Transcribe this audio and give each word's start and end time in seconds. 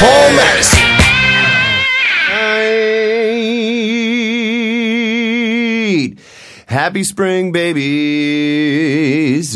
Paul 0.00 0.30
Madison. 0.32 0.80
Right. 5.84 6.14
Happy 6.66 7.04
spring, 7.04 7.52
babies. 7.52 7.84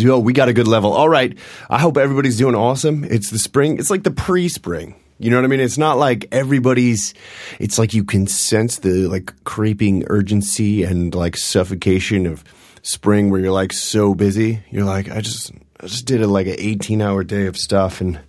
Yo, 0.02 0.18
we 0.18 0.34
got 0.34 0.48
a 0.48 0.52
good 0.52 0.68
level. 0.68 0.92
All 0.92 1.08
right. 1.08 1.36
I 1.70 1.78
hope 1.78 1.96
everybody's 1.96 2.36
doing 2.36 2.54
awesome. 2.54 3.04
It's 3.04 3.30
the 3.30 3.38
spring. 3.38 3.78
It's 3.78 3.88
like 3.88 4.02
the 4.02 4.10
pre 4.10 4.50
spring. 4.50 4.96
You 5.18 5.30
know 5.30 5.36
what 5.36 5.44
I 5.44 5.48
mean? 5.48 5.60
It's 5.60 5.78
not 5.78 5.98
like 5.98 6.26
everybody's, 6.30 7.12
it's 7.58 7.78
like 7.78 7.92
you 7.92 8.04
can 8.04 8.26
sense 8.26 8.78
the 8.78 9.08
like 9.08 9.32
creeping 9.44 10.04
urgency 10.08 10.84
and 10.84 11.14
like 11.14 11.36
suffocation 11.36 12.26
of 12.26 12.44
spring 12.82 13.30
where 13.30 13.40
you're 13.40 13.52
like 13.52 13.72
so 13.72 14.14
busy. 14.14 14.62
You're 14.70 14.84
like, 14.84 15.10
I 15.10 15.20
just, 15.20 15.52
I 15.80 15.86
just 15.86 16.06
did 16.06 16.22
a, 16.22 16.26
like 16.26 16.46
an 16.46 16.56
18 16.58 17.02
hour 17.02 17.24
day 17.24 17.46
of 17.46 17.56
stuff 17.56 18.00
and 18.00 18.20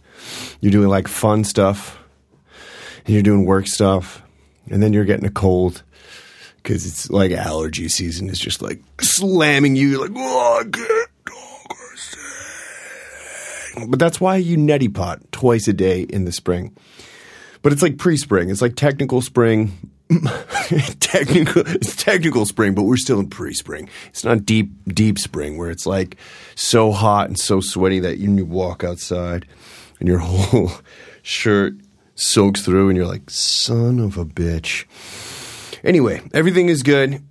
you're 0.62 0.72
doing 0.72 0.90
like 0.90 1.08
fun 1.08 1.44
stuff 1.44 2.00
and 3.06 3.14
you're 3.14 3.24
doing 3.24 3.46
work 3.46 3.66
stuff, 3.66 4.22
and 4.70 4.84
then 4.84 4.94
you're 4.94 5.06
getting 5.06 5.26
a 5.26 5.32
cold 5.32 5.82
because 6.58 6.86
it's 6.86 7.10
like 7.10 7.32
allergy 7.32 7.88
season 7.88 8.30
is 8.30 8.38
just 8.38 8.62
like 8.62 8.80
slamming 9.02 9.76
you. 9.76 9.88
You're 9.88 10.02
like, 10.02 10.12
oh, 10.16 10.60
I 10.60 10.64
can't 10.64 11.10
talk 11.26 11.72
or 11.72 11.96
sing. 11.96 13.69
But 13.88 14.00
that's 14.00 14.20
why 14.20 14.38
you 14.38 14.58
neti 14.58 14.94
pot 14.94 15.20
twice 15.32 15.68
a 15.68 15.74
day 15.74 16.02
in 16.02 16.26
the 16.26 16.32
spring. 16.32 16.76
But 17.62 17.74
it's 17.74 17.82
like 17.82 17.98
pre-spring. 17.98 18.50
It's 18.50 18.62
like 18.62 18.76
technical 18.76 19.22
spring. 19.22 19.78
technical, 21.00 21.64
it's 21.68 21.96
technical 21.96 22.46
spring, 22.46 22.74
but 22.74 22.84
we're 22.84 22.98
still 22.98 23.20
in 23.20 23.30
pre-spring. 23.30 23.90
It's 24.08 24.24
not 24.24 24.46
deep, 24.46 24.72
deep 24.88 25.20
spring 25.20 25.58
where 25.58 25.70
it's 25.70 25.86
like 25.86 26.18
so 26.56 26.92
hot 26.92 27.28
and 27.28 27.38
so 27.38 27.60
sweaty 27.60 28.00
that 28.00 28.18
you 28.18 28.46
walk 28.46 28.84
outside 28.84 29.46
and 30.00 30.08
your 30.08 30.18
whole 30.20 30.72
shirt 31.22 31.74
soaks 32.16 32.64
through 32.64 32.90
and 32.90 32.98
you're 32.98 33.08
like, 33.08 33.30
son 33.30 34.00
of 34.00 34.18
a 34.18 34.26
bitch. 34.26 34.86
Anyway, 35.84 36.22
everything 36.34 36.70
is 36.70 36.84
good 36.84 37.22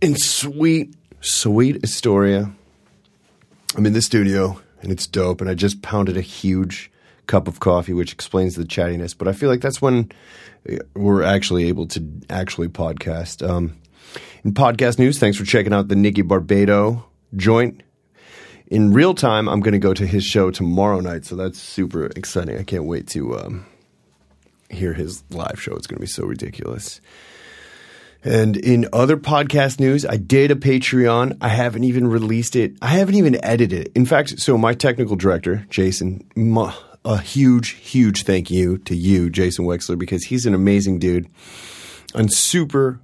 in 0.00 0.16
sweet, 0.16 0.94
sweet 1.20 1.82
Astoria. 1.84 2.50
I'm 3.76 3.86
in 3.86 3.92
the 3.92 4.02
studio 4.02 4.60
and 4.84 4.92
it's 4.92 5.06
dope, 5.06 5.40
and 5.40 5.50
I 5.50 5.54
just 5.54 5.82
pounded 5.82 6.16
a 6.16 6.20
huge 6.20 6.92
cup 7.26 7.48
of 7.48 7.58
coffee, 7.58 7.94
which 7.94 8.12
explains 8.12 8.54
the 8.54 8.64
chattiness. 8.64 9.16
But 9.16 9.28
I 9.28 9.32
feel 9.32 9.48
like 9.48 9.62
that's 9.62 9.82
when 9.82 10.12
we're 10.94 11.22
actually 11.22 11.68
able 11.68 11.86
to 11.88 12.06
actually 12.30 12.68
podcast. 12.68 13.46
Um, 13.48 13.76
in 14.44 14.52
podcast 14.54 14.98
news, 14.98 15.18
thanks 15.18 15.36
for 15.36 15.44
checking 15.44 15.72
out 15.72 15.88
the 15.88 15.96
Nicky 15.96 16.22
Barbado 16.22 17.02
joint. 17.34 17.82
In 18.68 18.92
real 18.92 19.14
time, 19.14 19.48
I'm 19.48 19.60
going 19.60 19.72
to 19.72 19.78
go 19.78 19.94
to 19.94 20.06
his 20.06 20.24
show 20.24 20.50
tomorrow 20.50 21.00
night, 21.00 21.24
so 21.24 21.36
that's 21.36 21.58
super 21.58 22.06
exciting. 22.06 22.58
I 22.58 22.62
can't 22.62 22.84
wait 22.84 23.08
to 23.08 23.38
um, 23.38 23.66
hear 24.70 24.92
his 24.92 25.22
live 25.30 25.60
show. 25.60 25.74
It's 25.74 25.86
going 25.86 25.96
to 25.96 26.00
be 26.00 26.06
so 26.06 26.24
ridiculous. 26.24 27.00
And 28.24 28.56
in 28.56 28.88
other 28.92 29.18
podcast 29.18 29.78
news, 29.78 30.06
I 30.06 30.16
did 30.16 30.50
a 30.50 30.56
Patreon. 30.56 31.36
I 31.42 31.48
haven't 31.48 31.84
even 31.84 32.06
released 32.06 32.56
it. 32.56 32.74
I 32.80 32.88
haven't 32.88 33.16
even 33.16 33.42
edited 33.44 33.86
it. 33.86 33.92
In 33.94 34.06
fact, 34.06 34.40
so 34.40 34.56
my 34.56 34.72
technical 34.72 35.14
director, 35.14 35.66
Jason, 35.68 36.26
a 37.04 37.18
huge, 37.18 37.70
huge 37.70 38.22
thank 38.22 38.50
you 38.50 38.78
to 38.78 38.96
you, 38.96 39.28
Jason 39.28 39.66
Wexler, 39.66 39.98
because 39.98 40.24
he's 40.24 40.46
an 40.46 40.54
amazing 40.54 40.98
dude 40.98 41.28
on 42.14 42.30
super 42.30 42.98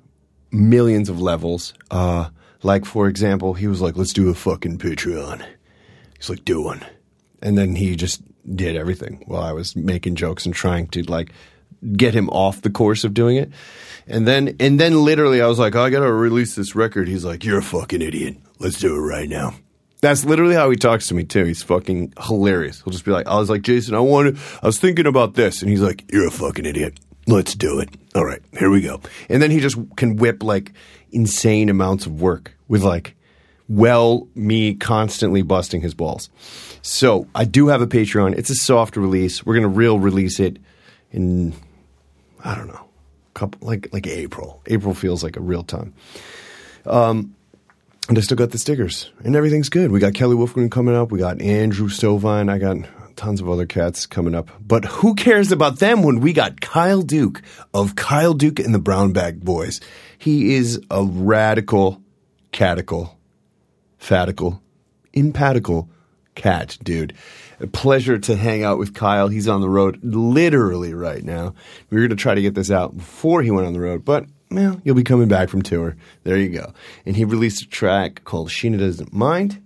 millions 0.50 1.10
of 1.10 1.20
levels. 1.20 1.74
Uh, 1.91 2.30
like, 2.62 2.86
for 2.86 3.06
example, 3.06 3.52
he 3.52 3.66
was 3.66 3.82
like, 3.82 3.96
let's 3.96 4.14
do 4.14 4.30
a 4.30 4.34
fucking 4.34 4.78
Patreon. 4.78 5.44
He's 6.16 6.30
like, 6.30 6.44
do 6.47 6.62
one. 6.62 6.84
And 7.42 7.59
then 7.59 7.76
he 7.76 7.94
just 7.94 8.22
did 8.56 8.75
everything 8.75 9.22
while 9.26 9.42
I 9.42 9.53
was 9.53 9.76
making 9.76 10.14
jokes 10.14 10.47
and 10.47 10.54
trying 10.54 10.86
to 10.88 11.03
like 11.03 11.32
get 11.96 12.14
him 12.14 12.28
off 12.30 12.62
the 12.62 12.70
course 12.70 13.04
of 13.04 13.14
doing 13.14 13.36
it. 13.36 13.50
And 14.06 14.26
then 14.26 14.56
and 14.60 14.78
then 14.78 15.04
literally 15.04 15.41
I 15.41 15.46
was 15.46 15.58
like, 15.58 15.74
oh, 15.74 15.82
I 15.82 15.91
gotta 15.91 16.12
release 16.12 16.54
this 16.54 16.74
record. 16.74 17.08
He's 17.08 17.24
like, 17.24 17.44
You're 17.44 17.58
a 17.58 17.62
fucking 17.62 18.02
idiot. 18.02 18.36
Let's 18.58 18.78
do 18.78 18.96
it 18.96 19.00
right 19.00 19.28
now. 19.28 19.54
That's 20.00 20.24
literally 20.24 20.54
how 20.54 20.70
he 20.70 20.76
talks 20.76 21.08
to 21.08 21.14
me 21.14 21.24
too. 21.24 21.44
He's 21.44 21.62
fucking 21.62 22.14
hilarious. 22.18 22.82
He'll 22.82 22.92
just 22.92 23.04
be 23.04 23.10
like, 23.10 23.26
I 23.26 23.38
was 23.38 23.50
like, 23.50 23.62
Jason, 23.62 23.94
I 23.94 24.00
wanted 24.00 24.38
I 24.62 24.66
was 24.66 24.78
thinking 24.78 25.06
about 25.06 25.34
this. 25.34 25.62
And 25.62 25.70
he's 25.70 25.82
like, 25.82 26.10
You're 26.12 26.28
a 26.28 26.32
fucking 26.32 26.66
idiot. 26.66 26.98
Let's 27.26 27.54
do 27.54 27.78
it. 27.78 27.91
All 28.14 28.24
right, 28.24 28.42
here 28.58 28.70
we 28.70 28.80
go. 28.80 29.00
And 29.28 29.41
then 29.41 29.50
he 29.50 29.60
just 29.60 29.76
can 29.97 30.16
whip 30.16 30.42
like 30.42 30.72
insane 31.12 31.68
amounts 31.68 32.06
of 32.06 32.20
work 32.20 32.56
with 32.68 32.82
like 32.82 33.14
well 33.68 34.26
me 34.34 34.74
constantly 34.74 35.42
busting 35.42 35.80
his 35.82 35.94
balls. 35.94 36.30
So 36.82 37.28
I 37.34 37.44
do 37.44 37.68
have 37.68 37.82
a 37.82 37.86
Patreon. 37.86 38.36
It's 38.36 38.50
a 38.50 38.54
soft 38.54 38.97
release. 38.97 39.44
We're 39.47 39.54
gonna 39.54 39.68
real 39.68 40.00
release 40.00 40.41
it 40.41 40.58
in 41.12 41.54
I 42.45 42.55
don't 42.55 42.69
know, 42.69 42.89
couple 43.34 43.67
like 43.67 43.93
like 43.93 44.06
April. 44.06 44.62
April 44.67 44.95
feels 44.95 45.23
like 45.23 45.37
a 45.37 45.41
real 45.41 45.62
time. 45.62 45.95
Um, 46.87 47.34
and 48.09 48.19
I 48.19 48.23
still 48.23 48.37
got 48.37 48.51
the 48.51 48.59
stickers, 48.59 49.11
and 49.23 49.37
everything's 49.37 49.69
good. 49.69 49.93
We 49.93 50.01
got 50.01 50.15
Kelly 50.15 50.34
Wolfman 50.34 50.71
coming 50.71 50.97
up. 50.97 51.12
We 51.12 51.19
got 51.19 51.41
Andrew 51.41 51.89
Stovine. 51.89 52.51
I 52.51 52.59
got 52.59 52.77
tons 53.17 53.41
of 53.41 53.49
other 53.49 53.67
cats 53.67 54.06
coming 54.06 54.34
up. 54.34 54.51
But 54.67 54.84
who 54.84 55.15
cares 55.15 55.53
about 55.53 55.78
them 55.78 56.03
when 56.03 56.21
we 56.21 56.33
got 56.33 56.61
Kyle 56.61 57.03
Duke 57.03 57.43
of 57.75 57.95
Kyle 57.95 58.34
Duke 58.34 58.59
and 58.59 58.75
the 58.75 58.78
Brown 58.78 59.12
Bag 59.12 59.45
Boys? 59.45 59.81
He 60.19 60.55
is 60.55 60.81
a 60.91 61.05
radical, 61.05 62.03
catical, 62.51 63.19
fatical, 64.01 64.61
impatical 65.12 65.91
cat, 66.34 66.78
dude. 66.83 67.12
A 67.60 67.66
pleasure 67.66 68.19
to 68.19 68.37
hang 68.37 68.65
out 68.65 68.78
with 68.78 68.94
Kyle. 68.94 69.28
He's 69.28 69.47
on 69.47 69.60
the 69.60 69.69
road 69.69 70.00
literally 70.03 70.94
right 70.94 71.22
now. 71.22 71.54
We 71.91 71.97
were 71.97 72.06
going 72.06 72.16
to 72.16 72.22
try 72.22 72.34
to 72.34 72.41
get 72.41 72.54
this 72.54 72.71
out 72.71 72.97
before 72.97 73.43
he 73.43 73.50
went 73.50 73.66
on 73.66 73.75
the 73.75 73.81
road, 73.81 74.04
but 74.04 74.25
well, 74.50 74.81
you'll 74.82 74.97
be 74.97 75.04
coming 75.04 75.28
back 75.28 75.48
from 75.48 75.62
tour. 75.62 75.97
There 76.25 76.37
you 76.37 76.48
go. 76.48 76.72
And 77.06 77.16
he 77.16 77.25
released 77.25 77.62
a 77.62 77.69
track 77.69 78.25
called 78.25 78.48
Sheena 78.48 78.78
Doesn't 78.78 79.12
Mind, 79.12 79.62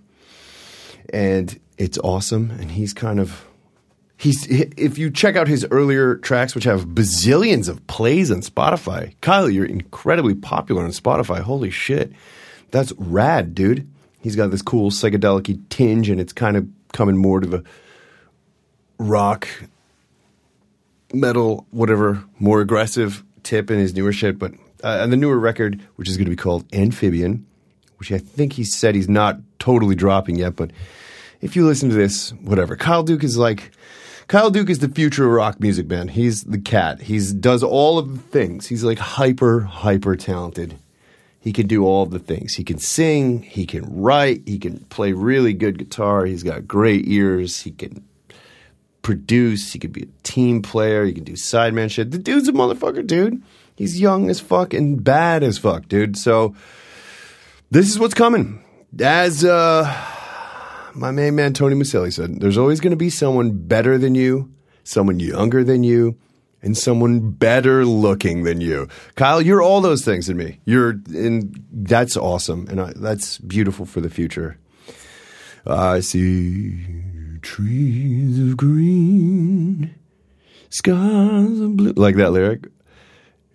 and 1.12 1.58
it's 1.78 1.98
awesome. 1.98 2.50
And 2.50 2.72
he's 2.72 2.92
kind 2.92 3.20
of 3.20 3.46
he's 4.16 4.46
if 4.48 4.98
you 4.98 5.10
check 5.10 5.36
out 5.36 5.48
his 5.48 5.66
earlier 5.70 6.16
tracks, 6.16 6.54
which 6.54 6.64
have 6.64 6.86
bazillions 6.86 7.68
of 7.68 7.86
plays 7.86 8.30
on 8.30 8.40
Spotify, 8.40 9.14
Kyle, 9.20 9.48
you're 9.48 9.64
incredibly 9.64 10.34
popular 10.34 10.82
on 10.82 10.90
Spotify. 10.90 11.40
Holy 11.40 11.70
shit, 11.70 12.12
that's 12.70 12.92
rad, 12.98 13.54
dude. 13.54 13.88
He's 14.20 14.36
got 14.36 14.50
this 14.50 14.62
cool 14.62 14.90
psychedelic 14.90 15.60
tinge, 15.68 16.10
and 16.10 16.20
it's 16.20 16.32
kind 16.32 16.56
of 16.56 16.68
coming 16.92 17.16
more 17.16 17.40
to 17.40 17.46
the 17.46 17.64
rock, 18.98 19.48
metal, 21.12 21.66
whatever, 21.70 22.24
more 22.38 22.60
aggressive 22.60 23.24
tip 23.42 23.70
in 23.70 23.78
his 23.78 23.94
newer 23.94 24.12
shit. 24.12 24.38
But 24.38 24.52
uh, 24.82 24.98
and 25.00 25.12
the 25.12 25.16
newer 25.16 25.38
record, 25.38 25.80
which 25.96 26.08
is 26.08 26.16
going 26.16 26.26
to 26.26 26.30
be 26.30 26.36
called 26.36 26.64
Amphibian, 26.72 27.46
which 27.98 28.12
I 28.12 28.18
think 28.18 28.54
he 28.54 28.64
said 28.64 28.94
he's 28.94 29.08
not 29.08 29.38
totally 29.58 29.94
dropping 29.94 30.36
yet. 30.36 30.56
But 30.56 30.72
if 31.40 31.56
you 31.56 31.66
listen 31.66 31.88
to 31.88 31.94
this, 31.94 32.30
whatever, 32.32 32.76
Kyle 32.76 33.02
Duke 33.02 33.24
is 33.24 33.38
like. 33.38 33.72
Kyle 34.26 34.48
Duke 34.48 34.70
is 34.70 34.78
the 34.78 34.88
future 34.88 35.26
of 35.26 35.32
rock 35.32 35.60
music, 35.60 35.86
man. 35.86 36.08
He's 36.08 36.44
the 36.44 36.56
cat. 36.58 37.02
He's 37.02 37.30
does 37.30 37.62
all 37.62 37.98
of 37.98 38.10
the 38.10 38.22
things. 38.22 38.66
He's 38.66 38.82
like 38.82 38.98
hyper, 38.98 39.60
hyper 39.60 40.16
talented. 40.16 40.78
He 41.44 41.52
can 41.52 41.66
do 41.66 41.84
all 41.84 42.06
the 42.06 42.18
things. 42.18 42.54
He 42.54 42.64
can 42.64 42.78
sing, 42.78 43.42
he 43.42 43.66
can 43.66 43.84
write, 43.94 44.44
he 44.46 44.58
can 44.58 44.78
play 44.86 45.12
really 45.12 45.52
good 45.52 45.76
guitar. 45.76 46.24
He's 46.24 46.42
got 46.42 46.66
great 46.66 47.06
ears. 47.06 47.60
He 47.60 47.70
can 47.70 48.02
produce. 49.04 49.72
He 49.72 49.78
could 49.78 49.92
be 49.92 50.02
a 50.02 50.22
team 50.24 50.62
player. 50.62 51.04
He 51.04 51.12
can 51.12 51.22
do 51.22 51.34
sideman 51.34 51.90
shit. 51.90 52.10
The 52.10 52.18
dude's 52.18 52.48
a 52.48 52.52
motherfucker, 52.52 53.06
dude. 53.06 53.40
He's 53.76 54.00
young 54.00 54.28
as 54.30 54.40
fuck 54.40 54.74
and 54.74 55.02
bad 55.02 55.44
as 55.44 55.58
fuck, 55.58 55.86
dude. 55.88 56.16
So 56.16 56.56
this 57.70 57.88
is 57.88 57.98
what's 57.98 58.14
coming. 58.14 58.64
As 59.00 59.44
uh, 59.44 59.92
my 60.94 61.10
main 61.12 61.36
man 61.36 61.52
Tony 61.52 61.76
Maselli 61.76 62.12
said, 62.12 62.40
there's 62.40 62.58
always 62.58 62.80
going 62.80 62.92
to 62.92 62.96
be 62.96 63.10
someone 63.10 63.50
better 63.52 63.98
than 63.98 64.14
you, 64.14 64.52
someone 64.82 65.20
younger 65.20 65.62
than 65.62 65.84
you, 65.84 66.16
and 66.62 66.78
someone 66.78 67.30
better 67.30 67.84
looking 67.84 68.44
than 68.44 68.60
you. 68.60 68.88
Kyle, 69.16 69.42
you're 69.42 69.60
all 69.60 69.80
those 69.80 70.04
things 70.04 70.28
in 70.28 70.36
me. 70.36 70.60
You're, 70.64 70.90
and 71.08 71.62
that's 71.70 72.16
awesome, 72.16 72.66
and 72.70 72.80
I, 72.80 72.92
that's 72.96 73.38
beautiful 73.38 73.84
for 73.84 74.00
the 74.00 74.08
future. 74.08 74.56
I 75.66 76.00
see 76.00 77.02
trees 77.44 78.40
of 78.40 78.56
green, 78.56 79.94
skies 80.70 81.60
of 81.60 81.76
blue, 81.76 81.92
like 81.92 82.16
that 82.16 82.32
lyric, 82.32 82.66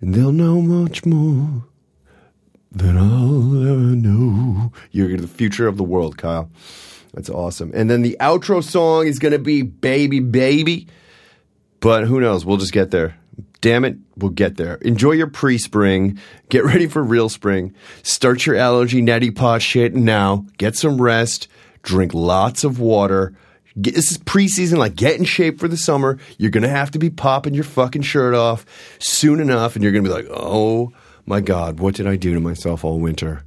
and 0.00 0.14
they'll 0.14 0.32
know 0.32 0.62
much 0.62 1.04
more 1.04 1.64
than 2.70 2.96
I'll 2.96 3.68
ever 3.68 3.96
know. 3.96 4.72
You're 4.92 5.16
the 5.16 5.26
future 5.26 5.66
of 5.66 5.76
the 5.76 5.84
world, 5.84 6.16
Kyle. 6.16 6.48
That's 7.12 7.28
awesome. 7.28 7.72
And 7.74 7.90
then 7.90 8.02
the 8.02 8.16
outro 8.20 8.62
song 8.62 9.08
is 9.08 9.18
going 9.18 9.32
to 9.32 9.38
be 9.40 9.62
Baby 9.62 10.20
Baby. 10.20 10.86
But 11.80 12.04
who 12.04 12.20
knows? 12.20 12.44
We'll 12.44 12.58
just 12.58 12.72
get 12.72 12.92
there. 12.92 13.16
Damn 13.60 13.84
it, 13.84 13.96
we'll 14.16 14.30
get 14.30 14.56
there. 14.56 14.76
Enjoy 14.76 15.12
your 15.12 15.26
pre 15.26 15.58
spring. 15.58 16.18
Get 16.48 16.64
ready 16.64 16.86
for 16.86 17.02
real 17.02 17.28
spring. 17.28 17.74
Start 18.04 18.46
your 18.46 18.54
allergy 18.54 19.02
neti 19.02 19.34
pot 19.34 19.62
shit 19.62 19.94
now. 19.94 20.46
Get 20.58 20.76
some 20.76 21.02
rest. 21.02 21.48
Drink 21.82 22.14
lots 22.14 22.62
of 22.62 22.78
water. 22.78 23.34
Get, 23.80 23.94
this 23.94 24.10
is 24.10 24.18
preseason, 24.18 24.78
like 24.78 24.96
get 24.96 25.16
in 25.16 25.24
shape 25.24 25.60
for 25.60 25.68
the 25.68 25.76
summer. 25.76 26.18
You're 26.38 26.50
gonna 26.50 26.68
have 26.68 26.90
to 26.92 26.98
be 26.98 27.10
popping 27.10 27.54
your 27.54 27.64
fucking 27.64 28.02
shirt 28.02 28.34
off 28.34 28.64
soon 28.98 29.40
enough, 29.40 29.76
and 29.76 29.82
you're 29.82 29.92
gonna 29.92 30.02
be 30.02 30.08
like, 30.08 30.28
oh 30.30 30.92
my 31.26 31.40
god, 31.40 31.80
what 31.80 31.94
did 31.94 32.06
I 32.06 32.16
do 32.16 32.34
to 32.34 32.40
myself 32.40 32.84
all 32.84 32.98
winter? 32.98 33.44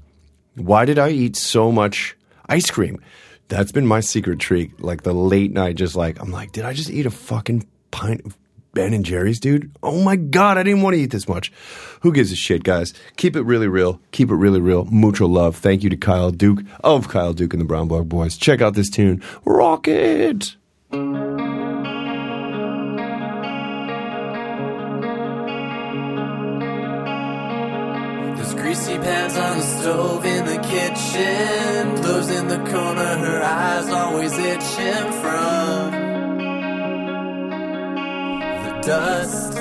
Why 0.55 0.85
did 0.85 0.99
I 0.99 1.09
eat 1.09 1.35
so 1.35 1.71
much 1.71 2.15
ice 2.47 2.69
cream? 2.69 3.01
That's 3.49 3.71
been 3.71 3.87
my 3.87 3.99
secret 3.99 4.39
treat. 4.39 4.81
Like 4.81 5.03
the 5.03 5.13
late 5.13 5.51
night, 5.51 5.75
just 5.75 5.95
like 5.95 6.19
I'm 6.21 6.31
like, 6.31 6.51
did 6.51 6.65
I 6.65 6.73
just 6.73 6.89
eat 6.89 7.05
a 7.05 7.11
fucking 7.11 7.67
pint 7.91 8.21
of 8.25 8.37
Ben 8.73 8.93
and 8.93 9.05
Jerry's, 9.05 9.39
dude? 9.39 9.71
Oh 9.83 10.01
my 10.01 10.15
god, 10.15 10.57
I 10.57 10.63
didn't 10.63 10.81
want 10.81 10.95
to 10.95 10.99
eat 10.99 11.11
this 11.11 11.27
much. 11.27 11.51
Who 12.01 12.11
gives 12.11 12.31
a 12.31 12.35
shit, 12.35 12.63
guys? 12.63 12.93
Keep 13.17 13.35
it 13.35 13.43
really 13.43 13.67
real. 13.67 14.01
Keep 14.11 14.31
it 14.31 14.35
really 14.35 14.59
real. 14.59 14.85
Mucho 14.85 15.27
love. 15.27 15.55
Thank 15.55 15.83
you 15.83 15.91
to 15.91 15.97
Kyle 15.97 16.31
Duke 16.31 16.61
of 16.83 17.07
Kyle 17.07 17.33
Duke 17.33 17.53
and 17.53 17.61
the 17.61 17.65
Brown 17.65 17.87
Bag 17.87 18.09
Boys. 18.09 18.35
Check 18.35 18.61
out 18.61 18.73
this 18.73 18.89
tune, 18.89 19.21
Rocket. 19.45 20.55
There's 28.35 28.53
greasy 28.55 28.97
pans 28.97 29.37
on 29.37 29.57
the 29.59 29.63
stove 29.63 30.25
in 30.25 30.45
the 30.45 30.57
kitchen. 30.57 32.03
Clothes 32.03 32.31
in 32.31 32.47
the 32.47 32.57
corner, 32.57 33.17
her 33.17 33.43
eyes 33.43 33.87
always 33.89 34.35
itching 34.35 35.11
from 35.21 35.92
dust. 38.85 39.53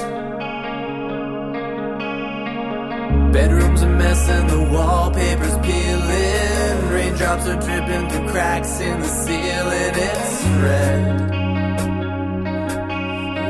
Bedroom's 3.33 3.83
a 3.83 3.87
mess 3.87 4.29
and 4.29 4.51
the 4.51 4.61
wallpaper's 4.73 5.57
peeling. 5.59 6.89
Raindrops 6.91 7.47
are 7.47 7.61
dripping 7.61 8.09
through 8.09 8.29
cracks 8.31 8.81
in 8.81 9.01
the 9.01 9.07
ceiling. 9.07 9.95
It's 9.95 10.45
red 10.65 11.21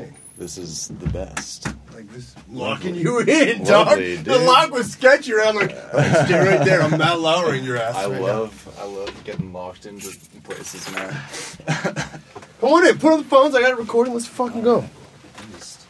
thing. 0.04 0.16
This 0.38 0.58
is 0.58 0.88
the 0.88 1.08
best. 1.10 1.66
Like 1.94 2.10
this 2.12 2.34
locking 2.50 2.94
you 2.94 3.20
in, 3.20 3.64
dog. 3.64 3.88
Lovely, 3.88 4.16
The 4.16 4.38
lock 4.38 4.70
was 4.70 4.90
sketchy 4.92 5.32
around 5.34 5.56
like 5.56 5.70
"Alright, 5.94 6.26
stay 6.26 6.38
right 6.38 6.64
there. 6.64 6.80
I'm 6.82 6.98
not 6.98 7.20
lowering 7.20 7.64
your 7.64 7.76
ass. 7.76 7.94
I 7.96 8.08
right 8.08 8.20
love, 8.20 8.76
I 8.80 8.84
love 8.86 9.24
getting 9.24 9.52
locked 9.52 9.86
into 9.86 10.08
places, 10.42 10.90
man. 10.92 11.14
now. 11.68 11.92
Come 12.60 12.72
on 12.72 12.86
in, 12.86 12.98
put 12.98 13.12
on 13.12 13.18
the 13.18 13.24
phones. 13.28 13.54
I 13.54 13.60
got 13.60 13.72
it 13.72 13.78
recording. 13.78 14.14
Let's 14.14 14.26
fucking 14.26 14.62
go. 14.62 14.84
Just 15.52 15.86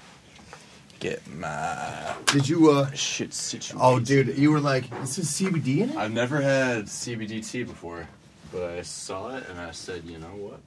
get 0.99 1.27
my 1.35 2.15
Did 2.27 2.49
you? 2.49 2.71
uh 2.73 2.91
shit 2.93 3.33
situated. 3.33 3.81
Oh, 3.81 4.01
dude, 4.01 4.37
you 4.37 4.51
were 4.51 4.61
like, 4.61 4.91
this 5.03 5.19
is 5.19 5.29
CBD 5.29 5.79
in 5.79 5.91
it. 5.91 5.97
I've 5.97 6.13
never 6.13 6.41
had 6.41 6.87
CBD 6.87 7.49
tea 7.49 7.63
before, 7.63 8.09
but 8.53 8.65
I 8.71 8.83
saw 8.83 9.37
it 9.37 9.45
and 9.49 9.61
I 9.61 9.71
said, 9.71 10.03
you 10.05 10.19
know 10.19 10.27
what? 10.29 10.61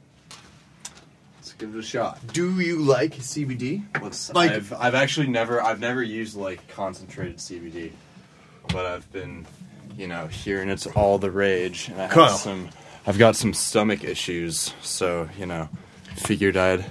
Give 1.58 1.74
it 1.74 1.80
a 1.80 1.82
shot. 1.82 2.20
Do 2.34 2.60
you 2.60 2.80
like 2.80 3.16
CBD? 3.16 3.84
Let's. 4.02 4.34
Like- 4.34 4.52
I've 4.52 4.74
I've 4.74 4.96
actually 4.96 5.28
never 5.28 5.62
I've 5.62 5.80
never 5.80 6.04
used 6.04 6.36
like 6.36 6.68
concentrated 6.68 7.38
CBD, 7.38 7.92
but 8.70 8.86
I've 8.86 9.10
been, 9.14 9.46
you 9.98 10.08
know, 10.08 10.28
hearing 10.28 10.70
it's 10.70 10.86
all 10.88 11.18
the 11.18 11.32
rage, 11.32 11.88
and 11.88 11.98
I 12.00 12.04
have 12.04 12.12
Kyle. 12.12 12.30
some. 12.38 12.70
I've 13.08 13.18
got 13.18 13.36
some 13.38 13.54
stomach 13.54 14.04
issues, 14.04 14.74
so 14.82 15.30
you 15.38 15.46
know, 15.46 15.70
figured 16.16 16.58
I'd 16.58 16.86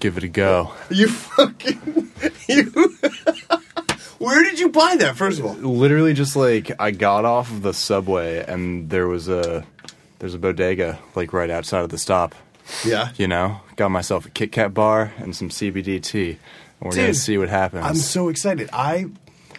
give 0.00 0.16
it 0.16 0.24
a 0.24 0.28
go. 0.28 0.72
You 0.88 1.08
fucking 1.08 2.10
you. 2.48 2.96
Where 4.18 4.44
did 4.44 4.60
you 4.60 4.68
buy 4.68 4.94
that? 4.96 5.16
First 5.16 5.40
of 5.40 5.46
all, 5.46 5.54
Literally, 5.54 6.14
just 6.14 6.36
like 6.36 6.70
I 6.80 6.92
got 6.92 7.24
off 7.24 7.50
of 7.50 7.62
the 7.62 7.74
subway, 7.74 8.44
and 8.46 8.88
there 8.88 9.08
was 9.08 9.28
a 9.28 9.64
there's 10.20 10.34
a 10.34 10.38
bodega 10.38 10.98
like 11.16 11.32
right 11.32 11.50
outside 11.50 11.80
of 11.82 11.90
the 11.90 11.98
stop. 11.98 12.34
Yeah. 12.84 13.10
You 13.16 13.28
know, 13.28 13.60
got 13.76 13.90
myself 13.90 14.26
a 14.26 14.30
Kit 14.30 14.52
Kat 14.52 14.72
bar 14.74 15.12
and 15.18 15.34
some 15.34 15.48
CBD 15.48 16.02
tea, 16.02 16.30
and 16.80 16.90
we're 16.90 16.96
gonna 16.96 17.14
see 17.14 17.38
what 17.38 17.48
happens. 17.48 17.84
I'm 17.84 17.96
so 17.96 18.28
excited. 18.28 18.68
I 18.72 19.06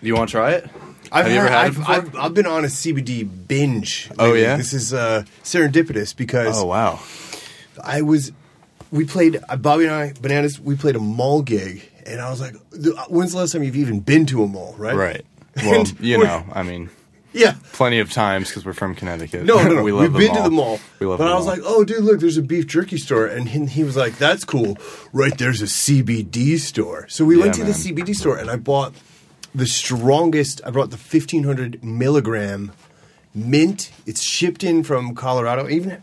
you 0.02 0.16
want 0.16 0.30
to 0.30 0.32
try 0.34 0.52
it? 0.52 0.70
I've 1.12 1.26
Have 1.26 1.34
you 1.34 1.40
ever 1.40 1.50
had 1.50 1.66
it 1.66 1.68
I've, 1.68 1.76
before? 1.76 1.96
I've, 1.96 2.16
I've 2.16 2.34
been 2.34 2.46
on 2.48 2.64
a 2.64 2.68
CBD 2.68 3.30
binge. 3.48 4.10
Oh, 4.18 4.34
yeah? 4.34 4.56
this 4.58 4.74
is 4.74 4.94
uh, 4.94 5.24
serendipitous 5.44 6.16
because 6.16 6.62
Oh 6.62 6.66
wow. 6.66 7.00
I 7.84 8.02
was. 8.02 8.32
We 8.92 9.06
played 9.06 9.40
uh, 9.50 9.58
Bobby 9.58 9.86
and 9.86 9.94
I 9.94 10.14
bananas. 10.22 10.60
We 10.60 10.76
played 10.76 10.96
a 10.96 11.00
mall 11.00 11.42
gig, 11.42 11.90
and 12.06 12.22
I 12.22 12.30
was 12.30 12.40
like, 12.42 12.56
"When's 13.10 13.32
the 13.32 13.38
last 13.40 13.52
time 13.54 13.64
you've 13.64 13.76
even 13.76 14.00
been 14.00 14.26
to 14.28 14.44
a 14.44 14.48
mall?" 14.48 14.76
Right? 14.78 14.96
Right. 14.96 15.26
Well, 15.64 15.86
you 16.00 16.18
know, 16.18 16.44
I 16.52 16.64
mean, 16.64 16.90
Yeah. 17.34 17.56
plenty 17.74 18.00
of 18.00 18.12
times 18.12 18.50
because 18.50 18.66
we're 18.66 18.74
from 18.74 18.96
Connecticut. 18.96 19.44
No, 19.44 19.62
no, 19.64 19.76
no. 19.76 19.84
we 19.84 19.92
love 19.92 20.04
have 20.04 20.14
been 20.14 20.34
to 20.36 20.44
the 20.44 20.52
mall. 20.52 20.80
We 21.00 21.08
love 21.08 21.20
but 21.20 21.28
I 21.28 21.36
was 21.36 21.46
mall. 21.46 21.56
like, 21.56 21.64
oh, 21.66 21.84
dude, 21.84 22.04
look, 22.04 22.20
there's 22.20 22.38
a 22.38 22.42
beef 22.42 22.68
jerky 22.68 22.98
store. 22.98 23.26
And 23.26 23.50
he, 23.50 23.66
he 23.66 23.84
was 23.84 23.96
like, 23.96 24.18
that's 24.18 24.46
cool. 24.46 24.78
Right 25.12 25.38
there's 25.38 25.62
a 25.62 25.66
CBD 25.66 26.60
store. 26.60 27.08
So 27.10 27.26
we 27.26 27.36
Yeah, 27.38 27.44
went 27.44 27.56
to 27.56 27.64
the. 27.64 27.72
CBD 27.74 28.16
store 28.16 28.38
and 28.38 28.50
I 28.50 28.56
bought 28.56 28.94
the 29.56 29.66
strongest, 29.66 30.62
I 30.66 30.72
brought 30.72 30.90
the 30.90 30.98
1500 30.98 31.84
milligram 31.84 32.72
mint. 33.34 33.92
It's 34.06 34.22
shipped 34.22 34.64
in 34.64 34.84
from 34.84 35.16
Colorado. 35.16 35.68
Even, 35.70 36.02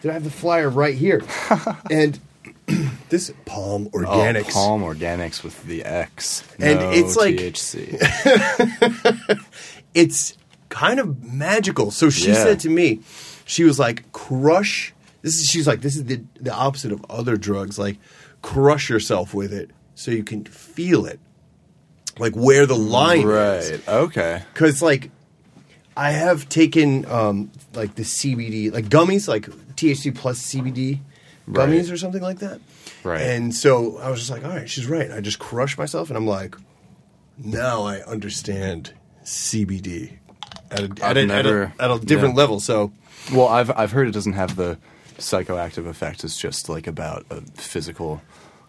did 0.00 0.10
I 0.10 0.14
have 0.14 0.24
the 0.24 0.30
flyer 0.30 0.68
right 0.68 0.94
here? 0.94 1.22
and 1.90 2.18
this 3.08 3.32
Palm 3.44 3.88
oh, 3.92 3.98
Organics. 3.98 4.52
Palm 4.52 4.82
Organics 4.82 5.42
with 5.42 5.62
the 5.64 5.84
X. 5.84 6.44
And 6.58 6.80
it's 6.94 7.16
like- 7.16 7.36
THC. 7.36 7.98
it's 9.94 10.36
kind 10.72 10.98
of 10.98 11.22
magical. 11.22 11.90
So 11.90 12.10
she 12.10 12.28
Yeah. 12.28 12.42
said 12.42 12.60
to 12.60 12.70
me, 12.70 13.00
she 13.44 13.62
was 13.64 13.78
like, 13.78 14.10
crush. 14.12 14.92
This 15.22 15.38
is 15.38 15.46
she's 15.48 15.66
like, 15.66 15.82
this 15.82 15.94
is 15.94 16.04
the 16.04 16.22
the 16.40 16.52
opposite 16.52 16.90
of 16.92 17.04
other 17.08 17.36
drugs. 17.36 17.78
Like, 17.78 17.98
crush 18.40 18.88
yourself 18.90 19.34
with 19.34 19.52
it 19.52 19.70
so 19.94 20.10
you 20.10 20.24
can 20.24 20.44
feel 20.44 21.06
it, 21.06 21.20
like 22.18 22.34
where 22.34 22.66
the 22.66 22.74
line 22.76 23.20
is. 23.20 23.24
right. 23.26 23.88
Okay. 23.88 24.42
Because 24.52 24.82
like, 24.82 25.10
I 25.96 26.10
have 26.12 26.48
taken 26.48 27.04
um 27.06 27.50
like 27.74 27.94
the 27.94 28.02
CBD 28.02 28.72
like 28.72 28.86
gummies, 28.86 29.28
like 29.28 29.46
THC 29.76 30.12
plus 30.14 30.40
CBD 30.40 31.00
gummies 31.48 31.82
Right. 31.84 31.90
or 31.90 31.96
something 31.98 32.22
like 32.22 32.38
that. 32.40 32.60
Right. 33.04 33.20
And 33.20 33.54
so 33.54 33.98
I 33.98 34.08
was 34.10 34.18
just 34.20 34.30
like, 34.30 34.44
all 34.44 34.50
right, 34.50 34.68
she's 34.70 34.86
right. 34.86 35.10
I 35.10 35.20
just 35.20 35.38
crushed 35.38 35.76
myself, 35.76 36.08
and 36.08 36.16
I'm 36.16 36.26
like, 36.26 36.56
now 37.36 37.82
I 37.82 38.00
understand 38.02 38.92
CBD 39.24 40.18
at 40.72 40.80
a, 40.80 41.04
at 41.04 41.16
a, 41.16 41.32
at 41.32 41.46
a, 41.46 41.72
at 41.78 41.90
a 41.90 41.98
different 42.00 42.34
yeah. 42.34 42.40
level. 42.40 42.60
So 42.60 42.92
Well, 43.32 43.48
I've 43.48 43.70
I've 43.70 43.92
heard 43.92 44.08
it 44.08 44.12
doesn't 44.12 44.32
have 44.32 44.56
the 44.56 44.78
psychoactive 45.18 45.86
effect. 45.86 46.24
It's 46.24 46.38
just 46.38 46.68
like 46.68 46.86
about 46.86 47.24
a 47.30 47.40
physical 47.54 48.20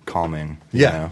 calming. 0.05 0.57
you 0.71 0.81
Yeah. 0.81 0.91
know? 0.91 1.11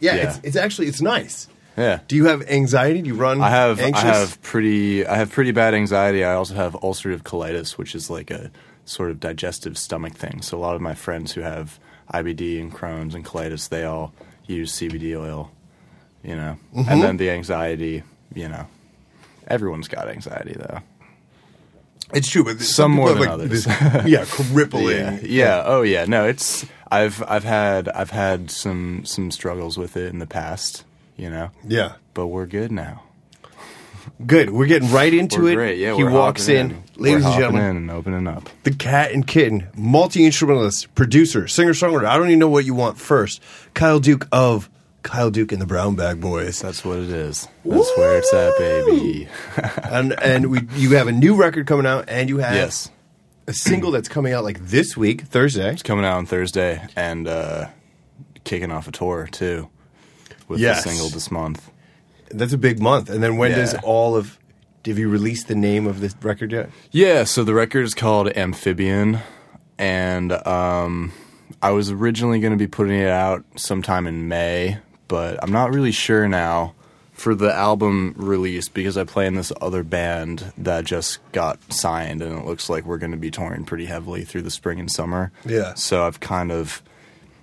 yeah, 0.00 0.14
Yeah. 0.14 0.28
It's, 0.28 0.40
it's 0.44 0.56
actually 0.56 0.86
it's 0.88 1.00
nice. 1.00 1.48
Yeah. 1.76 2.00
Do 2.08 2.16
you 2.16 2.26
have 2.26 2.42
anxiety? 2.48 3.02
Do 3.02 3.08
you 3.08 3.14
run? 3.14 3.40
I 3.40 3.50
have 3.50 3.78
Anxious? 3.78 4.02
I 4.04 4.06
have 4.06 4.42
pretty 4.42 5.06
I 5.06 5.16
have 5.16 5.30
pretty 5.30 5.52
bad 5.52 5.74
anxiety. 5.74 6.24
I 6.24 6.34
also 6.34 6.54
have 6.54 6.72
ulcerative 6.74 7.22
colitis, 7.22 7.72
which 7.78 7.94
is 7.94 8.10
like 8.10 8.30
a 8.32 8.50
sort 8.84 9.10
of 9.10 9.20
digestive 9.20 9.78
stomach 9.78 10.14
thing. 10.14 10.42
So 10.42 10.58
a 10.58 10.60
lot 10.60 10.74
of 10.74 10.80
my 10.80 10.94
friends 10.94 11.32
who 11.32 11.42
have 11.42 11.78
IBD 12.12 12.60
and 12.60 12.72
Crohn's 12.74 13.14
and 13.14 13.24
colitis, 13.24 13.68
they 13.68 13.84
all 13.84 14.12
use 14.46 14.72
CBD 14.72 15.14
oil, 15.16 15.52
you 16.24 16.34
know. 16.34 16.58
Mm-hmm. 16.74 16.90
And 16.90 17.02
then 17.02 17.16
the 17.18 17.30
anxiety, 17.30 18.02
you 18.34 18.48
know. 18.48 18.66
Everyone's 19.48 19.88
got 19.88 20.08
anxiety 20.08 20.54
though. 20.56 20.80
It's 22.14 22.28
true, 22.28 22.44
but 22.44 22.60
Some 22.60 22.92
more 22.92 23.10
than 23.10 23.20
like, 23.20 23.28
others. 23.28 23.64
This, 23.64 23.66
yeah, 24.06 24.24
crippling. 24.26 24.96
Yeah. 24.96 25.18
yeah. 25.22 25.62
Oh 25.66 25.82
yeah. 25.82 26.04
No, 26.06 26.26
it's 26.26 26.64
I've 26.90 27.22
I've 27.28 27.44
had 27.44 27.88
I've 27.88 28.10
had 28.10 28.50
some 28.50 29.04
some 29.04 29.30
struggles 29.30 29.76
with 29.76 29.96
it 29.96 30.10
in 30.12 30.18
the 30.18 30.26
past, 30.26 30.84
you 31.16 31.28
know. 31.28 31.50
yeah. 31.66 31.94
But 32.14 32.28
we're 32.28 32.46
good 32.46 32.72
now. 32.72 33.02
Good. 34.26 34.50
We're 34.50 34.66
getting 34.66 34.90
right 34.90 35.12
into 35.12 35.42
We're 35.42 35.50
it. 35.52 35.54
great. 35.54 35.78
Yeah, 35.78 35.94
he 35.94 36.02
walks 36.02 36.48
in, 36.48 36.70
in. 36.70 36.82
ladies 36.96 37.24
and 37.26 37.34
gentlemen. 37.34 37.64
in 37.70 37.76
and 37.76 37.90
opening 37.90 38.26
up. 38.26 38.48
the 38.64 38.72
cat 38.72 39.12
and 39.12 39.24
kitten, 39.26 39.68
multi 39.76 40.24
instrumentalist, 40.24 40.92
producer, 40.94 41.46
singer 41.46 41.72
songwriter. 41.72 42.06
I 42.06 42.16
don't 42.16 42.28
even 42.28 42.38
know 42.38 42.48
what 42.48 42.64
you 42.64 42.74
want 42.74 42.98
first. 42.98 43.40
Kyle 43.74 44.00
Duke 44.00 44.26
of 44.32 44.68
Kyle 45.02 45.30
Duke 45.30 45.52
and 45.52 45.60
the 45.60 45.66
Brown 45.66 45.94
Bag 45.94 46.20
Boys, 46.20 46.60
That's 46.60 46.84
what 46.84 46.98
it 46.98 47.10
is. 47.10 47.48
That's 47.64 47.96
where 47.96 48.18
it's 48.18 48.32
at, 48.34 48.58
baby. 48.58 49.28
and 49.84 50.12
and 50.22 50.50
we 50.50 50.60
you 50.74 50.96
have 50.96 51.06
a 51.08 51.12
new 51.12 51.34
record 51.34 51.66
coming 51.66 51.86
out, 51.86 52.06
and 52.08 52.28
you 52.28 52.38
have 52.38 52.54
yes. 52.54 52.90
a 53.46 53.52
single 53.52 53.90
that's 53.90 54.08
coming 54.08 54.32
out 54.32 54.44
like 54.44 54.58
this 54.60 54.96
week, 54.96 55.22
Thursday. 55.22 55.70
It's 55.72 55.82
coming 55.82 56.04
out 56.04 56.16
on 56.18 56.26
Thursday 56.26 56.86
and 56.96 57.26
uh, 57.28 57.68
kicking 58.44 58.70
off 58.72 58.88
a 58.88 58.92
tour 58.92 59.28
too 59.30 59.68
with 60.48 60.60
Yes. 60.60 60.82
the 60.82 60.90
single 60.90 61.08
this 61.10 61.30
month. 61.30 61.70
That's 62.30 62.52
a 62.52 62.58
big 62.58 62.80
month. 62.80 63.08
And 63.08 63.22
then 63.22 63.36
when 63.38 63.52
does 63.52 63.74
all 63.82 64.16
of? 64.16 64.38
Have 64.86 64.98
you 64.98 65.08
released 65.10 65.48
the 65.48 65.54
name 65.54 65.86
of 65.86 66.00
this 66.00 66.14
record 66.22 66.50
yet? 66.52 66.70
Yeah, 66.92 67.24
so 67.24 67.44
the 67.44 67.52
record 67.52 67.82
is 67.84 67.94
called 67.94 68.28
Amphibian, 68.28 69.18
and 69.78 70.32
um, 70.46 71.12
I 71.60 71.70
was 71.72 71.90
originally 71.90 72.40
going 72.40 72.52
to 72.52 72.58
be 72.58 72.68
putting 72.68 72.98
it 72.98 73.08
out 73.08 73.44
sometime 73.56 74.06
in 74.06 74.28
May, 74.28 74.78
but 75.08 75.42
I'm 75.42 75.52
not 75.52 75.72
really 75.72 75.92
sure 75.92 76.28
now 76.28 76.74
for 77.12 77.34
the 77.34 77.52
album 77.52 78.14
release 78.16 78.68
because 78.68 78.96
I 78.96 79.02
play 79.04 79.26
in 79.26 79.34
this 79.34 79.52
other 79.60 79.82
band 79.82 80.52
that 80.56 80.84
just 80.84 81.18
got 81.32 81.58
signed, 81.72 82.22
and 82.22 82.38
it 82.38 82.44
looks 82.44 82.70
like 82.70 82.84
we're 82.84 82.98
going 82.98 83.10
to 83.10 83.16
be 83.18 83.30
touring 83.30 83.64
pretty 83.64 83.86
heavily 83.86 84.24
through 84.24 84.42
the 84.42 84.50
spring 84.50 84.78
and 84.78 84.90
summer. 84.90 85.32
Yeah. 85.44 85.74
So 85.74 86.04
I've 86.06 86.20
kind 86.20 86.52
of, 86.52 86.80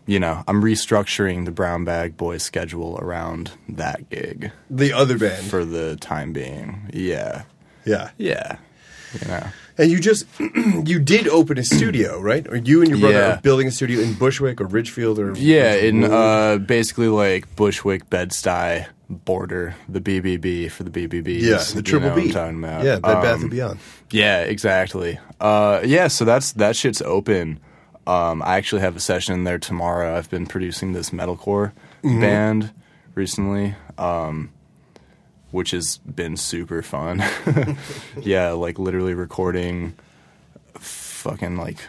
you 0.06 0.18
know, 0.20 0.44
I'm 0.48 0.62
restructuring 0.62 1.44
the 1.44 1.52
Brown 1.52 1.84
Bag 1.84 2.16
Boys 2.16 2.42
schedule 2.44 2.98
around 3.02 3.52
that 3.68 4.10
gig 4.10 4.52
The 4.70 4.94
other 4.94 5.18
band. 5.18 5.46
for 5.48 5.66
the 5.66 5.98
time 5.98 6.32
being. 6.32 6.90
Yeah. 6.94 7.44
yeah. 7.86 8.12
Yeah. 8.18 8.58
You 9.22 9.28
know. 9.28 9.48
And 9.78 9.92
you 9.92 10.00
just 10.00 10.26
you 10.86 11.00
did 11.00 11.28
open 11.28 11.58
a 11.58 11.64
studio, 11.64 12.20
right? 12.20 12.48
Or 12.48 12.56
you 12.56 12.82
and 12.82 12.90
your 12.90 13.00
brother 13.00 13.16
Yeah. 13.20 13.34
are 13.38 13.42
building 13.42 13.68
a 13.68 13.72
studio 13.72 14.00
in 14.02 14.14
Bushwick 14.14 14.62
or 14.62 14.66
Ridgefield 14.66 15.20
or 15.20 15.34
Yeah, 15.38 15.74
in 15.76 16.04
uh, 16.04 16.58
basically 16.60 17.10
like 17.10 17.54
Bushwick, 17.56 18.10
Bed-Stuy 18.10 18.86
border, 19.10 19.76
the 19.90 20.00
BBB 20.02 20.72
for 20.72 20.84
the 20.84 20.90
BBB. 20.90 21.42
yeah, 21.42 21.58
the 21.74 21.82
triple 21.84 22.10
know 22.10 22.16
B. 22.16 22.22
What 22.28 22.38
I'm 22.38 22.44
talking 22.54 22.64
about. 22.64 22.84
Yeah, 22.86 22.96
Bed 23.00 23.22
Bath 23.22 23.36
Um, 23.36 23.42
and 23.42 23.52
Beyond. 23.52 23.80
Yeah, 24.12 24.42
exactly. 24.42 25.20
Uh, 25.42 25.82
yeah, 25.84 26.08
so 26.08 26.26
that's 26.26 26.54
that 26.54 26.76
shit's 26.76 27.02
open. 27.02 27.60
Um, 28.08 28.42
I 28.44 28.56
actually 28.58 28.82
have 28.82 28.96
a 28.96 29.00
session 29.00 29.44
there 29.44 29.58
tomorrow. 29.60 30.16
I've 30.18 30.30
been 30.30 30.46
producing 30.46 30.94
this 30.94 31.10
metalcore 31.10 31.72
Mm-hmm. 32.04 32.22
band 32.22 32.72
recently, 33.16 33.76
um, 33.98 34.52
which 35.56 35.72
has 35.72 35.98
been 36.00 36.38
super 36.38 36.82
fun. 36.82 37.24
yeah, 38.22 38.52
like 38.52 38.78
literally 38.78 39.14
recording 39.14 39.96
fucking 40.80 41.58
like 41.58 41.80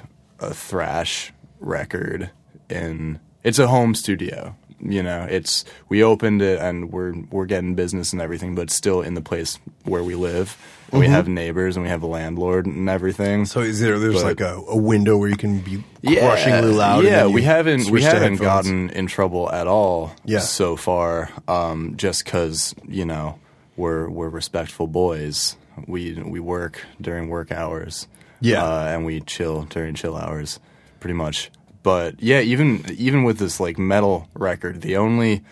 a 0.40 0.54
thrash 0.54 1.32
record 1.60 2.30
in 2.70 3.18
it's 3.42 3.58
a 3.58 3.66
home 3.66 3.94
studio 3.94 4.54
you 4.80 5.02
know 5.02 5.26
it's 5.28 5.64
we 5.88 6.02
opened 6.02 6.42
it 6.42 6.58
and 6.60 6.92
we're 6.92 7.14
we're 7.30 7.46
getting 7.46 7.74
business 7.74 8.12
and 8.12 8.20
everything 8.20 8.54
but 8.54 8.70
still 8.70 9.00
in 9.00 9.14
the 9.14 9.20
place 9.22 9.58
where 9.84 10.02
we 10.02 10.14
live 10.14 10.56
and 10.92 11.00
we 11.00 11.06
have 11.06 11.26
neighbors 11.28 11.76
and 11.76 11.82
we 11.82 11.88
have 11.88 12.02
a 12.02 12.06
landlord 12.06 12.66
and 12.66 12.88
everything 12.88 13.40
Mm-hmm. 13.42 13.44
So 13.46 13.60
is 13.60 13.80
there 13.80 13.98
there's 13.98 14.22
but- 14.22 14.24
like 14.24 14.40
a, 14.40 14.54
a 14.68 14.76
window 14.76 15.16
where 15.16 15.28
you 15.30 15.36
can 15.36 15.60
be 15.60 15.82
crushingly 16.04 16.72
loud? 16.72 17.04
yeah 17.04 17.26
we 17.26 17.42
haven't 17.42 17.90
we 17.90 18.02
haven't 18.02 18.20
headphones? 18.38 18.40
gotten 18.40 18.90
in 18.90 19.06
trouble 19.06 19.50
at 19.50 19.66
all 19.66 20.14
Yeah. 20.24 20.40
so 20.40 20.76
far 20.76 21.30
um 21.48 21.96
just 21.96 22.24
because 22.24 22.74
you 22.86 23.06
know 23.06 23.38
we're 23.76 24.08
we're 24.08 24.28
respectful 24.28 24.86
boys. 24.86 25.56
We 25.86 26.14
we 26.14 26.40
work 26.40 26.84
during 27.00 27.28
work 27.28 27.52
hours. 27.52 28.08
Yeah. 28.40 28.62
uh, 28.62 28.86
and 28.88 29.06
we 29.06 29.22
chill 29.22 29.62
during 29.62 29.94
chill 29.94 30.16
hours 30.16 30.60
pretty 31.00 31.14
much. 31.14 31.50
But 31.82 32.20
yeah 32.22 32.40
even 32.40 32.84
even 32.96 33.24
with 33.24 33.38
this 33.38 33.60
like 33.60 33.78
metal 33.78 34.28
record 34.34 34.82
the 34.82 34.96
only 34.96 35.44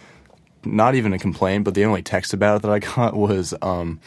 not 0.64 0.94
even 0.94 1.12
a 1.12 1.18
complaint 1.18 1.62
but 1.62 1.74
the 1.74 1.84
only 1.84 2.02
text 2.02 2.32
about 2.32 2.56
it 2.56 2.62
that 2.62 2.70
i 2.70 2.78
got 2.96 3.14
was 3.14 3.54
um 3.62 4.00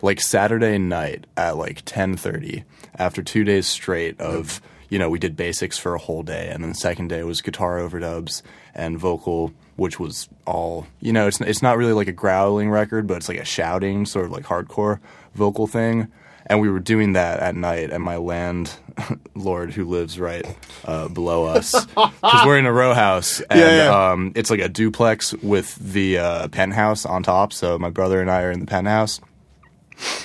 like 0.00 0.20
saturday 0.20 0.78
night 0.78 1.26
at 1.36 1.56
like 1.56 1.84
10.30 1.84 2.64
after 2.96 3.20
two 3.22 3.44
days 3.44 3.66
straight 3.66 4.18
of 4.20 4.62
you 4.94 5.00
know, 5.00 5.10
we 5.10 5.18
did 5.18 5.36
basics 5.36 5.76
for 5.76 5.94
a 5.94 5.98
whole 5.98 6.22
day, 6.22 6.50
and 6.52 6.62
then 6.62 6.70
the 6.70 6.76
second 6.76 7.08
day 7.08 7.24
was 7.24 7.42
guitar 7.42 7.78
overdubs 7.78 8.42
and 8.76 8.96
vocal, 8.96 9.52
which 9.76 9.98
was 9.98 10.28
all 10.46 10.86
you 11.00 11.12
know. 11.12 11.26
It's 11.26 11.40
it's 11.40 11.62
not 11.62 11.76
really 11.76 11.92
like 11.92 12.08
a 12.08 12.12
growling 12.12 12.70
record, 12.70 13.06
but 13.06 13.16
it's 13.16 13.28
like 13.28 13.38
a 13.38 13.44
shouting 13.44 14.06
sort 14.06 14.26
of 14.26 14.32
like 14.32 14.44
hardcore 14.44 15.00
vocal 15.34 15.66
thing. 15.66 16.08
And 16.46 16.60
we 16.60 16.68
were 16.68 16.80
doing 16.80 17.14
that 17.14 17.40
at 17.40 17.56
night 17.56 17.88
at 17.88 18.02
my 18.02 18.18
landlord, 18.18 19.72
who 19.74 19.86
lives 19.86 20.20
right 20.20 20.44
uh, 20.84 21.08
below 21.08 21.46
us, 21.46 21.72
because 21.86 22.44
we're 22.44 22.58
in 22.58 22.66
a 22.66 22.72
row 22.72 22.92
house, 22.92 23.40
and 23.48 23.58
Yeah, 23.58 23.76
yeah. 23.76 24.10
Um, 24.10 24.32
it's 24.34 24.50
like 24.50 24.60
a 24.60 24.68
duplex 24.68 25.32
with 25.34 25.74
the 25.76 26.18
uh, 26.18 26.48
penthouse 26.48 27.06
on 27.06 27.22
top. 27.22 27.54
So 27.54 27.78
my 27.78 27.88
brother 27.88 28.20
and 28.20 28.30
I 28.30 28.42
are 28.42 28.50
in 28.50 28.60
the 28.60 28.66
penthouse 28.66 29.20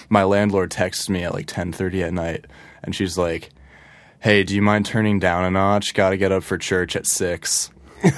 my 0.09 0.23
landlord 0.23 0.71
texts 0.71 1.09
me 1.09 1.23
at 1.23 1.33
like 1.33 1.47
10:30 1.47 2.03
at 2.03 2.13
night 2.13 2.45
and 2.83 2.95
she's 2.95 3.17
like, 3.17 3.49
"Hey, 4.19 4.43
do 4.43 4.55
you 4.55 4.61
mind 4.61 4.85
turning 4.85 5.19
down 5.19 5.45
a 5.45 5.51
notch? 5.51 5.93
Got 5.93 6.11
to 6.11 6.17
get 6.17 6.31
up 6.31 6.43
for 6.43 6.57
church 6.57 6.95
at 6.95 7.05
6." 7.05 7.69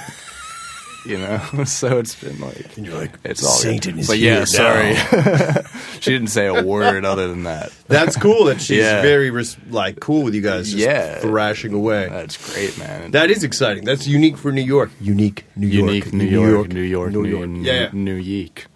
you 1.04 1.18
know, 1.18 1.38
so 1.64 1.98
it's 1.98 2.14
been 2.14 2.38
like 2.40 2.76
And 2.76 2.86
you're 2.86 2.96
like, 2.98 3.12
it's 3.24 3.44
all 3.44 3.50
good. 3.56 3.62
Satan 3.82 3.98
is 3.98 4.06
But 4.06 4.18
here 4.18 4.32
yeah, 4.34 4.38
now. 4.40 4.44
sorry. 4.44 4.94
she 6.00 6.10
didn't 6.12 6.28
say 6.28 6.46
a 6.46 6.62
word 6.62 7.04
other 7.04 7.28
than 7.28 7.42
that. 7.44 7.72
That's 7.88 8.16
cool 8.16 8.44
that 8.46 8.60
she's 8.60 8.78
Yeah. 8.78 9.02
very 9.02 9.30
res- 9.30 9.56
like 9.70 10.00
cool 10.00 10.22
with 10.22 10.34
you 10.34 10.40
guys. 10.42 10.66
Just 10.70 10.78
Yeah. 10.78 11.18
thrashing 11.20 11.72
away. 11.74 12.08
That's 12.08 12.36
great, 12.52 12.76
man. 12.78 13.10
that 13.12 13.30
is 13.30 13.42
exciting. 13.44 13.84
That's 13.84 14.06
unique 14.06 14.36
for 14.38 14.52
New 14.52 14.62
York. 14.62 14.90
Unique 15.00 15.44
New 15.56 15.66
York. 15.66 15.86
unique 15.88 16.12
New 16.12 16.24
York, 16.24 16.68
New 16.72 16.80
York, 16.82 17.12
New 17.12 17.22
New 17.22 17.28
York. 17.28 17.48
New, 17.48 17.62
Yeah, 17.62 17.72
yeah. 17.80 17.88
New 17.92 18.14
Yeek. 18.16 18.66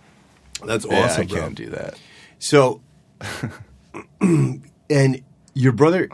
That's 0.65 0.85
Yeah, 0.85 1.05
awesome, 1.05 1.23
I 1.23 1.27
bro. 1.27 1.41
can't 1.41 1.55
do 1.55 1.71
that. 1.71 1.95
So, 2.39 2.81
and 4.21 5.23
your 5.55 5.73
brother 5.73 6.09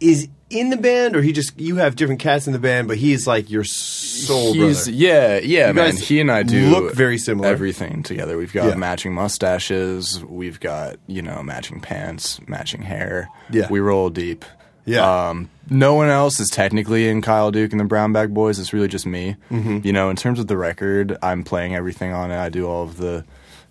is 0.00 0.28
in 0.48 0.70
the 0.70 0.76
band, 0.76 1.16
or 1.16 1.22
he 1.22 1.32
just 1.32 1.58
you 1.58 1.76
have 1.76 1.96
different 1.96 2.20
cats 2.20 2.46
in 2.46 2.52
the 2.52 2.58
band, 2.58 2.86
but 2.88 2.96
he's 2.96 3.26
like 3.26 3.50
your 3.50 3.64
soul 3.64 4.52
He's 4.52 4.84
brother. 4.84 4.90
yeah, 4.96 5.38
yeah, 5.38 5.68
You 5.68 5.74
man. 5.74 5.90
guys 5.90 6.08
He 6.08 6.20
and 6.20 6.30
I 6.30 6.42
do 6.44 6.68
look 6.70 6.94
very 6.94 7.18
similar. 7.18 7.48
Everything 7.48 8.02
together. 8.02 8.36
We've 8.38 8.52
got 8.52 8.66
Yeah. 8.68 8.74
matching 8.76 9.12
mustaches. 9.12 10.22
We've 10.24 10.60
got 10.60 10.96
you 11.06 11.22
know 11.22 11.42
matching 11.42 11.80
pants, 11.80 12.40
matching 12.46 12.82
hair. 12.82 13.28
Yeah. 13.50 13.66
we 13.70 13.80
roll 13.80 14.10
deep. 14.10 14.44
Yeah. 14.84 15.28
Um, 15.30 15.50
no 15.68 15.94
one 15.94 16.08
else 16.08 16.38
is 16.38 16.48
technically 16.48 17.08
in 17.08 17.20
Kyle 17.22 17.50
Duke 17.50 17.72
and 17.72 17.80
the 17.80 17.84
Brown 17.84 18.12
Bag 18.12 18.32
Boys. 18.32 18.60
It's 18.60 18.72
really 18.72 18.86
just 18.86 19.04
me. 19.04 19.34
Mm-hmm. 19.50 19.80
You 19.82 19.92
know, 19.92 20.10
in 20.10 20.16
terms 20.16 20.38
of 20.38 20.46
the 20.46 20.56
record, 20.56 21.16
I'm 21.22 21.42
playing 21.42 21.74
everything 21.74 22.12
on 22.12 22.30
it. 22.30 22.36
I 22.38 22.50
do 22.50 22.68
all 22.68 22.84
of 22.84 22.96
the 22.98 23.24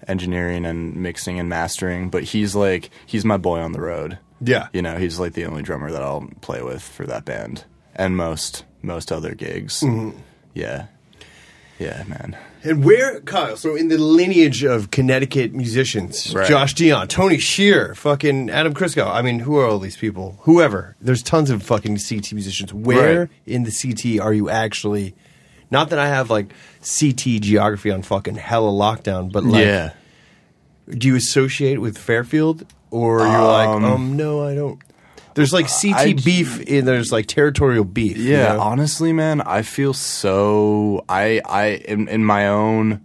engineering 0.10 0.66
and 0.66 0.96
mixing 0.98 1.40
and 1.40 1.48
mastering. 1.48 2.10
But 2.10 2.24
he's 2.24 2.54
like 2.54 2.90
he's 3.06 3.24
my 3.24 3.38
boy 3.38 3.60
on 3.60 3.72
the 3.72 3.80
road. 3.80 4.18
Yeah. 4.42 4.68
You 4.74 4.82
know, 4.82 4.98
he's 4.98 5.20
like 5.20 5.34
the 5.34 5.46
only 5.46 5.64
drummer 5.64 5.92
that 5.92 6.02
I'll 6.02 6.28
play 6.42 6.62
with 6.62 6.82
for 6.82 7.06
that 7.06 7.26
band 7.26 7.64
and 7.96 8.16
most 8.18 8.66
most 8.82 9.12
other 9.12 9.34
gigs. 9.34 9.80
Mm-hmm. 9.82 10.18
Yeah. 10.54 10.88
Yeah, 11.80 12.04
man. 12.08 12.38
And 12.64 12.84
where, 12.86 13.20
Kyle? 13.22 13.58
So 13.58 13.76
in 13.76 13.90
the 13.90 13.98
lineage 13.98 14.64
of 14.64 14.92
Connecticut 14.92 15.54
musicians, 15.54 16.34
Right. 16.34 16.48
Josh 16.48 16.74
Dion, 16.74 17.08
Tony 17.08 17.38
Shear, 17.38 17.94
fucking 17.96 18.50
Adam 18.50 18.74
Crisco. 18.74 19.06
I 19.12 19.22
mean, 19.22 19.40
who 19.40 19.58
are 19.58 19.68
all 19.68 19.80
these 19.80 19.98
people? 19.98 20.38
Whoever. 20.44 20.96
There's 21.02 21.22
tons 21.22 21.50
of 21.50 21.62
fucking 21.64 21.98
CT 22.00 22.32
musicians. 22.34 22.74
Where 22.74 23.20
Right. 23.22 23.30
in 23.46 23.64
the 23.64 23.72
CT 23.72 24.20
are 24.20 24.34
you 24.34 24.50
actually? 24.50 25.16
Not 25.70 25.90
that 25.90 26.00
I 26.00 26.08
have 26.08 26.30
like 26.30 26.54
CT 26.82 27.42
geography 27.42 27.92
on 27.92 28.02
fucking 28.04 28.36
hella 28.36 28.72
lockdown, 28.72 29.32
but 29.32 29.44
like, 29.44 29.66
yeah. 29.66 29.92
do 30.90 31.08
you 31.10 31.16
associate 31.16 31.80
with 31.82 31.98
Fairfield, 31.98 32.66
or 32.96 33.20
you're 33.20 33.28
like, 33.44 33.68
um, 33.70 34.16
no, 34.18 34.44
I 34.46 34.56
don't. 34.56 34.80
There's 35.34 35.52
like 35.52 35.68
CT 35.68 35.96
I- 35.96 36.14
beef, 36.14 36.64
and 36.70 36.88
there's 36.88 37.12
like 37.12 37.26
territorial 37.28 37.84
beef. 37.84 38.16
you 38.18 38.32
Yeah, 38.32 38.54
know? 38.54 38.62
honestly, 38.62 39.12
man, 39.12 39.42
I 39.42 39.64
feel 39.64 39.94
so 39.94 41.04
I 41.10 41.42
I 41.46 41.66
in, 41.88 42.08
in 42.08 42.24
my 42.24 42.48
own 42.48 43.02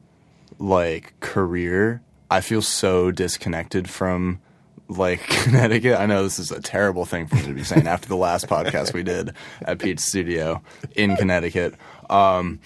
like 0.58 1.14
career, 1.20 2.02
I 2.30 2.40
feel 2.40 2.62
so 2.62 3.10
disconnected 3.10 3.90
from 3.90 4.40
like 4.88 5.20
Connecticut. 5.28 5.98
I 5.98 6.06
know 6.06 6.22
this 6.22 6.38
is 6.38 6.50
a 6.52 6.60
terrible 6.60 7.04
thing 7.04 7.26
for 7.26 7.36
me 7.36 7.42
to 7.42 7.52
be 7.54 7.64
saying 7.64 7.86
after 7.88 8.08
the 8.08 8.16
last 8.16 8.46
podcast 8.46 8.92
we 8.92 9.02
did 9.02 9.32
at 9.62 9.78
Pete's 9.80 10.04
studio 10.04 10.62
in 10.94 11.16
Connecticut. 11.16 11.74
Um 12.08 12.60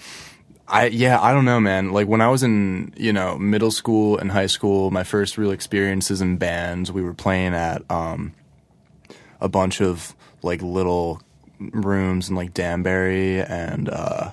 I 0.67 0.87
yeah, 0.87 1.21
I 1.21 1.31
don't 1.33 1.45
know, 1.45 1.59
man. 1.59 1.91
Like 1.91 2.07
when 2.07 2.21
I 2.21 2.29
was 2.29 2.43
in, 2.43 2.93
you 2.97 3.13
know, 3.13 3.37
middle 3.37 3.71
school 3.71 4.17
and 4.17 4.31
high 4.31 4.47
school, 4.47 4.89
my 4.89 5.03
first 5.03 5.37
real 5.37 5.51
experiences 5.51 6.21
in 6.21 6.37
bands, 6.37 6.91
we 6.91 7.03
were 7.03 7.13
playing 7.13 7.53
at 7.53 7.83
um 7.89 8.33
a 9.39 9.47
bunch 9.47 9.81
of 9.81 10.15
like 10.41 10.61
little 10.61 11.21
rooms 11.59 12.29
in 12.29 12.35
like 12.35 12.53
Danbury 12.53 13.41
and 13.41 13.89
uh, 13.89 14.31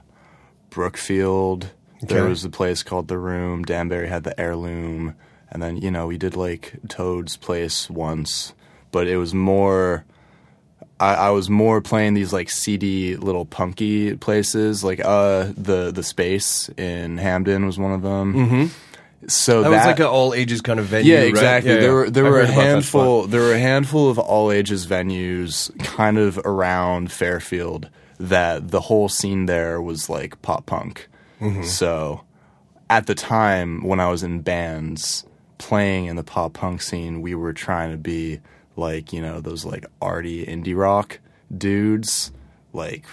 Brookfield. 0.71 1.71
There 2.01 2.25
was 2.25 2.45
a 2.45 2.51
place 2.51 2.83
called 2.83 3.09
the 3.09 3.19
Room. 3.19 3.63
Danbury 3.63 4.09
had 4.09 4.25
the 4.25 4.39
Heirloom, 4.41 5.15
and 5.51 5.63
then 5.63 5.77
you 5.77 5.91
know 5.91 6.07
we 6.07 6.19
did 6.19 6.37
like 6.37 6.75
Toad's 6.89 7.37
Place 7.37 7.89
once, 7.89 8.55
but 8.91 9.07
it 9.07 9.19
was 9.19 9.35
more. 9.35 10.05
I, 11.03 11.15
I 11.15 11.31
was 11.31 11.51
more 11.51 11.81
playing 11.81 12.15
these 12.15 12.33
like 12.33 12.49
seedy 12.49 13.17
little 13.17 13.45
punky 13.45 14.17
places, 14.17 14.85
like 14.85 15.01
uh 15.01 15.53
the 15.57 15.91
the 15.93 16.03
Space 16.05 16.69
in 16.71 17.19
Hamden 17.19 17.67
was 17.67 17.77
one 17.79 17.93
of 17.93 18.03
them. 18.03 18.35
Mm-hmm. 18.35 18.67
So 19.29 19.63
that, 19.63 19.71
was 19.71 19.85
like 19.87 19.99
an 19.99 20.07
all 20.07 20.33
ages 20.33 20.61
kind 20.63 20.79
of 20.79 20.87
venue. 20.87 21.13
yeah, 21.13 21.21
exactly. 21.21 21.71
Yeah, 21.71 21.77
yeah. 21.77 21.83
There 21.83 21.95
were 21.95 22.11
there 22.11 22.27
I've 22.27 22.33
were 22.33 22.41
a 22.41 22.47
heard 22.47 22.53
about 22.53 22.57
that 22.57 22.85
spot. 22.85 23.01
handful 23.03 23.27
there 23.27 23.41
were 23.41 23.53
a 23.53 23.59
handful 23.59 24.11
of 24.11 24.19
all 24.19 24.53
ages 24.53 24.87
venues 24.87 25.77
kind 25.85 26.19
of 26.19 26.39
around 26.39 27.11
Fairfield 27.11 27.91
that 28.19 28.69
the 28.69 28.81
whole 28.81 29.09
scene 29.09 29.47
there 29.47 29.83
was 29.83 30.09
like 30.09 30.41
pop 30.43 30.67
punk. 30.67 31.09
Mm-hmm. 31.41 31.65
So 31.65 32.23
at 32.89 33.07
the 33.07 33.17
time 33.17 33.83
when 33.83 33.99
I 33.99 34.09
was 34.09 34.23
in 34.23 34.41
bands 34.41 35.25
playing 35.59 36.07
in 36.07 36.15
the 36.15 36.25
pop 36.25 36.53
punk 36.53 36.81
scene, 36.81 37.23
we 37.23 37.35
were 37.35 37.53
trying 37.53 37.91
to 37.91 37.99
be 37.99 38.41
like, 38.77 39.13
you 39.13 39.21
know, 39.21 39.41
those 39.41 39.65
like 39.65 39.87
arty 40.01 40.45
indie 40.47 40.77
rock 40.77 41.19
dudes, 41.57 42.33
like 42.73 43.05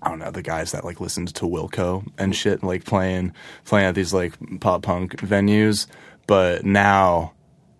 I 0.00 0.08
don't 0.10 0.18
know 0.20 0.30
the 0.30 0.42
guys 0.42 0.72
that 0.72 0.84
like 0.84 1.00
listened 1.00 1.34
to 1.34 1.44
Wilco 1.44 2.06
and 2.18 2.34
shit, 2.34 2.62
like 2.62 2.84
playing 2.84 3.32
playing 3.64 3.86
at 3.86 3.94
these 3.94 4.12
like 4.14 4.34
pop 4.60 4.82
punk 4.82 5.16
venues. 5.16 5.86
But 6.26 6.64
now, 6.64 7.32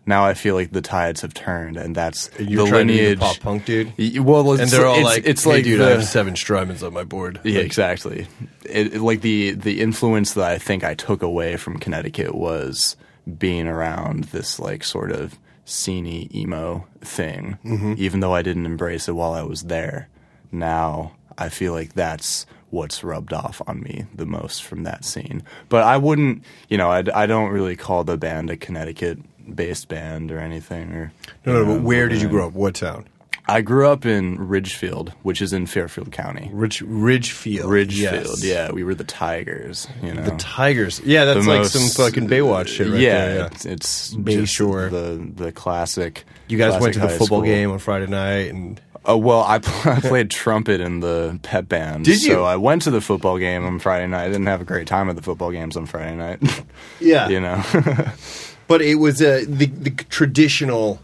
now 0.06 0.24
I 0.24 0.32
feel 0.34 0.54
like 0.54 0.72
the 0.72 0.80
tides 0.80 1.20
have 1.20 1.34
turned, 1.34 1.76
and 1.76 1.94
that's 1.94 2.30
you're 2.38 2.64
the 2.64 2.70
trying 2.70 2.86
to 2.88 2.92
be 2.92 2.98
the 2.98 3.02
lineage. 3.10 3.20
pop 3.20 3.40
punk 3.40 3.64
dude? 3.66 3.92
Y- 3.98 4.18
Well, 4.20 4.52
it's, 4.54 4.62
And 4.62 4.70
they're 4.70 4.86
all 4.86 4.96
it's, 4.96 5.04
like, 5.04 5.26
it's 5.26 5.44
hey, 5.44 5.50
like 5.50 5.64
dude, 5.64 5.80
the, 5.80 5.86
I 5.86 5.90
have 5.90 6.04
seven 6.04 6.34
Strymons 6.34 6.82
on 6.82 6.92
my 6.94 7.04
board. 7.04 7.40
yeah, 7.44 7.58
Like, 7.58 7.66
exactly. 7.66 8.26
It, 8.64 8.94
it- 8.94 9.00
like 9.00 9.20
the 9.20 9.52
the 9.52 9.80
influence 9.80 10.32
that 10.34 10.50
I 10.50 10.58
think 10.58 10.82
I 10.82 10.94
took 10.94 11.22
away 11.22 11.56
from 11.56 11.78
Connecticut 11.78 12.34
was 12.34 12.96
being 13.38 13.68
around 13.68 14.24
this 14.24 14.58
like 14.58 14.82
sort 14.82 15.12
of 15.12 15.38
sceney 15.68 16.34
emo 16.34 16.86
thing. 17.00 17.58
Mm-hmm. 17.64 17.94
Even 17.98 18.20
though 18.20 18.34
I 18.34 18.42
didn't 18.42 18.66
embrace 18.66 19.08
it 19.08 19.12
while 19.12 19.32
I 19.32 19.42
was 19.42 19.64
there, 19.64 20.08
now 20.50 21.12
I 21.36 21.50
feel 21.50 21.72
like 21.72 21.92
that's 21.92 22.46
what's 22.70 23.04
rubbed 23.04 23.32
off 23.32 23.62
on 23.66 23.82
me 23.82 24.06
the 24.14 24.26
most 24.26 24.64
from 24.64 24.82
that 24.84 25.04
scene. 25.04 25.42
But 25.68 25.84
I 25.84 25.96
wouldn't, 25.96 26.42
you 26.68 26.76
know, 26.76 26.90
I, 26.90 27.04
I 27.14 27.26
don't 27.26 27.50
really 27.50 27.76
call 27.76 28.04
the 28.04 28.16
band 28.16 28.50
a 28.50 28.56
Connecticut 28.56 29.18
based 29.54 29.88
band 29.88 30.32
or 30.32 30.38
anything. 30.38 30.92
Or 30.92 31.12
No, 31.44 31.52
no, 31.52 31.64
know, 31.64 31.74
but 31.76 31.82
where 31.82 32.08
did 32.08 32.20
you 32.20 32.28
grow 32.28 32.48
up? 32.48 32.54
What 32.54 32.74
town? 32.74 33.06
I 33.48 33.62
grew 33.62 33.88
up 33.88 34.04
in 34.04 34.36
Ridgefield, 34.48 35.12
which 35.22 35.40
is 35.40 35.52
in 35.54 35.64
Fairfield 35.66 36.12
County. 36.12 36.50
Rich 36.52 36.82
Ridgefield. 36.82 37.70
Ridgefield, 37.70 38.42
Yes. 38.42 38.44
yeah, 38.44 38.70
we 38.70 38.84
were 38.84 38.94
the 38.94 39.04
Tigers. 39.04 39.88
You 40.02 40.12
know, 40.14 40.22
The 40.22 40.36
Tigers. 40.36 41.00
Yeah, 41.04 41.24
that's 41.24 41.44
The 41.46 41.50
like 41.50 41.58
most- 41.60 41.72
some 41.72 42.04
fucking 42.04 42.28
Baywatch 42.28 42.68
shit 42.68 42.88
right 42.90 43.00
yeah, 43.00 43.24
there. 43.26 43.36
Yeah. 43.38 43.46
it's, 43.46 43.64
it's 43.64 44.14
Bayshore. 44.14 44.90
the 44.90 45.44
the 45.44 45.52
classic. 45.52 46.24
You 46.48 46.58
guys 46.58 46.80
went 46.80 46.94
to 46.94 47.00
the 47.00 47.08
football 47.08 47.26
school. 47.26 47.42
game 47.42 47.70
on 47.70 47.78
Friday 47.78 48.06
night, 48.06 48.52
and 48.52 48.80
Oh 49.04 49.16
well, 49.16 49.42
I, 49.46 49.58
pl- 49.60 49.92
I 49.92 50.00
played 50.00 50.30
trumpet 50.30 50.82
in 50.82 51.00
the 51.00 51.38
pep 51.42 51.68
band. 51.68 52.04
Did 52.04 52.22
you? 52.22 52.32
So 52.34 52.44
I 52.44 52.56
went 52.56 52.82
to 52.82 52.90
the 52.90 53.00
football 53.00 53.38
game 53.38 53.64
on 53.64 53.78
Friday 53.78 54.06
night. 54.06 54.24
I 54.24 54.28
didn't 54.28 54.46
have 54.46 54.60
a 54.60 54.64
great 54.64 54.86
time 54.86 55.08
at 55.08 55.16
the 55.16 55.22
football 55.22 55.50
games 55.50 55.76
on 55.78 55.86
Friday 55.86 56.14
night. 56.16 56.40
yeah, 57.00 57.28
you 57.28 57.40
know, 57.40 57.62
But 58.66 58.82
it 58.82 58.96
was 58.96 59.22
uh, 59.22 59.44
the 59.48 59.66
the 59.66 59.90
traditional. 60.10 61.00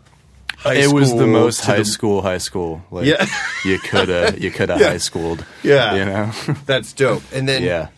High 0.59 0.75
it 0.75 0.93
was 0.93 1.15
the 1.15 1.27
most 1.27 1.61
high 1.65 1.79
the- 1.79 1.85
school 1.85 2.23
high 2.23 2.39
school. 2.39 2.83
Like, 2.91 3.07
Yeah. 3.07 3.27
you 3.65 3.79
could 3.79 4.09
have 4.09 4.39
you 4.43 4.51
could 4.51 4.69
have 4.71 4.81
Yeah. 4.81 4.89
high 4.91 4.99
schooled. 4.99 5.45
Yeah. 5.63 5.95
you 5.95 6.05
know, 6.05 6.33
That's 6.67 6.93
dope. 6.93 7.23
And 7.33 7.49
then 7.49 7.63
yeah. 7.63 7.89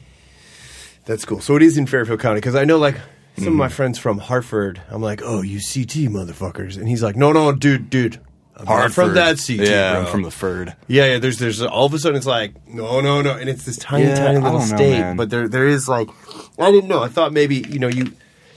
That's 1.04 1.24
cool. 1.24 1.40
So 1.40 1.54
it 1.56 1.62
is 1.62 1.78
in 1.78 1.86
Fairfield 1.86 2.20
County 2.20 2.38
because 2.38 2.54
I 2.54 2.64
know 2.64 2.78
like 2.78 2.96
some 2.96 3.04
Mm-hmm. 3.36 3.46
of 3.48 3.54
my 3.54 3.68
friends 3.68 3.98
from 3.98 4.18
Hartford. 4.18 4.80
I'm 4.88 5.02
like, 5.02 5.20
oh, 5.22 5.42
you 5.42 5.58
CT 5.58 6.10
motherfuckers, 6.10 6.78
and 6.78 6.88
he's 6.88 7.02
like, 7.02 7.16
no, 7.16 7.32
no, 7.32 7.52
dude, 7.52 7.90
dude, 7.90 8.18
I'm 8.56 8.64
not 8.64 8.92
from 8.92 9.12
that 9.12 9.36
CT. 9.36 9.50
Yeah, 9.68 9.92
bro. 9.92 10.00
I'm 10.00 10.06
from 10.06 10.22
the 10.22 10.30
Ferd. 10.30 10.74
Yeah, 10.88 11.04
yeah. 11.04 11.18
There's, 11.18 11.38
there's 11.38 11.60
all 11.60 11.84
of 11.84 11.92
a 11.92 11.98
sudden 11.98 12.16
it's 12.16 12.24
like, 12.24 12.66
no, 12.66 13.00
no, 13.02 13.20
no, 13.20 13.32
and 13.36 13.50
it's 13.50 13.64
this 13.66 13.76
tiny, 13.76 14.04
Yeah, 14.06 14.14
tiny 14.14 14.38
little 14.38 14.60
know, 14.60 14.64
state. 14.64 14.98
man. 15.00 15.16
but 15.16 15.28
there, 15.28 15.48
there 15.48 15.66
is 15.68 15.86
like, 15.86 16.08
I 16.58 16.70
didn't 16.70 16.88
know. 16.88 17.02
I 17.02 17.08
thought 17.08 17.34
maybe 17.34 17.56
you 17.68 17.78
know 17.78 17.88
you, 17.88 18.10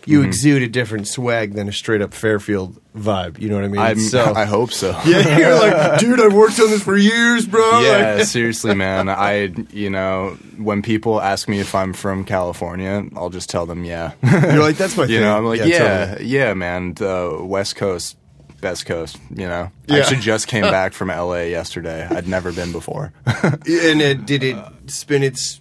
you 0.09 0.19
mm-hmm. 0.19 0.27
exude 0.27 0.63
a 0.63 0.67
different 0.67 1.07
swag 1.07 1.53
than 1.53 1.69
a 1.69 1.71
straight 1.71 2.01
up 2.01 2.15
Fairfield 2.15 2.81
vibe. 2.97 3.39
You 3.39 3.47
know 3.49 3.55
what 3.55 3.63
I 3.63 3.67
mean? 3.67 3.79
I'm, 3.79 3.99
so 3.99 4.33
I 4.35 4.45
hope 4.45 4.71
so. 4.71 4.89
yeah, 5.05 5.37
you're 5.37 5.53
like, 5.53 5.99
dude, 5.99 6.19
I've 6.19 6.33
worked 6.33 6.59
on 6.59 6.71
this 6.71 6.81
for 6.81 6.97
years, 6.97 7.45
bro. 7.45 7.81
Yeah, 7.81 8.15
Like- 8.15 8.25
seriously, 8.25 8.73
man. 8.73 9.07
I, 9.07 9.53
you 9.71 9.91
know, 9.91 10.31
when 10.57 10.81
people 10.81 11.21
ask 11.21 11.47
me 11.47 11.59
if 11.59 11.75
I'm 11.75 11.93
from 11.93 12.25
California, 12.25 13.05
I'll 13.15 13.29
just 13.29 13.51
tell 13.51 13.67
them, 13.67 13.83
yeah. 13.83 14.13
you're 14.23 14.59
like, 14.59 14.77
that's 14.77 14.97
my 14.97 15.05
thing. 15.05 15.13
you 15.13 15.21
know, 15.21 15.37
I'm 15.37 15.45
like, 15.45 15.59
yeah, 15.63 16.05
totally. 16.05 16.27
yeah, 16.27 16.55
man. 16.55 16.95
The 16.95 17.39
West 17.43 17.75
Coast, 17.75 18.17
best 18.61 18.87
coast. 18.87 19.17
You 19.29 19.47
know, 19.47 19.71
Yeah. 19.85 19.95
I 19.95 19.99
actually 19.99 20.21
just 20.21 20.47
came 20.47 20.63
back 20.63 20.93
from 20.93 21.09
LA 21.09 21.41
yesterday. 21.41 22.07
I'd 22.09 22.27
never 22.27 22.51
been 22.51 22.71
before. 22.71 23.13
And 23.25 24.01
it, 24.01 24.25
did 24.25 24.43
it 24.43 24.57
spin 24.87 25.21
its 25.21 25.58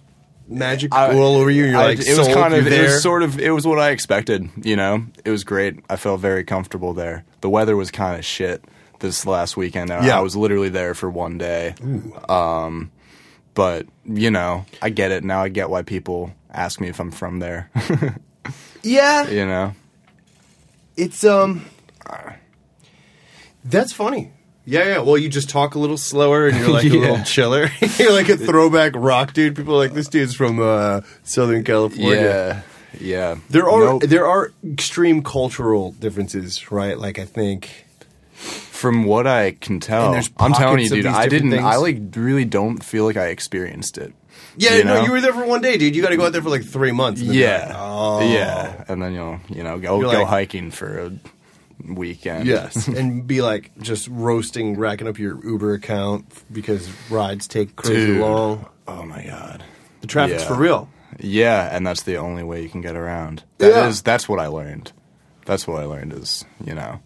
magic 0.49 0.93
I- 0.93 1.13
all 1.15 1.37
over 1.37 1.49
you? 1.49 1.63
And 1.63 1.71
you're 1.73 1.81
I- 1.81 1.85
like, 1.85 1.99
it 1.99 2.17
was 2.17 2.27
kind 2.27 2.53
of, 2.53 2.67
it 2.67 2.81
was 2.81 3.01
sort 3.01 3.23
of, 3.23 3.39
it 3.39 3.51
was 3.51 3.65
what 3.65 3.79
I 3.79 3.91
expected. 3.91 4.49
You 4.63 4.75
know, 4.75 5.05
it 5.23 5.29
was 5.31 5.43
great. 5.43 5.79
I 5.89 5.95
felt 5.95 6.19
very 6.19 6.43
comfortable 6.43 6.93
there. 6.93 7.23
The 7.41 7.49
weather 7.49 7.75
was 7.75 7.91
kind 7.91 8.17
of 8.17 8.25
shit 8.25 8.63
this 8.99 9.25
last 9.25 9.55
weekend. 9.55 9.89
Yeah. 9.89 10.17
I 10.17 10.21
was 10.21 10.35
literally 10.35 10.69
there 10.69 10.93
for 10.93 11.09
one 11.09 11.37
day. 11.37 11.75
Um, 12.27 12.91
but 13.53 13.87
you 14.05 14.31
know, 14.31 14.65
I 14.81 14.89
get 14.89 15.11
it 15.11 15.23
now. 15.23 15.41
I 15.43 15.49
get 15.49 15.69
why 15.69 15.81
people 15.83 16.31
ask 16.51 16.79
me 16.81 16.87
if 16.89 16.99
I'm 16.99 17.11
from 17.11 17.39
there. 17.39 17.69
yeah, 18.83 19.27
you 19.29 19.45
know, 19.45 19.73
it's 20.97 21.23
um, 21.23 21.65
that's 23.65 23.91
funny. 23.93 24.31
Yeah, 24.69 24.85
yeah. 24.85 24.99
Well, 24.99 25.17
you 25.17 25.29
just 25.29 25.49
talk 25.49 25.75
a 25.75 25.79
little 25.79 25.97
slower, 25.97 26.47
and 26.47 26.57
you're 26.57 26.69
like 26.79 26.85
a 26.85 26.89
little 26.89 27.23
chiller. 27.23 27.69
you're 27.97 28.13
like 28.13 28.29
a 28.29 28.37
throwback 28.37 28.93
rock 28.95 29.33
dude. 29.33 29.55
People 29.55 29.73
are 29.75 29.77
like, 29.77 29.93
this 29.93 30.07
dude's 30.07 30.35
from 30.35 30.59
uh, 30.59 31.01
Southern 31.23 31.63
California. 31.63 32.13
yeah, 32.21 32.61
yeah. 32.99 33.35
There 33.49 33.69
are 33.69 33.79
Nope. 33.85 34.03
there 34.03 34.27
are 34.27 34.51
extreme 34.63 35.23
cultural 35.23 35.93
differences, 35.93 36.71
right? 36.71 36.97
Like 36.97 37.17
I 37.19 37.25
think 37.25 37.85
From 38.33 39.03
what 39.05 39.27
I 39.27 39.51
can 39.51 39.79
tell, 39.79 40.13
I'm 40.37 40.53
telling 40.53 40.79
you, 40.79 40.89
dude, 40.89 41.05
I 41.05 41.27
didn't. 41.27 41.53
I 41.59 41.75
like 41.77 41.97
really 42.15 42.45
don't 42.45 42.83
feel 42.83 43.05
like 43.05 43.17
I 43.17 43.27
experienced 43.27 43.97
it. 43.97 44.13
Yeah, 44.55 44.75
You 44.75 44.83
no, 44.83 44.93
know? 44.95 45.03
you 45.05 45.11
were 45.11 45.21
there 45.21 45.33
for 45.33 45.45
one 45.45 45.61
day, 45.61 45.77
dude. 45.77 45.95
You 45.95 46.01
got 46.01 46.09
to 46.09 46.17
go 46.17 46.25
out 46.25 46.31
there 46.33 46.41
for 46.41 46.49
like 46.49 46.63
three 46.65 46.91
months. 46.91 47.21
and 47.21 47.29
then 47.29 47.35
you're 47.37 47.47
Yeah, 47.47 47.65
like, 47.67 47.75
oh. 47.77 48.33
yeah, 48.33 48.83
and 48.87 49.01
then 49.01 49.13
you'll 49.13 49.39
you 49.49 49.63
know 49.63 49.77
go 49.79 49.99
You're 50.01 50.11
go 50.11 50.19
like- 50.19 50.27
hiking 50.27 50.71
for 50.71 50.99
a 50.99 51.11
weekend. 51.85 52.45
Yes, 52.47 52.87
and 52.87 53.25
be 53.27 53.41
like 53.41 53.71
just 53.79 54.07
roasting, 54.09 54.77
racking 54.77 55.07
up 55.07 55.17
your 55.19 55.43
Uber 55.45 55.73
account 55.73 56.25
because 56.51 56.89
rides 57.09 57.47
take 57.47 57.75
crazy 57.75 58.05
Dude. 58.07 58.21
long. 58.21 58.67
Oh 58.87 59.03
my 59.03 59.23
god. 59.25 59.63
The 60.01 60.07
traffic's 60.07 60.43
Yeah. 60.43 60.47
for 60.47 60.55
real. 60.55 60.89
Yeah, 61.19 61.75
and 61.75 61.85
that's 61.85 62.03
the 62.03 62.17
only 62.17 62.43
way 62.43 62.61
you 62.61 62.69
can 62.69 62.81
get 62.81 62.95
around. 62.95 63.43
That 63.57 63.87
is 63.87 63.97
Yeah. 63.97 64.01
that's 64.05 64.29
what 64.29 64.39
I 64.39 64.47
learned. 64.47 64.91
That's 65.45 65.67
what 65.67 65.81
I 65.81 65.85
learned 65.85 66.13
is 66.13 66.45
you 66.63 66.73
know 66.75 66.99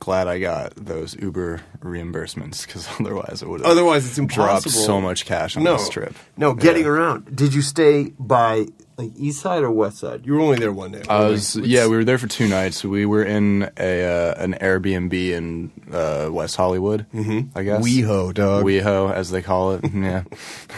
glad 0.00 0.28
I 0.28 0.38
got 0.38 0.74
those 0.76 1.16
Uber 1.20 1.60
reimbursements 1.80 2.64
because 2.66 2.88
otherwise 3.00 3.42
it 3.42 3.48
would 3.48 3.60
have 3.60 3.70
Otherwise, 3.70 4.06
it's 4.18 4.32
dropped 4.32 4.70
so 4.70 5.00
much 5.00 5.24
cash 5.26 5.56
on 5.56 5.64
No 5.64 5.76
this 5.76 5.88
trip. 5.88 6.14
No, 6.36 6.54
getting 6.54 6.84
Yeah. 6.84 6.90
around. 6.90 7.34
Did 7.36 7.52
you 7.52 7.62
stay 7.62 8.12
by 8.18 8.66
like 8.98 9.12
east 9.16 9.40
side 9.40 9.62
or 9.62 9.70
west 9.70 9.98
side? 9.98 10.26
You 10.26 10.34
were 10.34 10.40
only 10.40 10.58
there 10.58 10.72
one 10.72 10.90
day. 10.92 11.02
I 11.08 11.24
was 11.26 11.54
yeah. 11.56 11.86
We 11.86 11.96
were 11.96 12.04
there 12.04 12.18
for 12.18 12.26
two 12.26 12.48
nights. 12.48 12.84
We 12.84 13.06
were 13.06 13.22
in 13.24 13.70
a 13.78 14.04
uh, 14.04 14.34
an 14.42 14.54
Airbnb 14.54 15.12
in 15.14 15.70
uh, 15.92 16.28
West 16.30 16.56
Hollywood. 16.56 17.06
Mm-hmm. 17.14 17.56
I 17.56 17.62
guess 17.62 17.82
WeHo, 17.82 18.34
dog. 18.34 18.64
WeHo, 18.64 19.12
as 19.12 19.30
they 19.30 19.40
call 19.42 19.72
it. 19.74 19.84
Yeah, 19.94 20.24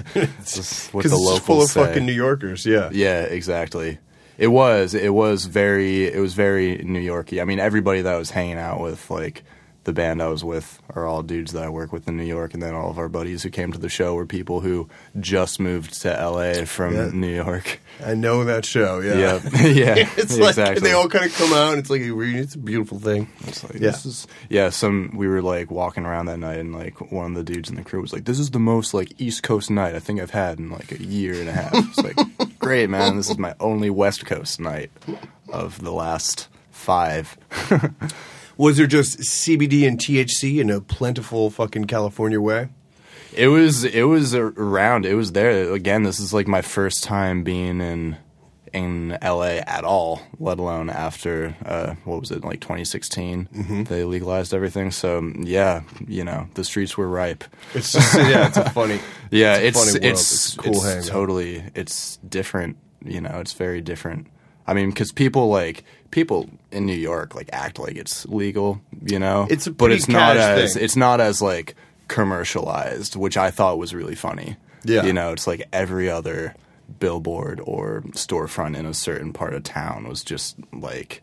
Just 0.45 0.93
what 0.95 1.03
because 1.05 1.13
the 1.13 1.17
it's 1.17 1.25
locals 1.25 1.35
just 1.37 1.47
full 1.47 1.63
of 1.63 1.69
say. 1.69 1.85
fucking 1.85 2.07
New 2.07 2.13
Yorkers. 2.13 2.65
Yeah. 2.67 2.91
Yeah, 2.93 3.23
exactly. 3.23 3.99
It 4.37 4.49
was. 4.49 4.95
It 4.95 5.15
was 5.15 5.45
very. 5.47 6.07
It 6.07 6.19
was 6.19 6.35
very 6.35 6.79
New 6.79 7.01
Yorky. 7.01 7.41
I 7.41 7.45
mean, 7.45 7.61
everybody 7.61 8.01
that 8.03 8.15
I 8.15 8.19
was 8.19 8.31
hanging 8.31 8.59
out 8.59 8.81
with, 8.81 9.11
like 9.11 9.45
the 9.85 9.93
band 9.93 10.23
I 10.23 10.29
was 10.29 10.43
with, 10.45 10.81
are 10.95 11.07
all 11.07 11.23
dudes 11.23 11.53
that 11.53 11.63
I 11.63 11.69
work 11.69 11.93
with 11.93 12.09
in 12.09 12.17
New 12.17 12.25
York, 12.25 12.55
and 12.55 12.63
then 12.63 12.75
all 12.75 12.91
of 12.91 12.99
our 12.99 13.09
buddies 13.09 13.43
who 13.43 13.51
came 13.51 13.73
to 13.73 13.79
the 13.79 13.89
show 13.89 14.15
were 14.15 14.27
people 14.27 14.61
who 14.61 14.89
just 15.21 15.61
moved 15.61 16.01
to 16.03 16.09
LA 16.11 16.65
from 16.65 16.95
Yeah. 16.95 17.11
New 17.13 17.35
York. 17.35 17.81
I 18.05 18.15
know 18.15 18.45
that 18.45 18.65
show. 18.65 19.01
Yeah. 19.01 19.15
Yeah, 19.55 19.67
yeah. 19.67 20.09
it's 20.17 20.37
like 20.39 20.51
exactly. 20.51 20.81
they 20.81 20.93
all 20.93 21.09
kind 21.09 21.27
of 21.27 21.35
come 21.37 21.53
out. 21.53 21.71
and 21.71 21.79
It's 21.79 21.91
like 21.91 22.01
a. 22.03 22.19
It's 22.21 22.55
a 22.55 22.59
beautiful 22.59 22.99
thing. 22.99 23.29
It's 23.47 23.63
like, 23.63 23.75
Yeah. 23.75 23.81
this 23.91 24.05
is 24.07 24.27
yeah. 24.49 24.71
Some 24.71 25.13
we 25.15 25.29
were 25.29 25.43
like 25.43 25.71
walking 25.71 26.05
around 26.05 26.27
that 26.27 26.39
night, 26.39 26.59
and 26.59 26.75
like 26.75 27.13
one 27.13 27.27
of 27.27 27.35
the 27.35 27.45
dudes 27.53 27.69
in 27.71 27.77
the 27.77 27.83
crew 27.85 28.01
was 28.01 28.13
like, 28.13 28.25
"This 28.25 28.39
is 28.39 28.51
the 28.51 28.59
most 28.59 28.95
like 28.95 29.13
East 29.21 29.43
Coast 29.43 29.71
night 29.71 29.95
I 29.95 29.99
think 30.01 30.21
I've 30.21 30.31
had 30.31 30.59
in 30.59 30.71
like 30.71 30.91
a 30.93 31.03
year 31.03 31.35
and 31.35 31.49
a 31.49 31.53
half." 31.53 31.73
It's 31.75 31.99
like, 31.99 32.17
great 32.59 32.91
man, 32.91 33.17
this 33.17 33.31
is 33.31 33.39
my 33.39 33.55
only 33.61 33.91
West 33.91 34.25
Coast 34.27 34.59
night 34.61 34.91
of 35.53 35.81
the 35.83 35.93
last 35.93 36.49
five. 36.73 37.37
Was 38.57 38.77
there 38.77 38.87
just 38.87 39.21
CBD 39.21 39.87
and 39.87 39.99
THC 39.99 40.61
in 40.61 40.71
a 40.71 40.81
plentiful 40.81 41.51
fucking 41.51 41.87
California 41.87 42.41
way? 42.41 42.69
It 43.37 43.49
was 43.49 43.85
it 43.85 44.05
was 44.05 44.35
around. 44.35 45.07
It 45.07 45.15
was 45.15 45.33
there 45.33 45.73
again. 45.73 46.05
This 46.05 46.21
is 46.21 46.33
like 46.33 46.47
my 46.47 46.63
first 46.63 47.03
time 47.03 47.43
being 47.43 47.81
in 47.81 48.17
in 48.73 49.17
LA 49.23 49.61
at 49.67 49.85
all, 49.85 50.21
let 50.39 50.59
alone 50.59 50.91
after 50.91 51.55
uh, 51.65 51.95
what 52.05 52.21
was 52.21 52.31
it 52.31 52.45
like 52.45 52.61
2016? 52.61 53.49
Mm-hmm. 53.53 53.83
They 53.85 54.05
legalized 54.05 54.53
everything. 54.55 54.91
So 54.93 55.33
yeah, 55.41 55.83
you 56.07 56.25
know 56.25 56.49
the 56.55 56.65
streets 56.65 56.97
were 56.97 57.09
ripe. 57.09 57.43
It's 57.75 57.93
just 57.93 58.15
yeah, 58.15 58.47
it's 58.49 58.57
a 58.57 58.71
funny. 58.71 59.01
Yeah, 59.33 59.57
It's 59.57 59.79
it's 59.79 59.93
funny 59.95 60.07
it's 60.09 60.21
It's 60.21 60.57
cool 60.57 60.85
it's 60.85 61.09
totally 61.09 61.65
it's 61.75 62.19
different. 62.19 62.77
You 63.05 63.21
know, 63.21 63.41
it's 63.41 63.53
very 63.53 63.81
different. 63.81 64.29
I 64.67 64.75
mean, 64.75 64.91
because 64.91 65.13
people 65.13 65.49
like 65.49 65.85
people 66.11 66.49
in 66.75 66.85
New 66.87 66.95
York 66.97 67.35
like 67.35 67.49
act 67.53 67.79
like 67.79 67.97
it's 67.97 68.27
legal. 68.27 68.81
You 69.03 69.19
know, 69.19 69.47
It's 69.51 69.67
a 69.67 69.71
but 69.73 69.93
it's 69.93 70.09
not 70.09 70.37
as 70.37 70.75
thing. 70.75 70.85
it's 70.85 70.97
not 70.97 71.21
as 71.21 71.41
like 71.41 71.75
commercialized, 72.09 73.17
which 73.17 73.37
I 73.37 73.51
thought 73.51 73.79
was 73.79 73.95
really 73.95 74.15
funny. 74.15 74.57
Yeah. 74.85 75.05
you 75.05 75.13
know, 75.13 75.33
it's 75.33 75.47
like 75.47 75.67
every 75.73 76.11
other 76.11 76.55
billboard 76.99 77.61
or 77.65 78.03
storefront 78.11 78.77
in 78.77 78.85
a 78.85 78.93
certain 78.93 79.33
part 79.33 79.55
of 79.55 79.63
town 79.63 80.07
was 80.07 80.23
just 80.23 80.57
like 80.73 81.23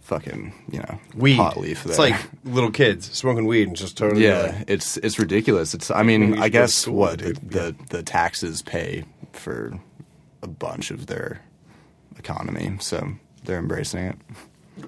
fucking 0.00 0.52
you 0.70 0.78
know 0.78 0.98
Weed. 1.14 1.36
hot 1.36 1.58
leaf. 1.58 1.84
It's 1.84 1.98
like 1.98 2.16
little 2.44 2.70
kids 2.70 3.10
smoking 3.12 3.46
weed 3.46 3.68
and 3.68 3.76
just 3.76 3.96
totally. 3.98 4.24
Yeah, 4.24 4.54
like- 4.58 4.64
it's 4.70 4.96
it's 4.98 5.18
ridiculous. 5.18 5.74
It's 5.74 5.90
I 5.90 6.02
mean, 6.02 6.38
I 6.38 6.48
guess 6.48 6.72
school, 6.74 6.94
what 6.94 7.18
dude. 7.18 7.50
the 7.50 7.74
the 7.90 8.02
taxes 8.02 8.62
pay 8.62 9.04
for 9.32 9.78
a 10.42 10.48
bunch 10.48 10.90
of 10.90 11.06
their 11.06 11.42
economy, 12.18 12.76
so 12.80 13.12
they're 13.44 13.58
embracing 13.58 14.04
it. 14.06 14.16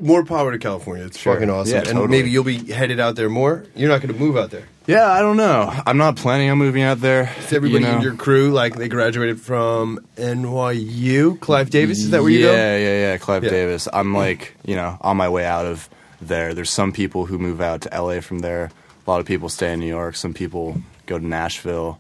More 0.01 0.25
power 0.25 0.53
to 0.53 0.59
California. 0.59 1.05
It's 1.05 1.18
Sure. 1.18 1.35
fucking 1.35 1.51
awesome. 1.51 1.73
Yeah, 1.75 1.79
and 1.81 1.88
totally. 1.88 2.09
maybe 2.09 2.31
you'll 2.31 2.44
be 2.44 2.73
headed 2.73 3.01
out 3.01 3.16
there 3.16 3.29
more. 3.29 3.64
You're 3.77 3.88
not 3.90 4.01
going 4.01 4.12
to 4.14 4.18
move 4.18 4.37
out 4.37 4.51
there. 4.51 4.64
Yeah, 4.87 5.11
I 5.11 5.20
don't 5.20 5.37
know. 5.38 5.73
I'm 5.87 5.97
not 5.97 6.16
planning 6.16 6.51
on 6.51 6.59
moving 6.59 6.83
out 6.83 7.01
there. 7.01 7.33
Is 7.38 7.53
everybody 7.53 7.85
you 7.85 7.90
know? 7.90 7.97
in 7.97 8.03
your 8.03 8.14
crew 8.14 8.51
like 8.53 8.77
they 8.77 8.88
graduated 8.88 9.40
from 9.40 9.99
NYU? 10.16 11.38
Clive 11.40 11.70
Davis 11.70 11.99
is 12.01 12.11
that 12.11 12.23
where 12.23 12.31
yeah, 12.31 12.38
you 12.38 12.44
go? 12.44 12.53
Yeah, 12.53 12.77
yeah, 12.77 13.01
yeah. 13.12 13.18
Clive 13.18 13.44
Yeah. 13.44 13.51
Davis. 13.51 13.88
I'm 13.92 14.14
like, 14.14 14.55
you 14.64 14.77
know, 14.77 14.99
on 15.01 15.16
my 15.16 15.29
way 15.29 15.44
out 15.47 15.66
of 15.66 15.88
there. 16.20 16.55
There's 16.55 16.70
some 16.70 16.92
people 16.92 17.27
who 17.27 17.38
move 17.38 17.61
out 17.61 17.83
to 17.83 17.88
LA 17.90 18.20
from 18.20 18.40
there. 18.40 18.70
A 19.07 19.11
lot 19.11 19.20
of 19.20 19.27
people 19.27 19.49
stay 19.49 19.73
in 19.73 19.81
New 19.81 19.87
York. 19.87 20.16
Some 20.16 20.35
people 20.35 20.81
go 21.07 21.18
to 21.18 21.27
Nashville. 21.27 21.99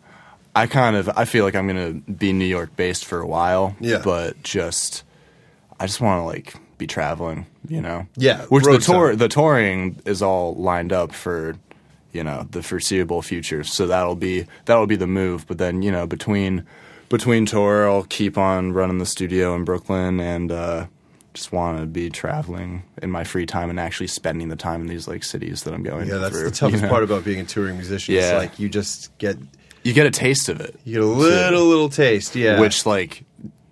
I 0.54 0.66
kind 0.66 0.96
of 0.96 1.10
I 1.16 1.24
feel 1.24 1.44
like 1.44 1.54
I'm 1.54 1.66
gonna 1.66 1.92
be 1.92 2.32
New 2.32 2.44
York 2.44 2.76
based 2.76 3.04
for 3.04 3.18
a 3.20 3.26
while. 3.26 3.76
Yeah. 3.80 4.00
But 4.04 4.42
just 4.42 5.02
I 5.80 5.86
just 5.86 6.00
want 6.00 6.20
to 6.20 6.24
like 6.24 6.54
be 6.78 6.86
traveling. 6.86 7.46
You 7.68 7.80
know. 7.80 8.06
Yeah, 8.16 8.42
Which 8.46 8.64
the 8.64 8.78
tour 8.78 9.12
side. 9.12 9.18
the 9.18 9.28
touring 9.28 10.00
is 10.04 10.22
all 10.22 10.54
lined 10.54 10.92
up 10.92 11.12
for. 11.12 11.56
You 12.12 12.22
know 12.22 12.46
the 12.52 12.62
foreseeable 12.62 13.22
future, 13.22 13.64
so 13.64 13.88
that'll 13.88 14.14
be 14.14 14.46
that'll 14.66 14.86
be 14.86 14.94
the 14.94 15.08
move. 15.08 15.48
But 15.48 15.58
then 15.58 15.82
you 15.82 15.90
know 15.90 16.06
between 16.06 16.64
between 17.08 17.44
tour, 17.44 17.90
I'll 17.90 18.04
keep 18.04 18.38
on 18.38 18.72
running 18.72 18.98
the 18.98 19.04
studio 19.06 19.56
in 19.56 19.64
Brooklyn 19.64 20.20
and 20.20 20.52
uh, 20.52 20.86
just 21.32 21.50
want 21.50 21.80
to 21.80 21.86
be 21.86 22.10
traveling 22.10 22.84
in 23.02 23.10
my 23.10 23.24
free 23.24 23.46
time 23.46 23.68
and 23.68 23.80
actually 23.80 24.06
spending 24.06 24.48
the 24.48 24.54
time 24.54 24.80
in 24.80 24.86
these 24.86 25.08
like 25.08 25.24
cities 25.24 25.64
that 25.64 25.74
I'm 25.74 25.82
going. 25.82 26.06
Yeah, 26.06 26.18
that's 26.18 26.36
through, 26.36 26.50
the 26.50 26.54
toughest 26.54 26.82
you 26.82 26.86
know? 26.86 26.88
part 26.88 27.02
about 27.02 27.24
being 27.24 27.40
a 27.40 27.44
touring 27.44 27.78
musician. 27.78 28.14
It's 28.14 28.26
Yeah. 28.26 28.36
like 28.38 28.60
you 28.60 28.68
just 28.68 29.10
get 29.18 29.36
You 29.82 29.92
get 29.92 30.06
a 30.06 30.12
taste 30.12 30.48
of 30.48 30.60
it, 30.60 30.78
you 30.84 30.92
get 30.94 31.02
a 31.02 31.06
little 31.06 31.66
little 31.66 31.88
taste. 31.88 32.36
Yeah, 32.36 32.60
which 32.60 32.86
like 32.86 33.24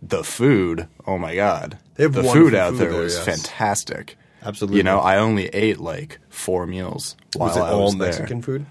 the 0.03 0.25
food. 0.25 0.89
Oh 1.07 1.17
my 1.17 1.37
god, 1.37 1.79
They 1.95 2.05
have 2.05 2.13
the 2.15 2.23
food 2.23 2.55
out 2.55 2.71
food 2.73 2.79
there 2.81 2.91
there, 2.93 3.01
was 3.01 3.15
yes. 3.17 3.25
fantastic. 3.25 4.17
Absolutely. 4.43 4.79
You 4.79 4.83
know, 4.83 4.99
I 4.99 5.19
only 5.19 5.47
ate 5.49 5.79
like 5.79 6.19
four 6.29 6.67
meals 6.67 7.17
while 7.37 7.49
was 7.49 7.57
it 7.57 7.61
I 7.61 7.71
all 7.71 7.85
was 7.85 7.97
there. 7.97 8.09
Mexican 8.09 8.43
food? 8.43 8.67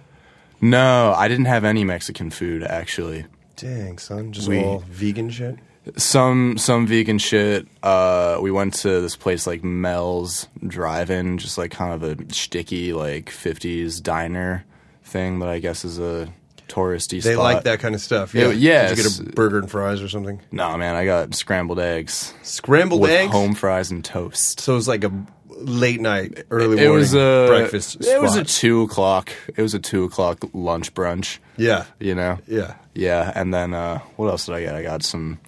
No, 0.60 1.14
I 1.16 1.28
didn't 1.28 1.46
have 1.46 1.64
any 1.64 1.84
Mexican 1.84 2.30
food 2.30 2.64
actually. 2.64 3.26
Dang, 3.56 3.98
son, 3.98 4.32
just 4.32 4.48
We- 4.48 4.64
all 4.64 4.80
vegan 4.90 5.30
shit. 5.30 5.56
some 5.98 6.58
some 6.58 6.86
vegan 6.88 7.18
shit. 7.20 7.68
Uh, 7.82 8.38
we 8.42 8.52
went 8.52 8.74
to 8.76 9.02
this 9.02 9.16
place 9.16 9.48
like 9.48 9.64
Mel's 9.64 10.48
Drive-In, 10.66 11.38
just 11.38 11.58
like 11.58 11.72
kind 11.72 11.94
of 11.94 12.04
a 12.04 12.34
sticky 12.34 12.94
like 12.94 13.30
'50s 13.30 14.02
diner 14.02 14.66
thing 15.04 15.40
that 15.40 15.50
I 15.50 15.60
guess 15.60 15.84
is 15.86 16.00
a 16.00 16.30
touristy 16.72 17.22
They 17.22 17.34
spot. 17.34 17.44
like 17.44 17.64
that 17.64 17.80
kind 17.80 17.96
of 17.96 18.02
stuff. 18.02 18.34
Yeah, 18.34 18.50
Yeah. 18.50 18.88
Did 18.90 18.98
you 18.98 19.04
get 19.04 19.20
a 19.20 19.24
burger 19.32 19.60
and 19.60 19.70
fries 19.70 20.02
or 20.02 20.08
something? 20.10 20.40
No, 20.52 20.78
man, 20.78 20.96
I 20.96 21.06
got 21.06 21.36
scrambled 21.36 21.80
eggs 21.80 22.34
Scrambled 22.44 23.02
with 23.02 23.12
eggs. 23.12 23.32
home 23.32 23.54
fries 23.56 23.92
and 23.92 24.04
toast. 24.06 24.60
So 24.62 24.74
it 24.74 24.76
was 24.76 24.88
like 24.88 25.04
a 25.04 25.12
late 25.50 26.02
night, 26.02 26.44
early 26.50 26.78
it 26.78 26.88
morning 26.88 26.94
was 26.94 27.14
a 27.14 27.46
breakfast. 27.48 27.98
It 28.06 28.22
was 28.22 28.36
a 28.36 28.44
two 28.44 28.82
o'clock. 28.84 29.32
It 29.56 29.62
was 29.62 29.74
a 29.74 29.80
two 29.80 30.04
o'clock 30.06 30.44
lunch 30.54 30.94
brunch. 30.94 31.38
yeah, 31.58 31.86
You 32.00 32.16
know. 32.16 32.40
yeah. 32.48 32.76
Yeah, 32.94 33.32
and 33.36 33.54
then 33.54 33.74
uh, 33.74 34.00
what 34.18 34.28
else 34.28 34.46
did 34.48 34.56
I 34.56 34.62
get? 34.64 34.76
I 34.76 34.82
got 34.84 35.04
some 35.04 35.40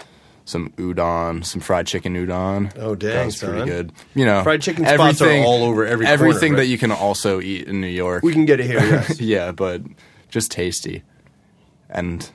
some 0.46 0.70
udon, 0.78 1.44
some 1.46 1.62
fried 1.62 1.88
chicken 1.88 2.16
udon. 2.16 2.72
Oh, 2.78 2.96
dang, 2.96 3.14
that 3.14 3.26
was 3.28 3.38
pretty 3.38 3.66
good. 3.66 3.92
You 4.14 4.26
know, 4.26 4.44
Fried 4.44 4.62
chicken 4.62 4.86
spots 4.86 5.22
are 5.22 5.30
all 5.42 5.64
over 5.64 5.86
every 5.86 6.06
corner, 6.06 6.14
everything 6.14 6.54
right? 6.54 6.58
that 6.60 6.66
you 6.68 6.78
can 6.78 6.92
also 6.92 7.40
eat 7.42 7.68
in 7.68 7.80
New 7.82 7.88
York. 7.88 8.24
We 8.24 8.34
can 8.34 8.44
get 8.46 8.60
it 8.60 8.66
here. 8.66 8.80
Yes. 8.80 9.20
yeah, 9.22 9.52
but 9.54 9.82
just 10.30 10.52
tasty 10.52 11.04
and 11.94 12.30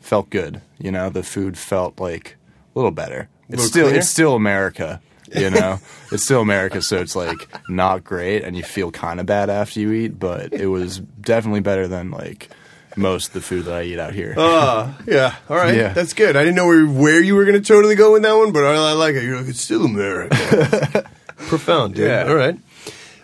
felt 0.00 0.30
good. 0.30 0.60
You 0.78 0.92
know, 0.92 1.10
the 1.10 1.22
food 1.22 1.58
felt 1.58 1.98
like 1.98 2.36
a 2.74 2.78
little 2.78 2.90
better. 2.92 3.28
It's 3.48 3.50
Little 3.58 3.66
still 3.66 3.84
cleaner? 3.86 3.98
it's 3.98 4.08
still 4.08 4.34
America. 4.34 5.00
You 5.34 5.50
know, 5.58 5.78
it's 6.10 6.24
still 6.24 6.42
America, 6.42 6.82
so 6.82 6.98
it's 6.98 7.16
like 7.16 7.38
not 7.68 8.04
great, 8.04 8.44
and 8.44 8.56
you 8.56 8.62
feel 8.62 8.90
kind 8.90 9.18
of 9.18 9.26
bad 9.26 9.50
after 9.50 9.80
you 9.80 9.92
eat. 9.92 10.18
But 10.20 10.52
it 10.52 10.66
was 10.66 10.98
definitely 10.98 11.60
better 11.60 11.88
than 11.88 12.10
like 12.10 12.50
most 12.96 13.28
of 13.28 13.32
the 13.32 13.40
food 13.40 13.64
that 13.64 13.74
I 13.74 13.82
eat 13.84 13.98
out 13.98 14.12
here. 14.12 14.34
Uh, 14.36 14.92
yeah. 15.06 15.36
All 15.48 15.56
right. 15.56 15.74
Yeah. 15.74 15.94
That's 15.94 16.12
good. 16.12 16.36
I 16.36 16.40
didn't 16.44 16.56
know 16.56 16.66
where, 16.66 16.84
where 16.86 17.22
you 17.22 17.34
were 17.34 17.46
going 17.46 17.60
to 17.60 17.66
totally 17.66 17.94
go 17.94 18.12
with 18.12 18.22
that 18.22 18.34
one, 18.34 18.52
but 18.52 18.64
I, 18.64 18.74
I 18.74 18.92
like 18.92 19.14
it. 19.14 19.22
You're 19.24 19.38
like, 19.38 19.48
it's 19.48 19.62
still 19.62 19.86
America. 19.86 21.08
Profound, 21.36 21.94
dude. 21.94 22.06
Yeah. 22.08 22.26
All 22.28 22.34
right. 22.34 22.58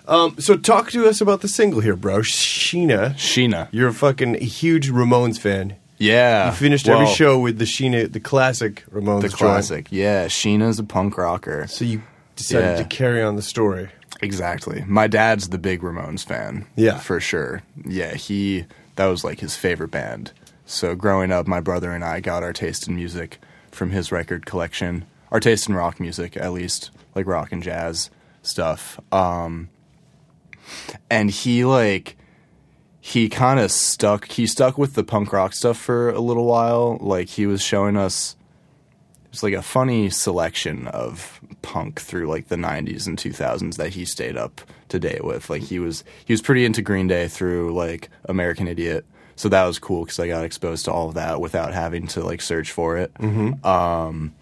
Um, 0.09 0.37
so 0.39 0.57
talk 0.57 0.91
to 0.93 1.07
us 1.07 1.21
about 1.21 1.43
the 1.43 1.49
single 1.49 1.81
here, 1.81 1.95
bro. 1.97 2.19
Sheena. 2.21 3.15
Sheena, 3.15 3.69
You're 3.71 3.89
a 3.89 3.93
fucking 3.95 4.35
huge 4.41 4.91
Ramones 4.91 5.39
fan. 5.39 5.77
yeah, 5.99 6.47
You 6.47 6.53
finished 6.57 6.87
well, 6.89 7.01
every 7.03 7.15
show 7.15 7.39
with 7.39 7.59
the 7.59 7.67
Sheena, 7.67 8.11
the 8.11 8.19
classic 8.21 8.85
Ramones 8.91 9.21
The 9.23 9.29
joint. 9.29 9.39
classic, 9.39 9.87
yeah. 9.91 10.27
Sheena's 10.27 10.79
a 10.79 10.85
punk 10.85 11.19
rocker. 11.19 11.67
So 11.69 11.85
you 11.85 12.03
decided 12.37 12.65
Yeah. 12.71 12.77
to 12.79 12.85
carry 12.85 13.23
on 13.23 13.37
the 13.37 13.43
story. 13.43 13.91
Exactly. 14.23 14.83
My 14.87 15.07
dad's 15.07 15.51
the 15.51 15.59
big 15.59 15.83
Ramones 15.83 16.25
fan. 16.25 16.67
Yeah. 16.75 16.99
For 16.99 17.21
sure. 17.21 17.63
Yeah, 17.85 18.15
he 18.15 18.65
that 18.97 19.07
was 19.07 19.23
like 19.25 19.41
his 19.41 19.55
favorite 19.57 19.91
band. 19.93 20.33
So 20.67 20.95
growing 20.97 21.31
up, 21.31 21.47
my 21.47 21.61
brother 21.61 21.93
and 21.93 22.03
I 22.05 22.21
got 22.21 22.43
our 22.43 22.53
taste 22.53 22.89
in 22.89 22.97
music 22.97 23.39
from 23.71 23.91
his 23.91 24.11
record 24.11 24.45
collection. 24.47 25.05
Our 25.31 25.39
taste 25.41 25.69
in 25.69 25.75
rock 25.75 26.01
music, 26.01 26.37
at 26.37 26.53
least, 26.53 26.91
like 27.15 27.27
rock 27.27 27.53
and 27.53 27.63
jazz 27.63 28.11
stuff. 28.43 28.99
Um 29.13 29.69
and 31.11 31.31
he 31.31 31.65
like 31.65 32.17
he 33.01 33.29
kind 33.29 33.59
of 33.59 33.71
stuck 33.71 34.29
he 34.29 34.47
stuck 34.47 34.77
with 34.77 34.95
the 34.95 35.05
punk 35.05 35.33
rock 35.33 35.55
stuff 35.55 35.79
for 35.79 36.11
a 36.11 36.21
little 36.21 36.45
while. 36.45 36.99
Like 37.01 37.29
he 37.29 37.47
was 37.47 37.63
showing 37.63 37.97
us 37.97 38.37
it's 39.33 39.43
like 39.43 39.55
a 39.55 39.63
funny 39.63 40.11
selection 40.11 40.89
of 40.89 41.41
punk 41.63 42.01
through 42.01 42.27
like 42.27 42.49
the 42.49 42.57
90s 42.57 43.07
and 43.07 43.19
2000s 43.19 43.77
that 43.77 43.91
he 43.91 44.05
stayed 44.05 44.37
up 44.37 44.61
to 44.89 44.99
date 44.99 45.25
with. 45.25 45.49
Like 45.51 45.63
he 45.63 45.79
was 45.79 46.05
he 46.25 46.33
was 46.33 46.43
pretty 46.43 46.65
into 46.65 46.83
green 46.83 47.07
day 47.07 47.29
through 47.29 47.73
like 47.75 48.11
american 48.29 48.69
idiot. 48.69 49.07
So 49.37 49.49
that 49.49 49.65
was 49.65 49.79
cool 49.79 50.05
because 50.05 50.19
i 50.19 50.27
got 50.27 50.45
exposed 50.45 50.85
to 50.87 50.93
all 50.93 51.09
of 51.09 51.15
that 51.15 51.41
without 51.41 51.73
having 51.73 52.09
to 52.09 52.25
like 52.25 52.43
search 52.43 52.73
for 52.73 52.99
it. 52.99 53.15
Mm-hmm. 53.15 53.65
um, 53.67 54.35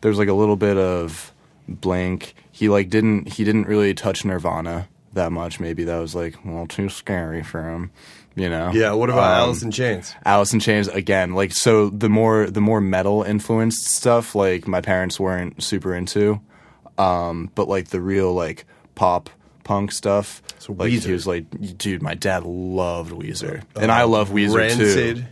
there 0.00 0.08
was 0.08 0.18
like 0.18 0.28
a 0.28 0.34
little 0.34 0.56
bit 0.56 0.78
of 0.78 1.32
blank. 1.68 2.34
He 2.50 2.68
like 2.68 2.88
didn't 2.88 3.34
he 3.34 3.44
didn't 3.44 3.66
really 3.66 3.94
touch 3.94 4.24
nirvana 4.24 4.88
that 5.12 5.32
much 5.32 5.58
maybe 5.60 5.84
that 5.84 5.98
was 5.98 6.14
like 6.14 6.36
a 6.44 6.48
little 6.48 6.66
too 6.66 6.88
scary 6.88 7.42
for 7.42 7.62
him 7.68 7.90
you 8.36 8.48
know 8.48 8.70
Yeah. 8.72 8.92
What 8.92 9.10
about 9.10 9.32
Um, 9.34 9.40
Alice 9.48 9.62
in 9.62 9.70
Chains? 9.72 10.14
Alice 10.24 10.52
in 10.54 10.60
Chains 10.60 10.86
again. 10.86 11.34
Like 11.34 11.52
so, 11.52 11.90
the 11.90 12.08
more 12.08 12.46
the 12.48 12.60
more 12.60 12.80
metal 12.80 13.24
influenced 13.24 13.86
stuff, 13.86 14.36
like 14.36 14.68
my 14.68 14.80
parents 14.80 15.18
weren't 15.18 15.60
super 15.62 15.94
into, 15.96 16.40
um, 16.96 17.50
but 17.56 17.68
like 17.68 17.88
the 17.88 18.00
real 18.00 18.32
like 18.32 18.66
pop 18.94 19.30
punk 19.64 19.90
stuff. 19.90 20.42
So 20.60 20.72
like 20.74 20.92
Weezer. 20.92 21.06
he 21.06 21.12
was 21.12 21.26
like, 21.26 21.76
dude, 21.76 22.02
my 22.02 22.14
dad 22.14 22.44
loved 22.44 23.12
Weezer, 23.12 23.62
and 23.74 23.90
I 23.90 24.04
love 24.04 24.30
Weezer 24.30 24.56
Rancid. 24.56 25.16
too. 25.16 25.24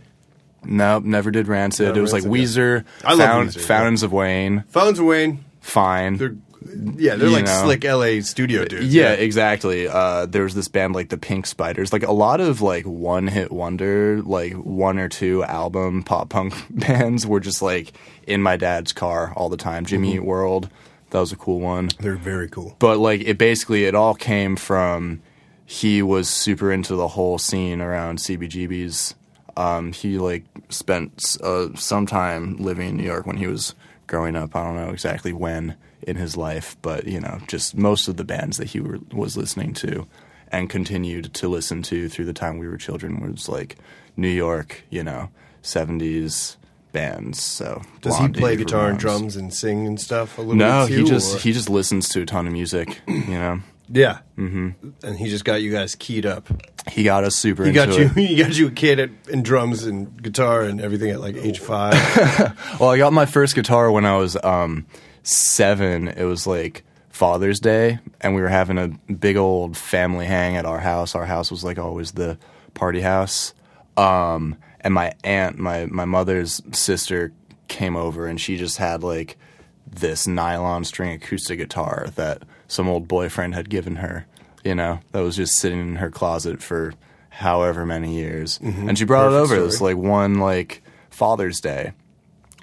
Nope, 0.65 1.05
never 1.05 1.31
did 1.31 1.47
Rancid. 1.47 1.87
No, 1.87 1.99
it 1.99 2.01
was 2.01 2.11
like 2.11 2.23
Rancid, 2.25 2.41
Weezer, 2.41 2.85
I 3.05 3.13
love 3.13 3.29
Foun- 3.29 3.47
Weezer, 3.47 3.55
yeah. 3.61 3.65
Fountains 3.65 4.03
of 4.03 4.11
Wayne, 4.11 4.63
Fountains 4.67 4.99
of 4.99 5.05
Wayne. 5.05 5.45
fine. 5.61 6.17
They're 6.17 6.35
yeah, 6.97 7.15
they're 7.15 7.27
You 7.29 7.33
like 7.35 7.45
know. 7.45 7.61
slick 7.63 7.83
LA 7.83 8.21
studio 8.21 8.65
dudes. 8.65 8.93
Yeah, 8.93 9.13
exactly. 9.13 9.87
Uh, 9.87 10.25
there 10.25 10.43
was 10.43 10.55
this 10.55 10.67
band 10.67 10.93
like 10.95 11.09
the 11.09 11.17
Pink 11.17 11.45
Spiders, 11.45 11.93
like 11.93 12.03
a 12.03 12.11
lot 12.11 12.41
of 12.41 12.61
like 12.61 12.85
one 12.85 13.27
hit 13.27 13.51
wonder, 13.51 14.21
like 14.23 14.53
one 14.53 14.99
or 14.99 15.09
two 15.09 15.43
album 15.43 16.03
pop 16.03 16.29
punk 16.29 16.53
bands 16.69 17.25
were 17.25 17.39
just 17.39 17.61
like 17.61 17.93
in 18.27 18.41
my 18.41 18.57
dad's 18.57 18.91
car 18.93 19.33
all 19.35 19.49
the 19.49 19.57
time. 19.57 19.85
Jimmy 19.85 20.09
Mm-hmm. 20.09 20.17
Eat 20.17 20.25
World, 20.25 20.69
that 21.11 21.19
was 21.19 21.31
a 21.31 21.35
cool 21.37 21.59
one. 21.59 21.89
They're 21.99 22.15
very 22.15 22.49
cool. 22.49 22.75
But 22.79 22.97
like 22.99 23.21
it 23.21 23.37
basically 23.37 23.85
it 23.85 23.95
all 23.95 24.13
came 24.15 24.55
from 24.55 25.21
he 25.65 26.01
was 26.01 26.27
super 26.29 26.71
into 26.71 26.95
the 26.95 27.07
whole 27.07 27.37
scene 27.37 27.79
around 27.81 28.19
CBGBs. 28.19 29.13
Um, 29.55 29.91
he 29.93 30.17
like 30.17 30.45
spent 30.69 31.37
uh, 31.43 31.75
some 31.75 32.05
time 32.05 32.57
living 32.57 32.89
in 32.89 32.97
New 32.97 33.03
York 33.03 33.25
when 33.25 33.37
he 33.37 33.45
was 33.47 33.75
growing 34.07 34.35
up. 34.35 34.55
I 34.55 34.63
don't 34.63 34.75
know 34.77 34.89
exactly 34.89 35.31
when 35.33 35.75
in 36.03 36.15
his 36.15 36.35
life, 36.37 36.75
but 36.81 37.05
you 37.07 37.19
know, 37.19 37.39
just 37.47 37.75
most 37.77 38.07
of 38.07 38.17
the 38.17 38.23
bands 38.23 38.57
that 38.57 38.67
he 38.69 38.79
were, 38.79 38.99
was 39.11 39.35
listening 39.37 39.73
to 39.75 40.07
and 40.51 40.69
continued 40.69 41.33
to 41.35 41.47
listen 41.47 41.81
to 41.83 42.09
through 42.09 42.25
the 42.25 42.33
time 42.33 42.57
we 42.57 42.67
were 42.67 42.77
children 42.77 43.19
was 43.19 43.47
like 43.49 43.77
New 44.17 44.29
York, 44.29 44.83
you 44.89 45.03
know, 45.03 45.29
seventies 45.61 46.57
bands. 46.91 47.41
So 47.41 47.81
Does 48.01 48.17
he 48.17 48.27
play 48.29 48.55
guitar 48.55 48.89
and 48.89 48.97
drums 48.99 49.35
and 49.35 49.53
sing 49.53 49.85
and 49.85 49.99
stuff 49.99 50.37
a 50.37 50.41
little 50.41 50.55
No, 50.55 50.87
bit 50.87 50.97
he 50.97 51.03
just 51.03 51.35
or- 51.35 51.39
he 51.39 51.53
just 51.53 51.69
listens 51.69 52.09
to 52.09 52.21
a 52.21 52.25
ton 52.25 52.47
of 52.47 52.53
music. 52.53 52.99
You 53.07 53.25
know, 53.27 53.59
yeah, 53.91 54.19
mm-hmm. 54.37 54.69
and 55.03 55.17
he 55.19 55.29
just 55.29 55.45
got 55.45 55.61
you 55.61 55.71
guys 55.71 55.93
keyed 55.95 56.25
up. 56.25 56.47
he 56.91 57.03
got 57.03 57.23
us 57.23 57.35
super 57.35 57.63
He 57.63 57.69
into 57.69 57.85
got 57.85 57.95
you. 57.97 58.05
it. 58.05 58.11
He 58.27 58.35
got 58.35 58.57
you 58.57 58.67
a 58.67 58.71
kid 58.71 58.99
at, 58.99 59.09
in 59.29 59.43
drums 59.43 59.83
and 59.83 60.21
guitar 60.21 60.63
and 60.63 60.81
everything 60.81 61.11
at 61.11 61.19
like 61.21 61.35
age 61.35 61.59
five. 61.59 61.93
Well, 62.79 62.89
I 62.89 62.97
got 62.97 63.13
my 63.13 63.25
first 63.27 63.53
guitar 63.55 63.91
when 63.91 64.05
I 64.05 64.17
was 64.17 64.35
um, 64.43 64.85
seven. 65.29 66.07
It 66.07 66.23
was 66.23 66.47
like 66.47 66.83
Father's 67.09 67.59
Day, 67.59 67.99
and 68.21 68.35
we 68.35 68.41
were 68.41 68.47
having 68.47 68.77
a 68.77 68.87
big 69.11 69.37
old 69.37 69.77
family 69.77 70.25
hang 70.25 70.55
at 70.55 70.65
our 70.65 70.79
house. 70.79 71.15
Our 71.15 71.25
house 71.25 71.51
was 71.51 71.63
like 71.63 71.77
always 71.77 72.13
the 72.13 72.37
party 72.73 73.01
house. 73.01 73.53
Um, 73.97 74.57
and 74.81 74.93
my 74.93 75.13
aunt, 75.23 75.57
my 75.59 75.85
my 75.85 76.05
mother's 76.05 76.61
sister, 76.71 77.33
came 77.67 77.95
over, 77.95 78.25
and 78.27 78.39
she 78.39 78.57
just 78.57 78.77
had 78.77 79.03
like 79.03 79.37
this 79.91 80.27
nylon 80.27 80.83
string 80.83 81.11
acoustic 81.11 81.59
guitar 81.59 82.07
that 82.15 82.43
some 82.67 82.87
old 82.87 83.07
boyfriend 83.07 83.55
had 83.55 83.69
given 83.69 83.97
her. 83.97 84.25
You 84.63 84.75
know, 84.75 84.99
that 85.11 85.21
was 85.21 85.35
just 85.35 85.55
sitting 85.57 85.79
in 85.79 85.95
her 85.97 86.11
closet 86.11 86.61
for 86.61 86.93
however 87.29 87.85
many 87.85 88.15
years, 88.15 88.59
and 88.61 88.97
she 88.97 89.05
brought 89.05 89.27
it 89.27 89.31
Perfect 89.31 89.51
over 89.51 89.65
this 89.65 89.75
story. 89.77 89.93
like 89.93 90.03
one 90.03 90.39
like 90.39 90.81
Father's 91.09 91.59
Day, 91.61 91.93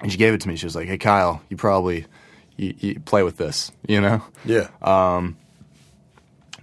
and 0.01 0.11
she 0.11 0.17
gave 0.17 0.33
it 0.33 0.41
to 0.41 0.47
me. 0.47 0.55
She 0.55 0.65
was 0.65 0.75
like, 0.75 0.87
"Hey, 0.87 0.97
Kyle, 0.97 1.41
you 1.49 1.57
probably 1.57 2.05
you, 2.57 2.73
you 2.79 2.99
play 2.99 3.23
with 3.23 3.37
this, 3.37 3.71
you 3.87 4.01
know." 4.01 4.21
yeah, 4.45 4.67
um, 4.81 5.37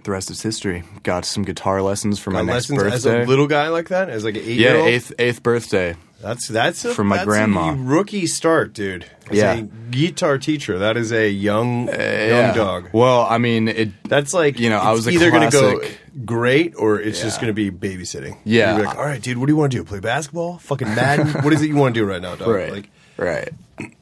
The 0.03 0.11
rest 0.11 0.29
is 0.29 0.41
history. 0.41 0.83
Got 1.03 1.25
some 1.25 1.43
guitar 1.43 1.81
lessons 1.81 2.19
for 2.19 2.29
my 2.31 2.39
Got 2.39 2.45
next 2.53 2.67
birthday. 2.67 2.93
as 2.95 3.05
a 3.05 3.23
little 3.25 3.47
guy 3.47 3.69
like 3.69 3.89
that, 3.89 4.09
as 4.09 4.23
like 4.23 4.35
an 4.35 4.41
eight 4.41 4.59
yeah, 4.59 4.69
year 4.71 4.77
old. 4.77 4.87
eighth 4.89 5.13
eighth 5.17 5.41
birthday. 5.43 5.95
That's 6.21 6.47
that's 6.47 6.85
a, 6.85 6.93
From 6.93 7.07
my 7.07 7.17
that's 7.17 7.25
grandma. 7.27 7.75
Rookie 7.77 8.25
start, 8.25 8.73
dude. 8.73 9.05
As 9.29 9.37
Yeah. 9.37 9.53
a 9.53 9.61
guitar 9.63 10.37
teacher. 10.39 10.79
That 10.79 10.95
is 10.97 11.11
a 11.11 11.29
young 11.29 11.89
eh, 11.89 12.29
young 12.29 12.37
Yeah. 12.47 12.53
dog. 12.53 12.89
Well, 12.93 13.21
I 13.29 13.37
mean, 13.37 13.67
it. 13.67 13.89
That's 14.03 14.33
like 14.33 14.59
You 14.59 14.69
know, 14.69 14.79
I 14.79 14.91
was 14.91 15.07
either 15.07 15.29
gonna 15.29 15.51
go 15.51 15.81
great 16.23 16.73
or 16.77 16.99
it's 16.99 17.21
just 17.21 17.39
gonna 17.41 17.53
be 17.53 17.69
babysitting. 17.69 18.37
Yeah. 18.43 18.77
Be 18.77 18.85
like, 18.85 18.97
all 18.97 19.05
right, 19.05 19.21
dude, 19.21 19.37
what 19.37 19.47
do 19.47 19.51
you 19.53 19.57
want 19.57 19.71
to 19.73 19.77
do? 19.79 19.83
Play 19.83 19.99
basketball? 19.99 20.57
Fucking 20.59 20.95
Madden? 20.95 21.43
what 21.43 21.53
is 21.53 21.61
it 21.61 21.67
you 21.67 21.75
want 21.75 21.93
to 21.93 22.01
do 22.01 22.05
right 22.05 22.21
now, 22.21 22.35
dog? 22.35 22.47
Right. 22.55 22.71
Like, 22.71 22.89
right. 23.17 23.49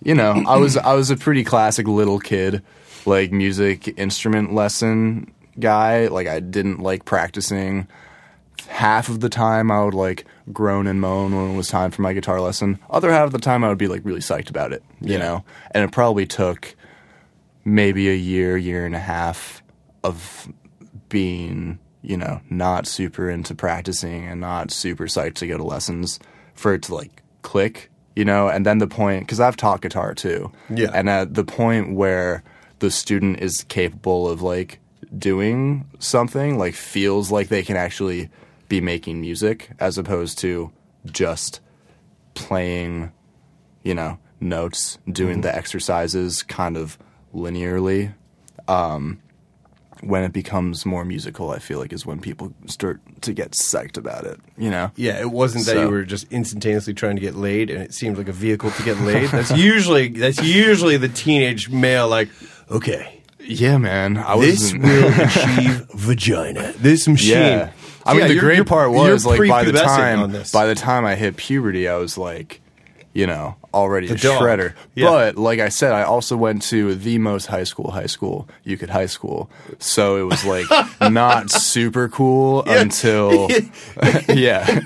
You 0.02 0.14
know, 0.16 0.44
I 0.48 0.58
was 0.58 0.78
I 0.78 0.94
was 0.94 1.10
a 1.10 1.18
pretty 1.18 1.44
classic 1.44 1.88
little 1.88 2.20
kid, 2.20 2.62
like 3.06 3.32
music 3.32 3.98
instrument 3.98 4.54
lesson 4.54 5.34
guy. 5.60 6.08
Like 6.08 6.28
I 6.28 6.40
didn't 6.40 6.80
like 6.80 7.06
practicing. 7.06 7.88
Half 8.68 9.10
of 9.10 9.20
the 9.20 9.30
time 9.30 9.72
I 9.72 9.84
would 9.84 9.94
like 9.94 10.26
groan 10.52 10.88
and 10.88 11.02
moan 11.02 11.36
when 11.36 11.52
it 11.52 11.58
was 11.58 11.68
time 11.68 11.92
for 11.92 12.02
my 12.02 12.14
guitar 12.14 12.40
lesson. 12.40 12.80
Other 12.90 13.12
half 13.12 13.26
of 13.28 13.32
the 13.32 13.40
time 13.40 13.64
I 13.64 13.70
would 13.70 13.78
be 13.78 13.88
like 13.88 14.02
really 14.06 14.20
psyched 14.22 14.50
about 14.50 14.72
it, 14.74 14.84
you 15.02 15.14
Yeah. 15.14 15.18
know. 15.20 15.44
And 15.72 15.84
it 15.84 15.92
probably 15.92 16.26
took 16.26 16.76
maybe 17.66 18.10
a 18.10 18.16
year, 18.16 18.58
year 18.58 18.86
and 18.86 18.96
a 18.96 19.00
half 19.00 19.62
of 20.04 20.48
being, 21.10 21.80
you 22.02 22.18
know, 22.18 22.42
not 22.50 22.88
super 22.88 23.30
into 23.30 23.54
practicing 23.56 24.28
and 24.28 24.40
not 24.42 24.72
super 24.72 25.06
psyched 25.06 25.36
to 25.36 25.48
go 25.48 25.58
to 25.58 25.64
lessons 25.64 26.20
for 26.54 26.74
it 26.74 26.84
to 26.84 26.96
like 26.96 27.22
click, 27.42 27.90
you 28.16 28.26
know, 28.26 28.48
and 28.50 28.66
then 28.66 28.78
the 28.78 28.88
point 28.88 29.22
because 29.22 29.40
I've 29.40 29.58
taught 29.58 29.82
guitar 29.82 30.14
too, 30.14 30.52
Yeah. 30.70 30.92
and 30.94 31.10
at 31.10 31.34
the 31.34 31.44
point 31.44 31.94
where 31.96 32.44
the 32.80 32.92
student 32.92 33.40
is 33.40 33.64
capable 33.70 34.28
of 34.30 34.42
like 34.42 34.80
doing 35.18 35.86
something, 36.00 36.58
like 36.58 36.74
feels 36.76 37.32
like 37.32 37.48
they 37.50 37.64
can 37.64 37.78
actually 37.78 38.30
be 38.70 38.82
making 38.82 39.22
music 39.22 39.70
as 39.80 39.98
opposed 39.98 40.38
to 40.40 40.72
just 41.06 41.60
playing, 42.34 43.12
you 43.84 43.94
know, 43.94 44.18
notes, 44.40 44.98
doing 45.12 45.42
the 45.42 45.56
exercises 45.56 46.44
kind 46.44 46.76
of 46.78 46.98
linearly. 47.34 48.14
Um, 48.68 49.20
when 50.06 50.24
it 50.24 50.34
becomes 50.34 50.86
more 50.86 51.06
musical, 51.06 51.52
I 51.52 51.60
feel 51.60 51.80
like 51.80 51.94
is 51.94 52.06
when 52.06 52.20
people 52.20 52.54
start 52.68 53.00
to 53.22 53.34
get 53.34 53.52
psyched 53.52 53.98
about 53.98 54.26
it. 54.26 54.40
You 54.58 54.70
know? 54.70 54.92
Yeah, 54.96 55.20
it 55.20 55.32
wasn't 55.32 55.66
that 55.66 55.74
So- 55.74 55.82
you 55.84 55.90
were 55.90 56.04
just 56.04 56.32
instantaneously 56.32 56.94
trying 56.94 57.16
to 57.16 57.22
get 57.22 57.36
laid, 57.36 57.70
and 57.70 57.82
it 57.82 57.94
seemed 57.94 58.18
like 58.18 58.28
a 58.28 58.34
vehicle 58.34 58.72
to 58.72 58.84
get 58.84 59.00
laid. 59.00 59.30
That's 59.30 59.52
usually 59.58 60.10
that's 60.10 60.42
usually 60.44 60.98
the 60.98 61.10
teenage 61.10 61.70
male. 61.70 62.08
Like, 62.10 62.30
okay, 62.70 63.22
Yeah, 63.40 63.78
man. 63.78 64.18
I 64.18 64.38
this 64.40 64.74
will 64.74 65.12
achieve 65.22 65.88
vagina. 65.94 66.74
This 66.78 67.08
machine. 67.08 67.32
Yeah. 67.38 67.72
I 68.06 68.14
mean, 68.14 68.22
Yeah, 68.24 68.28
the 68.30 68.40
great 68.40 68.66
part 68.66 68.92
was 68.92 69.26
like 69.26 69.40
by 69.50 69.64
the 69.64 69.72
time 69.72 70.32
by 70.52 70.66
the 70.66 70.76
time 70.76 71.06
I 71.06 71.16
hit 71.16 71.38
puberty, 71.38 71.88
I 71.88 71.96
was 71.96 72.18
like, 72.18 72.60
you 73.14 73.28
know, 73.28 73.56
already 73.74 74.08
a 74.08 74.16
dog. 74.16 74.42
shredder. 74.42 74.74
Yeah. 74.96 75.10
But 75.10 75.38
like 75.38 75.60
I 75.60 75.70
said, 75.70 75.94
I 75.94 76.04
also 76.04 76.36
went 76.36 76.64
to 76.64 76.96
the 76.96 77.18
most 77.20 77.46
high 77.46 77.64
school 77.64 77.92
high 77.92 78.08
school 78.08 78.48
you 78.64 78.78
could 78.78 78.90
high 78.90 79.06
school, 79.06 79.50
so 79.80 80.18
it 80.18 80.24
was 80.24 80.44
like 80.46 80.66
not 81.12 81.52
super 81.52 82.10
cool 82.10 82.64
until 82.66 83.50
yeah, 84.30 84.82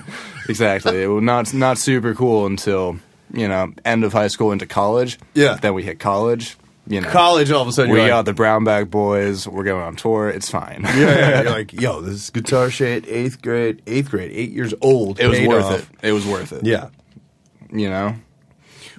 exactly. 0.48 1.02
It 1.02 1.06
was 1.06 1.22
not 1.22 1.52
not 1.54 1.78
super 1.78 2.14
cool 2.14 2.46
until 2.46 2.98
you 3.32 3.48
know 3.48 3.72
end 3.84 4.04
of 4.04 4.12
high 4.12 4.28
school 4.28 4.52
into 4.52 4.66
college. 4.66 5.18
Yeah. 5.34 5.56
then 5.56 5.74
we 5.74 5.82
hit 5.82 5.98
college. 5.98 6.56
You 6.90 7.02
know, 7.02 7.10
college, 7.10 7.50
all 7.50 7.60
of 7.60 7.68
a 7.68 7.72
sudden, 7.72 7.92
we 7.92 7.98
you're 7.98 8.08
got 8.08 8.24
the 8.24 8.32
Brown 8.32 8.64
Bag 8.64 8.90
Boys. 8.90 9.46
We're 9.46 9.64
going 9.64 9.82
on 9.82 9.96
tour. 9.96 10.30
It's 10.30 10.50
fine. 10.50 10.84
yeah, 10.84 10.96
yeah, 10.96 11.42
you're 11.42 11.50
like, 11.50 11.74
yo, 11.74 12.00
this 12.00 12.14
is 12.14 12.30
guitar 12.30 12.70
shit. 12.70 13.06
Eighth 13.06 13.42
grade, 13.42 13.82
eighth 13.86 14.10
grade, 14.10 14.30
eight 14.32 14.52
years 14.52 14.72
old. 14.80 15.20
It 15.20 15.28
was 15.28 15.40
worth 15.42 15.64
off. 15.66 15.80
it. 15.80 16.08
It 16.08 16.12
was 16.12 16.26
worth 16.26 16.52
it. 16.52 16.64
Yeah. 16.64 16.88
You 17.72 17.90
know? 17.90 18.14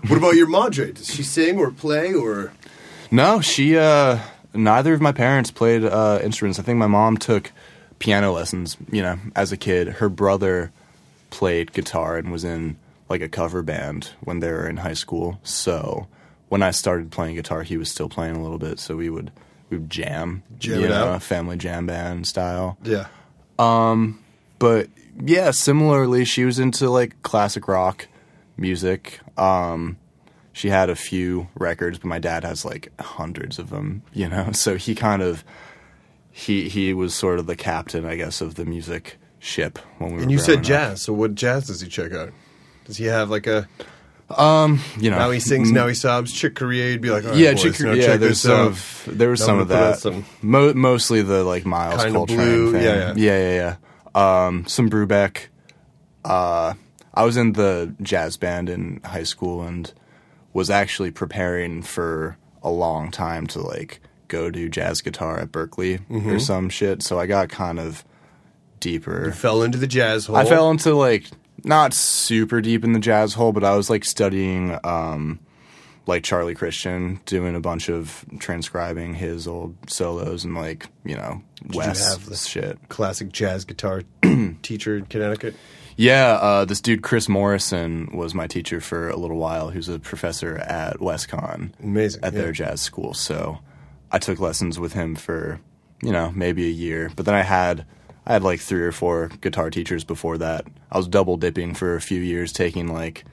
What 0.08 0.18
about 0.18 0.36
your 0.36 0.48
madre? 0.48 0.92
Does 0.92 1.14
she 1.14 1.24
sing 1.24 1.58
or 1.60 1.72
play 1.72 2.14
or? 2.14 2.54
No, 3.12 3.42
she 3.42 3.78
uh 3.78 4.20
neither 4.54 4.94
of 4.94 5.02
my 5.02 5.12
parents 5.12 5.52
played 5.52 5.84
uh 5.84 6.20
instruments. 6.24 6.60
I 6.60 6.64
think 6.64 6.78
my 6.78 6.88
mom 6.88 7.18
took 7.18 7.52
piano 8.00 8.32
lessons, 8.32 8.78
you 8.92 9.02
know, 9.02 9.18
as 9.36 9.52
a 9.52 9.58
kid. 9.58 9.88
Her 9.88 10.10
brother 10.10 10.72
played 11.30 11.74
guitar 11.74 12.18
and 12.18 12.32
was 12.32 12.44
in 12.44 12.78
like 13.10 13.22
a 13.22 13.30
cover 13.30 13.62
band 13.62 14.12
when 14.22 14.40
they 14.40 14.52
were 14.52 14.68
in 14.68 14.78
high 14.78 14.94
school. 14.94 15.40
So 15.44 16.08
when 16.48 16.64
I 16.64 16.72
started 16.72 17.12
playing 17.12 17.36
guitar, 17.36 17.64
he 17.64 17.78
was 17.78 17.92
still 17.92 18.10
playing 18.10 18.36
a 18.36 18.42
little 18.42 18.58
bit, 18.58 18.80
so 18.80 18.96
we 18.96 19.10
would 19.10 19.32
we 19.70 19.78
would 19.78 19.90
jam, 19.90 20.44
Jam 20.58 20.82
you 20.82 20.88
know, 20.88 21.10
out? 21.10 21.24
family 21.24 21.58
jam 21.58 21.86
band 21.86 22.26
style. 22.26 22.78
Yeah. 22.84 23.08
Um, 23.58 24.24
but 24.58 24.88
yeah, 25.22 25.52
similarly, 25.52 26.26
she 26.26 26.46
was 26.46 26.60
into 26.60 26.90
like 26.90 27.22
classic 27.22 27.68
rock 27.68 28.08
music. 28.60 29.20
Um, 29.38 29.98
she 30.54 30.70
had 30.70 30.90
a 30.90 30.96
few 30.96 31.48
records, 31.56 31.98
but 32.00 32.08
my 32.08 32.20
dad 32.20 32.44
has 32.44 32.66
like 32.66 32.92
hundreds 33.00 33.60
of 33.60 33.70
them, 33.70 34.04
you 34.14 34.28
know. 34.28 34.50
So 34.54 34.76
he 34.78 34.94
kind 34.96 35.22
of 35.22 35.44
he 36.32 36.70
he 36.70 36.94
was 36.94 37.14
sort 37.16 37.40
of 37.40 37.46
the 37.48 37.56
captain, 37.56 38.06
I 38.06 38.16
guess, 38.16 38.42
of 38.42 38.56
the 38.56 38.66
music 38.66 39.18
ship 39.40 39.80
when 40.00 40.10
we 40.12 40.16
were. 40.18 40.22
And 40.24 40.32
you 40.32 40.38
said 40.38 40.58
up. 40.60 40.64
jazz. 40.64 41.02
So 41.02 41.14
what 41.14 41.36
jazz 41.36 41.68
does 41.68 41.82
he 41.82 41.88
check 41.88 42.12
out? 42.14 42.32
Does 42.86 42.98
he 42.98 43.06
have 43.06 43.30
like 43.30 43.48
a 43.48 43.68
Um, 44.30 44.80
you 45.00 45.10
know. 45.12 45.18
now 45.18 45.32
he 45.32 45.40
sings, 45.40 45.72
now 45.72 45.88
he 45.88 45.94
sobs, 45.96 46.32
Chick 46.34 46.56
Corea? 46.56 46.92
You'd 46.92 47.02
be 47.02 47.10
like, 47.10 47.24
right, 47.24 47.36
yeah, 47.36 47.54
boys, 47.54 47.62
Chick- 47.64 47.80
now 47.82 47.94
yeah. 47.94 48.18
There's 48.18 48.42
some 48.42 48.68
of 48.68 49.04
there 49.12 49.30
was 49.30 49.40
Now 49.42 49.46
some 49.48 49.60
of 49.60 49.68
gonna 49.70 49.80
put 49.80 49.88
out 49.88 49.92
that. 49.94 50.00
some 50.02 50.26
Mo- 50.42 50.74
mostly 50.74 51.22
the 51.22 51.44
like 51.44 51.66
Miles 51.66 52.04
Coltrane 52.06 52.38
Blue, 52.38 52.72
thing. 52.74 52.84
yeah, 52.84 52.96
yeah. 52.96 53.14
yeah, 53.16 53.52
yeah, 53.54 53.76
yeah. 54.16 54.46
Um, 54.48 54.66
some 54.68 54.90
Brubeck. 54.90 55.48
Uh, 56.26 56.74
I 57.20 57.24
was 57.26 57.36
in 57.38 57.54
the 57.54 57.94
jazz 58.02 58.38
band 58.38 58.70
in 58.70 59.02
high 59.04 59.24
school 59.24 59.64
and 59.64 59.92
was 60.54 60.70
actually 60.70 61.12
preparing 61.12 61.82
for 61.84 62.38
a 62.64 62.70
long 62.70 63.12
time 63.12 63.46
to 63.48 63.62
like 63.62 64.00
go 64.28 64.50
do 64.50 64.70
jazz 64.70 65.02
guitar 65.02 65.40
at 65.40 65.52
Berklee 65.52 66.00
Mm-hmm. 66.08 66.30
or 66.30 66.40
some 66.40 66.70
shit. 66.70 67.04
So 67.04 67.20
I 67.20 67.26
got 67.26 67.50
kind 67.50 67.80
of 67.80 68.04
deeper. 68.80 69.32
fell 69.32 69.64
into 69.64 69.78
the 69.78 69.88
jazz 69.88 70.26
hole. 70.28 70.36
I 70.38 70.46
fell 70.46 70.70
into 70.72 70.94
like 70.96 71.26
not 71.64 71.94
super 71.94 72.62
deep 72.62 72.84
in 72.84 72.94
the 72.94 73.00
jazz 73.00 73.34
hole, 73.34 73.52
but 73.52 73.64
I 73.64 73.76
was 73.76 73.90
like 73.90 74.06
studying 74.06 74.78
um 74.84 75.40
like 76.08 76.24
Charlie 76.24 76.56
Christian, 76.56 77.20
doing 77.26 77.56
a 77.56 77.60
bunch 77.60 77.88
of 77.90 78.26
transcribing 78.40 79.14
his 79.14 79.46
old 79.48 79.76
solos 79.88 80.44
and 80.44 80.56
like, 80.56 80.88
you 81.06 81.16
know, 81.16 81.44
you 81.72 81.80
have 81.82 82.26
the- 82.26 82.36
shit. 82.36 82.80
classic 82.90 83.32
jazz 83.32 83.66
guitar 83.66 84.02
teacher 84.64 84.98
in 84.98 85.06
Connecticut. 85.06 85.56
Yeah, 86.00 86.36
uh, 86.36 86.64
this 86.64 86.80
dude 86.80 87.02
Chris 87.02 87.28
Morrison 87.28 88.16
was 88.16 88.34
my 88.34 88.48
teacher 88.48 88.80
for 88.80 89.10
a 89.10 89.18
little 89.18 89.36
while. 89.36 89.70
Who's 89.70 89.90
a 89.90 90.00
professor 90.00 90.56
at 90.56 91.00
WestConn. 91.00 91.74
Amazing, 91.84 92.24
At 92.24 92.32
yeah. 92.32 92.40
their 92.40 92.52
jazz 92.54 92.82
school. 92.82 93.14
So 93.14 93.60
I 94.10 94.18
took 94.18 94.40
lessons 94.40 94.80
with 94.80 94.94
him 94.94 95.18
for, 95.18 95.60
you 96.02 96.14
know, 96.14 96.32
maybe 96.32 96.64
a 96.68 96.72
year. 96.72 97.12
But 97.14 97.26
then 97.26 97.36
I 97.36 97.42
had 97.42 97.86
I 98.26 98.32
had 98.32 98.44
like 98.44 98.62
three 98.62 98.80
or 98.80 98.94
four 98.94 99.28
guitar 99.42 99.70
teachers 99.70 100.06
before 100.06 100.38
that. 100.38 100.66
I 100.90 100.96
was 100.96 101.10
double 101.10 101.36
dipping 101.36 101.74
for 101.74 101.98
a 101.98 102.02
few 102.02 102.22
years, 102.22 102.54
taking 102.54 102.88
like 102.88 103.26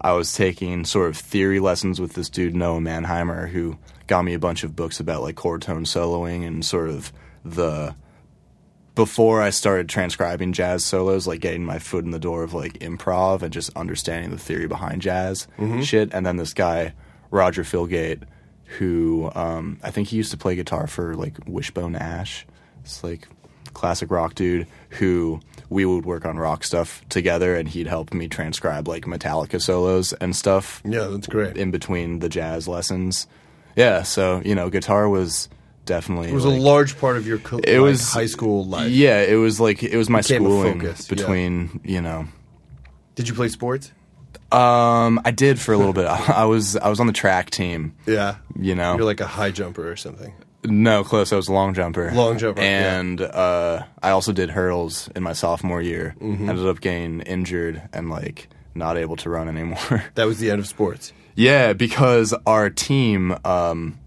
I 0.00 0.12
was 0.12 0.32
taking 0.32 0.86
sort 0.86 1.10
of 1.10 1.16
theory 1.18 1.60
lessons 1.60 2.00
with 2.00 2.14
this 2.14 2.30
dude 2.30 2.56
Noah 2.56 2.80
Mannheimer, 2.80 3.50
who 3.50 3.76
got 4.06 4.24
me 4.24 4.32
a 4.32 4.38
bunch 4.38 4.64
of 4.64 4.74
books 4.74 4.98
about 4.98 5.20
like 5.20 5.36
chord 5.36 5.60
tone 5.60 5.84
soloing 5.84 6.46
and 6.46 6.64
sort 6.64 6.88
of 6.88 7.12
the 7.44 7.94
before 8.98 9.40
I 9.40 9.50
started 9.50 9.88
transcribing 9.88 10.52
jazz 10.52 10.84
solos, 10.84 11.26
like 11.26 11.40
getting 11.40 11.64
my 11.64 11.78
foot 11.78 12.04
in 12.04 12.10
the 12.10 12.18
door 12.18 12.42
of 12.42 12.52
like 12.52 12.74
improv 12.80 13.42
and 13.42 13.52
just 13.52 13.70
understanding 13.76 14.30
the 14.30 14.38
theory 14.38 14.66
behind 14.66 15.00
jazz 15.02 15.46
shit. 15.82 16.12
And 16.12 16.26
then 16.26 16.36
this 16.36 16.52
guy, 16.52 16.92
Roger 17.30 17.62
Filgate, 17.62 18.24
who 18.78 19.30
um, 19.34 19.78
I 19.82 19.90
think 19.90 20.08
he 20.08 20.16
used 20.16 20.32
to 20.32 20.36
play 20.36 20.56
guitar 20.56 20.86
for 20.86 21.14
like 21.14 21.36
Wishbone 21.46 21.94
Ash. 21.96 22.44
It's 22.82 23.02
like 23.04 23.28
classic 23.72 24.10
rock 24.10 24.34
dude 24.34 24.66
who 24.90 25.40
we 25.70 25.84
would 25.84 26.04
work 26.04 26.24
on 26.24 26.36
rock 26.36 26.64
stuff 26.64 27.06
together 27.08 27.54
and 27.54 27.68
he'd 27.68 27.86
help 27.86 28.12
me 28.12 28.26
transcribe 28.26 28.88
like 28.88 29.04
Metallica 29.04 29.60
solos 29.60 30.12
and 30.14 30.34
stuff 30.34 30.82
Yeah, 30.84 31.06
that's 31.06 31.26
great. 31.28 31.56
in 31.56 31.70
between 31.70 32.18
the 32.18 32.28
jazz 32.28 32.66
lessons. 32.66 33.26
Yeah, 33.76 34.02
so, 34.02 34.42
you 34.44 34.54
know, 34.56 34.70
guitar 34.70 35.08
was 35.08 35.48
definitely 35.88 36.28
It 36.28 36.34
was 36.34 36.44
like, 36.44 36.58
a 36.58 36.62
large 36.62 36.98
part 36.98 37.16
of 37.16 37.26
your 37.26 37.38
co- 37.38 37.58
it 37.58 37.80
like, 37.80 37.82
was 37.82 38.12
high 38.12 38.26
school 38.26 38.64
life. 38.64 38.90
Yeah, 38.90 39.22
it 39.22 39.34
was 39.34 39.58
like 39.58 39.82
it 39.82 39.96
was 39.96 40.08
my 40.08 40.20
schooling 40.20 40.80
focus, 40.80 41.08
yeah. 41.08 41.16
between 41.16 41.80
you 41.82 42.00
know. 42.00 42.28
Did 43.16 43.28
you 43.28 43.34
play 43.34 43.48
sports? 43.48 43.90
Um, 44.52 45.20
I 45.24 45.30
did 45.30 45.58
for 45.60 45.72
a 45.72 45.76
little 45.76 45.92
bit. 45.92 46.06
I, 46.06 46.16
I 46.42 46.44
was 46.44 46.76
I 46.76 46.88
was 46.88 47.00
on 47.00 47.06
the 47.08 47.12
track 47.12 47.50
team. 47.50 47.96
Yeah. 48.06 48.36
You 48.58 48.74
know, 48.74 48.96
You're 48.96 49.04
like 49.04 49.20
a 49.20 49.26
high 49.26 49.50
jumper 49.50 49.90
or 49.90 49.96
something. 49.96 50.32
no, 50.64 51.02
close. 51.04 51.32
I 51.32 51.36
was 51.36 51.48
a 51.48 51.52
long 51.52 51.74
jumper. 51.74 52.10
Long 52.12 52.38
jumper, 52.38 52.60
yeah. 52.60 52.98
and 52.98 53.20
uh, 53.20 53.82
I 54.02 54.10
also 54.10 54.32
did 54.32 54.50
hurdles 54.50 55.08
in 55.16 55.22
my 55.22 55.32
sophomore 55.32 55.82
year. 55.82 56.14
Mm-hmm. 56.20 56.48
Ended 56.48 56.66
up 56.66 56.80
getting 56.80 57.20
injured 57.22 57.82
and 57.92 58.10
like 58.10 58.48
not 58.74 58.96
able 58.96 59.16
to 59.16 59.30
run 59.30 59.48
anymore. 59.48 60.04
That 60.14 60.26
was 60.26 60.38
the 60.38 60.50
end 60.50 60.60
of 60.60 60.66
sports. 60.66 61.12
Yeah, 61.34 61.72
because 61.72 62.34
our 62.46 62.68
team, 62.70 63.36
um, 63.44 63.98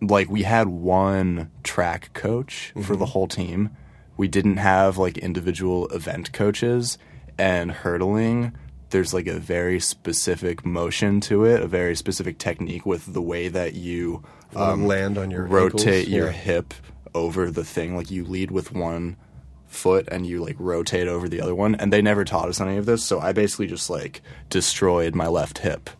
like 0.00 0.28
we 0.30 0.42
had 0.42 0.68
one 0.68 1.50
track 1.62 2.12
coach 2.14 2.72
for 2.74 2.80
Mm-hmm. 2.80 2.98
the 2.98 3.06
whole 3.06 3.28
team. 3.28 3.70
We 4.16 4.28
didn't 4.28 4.56
have 4.58 4.98
like 4.98 5.18
individual 5.18 5.86
event 5.88 6.32
coaches, 6.32 6.98
and 7.38 7.70
hurdling. 7.70 8.52
There's 8.90 9.12
like 9.14 9.26
a 9.26 9.38
very 9.38 9.78
specific 9.80 10.64
motion 10.64 11.20
to 11.22 11.44
it, 11.44 11.62
a 11.62 11.66
very 11.68 11.94
specific 11.94 12.38
technique 12.38 12.86
with 12.86 13.12
the 13.12 13.22
way 13.22 13.48
that 13.48 13.74
you 13.74 14.22
um, 14.56 14.86
land 14.86 15.18
on 15.18 15.30
your 15.30 15.44
rotate 15.44 15.86
ankles? 15.86 16.08
your 16.08 16.26
Yeah. 16.26 16.32
hip 16.32 16.74
over 17.14 17.50
the 17.50 17.64
thing. 17.64 17.96
Like 17.96 18.10
you 18.10 18.24
lead 18.24 18.50
with 18.50 18.72
one 18.72 19.16
foot 19.66 20.08
and 20.10 20.26
you 20.26 20.42
like 20.42 20.56
rotate 20.58 21.06
over 21.06 21.28
the 21.28 21.40
other 21.42 21.54
one. 21.54 21.74
And 21.74 21.92
they 21.92 22.00
never 22.00 22.24
taught 22.24 22.48
us 22.48 22.60
any 22.60 22.76
of 22.78 22.86
this, 22.86 23.04
so 23.04 23.20
I 23.20 23.32
basically 23.32 23.66
just 23.66 23.90
like 23.90 24.22
destroyed 24.48 25.14
my 25.14 25.26
left 25.28 25.58
hip. 25.58 25.90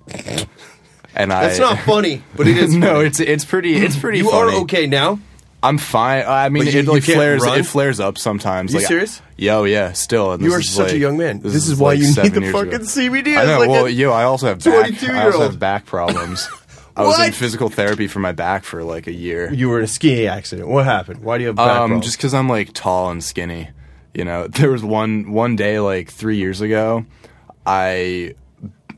And 1.14 1.32
I 1.32 1.46
That's 1.46 1.58
not 1.58 1.78
funny, 1.80 2.22
but 2.36 2.46
it 2.46 2.56
is. 2.58 2.74
no, 2.76 3.00
it's 3.00 3.18
it's 3.20 3.44
pretty 3.44 3.74
it's 3.76 3.96
pretty. 3.98 4.18
you 4.18 4.30
funny. 4.30 4.52
are 4.56 4.60
okay 4.62 4.86
now. 4.86 5.18
I'm 5.60 5.78
fine. 5.78 6.24
I 6.24 6.48
mean, 6.50 6.64
But 6.66 6.72
you- 6.74 6.80
it 6.80 6.86
like 6.86 7.02
can't 7.02 7.16
flares. 7.16 7.42
run? 7.42 7.58
It 7.58 7.66
flares 7.66 7.98
up 7.98 8.16
sometimes. 8.18 8.72
You 8.72 8.78
like, 8.78 8.86
serious? 8.86 9.20
Yo, 9.36 9.64
yeah. 9.64 9.90
Still, 9.92 10.30
and 10.32 10.40
You 10.42 10.50
this 10.50 10.56
are 10.56 10.60
is, 10.60 10.70
such 10.70 10.88
a 10.90 10.92
like- 10.92 11.00
young 11.00 11.16
man. 11.18 11.40
This 11.40 11.66
is 11.66 11.76
why 11.76 11.88
like 11.90 11.98
you 11.98 12.04
need 12.04 12.14
seven 12.14 12.32
the 12.34 12.40
years 12.42 12.52
fucking 12.52 12.74
ago. 12.74 12.84
CBD. 12.84 13.36
I 13.36 13.44
know. 13.44 13.58
like 13.58 13.68
well, 13.68 13.86
a- 13.86 13.90
yo, 13.90 14.12
I 14.12 14.22
also 14.22 14.46
have 14.46 14.62
back. 14.62 14.84
I 14.86 14.90
22-year-old. 14.90 15.24
also 15.34 15.40
have 15.50 15.58
back 15.58 15.84
problems. 15.86 16.48
I 16.96 17.02
was 17.02 17.16
in 17.18 17.24
What? 17.26 17.34
physical 17.34 17.68
therapy 17.70 18.06
for 18.06 18.18
my 18.20 18.32
back 18.32 18.62
for 18.64 18.84
like 18.84 19.06
a 19.08 19.12
year. 19.12 19.52
You 19.52 19.68
were 19.68 19.78
in 19.78 19.84
a 19.84 19.88
skiing 19.88 20.26
accident. 20.28 20.68
What 20.68 20.84
happened? 20.84 21.22
Why 21.24 21.38
do 21.38 21.42
you 21.42 21.48
have 21.48 21.56
back 21.56 21.70
Um, 21.70 21.76
problems? 21.78 22.04
just 22.04 22.18
because 22.18 22.34
I'm 22.34 22.48
like 22.48 22.72
tall 22.72 23.10
and 23.10 23.22
skinny. 23.24 23.70
You 24.14 24.24
know, 24.24 24.46
there 24.48 24.70
was 24.70 24.84
one 24.84 25.32
one 25.32 25.56
day 25.56 25.80
like 25.80 26.10
three 26.10 26.36
years 26.36 26.60
ago, 26.60 27.04
I 27.66 28.34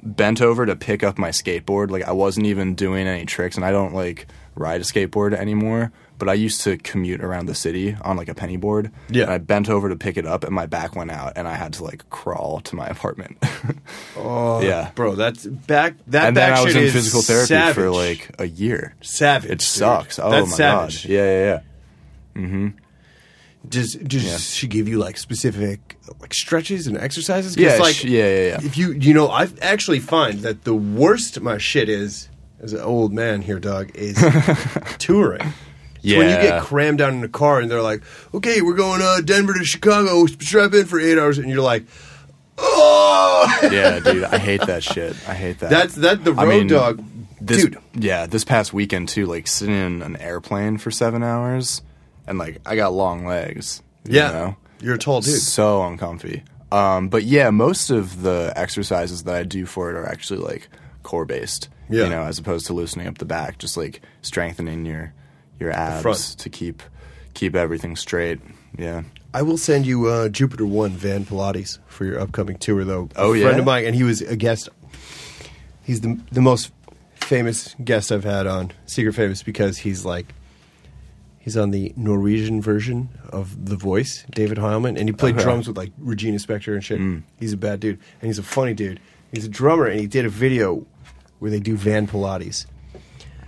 bent 0.03 0.41
over 0.41 0.67
to 0.67 0.77
pick 0.77 1.03
up 1.03 1.19
my 1.19 1.31
skateboard. 1.31 1.91
Like 1.91 2.05
I 2.05 2.13
wasn't 2.13 2.47
even 2.47 2.75
doing 2.75 3.07
any 3.07 3.25
tricks, 3.27 3.57
and 3.57 3.65
I 3.65 3.71
don't 3.71 3.95
like 3.95 4.27
ride 4.55 4.81
a 4.81 4.85
skateboard 4.85 5.35
anymore. 5.35 5.93
But 6.19 6.29
I 6.29 6.35
used 6.35 6.61
to 6.63 6.77
commute 6.77 7.23
around 7.25 7.47
the 7.47 7.55
city 7.55 7.97
on 8.03 8.19
like 8.19 8.29
a 8.29 8.35
penny 8.35 8.59
board. 8.59 8.91
Yeah. 9.09 9.23
And 9.23 9.33
I 9.33 9.39
bent 9.39 9.71
over 9.71 9.89
to 9.89 9.97
pick 9.97 10.19
it 10.19 10.27
up, 10.27 10.45
and 10.45 10.55
my 10.55 10.67
back 10.67 10.95
went 10.95 11.11
out, 11.11 11.33
and 11.37 11.49
I 11.49 11.55
had 11.55 11.73
to 11.75 11.85
like 11.85 12.11
crawl 12.11 12.61
to 12.63 12.77
my 12.77 12.87
apartment. 12.95 13.39
Oh, 14.19 14.61
Yeah. 14.61 14.91
bro, 14.95 15.15
that's 15.15 15.47
back. 15.47 15.95
That 16.09 16.27
and 16.27 16.35
back 16.35 16.51
then 16.51 16.53
I 16.59 16.63
was 16.65 16.77
in 16.77 16.91
physical 16.91 17.23
therapy 17.23 17.47
savage. 17.47 17.75
for 17.75 17.91
like 17.91 18.31
a 18.39 18.45
year. 18.47 18.95
savage. 19.01 19.47
It 19.51 19.59
dude. 19.61 19.63
sucks. 19.63 20.19
Oh 20.19 20.31
that's 20.31 20.51
my 20.51 20.57
savage. 20.57 21.03
god. 21.05 21.11
Yeah, 21.11 21.25
yeah, 21.25 21.61
yeah. 22.37 22.43
Mm-hmm. 22.43 22.69
Does 23.69 23.95
does 23.95 24.25
Yeah. 24.25 24.37
she 24.39 24.67
give 24.67 24.89
you 24.89 24.99
like 24.99 25.19
specific 25.19 25.99
like 26.21 26.33
stretches 26.35 26.87
and 26.87 26.97
exercises? 26.97 27.57
Yeah, 27.57 27.77
like 27.77 28.03
yeah, 28.03 28.11
yeah, 28.25 28.47
yeah. 28.47 28.61
If 28.63 28.77
you 28.79 28.93
you 28.93 29.13
know, 29.15 29.29
I 29.29 29.49
actually 29.61 30.01
find 30.01 30.41
that 30.41 30.65
the 30.65 30.75
worst 30.75 31.41
my 31.41 31.59
shit 31.59 31.89
is 31.89 32.29
as 32.61 32.73
an 32.73 32.81
old 32.81 33.13
man 33.13 33.43
here, 33.43 33.59
dog, 33.61 33.91
is 33.95 34.17
touring. 34.99 35.53
It's 36.03 36.17
when 36.17 36.31
you 36.31 36.37
get 36.49 36.63
crammed 36.63 36.99
down 36.99 37.15
in 37.17 37.23
a 37.25 37.29
car 37.29 37.61
and 37.61 37.71
they're 37.71 37.83
like, 37.83 38.03
"Okay, 38.33 38.63
we're 38.63 38.73
going 38.75 39.03
uh, 39.03 39.21
Denver 39.23 39.53
to 39.53 39.65
Chicago. 39.65 40.25
Strap 40.27 40.73
in 40.73 40.87
for 40.87 40.99
eight 40.99 41.19
hours," 41.19 41.37
and 41.37 41.51
you're 41.51 41.61
like, 41.61 41.85
"Oh, 42.59 43.59
yeah, 43.71 44.01
dude, 44.01 44.25
I 44.25 44.39
hate 44.51 44.63
that 44.63 44.83
shit. 44.83 45.17
I 45.29 45.35
hate 45.35 45.59
that. 45.61 45.71
that's 45.71 45.95
that 45.97 46.25
the 46.25 46.33
road 46.33 46.43
I 46.43 46.47
mean, 46.47 46.67
dog, 46.69 47.05
this, 47.41 47.65
dude." 47.65 47.79
Yeah, 47.95 48.27
this 48.27 48.45
past 48.45 48.73
weekend 48.73 49.09
too, 49.11 49.27
like 49.27 49.47
sitting 49.47 49.75
in 49.75 50.03
an 50.03 50.17
airplane 50.17 50.79
for 50.79 50.91
seven 50.91 51.23
hours, 51.23 51.83
and 52.31 52.39
like 52.39 52.61
I 52.65 52.77
got 52.77 52.95
long 52.95 53.27
legs. 53.27 53.83
you 54.05 54.17
Yeah, 54.17 54.31
know? 54.33 54.57
you're 54.81 54.95
a 54.95 54.99
tall 54.99 55.21
dude. 55.21 55.35
so 55.35 55.83
uncomfy. 55.83 56.43
Um, 56.73 57.09
but 57.09 57.25
yeah, 57.25 57.51
most 57.51 57.91
of 57.91 58.23
the 58.23 58.53
exercises 58.57 59.25
that 59.25 59.35
I 59.35 59.43
do 59.43 59.67
for 59.67 59.91
it 59.91 59.97
are 59.97 60.07
actually 60.07 60.39
like 60.41 60.69
core 61.03 61.27
based. 61.27 61.69
Yeah. 61.91 62.05
you 62.05 62.11
know, 62.11 62.23
as 62.23 62.39
opposed 62.39 62.67
to 62.67 62.73
loosening 62.73 63.09
up 63.09 63.19
the 63.19 63.25
back, 63.25 63.59
just 63.59 63.77
like 63.77 64.01
strengthening 64.23 64.87
your 64.87 65.13
your 65.59 65.73
abs 65.73 66.37
to 66.37 66.49
keep 66.49 66.83
keep 67.35 67.55
everything 67.57 67.97
straight. 67.97 68.39
Yeah. 68.79 69.03
I 69.35 69.43
will 69.43 69.59
send 69.59 69.87
you 69.87 70.07
uh, 70.07 70.29
Jupiter 70.29 70.67
One 70.67 70.91
Van 70.91 71.25
Pilates 71.25 71.79
for 71.87 72.05
your 72.05 72.19
upcoming 72.21 72.59
tour, 72.59 72.85
though. 72.85 73.09
Oh, 73.17 73.35
a 73.35 73.43
friend 73.43 73.59
of 73.61 73.65
mine, 73.65 73.85
and 73.87 73.95
he 73.95 74.03
was 74.05 74.21
a 74.23 74.37
guest. 74.37 74.69
He's 75.85 76.01
the 76.01 76.19
the 76.31 76.41
most 76.41 76.73
famous 77.17 77.75
guest 77.85 78.13
I've 78.13 78.25
had 78.25 78.47
on 78.47 78.73
Secret 78.87 79.15
Famous 79.15 79.43
because 79.43 79.79
he's 79.79 80.05
like 80.05 80.33
he's 81.41 81.57
on 81.57 81.71
the 81.73 81.93
Norwegian 81.97 82.63
version 82.63 83.09
of 83.31 83.67
The 83.67 83.77
Voice, 83.77 84.25
David 84.31 84.59
Heilman, 84.59 84.97
and 84.99 85.09
he 85.09 85.13
played 85.13 85.37
drums 85.37 85.67
with 85.67 85.77
like 85.77 85.91
Regina 85.99 86.37
Spektor 86.39 86.75
and 86.75 86.85
shit. 86.85 87.01
Mm. 87.01 87.23
He's 87.39 87.53
a 87.53 87.57
bad 87.57 87.81
dude, 87.81 87.99
and 88.21 88.29
he's 88.29 88.39
a 88.39 88.43
funny 88.45 88.75
dude. 88.75 89.01
He's 89.33 89.45
a 89.47 89.49
drummer, 89.49 89.87
and 89.87 89.99
he 90.01 90.07
did 90.07 90.25
a 90.25 90.29
video 90.29 90.87
where 91.41 91.51
they 91.51 91.61
do 91.61 91.77
Van 91.77 92.07
Pilates, 92.07 92.67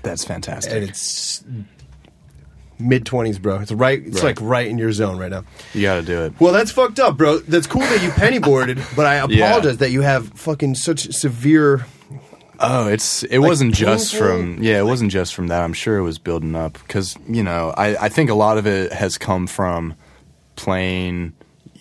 That's 0.03 0.25
fantastic. 0.25 0.73
and 0.73 0.83
it's 0.85 1.45
mid 2.79 3.05
twenties, 3.07 3.39
bro. 3.39 3.61
It's 3.61 3.71
right. 3.73 4.03
It's 4.05 4.17
Right. 4.23 4.39
like 4.39 4.39
right 4.41 4.67
in 4.67 4.79
your 4.79 4.93
zone 4.93 5.19
right 5.19 5.31
now. 5.31 5.45
you 5.75 5.83
got 5.83 5.97
to 5.97 6.03
do 6.03 6.23
it. 6.25 6.33
Well, 6.41 6.53
that's 6.53 6.71
fucked 6.73 6.99
up, 6.99 7.17
bro. 7.17 7.39
That's 7.39 7.67
cool 7.67 7.83
that 7.83 8.03
you 8.03 8.09
pennyboarded, 8.11 8.83
but 8.97 9.07
I 9.07 9.25
Yeah. 9.29 9.47
apologize 9.49 9.77
that 9.79 9.91
you 9.91 10.01
have 10.03 10.29
fucking 10.31 10.75
such 10.77 11.13
severe. 11.13 11.87
Oh, 12.63 12.87
it's 12.89 13.23
it 13.25 13.39
wasn't 13.39 13.75
just 13.75 14.15
from 14.15 14.63
yeah, 14.63 14.79
it 14.79 14.85
wasn't 14.85 15.11
just 15.11 15.35
from 15.35 15.49
that. 15.49 15.63
I'm 15.63 15.73
sure 15.73 15.97
it 15.99 16.03
was 16.03 16.19
building 16.19 16.55
up 16.55 16.75
because 16.75 17.17
you 17.29 17.43
know 17.43 17.75
I 17.77 17.97
I 17.97 18.09
think 18.09 18.31
a 18.31 18.35
lot 18.35 18.57
of 18.59 18.67
it 18.67 18.93
has 18.93 19.19
come 19.19 19.47
from 19.47 19.95
playing 20.57 21.33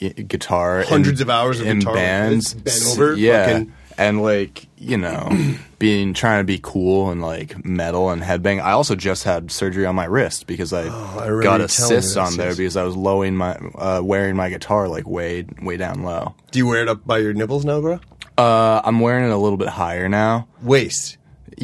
y- 0.02 0.10
guitar, 0.10 0.84
Hundreds 0.84 1.22
of 1.22 1.30
hours 1.30 1.60
of 1.60 1.68
in 1.68 1.80
guitar 1.80 1.94
bands, 1.96 2.56
over, 2.94 3.16
yeah, 3.16 3.46
fucking- 3.46 3.74
and 3.98 4.22
like 4.22 4.68
you 4.78 4.98
know 4.98 5.30
being 5.80 6.14
trying 6.14 6.40
to 6.40 6.46
be 6.46 6.60
cool 6.62 7.12
and 7.12 7.22
like 7.22 7.64
metal 7.66 8.10
and 8.10 8.22
headbang. 8.24 8.62
I 8.62 8.72
also 8.72 8.96
just 8.96 9.24
had 9.24 9.52
surgery 9.52 9.86
on 9.86 9.96
my 9.96 10.06
wrist 10.06 10.48
because 10.48 10.74
I, 10.74 10.84
Oh, 10.88 11.40
I 11.40 11.44
got 11.44 11.62
a 11.62 11.68
cyst 11.68 12.18
on 12.18 12.38
there 12.38 12.56
because 12.56 12.78
I 12.78 12.84
was 12.84 12.96
lowing 12.96 13.36
my 13.36 13.54
uh, 13.76 14.02
wearing 14.04 14.36
my 14.36 14.50
guitar 14.50 14.88
like 14.88 15.08
way 15.08 15.46
way 15.62 15.78
down 15.78 16.04
low. 16.04 16.34
Do 16.52 16.60
you 16.60 16.68
wear 16.68 16.82
it 16.82 16.88
up 16.90 17.06
by 17.06 17.20
your 17.20 17.34
nipples 17.34 17.66
now, 17.66 17.82
bro? 17.82 18.00
Uh, 18.38 18.82
I'm 18.84 19.00
wearing 19.00 19.26
it 19.26 19.32
a 19.32 19.38
little 19.38 19.58
bit 19.58 19.68
higher 19.70 20.08
now. 20.10 20.48
Waist, 20.62 21.18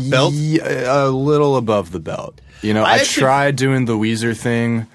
belt. 0.10 0.34
Yeah, 0.34 1.06
a 1.06 1.08
little 1.10 1.56
above 1.58 1.92
the 1.92 2.00
belt. 2.00 2.40
You 2.62 2.74
know, 2.74 2.84
I 2.84 2.92
I, 2.92 2.96
actually- 3.00 3.22
tried 3.22 3.56
doing 3.56 3.86
the 3.86 3.94
Weezer 3.98 4.36
thing. 4.38 4.88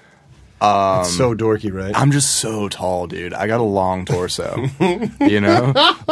It's 0.65 1.17
so 1.17 1.35
dorky, 1.35 1.73
right? 1.73 1.91
I'm 1.93 2.11
just 2.11 2.37
so 2.37 2.69
tall, 2.69 3.05
dude. 3.07 3.33
I 3.33 3.47
got 3.47 3.59
a 3.59 3.63
long 3.63 4.05
torso. 4.05 4.55
you 5.19 5.41
know? 5.41 5.73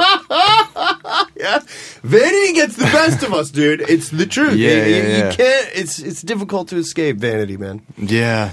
yeah, 1.37 1.59
vanity 2.03 2.53
gets 2.53 2.75
the 2.75 2.89
best 2.91 3.23
of 3.23 3.33
us, 3.33 3.49
dude. 3.49 3.79
It's 3.81 4.09
the 4.09 4.25
truth. 4.25 4.55
Yeah, 4.55 4.85
you, 4.85 4.95
yeah, 4.95 4.97
you- 4.97 5.25
you 5.29 5.31
can't. 5.31 5.69
It's 5.73 5.99
it's 5.99 6.21
difficult 6.21 6.67
to 6.69 6.77
escape 6.77 7.15
vanity, 7.17 7.55
man. 7.55 7.81
Yeah. 7.97 8.51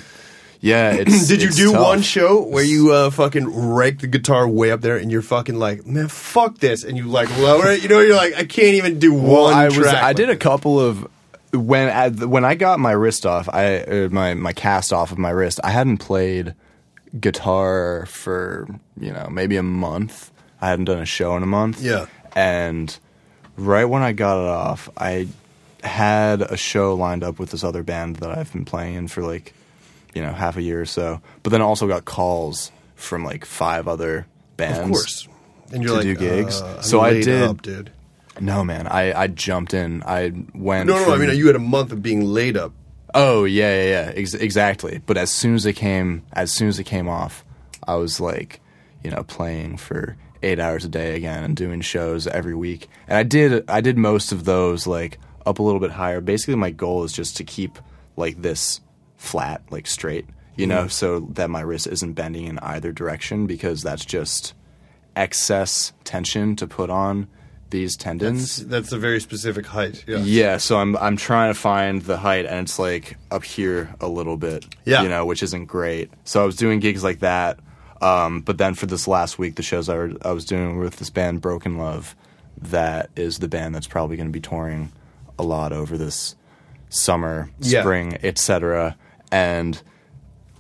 Yeah, 0.61 0.93
it's 0.99 1.29
Did 1.29 1.43
you 1.43 1.51
do 1.51 1.73
tough. 1.73 1.83
one 1.83 2.03
show 2.03 2.43
where 2.43 2.65
you 2.65 2.93
uh, 2.93 3.11
fucking 3.11 3.73
rake 3.75 4.01
the 4.01 4.07
guitar 4.09 4.49
way 4.49 4.71
up 4.73 4.81
there 4.81 4.97
and 4.97 5.11
you're 5.11 5.23
fucking 5.23 5.57
like, 5.57 5.87
man, 5.87 6.09
fuck 6.09 6.59
this, 6.59 6.83
and 6.85 6.97
you 6.97 7.05
like 7.05 7.31
lower 7.39 7.69
it? 7.71 7.83
You 7.83 7.89
know, 7.89 8.01
you're 8.01 8.17
like, 8.17 8.35
I 8.35 8.45
can't 8.45 8.75
even 8.75 8.99
do 8.99 9.15
Well, 9.15 9.45
one 9.45 9.55
I 9.55 9.69
was. 9.69 9.79
I 9.87 10.03
like 10.09 10.17
did 10.17 10.31
a 10.31 10.37
couple 10.37 10.81
of 10.81 11.07
when 11.53 12.17
the- 12.17 12.29
when 12.29 12.45
I 12.45 12.55
got 12.57 12.81
my 12.81 12.91
wrist 12.93 13.25
off, 13.25 13.49
I 13.49 13.79
uh, 13.83 14.09
my 14.11 14.35
my 14.35 14.53
cast 14.53 14.93
off 14.93 15.13
of 15.13 15.19
my 15.19 15.31
wrist. 15.31 15.61
I 15.63 15.71
hadn't 15.71 15.99
played 15.99 16.55
guitar 17.19 18.07
for, 18.07 18.69
you 19.01 19.13
know, 19.13 19.29
maybe 19.31 19.57
a 19.57 19.63
month. 19.63 20.31
I 20.61 20.69
hadn't 20.71 20.87
done 20.87 20.99
a 20.99 21.07
show 21.07 21.37
in 21.37 21.43
a 21.43 21.47
month. 21.47 21.81
Yeah. 21.81 22.07
And 22.35 22.97
right 23.57 23.85
when 23.85 24.03
I 24.03 24.13
got 24.13 24.43
it 24.43 24.49
off, 24.49 24.89
I 24.97 25.29
had 25.83 26.43
a 26.43 26.57
show 26.57 26.95
lined 26.95 27.23
up 27.25 27.39
with 27.39 27.51
this 27.51 27.65
other 27.65 27.83
band 27.83 28.17
that 28.17 28.37
I've 28.37 28.53
been 28.53 28.65
playing 28.65 28.95
in 28.97 29.09
for 29.09 29.23
like, 29.23 29.55
you 30.19 30.25
know, 30.25 30.33
half 30.33 30.57
a 30.57 30.63
year 30.63 30.81
or 30.81 30.85
so. 30.85 31.21
But 31.45 31.51
then 31.51 31.63
I 31.63 31.65
also 31.65 31.87
got 31.87 32.05
calls 32.05 32.73
from 32.97 33.23
like 33.25 33.45
five 33.45 33.87
other 33.87 34.27
bands. 34.57 34.79
Of 34.81 34.89
course. 34.91 35.29
And 35.73 35.83
you're 35.85 35.91
to 35.91 35.95
like, 35.99 36.03
do 36.03 36.15
gigs. 36.17 36.61
uh, 36.61 36.83
So 36.83 37.01
I 37.01 37.21
did- 37.21 37.43
up, 37.45 37.63
dude. 37.63 37.93
No, 38.41 38.65
man, 38.65 38.87
I, 38.89 39.13
I 39.23 39.27
jumped 39.29 39.75
in. 39.75 40.03
I 40.05 40.33
went. 40.55 40.89
No, 40.89 40.95
no, 41.07 41.15
I 41.15 41.19
mean, 41.19 41.37
you 41.37 41.47
had 41.47 41.55
a 41.57 41.61
month 41.61 41.93
of 41.93 42.03
being 42.03 42.25
laid 42.25 42.57
up. 42.57 42.73
Oh 43.15 43.45
yeah, 43.45 43.83
yeah, 43.83 43.89
yeah, 43.91 44.13
ex- 44.15 44.35
exactly. 44.35 45.01
But 45.07 45.17
as 45.17 45.31
soon 45.31 45.55
as 45.55 45.67
it 45.67 45.75
came, 45.75 46.23
as 46.33 46.51
soon 46.53 46.69
as 46.69 46.79
it 46.81 46.85
came 46.85 47.09
off, 47.09 47.45
I 47.87 47.95
was 47.97 48.21
like, 48.21 48.61
you 49.05 49.11
know, 49.11 49.23
playing 49.25 49.77
for 49.79 50.17
eight 50.43 50.61
hours 50.61 50.85
a 50.85 50.89
day 50.89 51.17
again 51.17 51.43
and 51.43 51.57
doing 51.57 51.81
shows 51.81 52.27
every 52.29 52.55
week. 52.55 52.89
And 53.09 53.17
I 53.19 53.23
did, 53.25 53.69
I 53.69 53.81
did 53.81 53.99
most 53.99 54.31
of 54.31 54.45
those 54.45 54.87
like 54.87 55.19
up 55.47 55.59
a 55.59 55.63
little 55.63 55.81
bit 55.81 55.91
higher. 55.91 56.21
Basically, 56.21 56.55
my 56.55 56.71
goal 56.71 57.03
is 57.05 57.13
just 57.13 57.39
to 57.39 57.45
keep 57.45 57.79
like 58.17 58.41
this 58.41 58.81
flat, 59.19 59.61
like 59.71 59.87
straight, 59.87 60.25
you 60.57 60.67
know, 60.67 60.89
so 60.89 61.21
that 61.35 61.51
my 61.51 61.61
wrist 61.61 61.87
isn't 61.87 62.15
bending 62.15 62.47
in 62.47 62.59
either 62.61 62.91
direction 62.93 63.47
because 63.47 63.83
that's 63.83 64.05
just 64.07 64.55
excess 65.17 65.93
tension 66.05 66.57
to 66.57 66.67
put 66.67 66.91
on 66.91 67.29
these 67.71 67.97
tendons. 67.97 68.57
That's, 68.59 68.69
that's 68.69 68.93
a 68.93 68.99
very 68.99 69.21
specific 69.21 69.67
height. 69.67 70.03
Yeah. 70.07 70.19
Yeah, 70.19 70.57
so 70.57 70.79
I'm 70.79 70.97
I'm 70.97 71.17
trying 71.19 71.53
to 71.53 71.59
find 71.59 72.01
the 72.01 72.17
height, 72.17 72.47
and 72.47 72.61
it's 72.61 72.79
like 72.79 73.19
up 73.31 73.45
here 73.45 73.95
a 74.01 74.09
little 74.09 74.37
bit. 74.39 74.65
Yeah. 74.87 75.03
you 75.03 75.09
know, 75.09 75.27
which 75.27 75.43
isn't 75.43 75.67
great. 75.67 76.11
So 76.25 76.43
I 76.43 76.47
was 76.47 76.57
doing 76.57 76.81
gigs 76.81 77.05
like 77.05 77.19
that, 77.21 77.59
um, 78.01 78.41
but 78.41 78.57
then 78.57 78.73
for 78.75 78.87
this 78.87 79.07
last 79.07 79.39
week, 79.39 79.57
the 79.57 79.63
shows 79.63 79.89
I, 79.91 79.97
were, 79.97 80.13
I 80.23 80.33
was 80.33 80.45
doing 80.47 80.79
with 80.79 80.97
this 80.97 81.11
band 81.11 81.43
Broken 81.43 81.77
Love, 81.77 82.17
that 82.63 83.11
is 83.17 83.39
the 83.39 83.49
band 83.49 83.75
that's 83.75 83.87
probably 83.89 84.17
going 84.17 84.29
to 84.29 84.33
be 84.33 84.41
touring 84.41 84.91
a 85.39 85.43
lot 85.43 85.73
over 85.73 85.99
this 85.99 86.37
summer, 86.89 87.51
Yeah. 87.61 87.83
spring, 87.83 88.17
etc. 88.23 88.97
And 89.31 89.81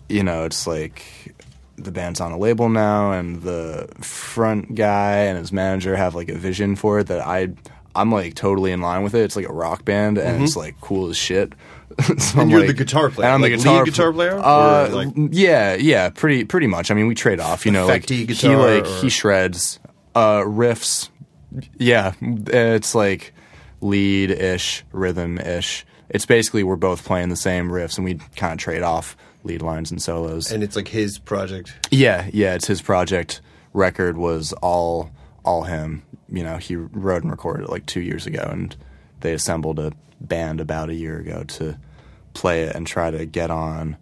you 0.08 0.22
know, 0.22 0.44
it's 0.44 0.66
like 0.66 1.34
the 1.76 1.92
band's 1.92 2.20
on 2.20 2.32
a 2.32 2.38
label 2.38 2.68
now, 2.68 3.12
and 3.12 3.42
the 3.42 3.88
front 4.00 4.74
guy 4.74 5.16
and 5.24 5.38
his 5.38 5.52
manager 5.52 5.96
have 5.96 6.14
like 6.14 6.28
a 6.28 6.34
vision 6.36 6.76
for 6.76 7.00
it 7.00 7.08
that 7.08 7.26
I. 7.26 7.48
I'm 7.96 8.12
like 8.12 8.34
totally 8.34 8.70
in 8.70 8.80
line 8.80 9.02
with 9.02 9.14
it. 9.14 9.22
It's 9.22 9.34
like 9.34 9.48
a 9.48 9.52
rock 9.52 9.84
band, 9.84 10.18
and 10.18 10.44
it's 10.44 10.54
like 10.54 10.80
cool 10.80 11.08
as 11.10 11.16
shit. 11.16 11.52
So 11.98 12.04
Mm-hmm. 12.14 12.40
And 12.40 12.50
you're 12.50 12.66
the 12.66 12.74
guitar 12.74 13.10
player, 13.10 13.26
and 13.26 13.34
I'm 13.34 13.40
like 13.42 13.58
the 13.60 13.70
lead 13.70 13.84
guitar 13.86 14.12
guitar 14.12 14.12
player? 14.12 14.38
Uh, 14.38 14.88
like- 14.92 15.08
yeah, 15.32 15.74
yeah, 15.74 16.10
pretty 16.10 16.44
pretty 16.44 16.68
much. 16.68 16.92
I 16.92 16.94
mean, 16.94 17.08
we 17.08 17.16
trade 17.16 17.40
off. 17.40 17.66
You 17.66 17.72
know, 17.72 17.86
like 17.88 18.06
Effecty 18.06 18.30
he 18.30 18.54
like 18.54 18.84
or- 18.84 19.00
he 19.00 19.08
shreds 19.08 19.80
uh, 20.14 20.42
riffs. 20.42 21.08
Yeah, 21.76 22.12
it's 22.20 22.94
like 22.94 23.32
lead 23.80 24.30
ish, 24.30 24.84
rhythm 24.92 25.38
ish. 25.38 25.84
It's 26.11 26.26
basically 26.26 26.62
we're 26.62 26.76
both 26.76 27.04
playing 27.04 27.28
the 27.28 27.36
same 27.36 27.68
riffs, 27.70 27.96
and 27.96 28.04
we 28.04 28.14
kind 28.36 28.52
of 28.52 28.59
trade 28.59 28.82
off 28.82 29.16
lead 29.44 29.62
lines 29.62 29.90
and 29.90 30.02
solos. 30.02 30.50
And 30.50 30.62
it's 30.62 30.76
like 30.76 30.88
his 30.88 31.18
project. 31.18 31.74
Yeah, 31.90 32.28
yeah, 32.32 32.54
it's 32.54 32.66
his 32.66 32.82
project. 32.82 33.40
Record 33.72 34.16
was 34.16 34.52
all 34.54 35.11
all 35.44 35.64
him. 35.64 36.02
You 36.28 36.42
know, 36.42 36.56
he 36.56 36.76
wrote 36.76 37.22
and 37.22 37.30
recorded 37.30 37.64
it 37.64 37.70
like 37.70 37.86
two 37.86 38.00
years 38.00 38.26
ago, 38.26 38.46
and 38.50 38.76
they 39.20 39.32
assembled 39.32 39.78
a 39.78 39.92
band 40.20 40.61
about 40.61 40.90
a 40.90 40.94
year 40.94 41.18
ago 41.18 41.44
to 41.44 41.78
play 42.34 42.64
it 42.64 42.74
and 42.74 42.86
try 42.86 43.11
to 43.11 43.24
get 43.26 43.50
on 43.50 43.96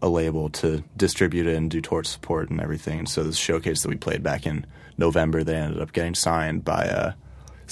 a 0.00 0.08
label 0.08 0.48
to 0.48 0.82
distribute 0.96 1.46
it 1.46 1.54
and 1.54 1.70
do 1.70 1.80
tour 1.80 2.02
support 2.04 2.50
and 2.50 2.60
everything. 2.60 3.00
And 3.00 3.08
so 3.08 3.22
this 3.22 3.36
showcase 3.36 3.82
that 3.82 3.88
we 3.88 3.96
played 3.96 4.22
back 4.22 4.46
in 4.46 4.66
November, 4.98 5.44
they 5.44 5.54
ended 5.54 5.80
up 5.80 5.92
getting 5.92 6.14
signed 6.14 6.64
by 6.64 6.88
uh, 6.88 7.12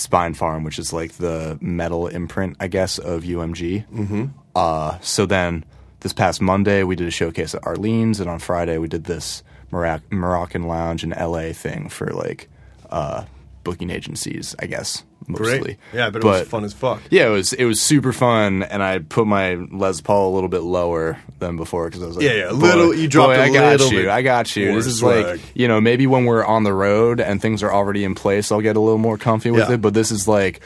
Spinefarm, 0.01 0.65
which 0.65 0.79
is 0.79 0.93
like 0.93 1.13
the 1.13 1.59
metal 1.61 2.07
imprint, 2.09 2.57
I 2.61 2.69
guess, 2.69 2.99
of 2.99 3.23
UMG. 3.23 3.87
Mm-hmm. 3.89 4.25
Uh, 4.55 4.99
so 5.01 5.27
then 5.27 5.65
this 6.01 6.13
past 6.13 6.41
Monday 6.41 6.83
we 6.83 6.97
did 6.97 7.07
a 7.07 7.13
showcase 7.13 7.55
at 7.55 7.63
Arlene's, 7.63 8.21
and 8.21 8.29
on 8.29 8.39
Friday 8.39 8.79
we 8.79 8.89
did 8.89 9.05
this 9.05 9.43
Moroc- 9.71 10.11
Moroccan 10.11 10.65
lounge 10.65 11.05
in 11.05 11.11
LA 11.11 11.53
thing 11.53 11.89
for 11.89 12.09
like 12.09 12.49
uh, 12.91 13.25
booking 13.63 13.91
agencies, 13.91 14.55
I 14.59 14.67
guess 14.67 15.05
mostly. 15.33 15.59
Great. 15.59 15.77
Yeah, 15.93 16.11
but 16.11 16.23
it 16.23 16.27
was 16.27 16.49
fun 16.49 16.65
as 16.65 16.73
fuck. 16.73 17.01
Yeah, 17.11 17.27
it 17.27 17.31
was 17.31 17.53
it 17.53 17.65
was 17.65 17.81
super 17.81 18.13
fun, 18.13 18.63
and 18.63 18.83
I 18.83 18.99
put 18.99 19.27
my 19.27 19.55
Les 19.55 20.01
Paul 20.01 20.33
a 20.33 20.35
little 20.35 20.49
bit 20.49 20.63
lower 20.63 21.19
than 21.39 21.57
before 21.57 21.89
because 21.89 22.03
I 22.03 22.07
was 22.07 22.17
like, 22.17 22.25
Yeah, 22.27 22.33
yeah, 22.35 22.51
a 22.51 22.53
little- 22.53 22.95
you 22.95 23.09
dropped 23.09 23.35
boy, 23.35 23.41
a 23.41 23.43
I 23.45 23.53
got 23.53 23.71
little 23.73 23.93
you, 23.93 23.99
bit 24.03 24.09
I 24.09 24.23
got 24.23 24.55
you. 24.57 24.75
This 24.75 24.87
is 24.87 24.99
swag. 25.01 25.25
like 25.27 25.41
you 25.55 25.69
know 25.69 25.81
maybe 25.81 26.07
when 26.07 26.25
we're 26.25 26.45
on 26.45 26.65
the 26.65 26.73
road 26.75 27.21
and 27.21 27.41
things 27.41 27.63
are 27.63 27.73
already 27.73 28.05
in 28.05 28.15
place, 28.15 28.51
I'll 28.53 28.61
get 28.61 28.77
a 28.77 28.81
little 28.81 28.99
more 28.99 29.19
comfy 29.19 29.51
with 29.51 29.69
Yeah. 29.69 29.75
it. 29.75 29.81
But 29.81 29.95
this 29.95 30.11
is 30.11 30.27
like 30.29 30.61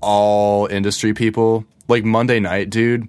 all 0.00 0.66
industry 0.66 1.14
people. 1.14 1.64
Like 1.88 2.04
Monday 2.04 2.40
night, 2.40 2.70
dude. 2.70 3.08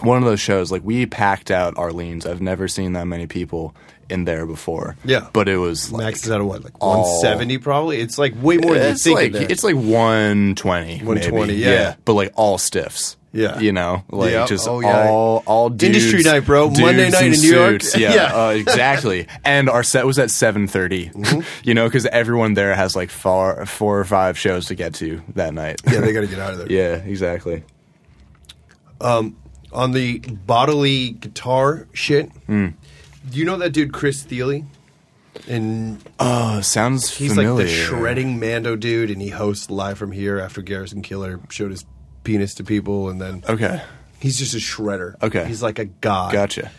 One 0.00 0.16
of 0.16 0.24
those 0.24 0.40
shows, 0.40 0.72
like 0.72 0.82
we 0.82 1.04
packed 1.04 1.50
out 1.50 1.74
Arlene's. 1.76 2.24
I've 2.24 2.40
never 2.40 2.68
seen 2.68 2.94
that 2.94 3.06
many 3.06 3.26
people 3.26 3.74
in 4.10 4.24
there 4.24 4.46
before. 4.46 4.96
Yeah. 5.04 5.28
but 5.32 5.48
it 5.48 5.56
was 5.56 5.90
like, 5.92 6.04
Max 6.04 6.24
is 6.24 6.30
out 6.30 6.40
of 6.40 6.46
what, 6.46 6.64
like 6.64 6.82
170 6.82 7.58
probably? 7.58 8.00
It's 8.00 8.18
like 8.18 8.34
way 8.42 8.56
more 8.58 8.74
than 8.74 8.82
you 8.82 8.88
it's 8.90 9.04
think. 9.04 9.16
like 9.16 9.32
there. 9.32 9.46
it's 9.50 9.64
like 9.64 9.74
120 9.76 10.98
120, 10.98 11.46
maybe. 11.46 11.60
yeah. 11.60 11.94
but 12.04 12.14
like 12.14 12.32
all 12.34 12.58
stiffs 12.58 13.16
Yeah. 13.32 13.58
you 13.60 13.72
know 13.72 14.02
like 14.10 14.32
Yeah. 14.32 14.46
just 14.46 14.66
Oh, 14.68 14.80
yeah. 14.80 15.08
all 15.08 15.42
all 15.46 15.70
dudes, 15.70 15.96
Industry 16.04 16.22
night, 16.30 16.44
bro. 16.46 16.68
Monday 16.70 17.10
night 17.10 17.22
in 17.22 17.30
New 17.32 17.52
York. 17.54 17.82
suits. 17.82 17.96
yeah, 17.96 18.14
Yeah. 18.14 18.34
Uh, 18.46 18.48
exactly 18.50 19.26
and 19.44 19.70
our 19.70 19.82
set 19.82 20.04
was 20.06 20.18
at 20.18 20.28
7.30 20.30 21.12
Mm-hmm. 21.14 21.40
you 21.68 21.74
know 21.74 21.86
because 21.86 22.06
everyone 22.06 22.54
there 22.54 22.74
has 22.74 22.96
like 22.96 23.10
four 23.10 23.64
four 23.66 23.98
or 24.00 24.04
five 24.04 24.36
shows 24.38 24.66
to 24.66 24.74
get 24.74 24.94
to 24.94 25.22
that 25.34 25.54
night 25.54 25.80
yeah, 25.90 26.00
they 26.00 26.12
got 26.12 26.22
to 26.22 26.26
get 26.34 26.38
out 26.38 26.52
of 26.52 26.58
there. 26.58 26.70
yeah 26.72 26.96
exactly 26.96 27.62
Um 29.00 29.36
On 29.72 29.92
the 29.92 30.18
bodily 30.18 31.10
guitar 31.10 31.86
shit, 31.92 32.30
Hmm. 32.46 32.68
Do 33.28 33.38
you 33.38 33.44
know 33.44 33.56
that 33.58 33.70
dude 33.70 33.92
Chris 33.92 34.22
Thile? 34.22 34.64
And 35.48 36.02
oh 36.18 36.60
sounds 36.60 37.16
he's 37.16 37.30
familiar 37.34 37.52
like 37.54 37.66
the 37.66 37.68
shredding 37.72 38.40
Mando 38.40 38.74
dude, 38.76 39.10
and 39.10 39.22
he 39.22 39.28
hosts 39.28 39.70
live 39.70 39.96
from 39.98 40.10
here 40.12 40.38
after 40.40 40.60
Garrison 40.60 41.02
Keillor 41.02 41.50
showed 41.52 41.70
his 41.70 41.84
penis 42.24 42.54
to 42.54 42.64
people, 42.64 43.08
and 43.08 43.20
then 43.20 43.44
okay 43.48 43.80
he's 44.18 44.38
just 44.38 44.54
a 44.54 44.58
shredder. 44.58 45.14
Okay. 45.22 45.46
he's 45.46 45.62
like 45.62 45.78
a 45.78 45.84
god. 45.86 46.32
gotcha 46.32 46.70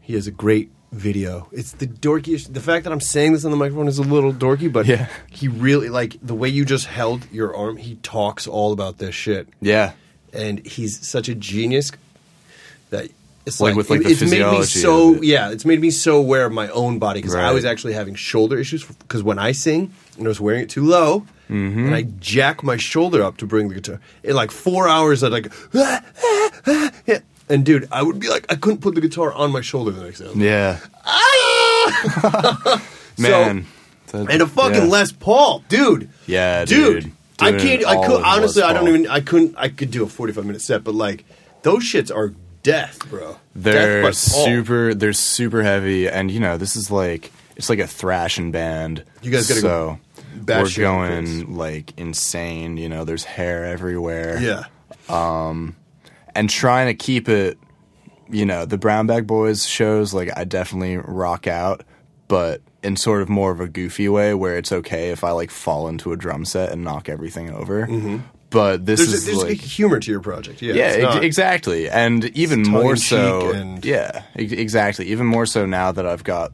He 0.00 0.14
has 0.14 0.26
a 0.26 0.30
great 0.30 0.70
video. 0.90 1.48
It's 1.52 1.72
the 1.72 1.86
dorkiest. 1.86 2.54
The 2.54 2.60
fact 2.60 2.84
that 2.84 2.92
I'm 2.92 3.00
saying 3.00 3.32
this 3.34 3.44
on 3.44 3.50
the 3.50 3.56
microphone 3.56 3.88
is 3.88 3.98
a 3.98 4.02
little 4.02 4.32
dorky, 4.32 4.72
but 4.72 4.86
Yeah. 4.86 5.08
he 5.30 5.48
really 5.48 5.90
like 5.90 6.16
the 6.22 6.34
way 6.34 6.48
you 6.48 6.64
just 6.64 6.86
held 6.86 7.30
your 7.30 7.54
arm. 7.54 7.76
He 7.76 7.96
talks 7.96 8.46
all 8.46 8.72
about 8.72 8.98
this 8.98 9.14
shit, 9.14 9.48
yeah 9.60 9.92
and 10.32 10.66
he's 10.66 11.06
such 11.06 11.28
a 11.28 11.34
genius 11.34 11.92
that 12.90 13.08
it's 13.46 13.60
Like 13.60 13.70
like, 13.70 13.76
with, 13.76 13.90
like, 13.90 14.00
it- 14.00 14.04
the 14.04 14.10
it's 14.10 14.20
made 14.22 14.30
me 14.30 14.36
physiology 14.60 14.78
so 14.80 15.14
it. 15.16 15.24
yeah. 15.24 15.50
It's 15.50 15.64
made 15.64 15.80
me 15.80 15.90
so 15.90 16.16
aware 16.18 16.46
of 16.46 16.52
my 16.52 16.68
own 16.68 16.98
body 16.98 17.20
because 17.20 17.34
I 17.34 17.52
was 17.52 17.64
actually 17.64 17.92
having 17.92 18.14
shoulder 18.14 18.58
issues 18.58 18.84
because 18.84 19.22
when 19.22 19.38
I 19.38 19.52
sing 19.52 19.92
and 20.16 20.26
I 20.26 20.28
was 20.28 20.40
wearing 20.40 20.62
it 20.62 20.70
too 20.70 20.84
low. 20.84 21.26
Mm-hmm. 21.50 21.86
And 21.86 21.94
I 21.94 22.02
jack 22.20 22.62
my 22.62 22.78
shoulder 22.78 23.22
up 23.22 23.36
to 23.36 23.46
bring 23.46 23.68
the 23.68 23.74
guitar. 23.74 24.00
In 24.22 24.34
like 24.34 24.50
four 24.50 24.88
hours, 24.88 25.22
I'd 25.22 25.30
like, 25.30 25.52
and 27.48 27.64
dude, 27.66 27.86
I 27.92 28.02
would 28.02 28.18
be 28.18 28.28
like, 28.28 28.46
I 28.50 28.54
couldn't 28.56 28.80
put 28.80 28.94
the 28.94 29.02
guitar 29.02 29.30
on 29.32 29.52
my 29.52 29.60
shoulder 29.60 29.90
the 29.90 30.02
next 30.04 30.20
day. 30.20 30.30
yeah 30.36 30.78
Ah! 31.04 32.82
man 33.18 33.66
and 34.14 34.42
a 34.42 34.46
fucking 34.46 34.84
yeah. 34.84 34.88
Les 34.88 35.10
Paul, 35.12 35.62
dude. 35.68 36.08
Yeah, 36.26 36.64
dude. 36.64 37.04
dude. 37.04 37.12
I 37.40 37.50
can't. 37.52 37.84
I 37.84 38.06
could 38.06 38.22
honestly. 38.22 38.62
I 38.62 38.72
don't 38.72 38.86
even. 38.88 39.08
I 39.08 39.20
couldn't. 39.20 39.54
I 39.58 39.68
could 39.68 39.90
do 39.90 40.04
a 40.04 40.06
forty-five 40.06 40.44
minute 40.46 40.62
set, 40.62 40.84
but 40.84 40.94
like 40.94 41.24
those 41.62 41.82
shits 41.82 42.14
are 42.14 42.32
death, 42.64 43.08
bro. 43.08 43.38
They're 43.54 44.02
death 44.02 44.16
super. 44.16 44.92
They're 44.94 45.12
super 45.12 45.62
heavy, 45.62 46.08
and 46.08 46.30
you 46.30 46.40
know 46.40 46.58
this 46.58 46.74
is 46.74 46.90
like 46.90 47.30
it's 47.54 47.70
like 47.70 47.78
a 47.78 47.86
thrashing 47.86 48.50
band. 48.50 49.04
You 49.22 49.30
guys 49.30 49.48
gotta 49.48 49.62
go 49.62 49.98
so 50.18 50.20
batshit 50.40 50.78
we're 50.78 50.82
going 50.82 51.56
like 51.56 51.96
insane. 51.96 52.76
You 52.76 52.88
know, 52.88 53.04
there's 53.04 53.24
hair 53.24 53.64
everywhere. 53.64 54.38
Yeah. 54.40 54.64
Um, 55.08 55.76
and 56.34 56.50
trying 56.50 56.88
to 56.88 56.94
keep 56.94 57.28
it. 57.28 57.58
You 58.30 58.46
know, 58.46 58.64
the 58.64 58.78
Brown 58.78 59.06
Bag 59.06 59.26
Boys 59.26 59.66
shows 59.66 60.14
like 60.14 60.30
I 60.36 60.44
definitely 60.44 60.96
rock 60.96 61.46
out, 61.46 61.84
but 62.26 62.62
in 62.82 62.96
sort 62.96 63.22
of 63.22 63.28
more 63.28 63.50
of 63.50 63.60
a 63.60 63.68
goofy 63.68 64.08
way 64.08 64.34
where 64.34 64.56
it's 64.56 64.72
okay 64.72 65.10
if 65.10 65.22
I 65.24 65.30
like 65.30 65.50
fall 65.50 65.88
into 65.88 66.12
a 66.12 66.16
drum 66.16 66.44
set 66.44 66.72
and 66.72 66.82
knock 66.82 67.08
everything 67.08 67.50
over. 67.50 67.86
But 68.54 68.86
this. 68.86 69.00
There's, 69.00 69.12
a, 69.12 69.16
is 69.16 69.26
there's 69.26 69.42
like 69.42 69.50
a 69.50 69.54
humor 69.66 69.98
to 69.98 70.10
your 70.10 70.20
project. 70.20 70.62
Yeah. 70.62 70.74
yeah, 70.74 70.96
not- 71.02 71.24
exactly, 71.24 71.90
and 71.90 72.24
even 72.36 72.62
more 72.62 72.94
so. 72.96 73.50
and- 73.50 73.84
yeah, 73.84 74.22
ex- 74.36 74.52
exactly. 74.52 75.06
Even 75.08 75.26
more 75.26 75.44
so 75.44 75.66
now 75.66 75.90
that 75.92 76.06
I've 76.06 76.22
got 76.24 76.52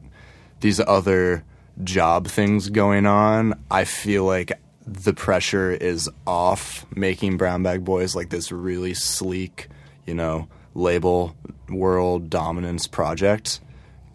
these 0.61 0.79
other 0.79 1.43
job 1.83 2.27
things 2.27 2.69
going 2.69 3.05
on, 3.05 3.53
I 3.69 3.85
feel 3.85 4.25
like 4.25 4.51
the 4.87 5.13
pressure 5.13 5.71
is 5.71 6.09
off 6.25 6.85
making 6.95 7.37
Brown 7.37 7.61
Bag 7.61 7.85
Boys 7.85 8.15
like 8.15 8.29
this 8.29 8.51
really 8.51 8.95
sleek, 8.95 9.67
you 10.07 10.15
know, 10.15 10.47
label 10.73 11.35
world 11.69 12.29
dominance 12.31 12.87
project 12.87 13.59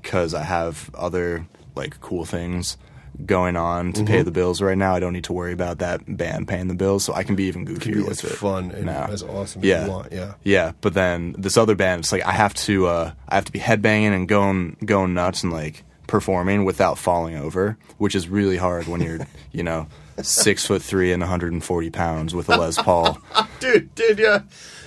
because 0.02 0.34
I 0.34 0.42
have 0.42 0.90
other 0.94 1.46
like 1.76 2.00
cool 2.00 2.24
things 2.24 2.76
going 3.24 3.56
on 3.56 3.92
to 3.94 4.00
Mm-hmm. 4.00 4.12
pay 4.12 4.22
the 4.22 4.30
bills 4.30 4.60
right 4.60 4.76
now. 4.76 4.94
I 4.94 5.00
don't 5.00 5.12
need 5.12 5.24
to 5.24 5.32
worry 5.32 5.52
about 5.52 5.78
that 5.78 6.02
band 6.16 6.48
paying 6.48 6.68
the 6.68 6.74
bills, 6.74 7.04
so 7.04 7.14
I 7.14 7.22
can 7.24 7.34
be 7.36 7.44
even 7.44 7.64
goofier 7.66 7.94
be 7.94 8.02
with 8.02 8.24
it. 8.24 8.32
fun 8.32 8.70
and 8.72 8.86
now. 8.86 9.06
as 9.06 9.22
awesome 9.22 9.62
as 9.62 9.66
yeah. 9.66 9.84
you 9.86 9.90
want, 9.90 10.12
yeah. 10.12 10.34
yeah. 10.44 10.72
But 10.80 10.94
then 10.94 11.34
this 11.38 11.56
other 11.56 11.74
band, 11.74 12.00
it's 12.00 12.12
like 12.12 12.24
I 12.24 12.32
have 12.32 12.54
to, 12.54 12.86
uh, 12.86 13.12
I 13.28 13.34
have 13.34 13.44
to 13.46 13.52
be 13.52 13.58
headbanging 13.58 14.14
and 14.14 14.28
going, 14.28 14.76
going 14.84 15.14
nuts 15.14 15.42
and 15.42 15.52
like 15.52 15.82
performing 16.06 16.64
without 16.64 16.98
falling 16.98 17.36
over, 17.36 17.78
which 17.98 18.14
is 18.14 18.28
really 18.28 18.56
hard 18.58 18.86
when 18.86 19.00
you're, 19.00 19.26
you 19.52 19.62
know, 19.62 19.88
six 20.22 20.66
foot 20.66 20.82
three 20.82 21.12
and 21.12 21.20
140 21.20 21.90
pounds 21.90 22.34
with 22.34 22.48
a 22.48 22.56
Les 22.56 22.76
Paul. 22.80 23.18
dude, 23.60 23.94
dude, 23.94 24.18
yeah. 24.18 24.42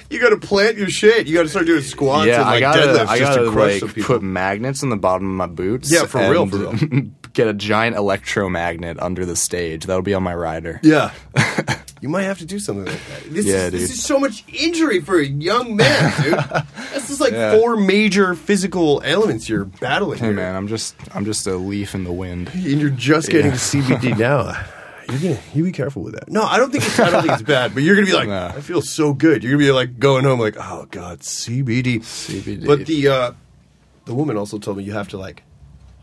You 0.10 0.20
got 0.20 0.30
to 0.30 0.38
plant 0.38 0.76
your 0.78 0.90
shit. 0.90 1.28
You 1.28 1.36
got 1.36 1.44
to 1.44 1.50
start 1.50 1.68
doing 1.68 1.84
squats 1.84 2.26
yeah, 2.26 2.38
and 2.38 2.46
like 2.46 2.64
I 2.64 2.74
gotta, 2.74 2.88
deadlifts 2.88 3.08
I 3.08 3.20
gotta 3.20 3.46
to 3.46 3.52
crush 3.52 3.82
like 3.84 3.96
put 4.02 4.24
magnets 4.24 4.82
in 4.82 4.90
the 4.90 4.98
bottom 4.98 5.28
of 5.30 5.36
my 5.36 5.46
boots. 5.46 5.92
Yeah, 5.92 6.06
for 6.06 6.32
real, 6.32 6.48
for 6.48 6.58
Get 7.34 7.48
a 7.48 7.54
giant 7.54 7.96
electromagnet 7.96 9.00
under 9.00 9.26
the 9.26 9.36
stage. 9.36 9.86
That'll 9.86 10.02
be 10.02 10.14
on 10.14 10.24
my 10.24 10.34
rider. 10.34 10.80
Yeah. 10.84 11.12
you 12.02 12.10
might 12.10 12.24
have 12.24 12.40
to 12.40 12.46
do 12.46 12.58
something 12.60 12.86
like 12.86 13.00
that. 13.08 13.34
This, 13.34 13.46
Yeah, 13.46 13.66
is, 13.68 13.72
this 13.72 13.92
is 13.92 14.04
so 14.04 14.20
much 14.20 14.44
injury 14.48 15.00
for 15.02 15.20
a 15.20 15.26
young 15.26 15.76
man, 15.76 16.14
dude. 16.24 16.34
this 16.94 17.10
is 17.10 17.22
like 17.22 17.34
Yeah. 17.34 17.58
four 17.58 17.76
major 17.78 18.34
physical 18.36 19.02
elements 19.06 19.48
you're 19.48 19.66
battling 19.66 20.18
Hey 20.20 20.26
here. 20.28 20.34
man, 20.36 20.56
I'm 20.56 20.68
just, 20.68 20.96
I'm 21.14 21.24
just 21.26 21.46
a 21.48 21.56
leaf 21.56 21.94
in 21.94 22.04
the 22.04 22.12
wind. 22.12 22.50
And 22.54 22.64
you're 22.82 22.90
just 22.90 23.30
getting 23.30 23.52
Yeah. 23.52 23.58
CBD 23.58 24.18
now. 24.18 24.66
You're 25.10 25.20
gonna 25.34 25.40
you 25.56 25.64
be 25.64 25.72
careful 25.72 26.04
with 26.04 26.14
that. 26.14 26.30
No, 26.30 26.44
I 26.44 26.58
don't 26.58 26.72
think 26.72 26.84
it's 26.86 27.00
I 27.00 27.10
don't 27.10 27.22
think 27.24 27.34
it's 27.34 27.42
bad, 27.42 27.74
but 27.74 27.82
you're 27.82 27.96
gonna 27.96 28.06
be 28.06 28.14
like, 28.14 28.30
Nah. 28.30 28.50
I 28.56 28.62
feel 28.62 28.82
so 28.84 29.12
good. 29.14 29.44
You're 29.44 29.54
gonna 29.54 29.64
be 29.66 29.72
like 29.72 29.98
going 29.98 30.24
home 30.24 30.40
like, 30.40 30.56
oh 30.58 30.88
god, 30.92 31.22
CBD. 31.22 32.00
CBD. 32.00 32.66
But 32.66 32.86
the 32.86 33.08
uh 33.08 33.32
the 34.06 34.14
woman 34.14 34.38
also 34.38 34.60
told 34.60 34.78
me 34.78 34.84
you 34.84 34.94
have 34.94 35.08
to 35.10 35.18
like 35.18 35.42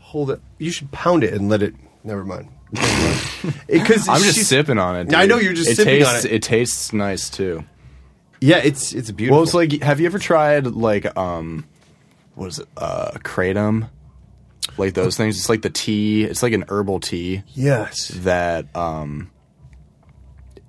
hold 0.07 0.31
it. 0.31 0.39
You 0.57 0.71
should 0.71 0.89
pound 0.91 1.25
it 1.25 1.33
and 1.33 1.49
let 1.49 1.61
it. 1.61 1.75
Never 2.03 2.23
mind. 2.23 2.49
Because 3.67 4.09
I'm 4.09 4.21
just 4.21 4.47
sipping 4.47 4.77
on 4.77 4.95
it. 4.95 5.13
I 5.13 5.25
know 5.25 5.37
you're 5.37 5.53
just 5.53 5.69
it 5.69 5.75
sipping 5.75 5.99
tastes, 5.99 6.25
on 6.25 6.31
it. 6.31 6.43
tastes 6.43 6.93
nice 6.93 7.29
too. 7.29 7.63
Yeah, 8.41 8.57
it's 8.57 8.93
it's 8.93 9.11
beautiful. 9.11 9.37
Well, 9.37 9.43
it's 9.43 9.53
like, 9.53 9.81
have 9.83 9.99
you 9.99 10.05
ever 10.05 10.19
tried 10.19 10.67
like, 10.67 11.15
um, 11.17 11.65
what 12.35 12.47
is 12.47 12.59
it, 12.59 12.67
uh, 12.75 13.11
kratom? 13.19 13.89
Like 14.77 14.93
those 14.95 15.15
things. 15.15 15.37
It's 15.37 15.49
like 15.49 15.61
the 15.61 15.69
tea. 15.69 16.23
It's 16.23 16.43
like 16.43 16.53
an 16.53 16.65
herbal 16.67 16.99
tea 16.99 17.43
yes. 17.53 18.09
that, 18.09 18.75
um, 18.75 19.31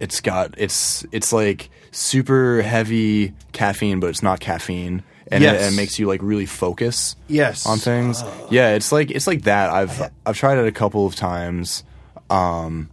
it's 0.01 0.20
got 0.20 0.55
it's 0.57 1.05
it's 1.11 1.32
like 1.32 1.70
super 1.91 2.62
heavy 2.62 3.34
caffeine, 3.53 4.01
but 4.01 4.09
it's 4.09 4.22
not 4.22 4.41
caffeine, 4.41 5.03
and 5.31 5.43
Yes. 5.43 5.62
it, 5.62 5.72
it 5.72 5.76
makes 5.76 5.99
you 5.99 6.07
like 6.07 6.20
really 6.22 6.47
focus. 6.47 7.16
Yes. 7.29 7.66
on 7.66 7.79
things. 7.79 8.22
yeah, 8.51 8.74
it's 8.74 8.91
like 8.93 9.11
it's 9.11 9.26
like 9.26 9.43
that. 9.43 9.70
I've 9.70 10.11
I've 10.26 10.37
tried 10.37 10.59
it 10.59 10.66
a 10.66 10.72
couple 10.72 11.07
of 11.07 11.14
times. 11.14 11.85
Um, 12.31 12.91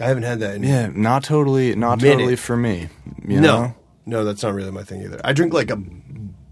I 0.00 0.04
haven't 0.06 0.22
had 0.24 0.40
that 0.40 0.54
in 0.56 0.62
yeah, 0.62 0.90
not 0.94 1.24
totally, 1.24 1.74
not 1.74 2.00
Minute. 2.00 2.14
totally 2.14 2.36
for 2.36 2.56
me. 2.56 2.88
You 3.26 3.40
No. 3.40 3.62
know? 3.62 3.74
No, 4.06 4.24
that's 4.24 4.42
not 4.42 4.54
really 4.54 4.70
my 4.70 4.84
thing 4.84 5.02
either. 5.02 5.20
I 5.24 5.32
drink 5.32 5.52
like 5.52 5.70
a 5.70 5.76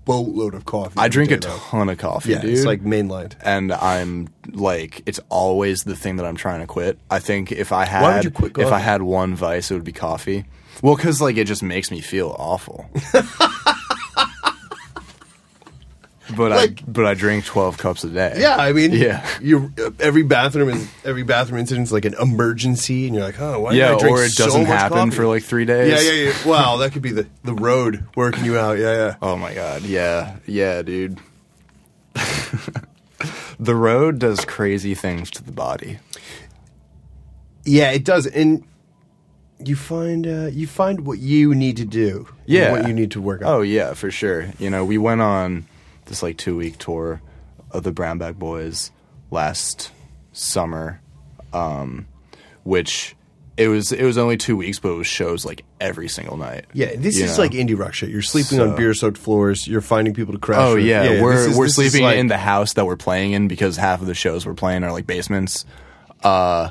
boatload 0.05 0.55
of 0.55 0.65
coffee. 0.67 0.95
I 0.99 1.09
drink 1.09 1.31
day, 1.31 1.37
a 1.37 1.39
though. 1.41 1.57
ton 1.71 1.89
of 1.89 1.99
coffee, 1.99 2.31
Yeah, 2.33 2.41
dude. 2.41 2.53
it's 2.53 2.65
like 2.67 2.83
mainlined. 2.83 3.33
and 3.43 3.73
I'm 3.73 4.29
like, 4.53 5.03
it's 5.07 5.21
always 5.31 5.83
the 5.85 5.97
thing 5.97 6.17
that 6.17 6.27
I'm 6.27 6.37
trying 6.37 6.61
to 6.61 6.67
quit. 6.67 6.99
I 7.11 7.19
think 7.19 7.51
if 7.53 7.73
I 7.73 7.85
had, 7.87 8.03
Why 8.03 8.15
would 8.17 8.25
you 8.25 8.31
quit 8.31 8.59
if 8.59 8.71
I 8.73 8.79
had 8.79 9.03
one 9.03 9.35
vice, 9.35 9.71
it 9.71 9.75
would 9.75 9.85
be 9.85 9.93
coffee. 9.93 10.45
Well, 10.83 10.97
because 10.97 11.21
like 11.23 11.37
it 11.39 11.45
just 11.47 11.63
makes 11.63 11.91
me 11.91 12.01
feel 12.03 12.37
awful. 12.39 12.91
but 16.35 16.51
Like- 16.51 16.81
I 16.81 16.85
but 16.89 17.05
I 17.07 17.15
drink 17.15 17.45
twelve 17.45 17.79
cups 17.79 18.03
a 18.05 18.09
day. 18.09 18.35
Yeah, 18.39 18.57
I 18.57 18.73
mean, 18.73 18.93
Yeah. 18.93 19.25
You 19.41 19.73
every 20.01 20.23
bathroom 20.23 20.71
is 20.71 20.89
every 21.05 21.23
bathroom 21.23 21.61
incident's 21.61 21.93
like 21.93 22.05
an 22.05 22.15
emergency, 22.21 23.07
and 23.07 23.15
you're 23.15 23.25
like, 23.25 23.41
oh, 23.41 23.61
why 23.61 23.73
did 23.73 23.79
yeah, 23.79 23.95
I 23.95 23.99
drink 23.99 24.17
or 24.19 24.23
it 24.25 24.31
so 24.31 24.47
doesn't 24.47 24.65
happen 24.67 24.97
coffee? 24.99 25.11
for 25.13 25.27
like 25.27 25.43
three 25.45 25.65
days. 25.65 25.93
Yeah, 26.05 26.11
yeah, 26.13 26.31
yeah. 26.31 26.49
Wow, 26.49 26.79
that 26.79 26.93
could 26.93 27.03
be 27.03 27.13
the 27.13 27.27
the 27.45 27.55
road 27.55 28.05
working 28.17 28.45
you 28.45 28.59
out. 28.59 28.79
Yeah, 28.79 28.93
yeah. 28.95 29.15
Oh 29.23 29.37
my 29.37 29.55
god, 29.55 29.83
yeah, 29.83 30.37
yeah, 30.47 30.83
dude. 30.83 31.19
the 33.59 33.75
road 33.75 34.19
does 34.19 34.45
crazy 34.45 34.95
things 34.95 35.31
to 35.33 35.43
the 35.45 35.53
body. 35.53 35.99
Yeah, 37.65 37.91
it 37.91 38.05
does, 38.05 38.27
and 38.27 38.65
you 39.65 39.77
find 39.77 40.27
uh, 40.27 40.47
you 40.53 40.67
find 40.67 41.07
what 41.07 41.19
you 41.19 41.55
need 41.55 41.77
to 41.79 41.85
do. 41.85 42.27
and 42.29 42.37
Yeah. 42.47 42.73
what 42.73 42.87
you 42.87 42.93
need 42.95 43.11
to 43.13 43.21
work 43.21 43.43
on. 43.43 43.49
Oh 43.49 43.63
yeah, 43.63 43.95
for 43.95 44.11
sure. 44.11 44.49
You 44.59 44.71
know, 44.71 44.85
we 44.85 44.99
went 44.99 45.21
on 45.21 45.67
this 46.07 46.23
like 46.23 46.37
two 46.39 46.57
week 46.57 46.79
tour 46.79 47.21
of 47.71 47.83
the 47.83 47.93
Brown 47.93 48.19
Bag 48.19 48.39
Boys 48.39 48.91
last 49.31 49.91
summer, 50.33 51.01
um, 51.53 52.07
which 52.65 53.15
it 53.57 53.69
was 53.69 53.91
it 53.93 54.05
was 54.05 54.19
only 54.19 54.37
two 54.37 54.57
weeks, 54.57 54.79
but 54.79 54.91
it 54.91 54.97
was 54.97 55.07
shows 55.07 55.45
like 55.45 55.65
every 55.81 56.09
single 56.09 56.37
night. 56.37 56.67
yeah. 56.73 56.93
This 56.97 57.19
is 57.19 57.37
know? 57.37 57.45
like 57.45 57.53
indie 57.53 57.79
rock 57.79 57.95
shit. 57.95 58.11
You're 58.11 58.23
sleeping 58.23 58.61
on 58.61 58.77
beer 58.77 58.93
soaked 58.95 59.19
floors. 59.19 59.67
You're 59.67 59.81
finding 59.81 60.15
people 60.15 60.33
to 60.35 60.39
crash. 60.41 60.59
Oh 60.61 60.75
with. 60.75 60.85
yeah, 60.85 61.23
we're 61.23 61.49
is- 61.49 61.57
we're 61.57 61.69
sleeping 61.69 62.03
like- 62.03 62.19
in 62.19 62.27
the 62.29 62.39
house 62.39 62.75
that 62.75 62.85
we're 62.87 62.97
playing 62.97 63.33
in 63.33 63.49
because 63.49 63.77
half 63.77 64.01
of 64.01 64.07
the 64.07 64.15
shows 64.15 64.45
we're 64.47 64.55
playing 64.55 64.85
are 64.85 64.93
like 64.93 65.07
basements. 65.07 65.65
Uh, 66.23 66.71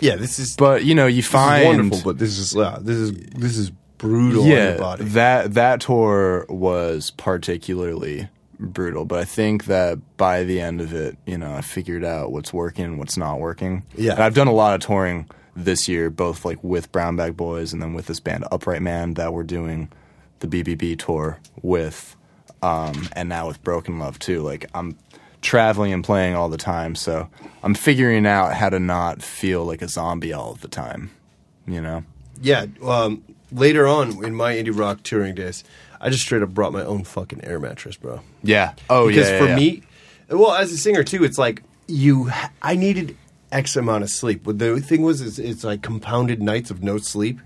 Yeah, 0.00 0.16
this 0.16 0.38
is 0.38 0.56
but 0.56 0.84
you 0.84 0.94
know, 0.94 1.06
you 1.06 1.22
find 1.22 1.64
wonderful. 1.64 2.02
But 2.12 2.18
this 2.18 2.38
is 2.38 2.54
yeah, 2.54 2.78
this 2.80 2.96
is 2.96 3.12
this 3.12 3.56
is 3.58 3.70
brutal 3.98 4.42
on 4.44 4.48
yeah, 4.48 4.68
your 4.70 4.78
body. 4.78 5.04
that 5.06 5.54
that 5.54 5.80
tour 5.80 6.44
was 6.48 7.10
particularly 7.12 8.28
brutal. 8.58 9.04
But 9.04 9.18
I 9.20 9.24
think 9.24 9.66
that 9.66 9.98
by 10.16 10.44
the 10.44 10.60
end 10.60 10.80
of 10.80 10.92
it, 10.92 11.16
you 11.26 11.38
know, 11.38 11.52
I 11.54 11.60
figured 11.60 12.04
out 12.04 12.32
what's 12.32 12.52
working, 12.52 12.98
what's 12.98 13.16
not 13.16 13.40
working. 13.40 13.84
Yeah. 13.94 14.12
and 14.12 14.22
I've 14.22 14.34
done 14.34 14.48
a 14.48 14.52
lot 14.52 14.74
of 14.74 14.80
touring 14.80 15.28
this 15.54 15.88
year, 15.88 16.10
both 16.10 16.44
like 16.44 16.62
with 16.62 16.92
Brown 16.92 17.16
Bag 17.16 17.36
Boys 17.36 17.72
and 17.72 17.80
then 17.80 17.94
with 17.94 18.06
this 18.06 18.20
band 18.20 18.44
Upright 18.50 18.82
Man 18.82 19.14
that 19.14 19.32
we're 19.32 19.42
doing 19.42 19.90
the 20.40 20.46
BBB 20.46 20.98
tour 20.98 21.38
with, 21.62 22.14
um, 22.62 23.08
and 23.12 23.28
now 23.28 23.46
with 23.46 23.62
Broken 23.62 23.98
Love 23.98 24.18
too. 24.18 24.42
Like 24.42 24.66
I'm 24.74 24.96
traveling 25.40 25.92
and 25.92 26.04
playing 26.04 26.34
all 26.34 26.48
the 26.48 26.58
time, 26.58 26.94
so 26.94 27.28
I'm 27.62 27.74
figuring 27.74 28.26
out 28.26 28.54
how 28.54 28.68
to 28.68 28.78
not 28.78 29.22
feel 29.22 29.64
like 29.64 29.80
a 29.80 29.88
zombie 29.88 30.32
all 30.32 30.52
of 30.52 30.60
the 30.60 30.68
time. 30.68 31.10
You 31.66 31.80
know. 31.80 32.04
Yeah, 32.40 32.66
um, 32.84 33.24
later 33.50 33.86
on 33.86 34.24
in 34.24 34.34
my 34.34 34.54
indie 34.54 34.76
rock 34.78 35.02
touring 35.02 35.34
days, 35.34 35.64
I 36.06 36.10
just 36.10 36.22
straight 36.22 36.42
up 36.42 36.50
brought 36.50 36.72
my 36.72 36.84
own 36.84 37.02
fucking 37.02 37.44
air 37.44 37.58
mattress, 37.58 37.96
bro. 37.96 38.20
Yeah. 38.44 38.74
Oh 38.88 39.08
because 39.08 39.26
yeah. 39.28 39.32
yeah, 39.32 39.38
for 39.40 39.46
yeah. 39.48 39.56
me, 39.56 39.82
well, 40.30 40.52
as 40.54 40.70
a 40.70 40.78
singer 40.78 41.02
too, 41.02 41.24
it's 41.24 41.36
like 41.36 41.62
you. 41.88 42.30
I 42.62 42.76
needed 42.76 43.16
X 43.50 43.74
amount 43.74 44.04
of 44.04 44.10
sleep. 44.10 44.42
But 44.44 44.58
the 44.60 44.80
thing 44.80 45.02
was, 45.02 45.20
is 45.20 45.38
it's 45.40 45.64
like 45.64 45.82
compounded 45.82 46.40
nights 46.40 46.70
of 46.70 46.82
no 46.82 46.98
sleep. 46.98 47.40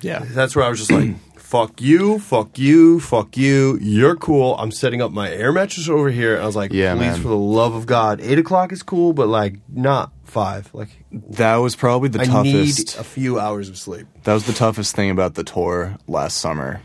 Yeah. 0.00 0.24
That's 0.24 0.54
where 0.56 0.64
I 0.64 0.68
was 0.68 0.80
just 0.80 0.90
like, 0.92 1.14
"Fuck 1.36 1.80
you, 1.80 2.18
fuck 2.18 2.58
you, 2.58 2.98
fuck 3.00 3.36
you. 3.36 3.78
You're 3.80 4.16
cool. 4.16 4.56
I'm 4.56 4.70
setting 4.72 5.00
up 5.00 5.12
my 5.12 5.30
air 5.30 5.52
mattress 5.52 5.88
over 5.88 6.10
here." 6.10 6.34
And 6.34 6.42
I 6.42 6.46
was 6.46 6.56
like, 6.56 6.72
Yeah, 6.72 6.94
"Please, 6.94 7.00
man. 7.00 7.22
for 7.22 7.28
the 7.28 7.36
love 7.36 7.74
of 7.74 7.86
God, 7.86 8.20
eight 8.20 8.38
o'clock 8.38 8.72
is 8.72 8.82
cool, 8.82 9.12
but 9.12 9.28
like 9.28 9.56
not 9.72 10.10
five. 10.24 10.68
Like 10.74 10.88
That 11.12 11.56
was 11.56 11.76
probably 11.76 12.08
the 12.08 12.20
I 12.20 12.24
toughest. 12.24 12.96
need 12.96 13.00
a 13.00 13.04
few 13.04 13.38
hours 13.38 13.68
of 13.68 13.78
sleep." 13.78 14.06
that 14.24 14.34
was 14.34 14.44
the 14.46 14.52
toughest 14.52 14.94
thing 14.96 15.10
about 15.10 15.34
the 15.36 15.44
tour 15.44 15.96
last 16.08 16.38
summer, 16.38 16.80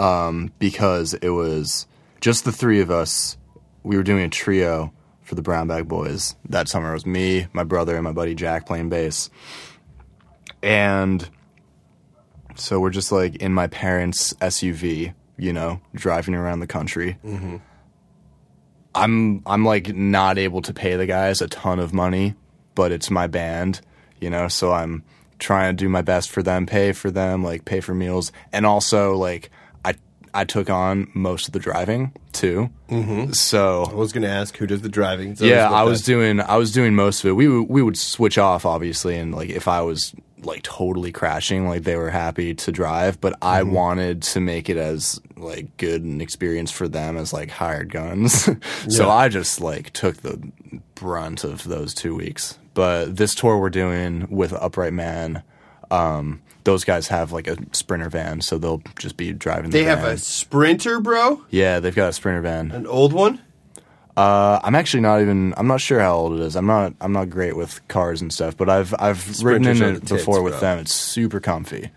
um, 0.00 0.50
because 0.58 1.14
it 1.14 1.28
was 1.28 1.86
just 2.20 2.44
the 2.44 2.52
three 2.52 2.80
of 2.80 2.90
us. 2.90 3.36
We 3.82 3.96
were 3.96 4.02
doing 4.02 4.24
a 4.24 4.28
trio 4.28 4.92
for 5.22 5.34
the 5.34 5.42
Brown 5.42 5.68
Bag 5.68 5.86
Boys 5.86 6.34
that 6.48 6.68
summer. 6.68 6.90
It 6.90 6.94
was 6.94 7.06
me, 7.06 7.46
my 7.52 7.62
brother, 7.64 7.94
and 7.94 8.02
my 8.02 8.12
buddy 8.12 8.34
Jack 8.34 8.66
playing 8.66 8.88
bass, 8.88 9.30
and 10.62 11.28
so 12.56 12.80
we're 12.80 12.90
just 12.90 13.12
like 13.12 13.36
in 13.36 13.52
my 13.54 13.66
parents' 13.68 14.32
SUV, 14.40 15.14
you 15.36 15.52
know, 15.52 15.80
driving 15.94 16.34
around 16.34 16.60
the 16.60 16.66
country. 16.66 17.18
I'm 18.94 19.42
I'm 19.46 19.64
like 19.64 19.94
not 19.94 20.36
able 20.38 20.62
to 20.62 20.74
pay 20.74 20.96
the 20.96 21.06
guys 21.06 21.40
a 21.40 21.48
ton 21.48 21.78
of 21.78 21.92
money, 21.94 22.34
but 22.74 22.90
it's 22.90 23.10
my 23.10 23.26
band, 23.26 23.80
you 24.20 24.30
know, 24.30 24.48
so 24.48 24.72
I'm 24.72 25.04
trying 25.38 25.76
to 25.76 25.84
do 25.84 25.88
my 25.88 26.02
best 26.02 26.30
for 26.30 26.42
them, 26.42 26.66
pay 26.66 26.92
for 26.92 27.10
them, 27.10 27.44
like 27.44 27.64
pay 27.64 27.80
for 27.80 27.94
meals, 27.94 28.32
and 28.52 28.66
also 28.66 29.14
like 29.16 29.50
I 30.34 30.44
took 30.44 30.70
on 30.70 31.10
most 31.14 31.46
of 31.48 31.52
the 31.52 31.58
driving 31.58 32.12
too. 32.32 32.70
Mm-hmm. 32.88 33.32
So 33.32 33.84
I 33.90 33.94
was 33.94 34.12
going 34.12 34.22
to 34.22 34.28
ask 34.28 34.56
who 34.56 34.66
does 34.66 34.82
the 34.82 34.88
driving. 34.88 35.36
So 35.36 35.44
yeah, 35.44 35.70
I 35.70 35.82
was 35.82 36.00
that- 36.02 36.06
doing 36.06 36.40
I 36.40 36.56
was 36.56 36.72
doing 36.72 36.94
most 36.94 37.24
of 37.24 37.28
it. 37.30 37.32
We 37.32 37.48
would, 37.48 37.68
we 37.68 37.82
would 37.82 37.96
switch 37.98 38.38
off 38.38 38.64
obviously, 38.64 39.16
and 39.16 39.34
like 39.34 39.50
if 39.50 39.66
I 39.68 39.80
was 39.82 40.14
like 40.42 40.62
totally 40.62 41.12
crashing, 41.12 41.68
like 41.68 41.82
they 41.82 41.96
were 41.96 42.08
happy 42.10 42.54
to 42.54 42.72
drive, 42.72 43.20
but 43.20 43.34
I 43.42 43.60
Mm-hmm. 43.60 43.72
wanted 43.72 44.22
to 44.22 44.40
make 44.40 44.68
it 44.70 44.76
as 44.78 45.20
like 45.36 45.76
good 45.76 46.02
an 46.02 46.20
experience 46.20 46.70
for 46.70 46.88
them 46.88 47.16
as 47.18 47.32
like 47.32 47.50
hired 47.50 47.92
guns. 47.92 48.44
so 48.88 49.04
Yeah. 49.06 49.08
I 49.08 49.28
just 49.28 49.60
like 49.60 49.92
took 49.92 50.18
the 50.18 50.40
brunt 50.94 51.44
of 51.44 51.64
those 51.64 51.92
two 51.94 52.14
weeks. 52.14 52.56
But 52.72 53.16
this 53.16 53.34
tour 53.34 53.58
we're 53.58 53.68
doing 53.68 54.28
with 54.30 54.52
Upright 54.52 54.92
Man. 54.92 55.42
Um, 55.90 56.40
those 56.64 56.84
guys 56.84 57.08
have 57.08 57.32
like 57.32 57.46
a 57.46 57.56
sprinter 57.72 58.08
van, 58.08 58.40
so 58.40 58.58
they'll 58.58 58.82
just 58.98 59.16
be 59.16 59.32
driving. 59.32 59.70
The 59.70 59.78
They 59.78 59.84
have 59.84 60.04
a 60.04 60.18
sprinter, 60.18 61.00
bro. 61.00 61.42
yeah, 61.50 61.80
they've 61.80 61.94
got 61.94 62.08
a 62.10 62.12
sprinter 62.12 62.40
van. 62.42 62.70
An 62.72 62.86
old 62.86 63.12
one. 63.12 63.40
Uh, 64.16 64.60
I'm 64.62 64.74
actually 64.74 65.00
not 65.00 65.20
even. 65.22 65.54
I'm 65.56 65.66
not 65.66 65.80
sure 65.80 66.00
how 66.00 66.14
old 66.16 66.34
it 66.38 66.40
is. 66.40 66.56
I'm 66.56 66.66
not. 66.66 66.94
I'm 67.00 67.12
not 67.12 67.30
great 67.30 67.56
with 67.56 67.86
cars 67.88 68.20
and 68.20 68.32
stuff. 68.32 68.56
But 68.56 68.68
I've 68.68 68.94
I've 68.98 69.40
ridden 69.42 69.66
in 69.68 69.82
it 69.82 70.00
tits, 70.00 70.10
before 70.12 70.42
with 70.42 70.54
bro. 70.54 70.60
them. 70.60 70.78
It's 70.80 70.94
super 70.94 71.40
comfy. 71.40 71.90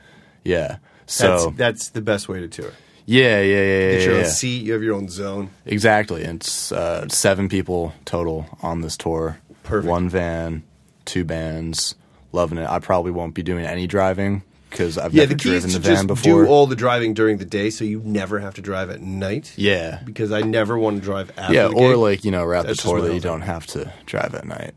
Yeah. 0.43 0.77
That's, 1.05 1.13
So 1.15 1.53
that's 1.57 1.89
the 1.89 2.01
best 2.01 2.29
way 2.29 2.39
to 2.39 2.47
tour. 2.47 2.71
yeah, 3.05 3.41
yeah, 3.41 3.55
yeah, 3.55 3.61
yeah, 3.63 3.91
Get 3.91 4.01
your 4.03 4.11
yeah, 4.13 4.17
own 4.19 4.23
yeah. 4.25 4.29
seat. 4.29 4.63
You 4.63 4.73
have 4.73 4.83
your 4.83 4.95
own 4.95 5.09
zone. 5.09 5.49
Exactly. 5.65 6.21
It's 6.23 6.71
uh, 6.71 7.07
seven 7.09 7.49
people 7.49 7.93
total 8.05 8.45
on 8.61 8.81
this 8.81 8.95
tour. 8.95 9.39
Perfect. 9.63 9.89
One 9.89 10.07
van, 10.07 10.63
two 11.05 11.25
bands. 11.25 11.95
Loving 12.31 12.57
it. 12.57 12.67
I 12.69 12.79
probably 12.79 13.11
won't 13.11 13.33
be 13.35 13.43
doing 13.43 13.65
any 13.65 13.85
driving 13.85 14.43
because 14.73 14.97
I've 14.97 15.13
Yeah, 15.13 15.23
never 15.23 15.35
the 15.35 15.39
key 15.39 15.55
is 15.55 15.63
to 15.65 15.71
the 15.71 15.79
van 15.79 15.95
just 15.95 16.07
before. 16.07 16.43
do 16.43 16.49
all 16.49 16.67
the 16.67 16.75
driving 16.75 17.13
during 17.13 17.37
the 17.37 17.45
day, 17.45 17.69
so 17.69 17.85
you 17.85 18.01
never 18.03 18.39
have 18.39 18.55
to 18.55 18.61
drive 18.61 18.89
at 18.89 19.01
night. 19.01 19.53
yeah. 19.55 19.99
because 20.03 20.31
I 20.33 20.41
never 20.41 20.77
want 20.77 20.97
to 20.97 21.01
drive 21.01 21.31
after. 21.37 21.53
Yeah, 21.53 21.67
the 21.69 21.75
or 21.75 21.89
gig. 21.91 21.97
like 21.97 22.25
you 22.25 22.31
know, 22.31 22.43
wrap 22.43 22.63
the 22.63 22.67
That's 22.67 22.79
just 22.79 22.87
tour 22.89 22.99
my 22.99 23.07
that 23.07 23.13
you 23.13 23.21
don't 23.21 23.41
have 23.41 23.65
to 23.67 23.91
drive 24.05 24.35
at 24.35 24.45
night. 24.45 24.73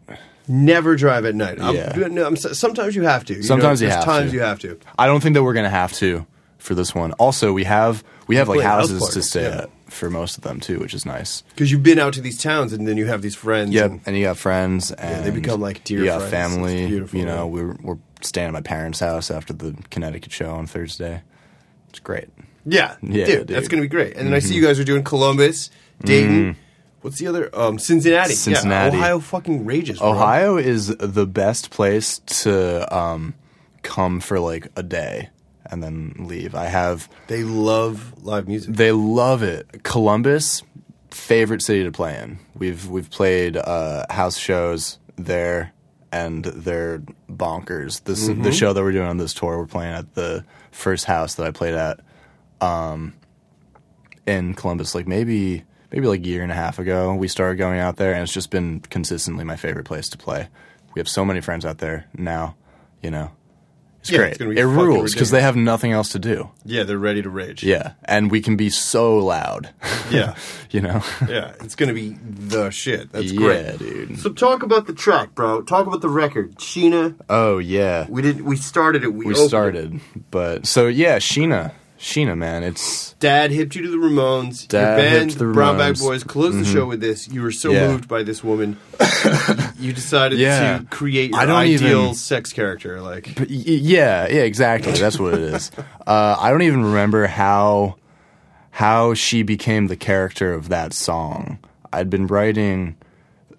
never 0.49 0.95
drive 0.97 1.25
at 1.25 1.35
night. 1.35 1.61
I'm, 1.61 1.75
Yeah. 1.75 1.93
no, 2.09 2.27
I'm, 2.27 2.37
sometimes 2.37 2.95
you 2.95 3.03
have 3.03 3.25
to. 3.27 3.35
you 3.35 3.43
Sometimes 3.43 3.81
know, 3.81 3.87
you 3.87 3.91
there's 3.91 4.05
have 4.05 4.15
times 4.15 4.31
to. 4.31 4.37
you 4.37 4.43
have 4.43 4.59
to. 4.61 4.79
I 4.99 5.07
don't 5.07 5.21
think 5.21 5.35
that 5.35 5.43
we're 5.43 5.55
gonna 5.55 5.69
have 5.71 5.93
to 5.95 6.27
for 6.59 6.75
this 6.75 6.95
one. 6.95 7.13
Also, 7.13 7.53
we 7.53 7.65
have 7.65 8.05
we 8.29 8.37
have 8.37 8.49
like 8.49 8.57
play 8.59 8.65
house 8.65 8.83
houses 8.91 8.99
to 9.01 9.07
parties, 9.07 9.29
stay 9.31 9.43
yeah. 9.43 9.63
at 9.63 9.71
for 9.93 10.11
most 10.11 10.37
of 10.37 10.43
them 10.43 10.59
too, 10.61 10.79
which 10.81 10.95
is 10.95 11.07
nice. 11.07 11.43
Because 11.51 11.71
you've 11.71 11.83
been 11.83 11.99
out 11.99 12.13
to 12.15 12.21
these 12.21 12.41
towns, 12.43 12.73
and 12.73 12.87
then 12.89 12.97
you 12.97 13.07
have 13.07 13.23
these 13.23 13.37
friends. 13.37 13.71
Yep, 13.73 13.87
and- 13.91 14.01
and 14.07 14.17
you 14.17 14.25
got 14.25 14.37
friends, 14.37 14.91
and 14.93 15.25
they 15.25 15.31
become, 15.31 15.61
like, 15.61 15.85
dear 15.85 16.01
You 16.01 16.05
got 16.07 16.23
friends. 16.23 16.33
family. 16.55 16.83
It's 16.83 16.91
beautiful, 16.91 17.19
you 17.21 17.25
know, 17.27 17.37
yeah. 17.37 17.45
we're 17.45 17.77
we're 17.83 17.99
staying 18.23 18.49
at 18.49 18.53
my 18.53 18.61
parents' 18.63 19.01
house 19.01 19.31
after 19.31 19.53
the 19.53 19.77
Connecticut 19.91 20.33
show 20.33 20.51
on 20.53 20.67
Thursday. 20.67 21.23
It's 21.91 21.99
great. 22.01 22.29
yeah, 22.65 22.97
Yeah, 23.03 23.27
dude, 23.27 23.47
dude. 23.47 23.57
that's 23.57 23.69
gonna 23.69 23.83
be 23.83 23.89
great. 23.89 24.17
And 24.17 24.27
then 24.27 24.35
I 24.35 24.39
see 24.41 24.55
you 24.55 24.63
guys 24.63 24.79
are 24.81 24.85
doing 24.85 25.05
Columbus, 25.05 25.71
Dayton. 26.03 26.57
What's 27.03 27.19
the 27.19 27.29
other? 27.29 27.49
Um, 27.55 27.79
Cincinnati. 27.79 28.33
Mm. 28.33 28.37
Cincinnati. 28.37 28.97
Yeah, 28.97 29.03
Ohio 29.03 29.19
fucking 29.21 29.65
rages. 29.65 29.99
bro. 30.01 30.11
Ohio 30.11 30.57
is 30.57 30.89
the 30.89 31.27
best 31.27 31.71
place 31.71 32.19
to 32.43 32.95
um, 32.97 33.35
come 33.83 34.19
for 34.21 34.41
like 34.41 34.69
a 34.75 34.83
day 34.83 35.29
and 35.71 35.83
then 35.83 36.15
leave. 36.19 36.55
I 36.57 36.65
have 36.65 37.09
They 37.29 37.45
love 37.45 38.25
live 38.25 38.49
music. 38.49 38.75
They 38.75 38.91
love 38.93 39.43
it. 39.45 39.85
Columbus, 39.85 40.63
favorite 41.11 41.63
city 41.63 41.85
to 41.85 41.93
play 41.93 42.19
in. 42.21 42.39
We've 42.57 42.89
we've 42.89 43.11
played 43.11 43.57
uh, 43.57 44.07
house 44.11 44.37
shows 44.37 44.99
there, 45.17 45.73
and 46.17 46.45
they're 46.45 47.03
bonkers. 47.31 48.03
This 48.05 48.27
the 48.27 48.53
show 48.53 48.73
that 48.73 48.83
we're 48.83 48.93
doing 48.93 49.07
on 49.07 49.19
this 49.19 49.35
tour. 49.35 49.59
We're 49.59 49.67
playing 49.67 49.95
at 49.95 50.15
the 50.15 50.45
first 50.71 51.05
house 51.05 51.35
that 51.35 51.47
I 51.47 51.51
played 51.51 51.75
at, 51.75 52.01
um, 52.61 53.15
in 54.27 54.55
Columbus. 54.55 54.95
Like 54.95 55.07
maybe 55.07 55.65
maybe 55.93 56.07
like 56.07 56.21
a 56.21 56.27
year 56.27 56.43
and 56.43 56.51
a 56.51 56.55
half 56.55 56.79
ago, 56.79 57.15
we 57.15 57.29
started 57.29 57.57
going 57.57 57.81
out 57.81 57.97
there, 57.97 58.13
and 58.13 58.23
it's 58.23 58.33
just 58.33 58.51
been 58.51 58.81
consistently 58.81 59.45
my 59.45 59.57
favorite 59.57 59.85
place 59.85 60.09
to 60.11 60.19
play. 60.19 60.49
We 60.95 61.01
have 61.01 61.09
so 61.09 61.25
many 61.25 61.41
friends 61.41 61.67
out 61.67 61.79
there 61.79 62.07
now. 62.17 62.57
You 63.03 63.11
know, 63.11 63.31
it's 64.09 64.13
Yeah, 64.13 64.19
great. 64.19 64.29
it's 64.31 64.39
gonna 64.39 64.55
be 64.55 64.61
it 64.61 64.65
rules 64.65 65.13
because 65.13 65.31
they 65.33 65.41
have 65.43 65.57
nothing 65.57 65.91
else 65.91 66.11
to 66.11 66.19
do. 66.21 66.51
Yeah, 66.65 66.85
they're 66.85 66.97
ready 66.99 67.23
to 67.23 67.29
rage. 67.29 67.65
Yeah, 67.65 67.93
and 68.05 68.31
we 68.31 68.41
can 68.41 68.57
be 68.57 68.71
so 68.71 69.19
loud. 69.19 69.71
yeah, 70.11 70.37
you 70.71 70.81
know. 70.81 71.03
yeah. 71.29 71.55
It's 71.61 71.75
gonna 71.75 71.93
be 71.93 72.17
the 72.23 72.71
shit. 72.71 73.11
That's 73.11 73.33
yeah, 73.33 73.39
great. 73.39 73.79
dude. 73.79 74.19
So 74.21 74.31
talk 74.33 74.63
about 74.63 74.87
the 74.87 74.93
track, 74.95 75.35
bro. 75.35 75.63
Talk 75.63 75.89
about 75.89 76.03
the 76.03 76.09
record, 76.09 76.55
Sheena. 76.57 77.17
Oh 77.29 77.59
yeah, 77.59 78.07
We 78.09 78.23
did. 78.23 78.43
We 78.43 78.57
started 78.57 79.03
it. 79.03 79.13
We, 79.13 79.27
we 79.27 79.33
opened 79.33 79.45
it. 79.45 79.49
started, 79.49 80.01
but 80.31 80.67
so 80.67 80.87
yeah, 80.87 81.19
Sheena. 81.19 81.73
Sheena, 81.99 82.37
man, 82.37 82.63
it's 82.63 83.15
Dad 83.15 83.51
hipped 83.51 83.75
you 83.75 83.83
to 83.83 83.89
the 83.91 83.97
Ramones. 83.97 84.69
Dad 84.69 84.81
Your 84.81 84.97
band, 85.11 85.31
hipped 85.31 85.39
the 85.39 85.47
Brown 85.47 85.79
Bag 85.79 85.99
Boys, 85.99 86.23
closed 86.25 86.59
the 86.59 86.65
show 86.65 86.85
with 86.87 87.01
this. 87.01 87.27
You 87.27 87.43
were 87.43 87.51
so 87.53 87.73
Yeah. 87.73 87.89
moved 87.89 88.07
by 88.07 88.23
this 88.23 88.45
woman, 88.45 88.77
you 89.79 89.93
decided 89.95 90.39
Yeah. 90.39 90.79
to 90.79 90.85
create 90.91 91.31
your 91.31 91.41
ideal 91.41 92.03
even- 92.03 92.15
sex 92.15 92.53
character. 92.53 93.01
Like, 93.01 93.35
But 93.37 93.49
yeah, 93.49 94.29
yeah, 94.29 94.43
exactly. 94.43 94.93
That's 94.93 95.19
what 95.19 95.35
it 95.35 95.41
is. 95.41 95.71
Uh, 96.07 96.37
I 96.39 96.51
don't 96.51 96.63
even 96.63 96.85
remember 96.85 97.27
how 97.27 97.97
how 98.71 99.13
she 99.15 99.43
became 99.43 99.89
the 99.89 99.97
character 99.97 100.55
of 100.55 100.69
that 100.69 100.93
song. 100.93 101.59
I'd 101.93 102.11
been 102.11 102.29
writing 102.29 102.95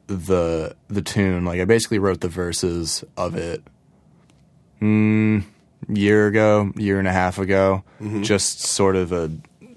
the 0.07 0.73
the 0.87 1.01
tune, 1.01 1.43
like 1.43 1.59
I 1.59 1.65
basically 1.65 1.99
wrote 1.99 2.21
the 2.21 2.29
verses 2.29 3.03
of 3.17 3.35
it. 3.35 3.61
Mm, 4.81 5.43
year 5.87 6.27
ago, 6.27 6.71
year 6.75 6.99
and 6.99 7.07
a 7.07 7.11
half 7.13 7.39
ago, 7.39 7.83
just 8.23 8.61
sort 8.61 8.95
of 8.95 9.11
a 9.11 9.31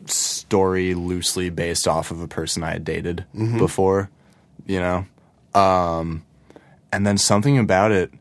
story 0.06 0.94
loosely 0.94 1.50
based 1.50 1.86
off 1.86 2.10
of 2.10 2.20
a 2.20 2.28
person 2.28 2.62
I 2.64 2.70
had 2.72 2.84
dated 2.84 3.24
before, 3.58 4.10
you 4.66 4.80
know. 4.80 5.06
Um, 5.54 6.24
and 6.92 7.06
then 7.06 7.18
something 7.18 7.58
about 7.58 7.92
it 7.92 8.12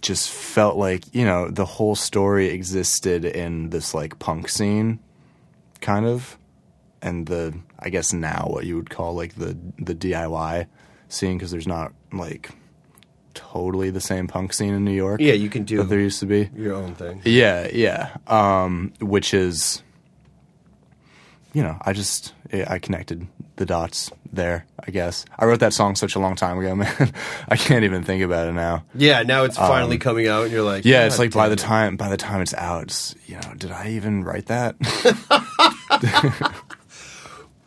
just 0.00 0.30
felt 0.30 0.76
like 0.76 1.02
you 1.12 1.24
know 1.24 1.48
the 1.50 1.64
whole 1.64 1.96
story 1.96 2.48
existed 2.50 3.24
in 3.24 3.70
this 3.70 3.94
like 3.94 4.18
punk 4.20 4.48
scene 4.48 5.00
kind 5.80 6.06
of 6.06 6.38
and 7.02 7.26
the 7.26 7.52
i 7.80 7.88
guess 7.88 8.12
now 8.12 8.46
what 8.48 8.64
you 8.64 8.76
would 8.76 8.90
call 8.90 9.14
like 9.14 9.34
the 9.34 9.56
the 9.78 9.94
diy 9.94 10.66
scene 11.08 11.36
because 11.36 11.50
there's 11.50 11.66
not 11.66 11.92
like 12.12 12.50
totally 13.38 13.90
the 13.90 14.00
same 14.00 14.26
punk 14.26 14.52
scene 14.52 14.74
in 14.74 14.84
new 14.84 14.92
york 14.92 15.20
yeah, 15.20 15.32
you 15.32 15.48
can 15.48 15.62
do 15.64 15.76
that 15.78 15.84
there 15.84 16.00
used 16.00 16.18
to 16.20 16.26
be. 16.26 16.50
your 16.56 16.74
own 16.74 16.94
thing. 16.94 17.20
yeah 17.24 17.68
yeah. 17.72 18.16
Um 18.26 18.92
which 19.00 19.32
is 19.32 19.82
you 21.52 21.62
know 21.62 21.76
i 21.82 21.92
just 21.92 22.34
i 22.66 22.78
connected 22.78 23.26
the 23.56 23.64
dots 23.66 24.10
there 24.32 24.66
i 24.86 24.90
guess. 24.90 25.24
I 25.38 25.44
wrote 25.46 25.60
that 25.60 25.72
song 25.72 25.94
such 25.96 26.14
a 26.14 26.18
long 26.18 26.34
time 26.36 26.58
ago 26.58 26.74
man. 26.82 27.12
I 27.48 27.56
can't 27.56 27.84
even 27.84 28.02
think 28.04 28.22
about 28.22 28.48
it 28.48 28.52
now. 28.52 28.84
Yeah, 28.94 29.22
now 29.22 29.44
it's 29.44 29.56
finally 29.56 29.98
coming 29.98 30.28
out, 30.28 30.44
and 30.44 30.52
you're 30.52 30.62
like, 30.62 30.84
Um, 30.84 30.90
yeah, 30.90 31.06
it's 31.06 31.18
like 31.18 31.32
by 31.32 31.48
the 31.48 31.56
time 31.56 31.96
by 31.96 32.08
the 32.08 32.16
time 32.16 32.40
it's 32.40 32.54
out, 32.54 32.84
it's 32.84 33.14
you 33.26 33.36
know, 33.36 33.54
did 33.56 33.70
I 33.72 33.90
even 33.90 34.24
write 34.24 34.46
that? 34.46 34.76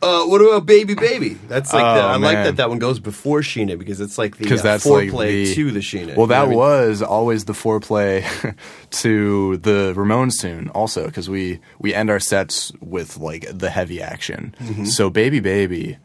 Uh, 0.02 0.26
what 0.26 0.42
about 0.42 0.66
Baby 0.66 0.96
Baby? 0.96 1.36
That's 1.48 1.72
like 1.74 1.84
the, 1.84 2.02
Oh, 2.02 2.08
I 2.08 2.16
like 2.18 2.34
man. 2.34 2.46
that 2.46 2.56
that 2.58 2.70
one 2.70 2.80
goes 2.80 3.00
before 3.00 3.42
Sheena 3.42 3.78
because 3.78 4.02
it's 4.02 4.18
like 4.18 4.38
the 4.38 4.46
uh, 4.52 4.58
that's 4.62 4.86
like 4.86 5.10
foreplay 5.10 5.46
the, 5.46 5.56
to 5.56 5.72
the 5.72 5.80
Sheena. 5.80 6.16
Well, 6.16 6.28
that 6.28 6.48
what 6.48 6.48
I 6.48 6.50
mean? 6.50 6.58
was 6.90 7.02
always 7.04 7.46
the 7.46 7.54
foreplay 7.54 8.56
to 8.90 9.58
the 9.58 9.94
Ramones 9.96 10.40
tune, 10.42 10.70
also 10.70 11.06
because 11.06 11.30
we 11.30 11.60
we 11.80 11.94
end 11.94 12.10
our 12.10 12.20
sets 12.20 12.72
with 12.82 13.18
like 13.18 13.46
the 13.52 13.70
heavy 13.70 14.02
action. 14.02 14.56
Mm-hmm. 14.60 14.86
So, 14.86 15.10
Baby 15.12 15.40
Baby, 15.40 15.98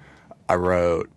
I 0.49 0.57
wrote 0.57 1.11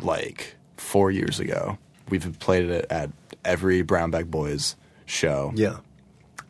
like 0.00 0.56
four 0.76 1.10
years 1.12 1.38
ago. 1.38 1.78
We've 2.08 2.36
played 2.40 2.68
it 2.68 2.86
at 2.90 3.10
every 3.44 3.82
Brown 3.82 4.10
Bag 4.10 4.30
Boys 4.30 4.76
show. 5.06 5.52
yeah. 5.54 5.78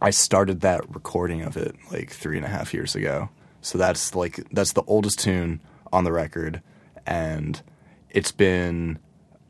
I 0.03 0.11
started 0.11 0.61
that 0.63 0.83
recording 0.95 1.43
of 1.43 1.57
it 1.57 1.75
like 1.91 2.11
three 2.11 2.37
and 2.37 2.45
a 2.45 2.49
half 2.49 2.75
years 2.75 2.95
ago. 2.95 3.31
So 3.63 3.79
that's 3.79 4.15
like 4.15 4.47
that's 4.51 4.73
the 4.73 4.83
oldest 4.87 5.19
tune 5.19 5.61
on 5.95 6.05
the 6.05 6.13
record, 6.13 6.61
and 7.07 7.63
it's 8.11 8.33
been 8.33 8.99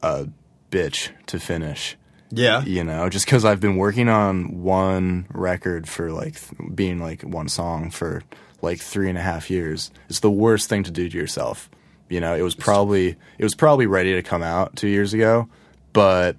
a 0.03 0.29
bitch 0.71 1.11
to 1.27 1.41
finish. 1.41 1.97
Yeah. 2.31 2.63
You 2.65 2.85
know, 2.85 3.09
just 3.09 3.27
because 3.27 3.45
I've 3.45 3.61
been 3.61 3.77
working 3.77 4.09
on 4.09 4.63
one 4.63 5.27
record 5.33 5.89
for 5.89 6.11
like 6.11 6.35
th- 6.35 6.75
being 6.75 6.99
like 6.99 7.23
one 7.23 7.49
song 7.49 7.91
for 7.91 8.23
like 8.61 8.81
three 8.81 9.09
and 9.09 9.17
a 9.17 9.23
half 9.23 9.51
years. 9.51 9.91
It's 10.09 10.21
the 10.21 10.31
worst 10.31 10.69
thing 10.69 10.83
to 10.85 10.91
do 10.91 11.09
to 11.09 11.17
yourself. 11.17 11.71
You 12.09 12.21
know, 12.21 12.35
it 12.35 12.43
was 12.43 12.55
probably 12.55 13.17
it 13.39 13.45
was 13.45 13.55
probably 13.55 13.87
ready 13.87 14.15
to 14.15 14.23
come 14.23 14.43
out 14.43 14.77
two 14.77 14.89
years 14.89 15.15
ago, 15.15 15.49
but 15.93 16.37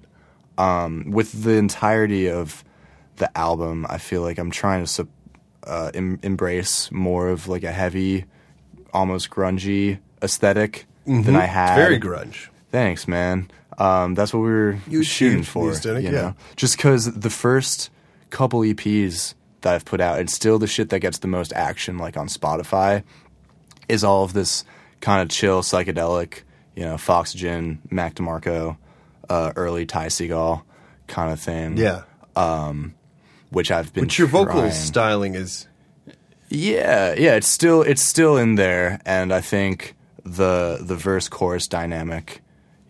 um, 0.58 1.10
with 1.10 1.42
the 1.44 1.52
entirety 1.52 2.30
of 2.30 2.64
the 3.16 3.36
album, 3.36 3.86
I 3.88 3.98
feel 3.98 4.22
like 4.22 4.38
I'm 4.38 4.50
trying 4.50 4.84
to 4.84 5.08
uh, 5.64 5.90
em- 5.94 6.20
embrace 6.22 6.90
more 6.92 7.28
of 7.28 7.48
like 7.48 7.64
a 7.64 7.72
heavy, 7.72 8.26
almost 8.96 9.30
grungy 9.30 9.98
aesthetic 10.22 10.86
than 11.04 11.36
I 11.36 11.44
had. 11.44 11.70
Mm-hmm. 11.70 11.80
Very 11.80 12.00
grunge. 12.00 12.48
Thanks, 12.72 13.06
man. 13.06 13.50
Um, 13.78 14.14
that's 14.14 14.32
what 14.32 14.40
we 14.40 14.48
were 14.50 14.78
You 14.88 15.02
shooting 15.02 15.42
for. 15.42 15.70
aesthetic, 15.70 16.04
you 16.04 16.10
yeah. 16.10 16.20
know? 16.20 16.34
Just 16.56 16.76
because 16.76 17.12
the 17.12 17.30
first 17.30 17.90
couple 18.30 18.60
EPs 18.60 19.34
that 19.60 19.74
I've 19.74 19.84
put 19.84 20.00
out, 20.00 20.18
and 20.18 20.30
still 20.30 20.58
the 20.58 20.66
shit 20.66 20.88
that 20.90 21.00
gets 21.00 21.18
the 21.18 21.28
most 21.28 21.52
action, 21.52 21.98
like 21.98 22.16
on 22.16 22.28
Spotify, 22.28 23.02
is 23.88 24.02
all 24.02 24.24
of 24.24 24.32
this 24.32 24.64
kind 25.00 25.22
of 25.22 25.28
chill 25.28 25.62
psychedelic, 25.62 26.40
you 26.74 26.84
know, 26.84 26.96
Foxygen, 26.96 27.80
Mac 27.90 28.14
DeMarco, 28.14 28.76
uh, 29.28 29.52
early 29.56 29.84
Ty 29.86 30.06
Segall 30.06 30.62
kind 31.06 31.32
of 31.32 31.38
thing. 31.38 31.76
Yeah. 31.76 32.02
which 33.50 33.70
I've 33.70 33.92
been. 33.92 34.04
Which 34.04 34.18
your 34.18 34.28
vocal 34.28 34.70
styling 34.70 35.34
is 35.34 35.68
Yeah, 36.48 37.14
yeah, 37.16 37.34
it's 37.34 37.48
still 37.48 37.82
it's 37.82 38.02
still 38.02 38.36
in 38.36 38.54
there, 38.54 39.00
and 39.04 39.32
I 39.32 39.40
think 39.40 39.94
the 40.24 40.78
the 40.80 40.96
verse 40.96 41.28
chorus 41.28 41.66
dynamic. 41.66 42.42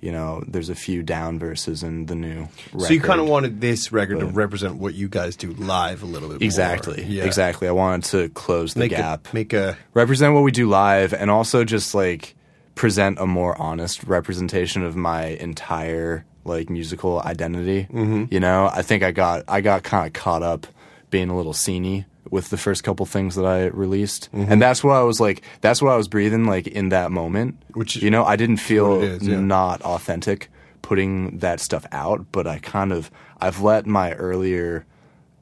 You 0.03 0.13
know, 0.13 0.45
there's 0.47 0.69
a 0.69 0.75
few 0.75 1.03
down 1.03 1.39
verses 1.39 1.83
in 1.83 2.07
the 2.07 2.15
new. 2.15 2.49
Record. 2.73 2.81
so 2.87 2.93
you 2.93 3.01
kind 3.01 3.21
of 3.21 3.27
wanted 3.29 3.61
this 3.63 3.91
record 3.91 4.21
to 4.21 4.27
represent 4.27 4.77
what 4.77 4.95
you 4.95 5.09
guys 5.09 5.37
do 5.37 5.53
live 5.55 6.03
a 6.03 6.07
little 6.07 6.29
bit 6.29 6.41
more. 6.41 6.45
exactly, 6.45 7.03
Yeah. 7.03 7.25
exactly. 7.25 7.67
I 7.67 7.73
wanted 7.73 8.05
to 8.11 8.29
close 8.29 8.75
the 8.75 8.81
Make 8.81 8.91
gap, 8.91 9.29
a 9.33 9.35
make 9.35 9.53
a 9.55 9.77
represent 9.95 10.35
what 10.35 10.43
we 10.43 10.53
do 10.53 10.69
live, 10.69 11.13
and 11.15 11.31
also 11.31 11.65
just 11.65 11.95
like 11.95 12.37
present 12.75 13.19
a 13.19 13.27
more 13.27 13.61
honest 13.61 14.05
representation 14.05 14.83
of 14.85 14.95
my 14.97 15.25
entire 15.29 16.25
like 16.45 16.69
musical 16.71 17.21
identity. 17.23 17.89
Mm-hmm. 17.91 18.27
You 18.33 18.39
know, 18.39 18.71
I 18.73 18.83
think 18.83 19.03
I 19.03 19.11
got 19.13 19.45
I 19.49 19.61
got 19.63 19.83
kind 19.83 20.07
of 20.07 20.13
caught 20.13 20.43
up 20.43 20.67
being 21.11 21.31
a 21.31 21.37
little 21.37 21.55
sceney 21.55 22.05
with 22.31 22.51
the 22.51 22.57
first 22.57 22.85
couple 22.85 23.07
things 23.07 23.35
that 23.37 23.45
I 23.47 23.66
released, 23.66 24.31
Mm-hmm. 24.33 24.53
and 24.53 24.62
that's 24.62 24.83
what 24.85 24.95
I 24.97 25.03
was 25.03 25.20
like. 25.20 25.43
That's 25.61 25.81
what 25.83 25.93
I 25.93 25.97
was 25.97 26.09
breathing 26.09 26.45
like 26.47 26.66
in 26.66 26.89
that 26.91 27.11
moment. 27.12 27.57
Which- 27.74 27.97
you 27.97 28.11
know, 28.11 28.24
I 28.24 28.37
didn't 28.37 28.57
feel 28.59 29.01
is, 29.03 29.27
yeah. 29.27 29.41
not 29.41 29.83
authentic 29.83 30.49
putting 30.83 31.39
that 31.39 31.61
stuff 31.61 31.85
out, 31.93 32.27
but 32.33 32.47
I 32.47 32.59
kind 32.59 32.93
of 32.93 33.11
I've 33.41 33.61
let 33.61 33.87
my 33.87 34.12
earlier 34.14 34.87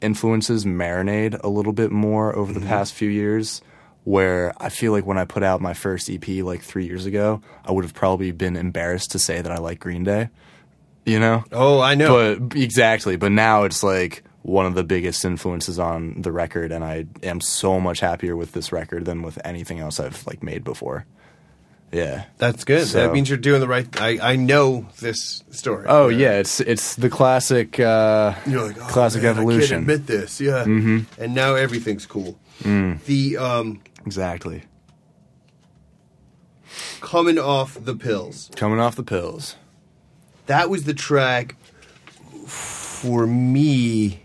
influences 0.00 0.64
marinate 0.64 1.38
a 1.42 1.48
little 1.48 1.72
bit 1.72 1.90
more 1.90 2.34
over 2.36 2.52
the 2.52 2.60
Mm-hmm. 2.60 2.68
past 2.68 2.94
few 2.94 3.08
years. 3.08 3.60
Where 4.04 4.52
I 4.58 4.68
feel 4.68 4.92
like 4.92 5.06
when 5.06 5.16
I 5.16 5.24
put 5.24 5.42
out 5.42 5.62
my 5.62 5.72
first 5.72 6.10
EP 6.10 6.28
like 6.44 6.60
three 6.60 6.84
years 6.84 7.06
ago, 7.06 7.40
I 7.64 7.72
would 7.72 7.84
have 7.84 7.94
probably 7.94 8.32
been 8.32 8.54
embarrassed 8.54 9.12
to 9.12 9.18
say 9.18 9.40
that 9.40 9.50
I 9.50 9.56
like 9.56 9.80
Green 9.80 10.04
Day. 10.04 10.28
You 11.06 11.18
know? 11.18 11.44
Oh, 11.50 11.80
I 11.80 11.94
know. 11.94 12.36
But 12.38 12.54
exactly. 12.58 13.16
But 13.16 13.32
now 13.32 13.64
it's 13.64 13.82
like 13.82 14.22
one 14.44 14.66
of 14.66 14.74
the 14.74 14.84
biggest 14.84 15.24
influences 15.24 15.78
on 15.78 16.20
the 16.20 16.30
record, 16.30 16.70
and 16.70 16.84
I 16.84 17.06
am 17.22 17.40
so 17.40 17.80
much 17.80 18.00
happier 18.00 18.36
with 18.36 18.52
this 18.52 18.72
record 18.72 19.06
than 19.06 19.22
with 19.22 19.38
anything 19.44 19.80
else 19.80 19.98
I've 19.98 20.24
like 20.26 20.42
made 20.42 20.62
before. 20.64 21.06
Yeah. 21.90 22.24
That's 22.38 22.64
good. 22.64 22.86
So- 22.86 22.98
that 22.98 23.12
means 23.12 23.28
you're 23.30 23.38
doing 23.38 23.60
the 23.60 23.68
right. 23.68 23.88
I 24.00 24.18
I 24.32 24.36
know 24.36 24.86
this 25.00 25.42
story. 25.50 25.86
Oh 25.88 26.08
yeah, 26.08 26.32
it's 26.38 26.60
it's 26.60 26.94
the 26.96 27.08
classic. 27.08 27.80
Uh, 27.80 28.34
You're 28.46 28.66
like, 28.66 28.76
oh, 28.78 28.86
classic 28.88 29.22
man, 29.22 29.36
I 29.36 29.38
evolution. 29.38 29.68
can't 29.68 29.82
admit 29.82 30.06
this. 30.06 30.40
Yeah. 30.40 30.64
Mm-hmm. 30.64 31.22
And 31.22 31.34
now 31.34 31.54
everything's 31.54 32.04
cool. 32.04 32.38
Mm. 32.62 33.02
The 33.04 33.36
um 33.38 33.80
exactly. 34.04 34.62
coming 37.00 37.38
off 37.38 37.78
the 37.82 37.94
pills. 37.94 38.50
Coming 38.56 38.80
off 38.80 38.96
the 38.96 39.02
pills. 39.02 39.56
That 40.46 40.68
was 40.68 40.84
the 40.84 40.94
track 40.94 41.56
for 42.46 43.26
me 43.26 44.20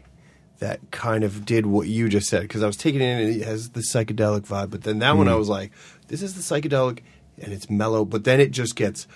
that 0.60 0.80
kind 0.92 1.24
of 1.24 1.46
did 1.46 1.66
what 1.66 1.88
you 1.88 2.10
just 2.10 2.28
said 2.28 2.42
because 2.44 2.64
I 2.64 2.68
was 2.68 2.78
taking 2.78 3.02
it 3.02 3.06
in 3.06 3.20
and 3.28 3.42
it 3.42 3.46
has 3.46 3.70
the 3.72 3.80
psychedelic 3.82 4.42
vibe, 4.42 4.70
but 4.70 4.84
then 4.84 5.00
that 5.00 5.18
one 5.18 5.28
I 5.28 5.32
Mm. 5.34 5.40
was 5.40 5.50
like, 5.50 5.72
this 6.08 6.22
is 6.22 6.36
the 6.36 6.42
psychedelic 6.42 7.00
and 7.42 7.54
it's 7.54 7.70
mellow, 7.70 8.04
but 8.06 8.24
then 8.26 8.40
it 8.40 8.52
just 8.52 8.76
gets 8.76 9.08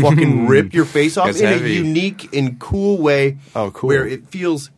fucking 0.00 0.46
rip 0.48 0.74
your 0.74 0.84
face 0.84 1.16
off 1.16 1.36
in 1.36 1.46
a 1.46 1.56
unique 1.56 2.34
and 2.34 2.58
cool 2.58 2.98
way. 2.98 3.38
Oh, 3.54 3.70
cool. 3.70 3.88
Where 3.88 4.06
it 4.06 4.26
feels 4.28 4.70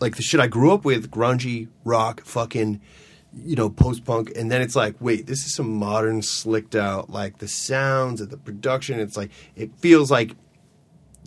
like 0.00 0.16
the 0.16 0.22
shit 0.22 0.40
I 0.40 0.46
grew 0.48 0.72
up 0.72 0.84
with, 0.84 1.10
grungy 1.10 1.68
rock, 1.84 2.24
fucking, 2.24 2.80
you 3.44 3.56
know, 3.56 3.70
post 3.70 4.04
punk, 4.04 4.32
and 4.36 4.50
then 4.50 4.60
it's 4.60 4.74
like, 4.76 4.96
wait, 5.00 5.26
this 5.26 5.44
is 5.46 5.54
some 5.54 5.72
modern, 5.74 6.22
slicked 6.22 6.74
out, 6.76 7.10
like 7.10 7.38
the 7.38 7.48
sounds 7.48 8.20
and 8.20 8.30
the 8.30 8.36
production. 8.36 8.98
It's 9.00 9.16
like 9.16 9.30
it 9.56 9.70
feels 9.76 10.10
like 10.10 10.32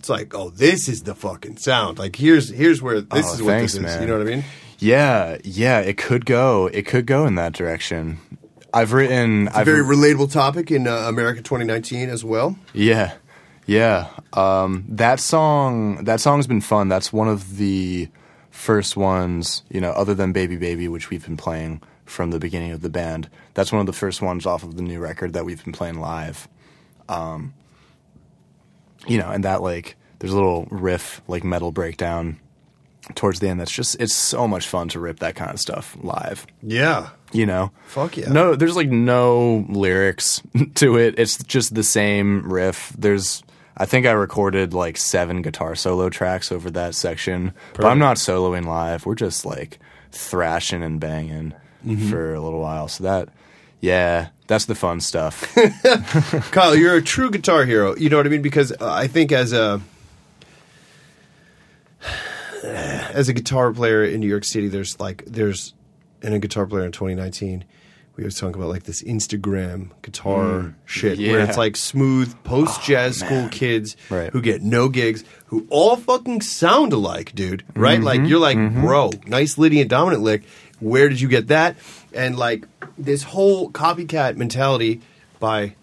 it's 0.01 0.09
like, 0.09 0.33
oh, 0.33 0.49
this 0.49 0.89
is 0.89 1.03
the 1.03 1.13
fucking 1.13 1.57
sound. 1.57 1.99
Like 1.99 2.15
here's 2.15 2.49
here's 2.49 2.81
where 2.81 3.01
this 3.01 3.25
Oh, 3.29 3.33
is 3.35 3.41
what 3.43 3.51
thanks, 3.51 3.73
this 3.73 3.93
is. 3.93 4.01
You 4.01 4.07
know 4.07 4.17
what 4.17 4.25
I 4.27 4.29
mean? 4.31 4.43
Yeah, 4.79 5.37
yeah, 5.43 5.79
it 5.81 5.95
could 5.99 6.25
go. 6.25 6.65
It 6.73 6.87
could 6.87 7.05
go 7.05 7.27
in 7.27 7.35
that 7.35 7.53
direction. 7.53 8.17
I've 8.73 8.93
written. 8.93 9.47
A 9.49 9.57
I've 9.57 9.65
very 9.65 9.83
relatable 9.83 10.31
topic 10.31 10.71
in 10.71 10.87
uh, 10.87 10.91
America 11.07 11.43
2019 11.43 12.09
as 12.09 12.25
well. 12.25 12.57
Yeah, 12.73 13.13
yeah. 13.67 14.07
Um, 14.33 14.85
that 14.89 15.19
song, 15.19 16.03
that 16.05 16.19
song's 16.19 16.47
been 16.47 16.61
fun. 16.61 16.89
That's 16.89 17.13
one 17.13 17.27
of 17.27 17.57
the 17.57 18.09
first 18.49 18.97
ones, 18.97 19.61
you 19.69 19.81
know, 19.81 19.91
other 19.91 20.15
than 20.15 20.31
"Baby 20.31 20.55
Baby," 20.57 20.87
which 20.87 21.11
we've 21.11 21.23
been 21.23 21.37
playing 21.37 21.79
from 22.05 22.31
the 22.31 22.39
beginning 22.39 22.71
of 22.71 22.81
the 22.81 22.89
band. 22.89 23.29
That's 23.53 23.71
one 23.71 23.81
of 23.81 23.85
the 23.85 23.93
first 23.93 24.19
ones 24.19 24.47
off 24.47 24.63
of 24.63 24.77
the 24.77 24.81
new 24.81 24.99
record 24.99 25.33
that 25.33 25.45
we've 25.45 25.63
been 25.63 25.73
playing 25.73 25.99
live. 25.99 26.47
Um, 27.07 27.53
you 29.07 29.17
know, 29.17 29.29
and 29.29 29.43
that 29.43 29.61
like 29.61 29.95
there's 30.19 30.31
a 30.33 30.35
little 30.35 30.67
riff 30.71 31.21
like 31.27 31.43
metal 31.43 31.71
breakdown 31.71 32.39
towards 33.15 33.39
the 33.39 33.49
end. 33.49 33.59
That's 33.59 33.71
just 33.71 33.99
it's 33.99 34.15
so 34.15 34.47
much 34.47 34.67
fun 34.67 34.87
to 34.89 34.99
rip 34.99 35.19
that 35.19 35.35
kind 35.35 35.51
of 35.51 35.59
stuff 35.59 35.97
live. 36.01 36.45
Yeah. 36.61 37.09
You 37.33 37.45
know, 37.45 37.71
Fuck 37.85 38.17
yeah. 38.17 38.27
No, 38.29 38.55
there's 38.55 38.75
like 38.75 38.89
no 38.89 39.65
lyrics 39.69 40.41
to 40.75 40.97
it. 40.97 41.15
It's 41.17 41.41
just 41.43 41.73
the 41.73 41.83
same 41.83 42.51
riff. 42.51 42.93
There's, 42.97 43.41
I 43.77 43.85
think 43.85 44.05
I 44.05 44.11
recorded 44.11 44.73
like 44.73 44.97
seven 44.97 45.41
guitar 45.41 45.75
solo 45.75 46.09
tracks 46.09 46.51
over 46.51 46.69
that 46.71 46.93
section, 46.93 47.53
but 47.73 47.85
I'm 47.85 47.99
not 47.99 48.17
soloing 48.17 48.65
live. 48.65 49.05
We're 49.05 49.15
just 49.15 49.45
like 49.45 49.79
thrashing 50.11 50.83
and 50.83 50.99
banging 50.99 51.53
Mm-hmm. 51.85 52.11
for 52.11 52.35
a 52.35 52.39
little 52.39 52.59
while. 52.59 52.87
So 52.87 53.05
that, 53.05 53.29
yeah, 53.81 54.29
that's 54.47 54.65
the 54.65 54.75
fun 54.75 55.01
stuff. 55.01 55.53
Kyle, 56.51 56.75
you're 56.75 56.95
a 56.95 57.01
true 57.01 57.31
guitar 57.31 57.65
hero. 57.65 57.95
You 57.97 58.09
know 58.09 58.17
what 58.17 58.27
I 58.27 58.29
mean? 58.29 58.43
Because 58.43 58.71
uh, 58.71 58.77
I 58.81 59.07
think 59.07 59.31
as 59.31 59.53
a 59.53 59.81
as 62.63 63.27
a 63.27 63.33
guitar 63.33 63.73
player 63.73 64.03
in 64.05 64.19
New 64.19 64.29
York 64.29 64.45
City, 64.45 64.67
there's 64.67 64.99
like 64.99 65.25
there's 65.25 65.73
and 66.21 66.33
a 66.33 66.39
guitar 66.39 66.67
player 66.67 66.85
in 66.85 66.91
2019. 66.91 67.65
We 68.17 68.25
was 68.25 68.35
talking 68.35 68.55
about 68.55 68.69
like 68.69 68.83
this 68.83 69.01
Instagram 69.01 69.91
guitar 70.01 70.43
mm. 70.43 70.73
shit 70.85 71.17
where 71.17 71.39
it's 71.39 71.57
like 71.57 71.75
smooth 71.75 72.31
oh, 72.31 72.37
post 72.43 72.83
jazz 72.83 73.17
school 73.17 73.47
kids 73.49 73.95
Right. 74.09 74.29
who 74.31 74.41
get 74.41 74.61
no 74.61 74.89
gigs 74.89 75.23
who 75.45 75.65
all 75.69 75.95
fucking 75.95 76.41
sound 76.41 76.93
alike, 76.93 77.33
dude. 77.33 77.63
Right? 77.73 77.95
Mm-hmm. 77.95 78.05
Like 78.05 78.21
you're 78.25 78.39
like, 78.39 78.57
mm-hmm. 78.57 78.81
bro, 78.81 79.11
nice 79.25 79.57
Lydian 79.57 79.87
dominant 79.87 80.21
lick. 80.21 80.43
Where 80.81 81.07
did 81.07 81.21
you 81.21 81.29
get 81.29 81.47
that? 81.47 81.77
And 82.13 82.37
like 82.37 82.65
this 82.97 83.23
whole 83.23 83.71
copycat 83.71 84.35
mentality 84.35 85.01
by 85.39 85.75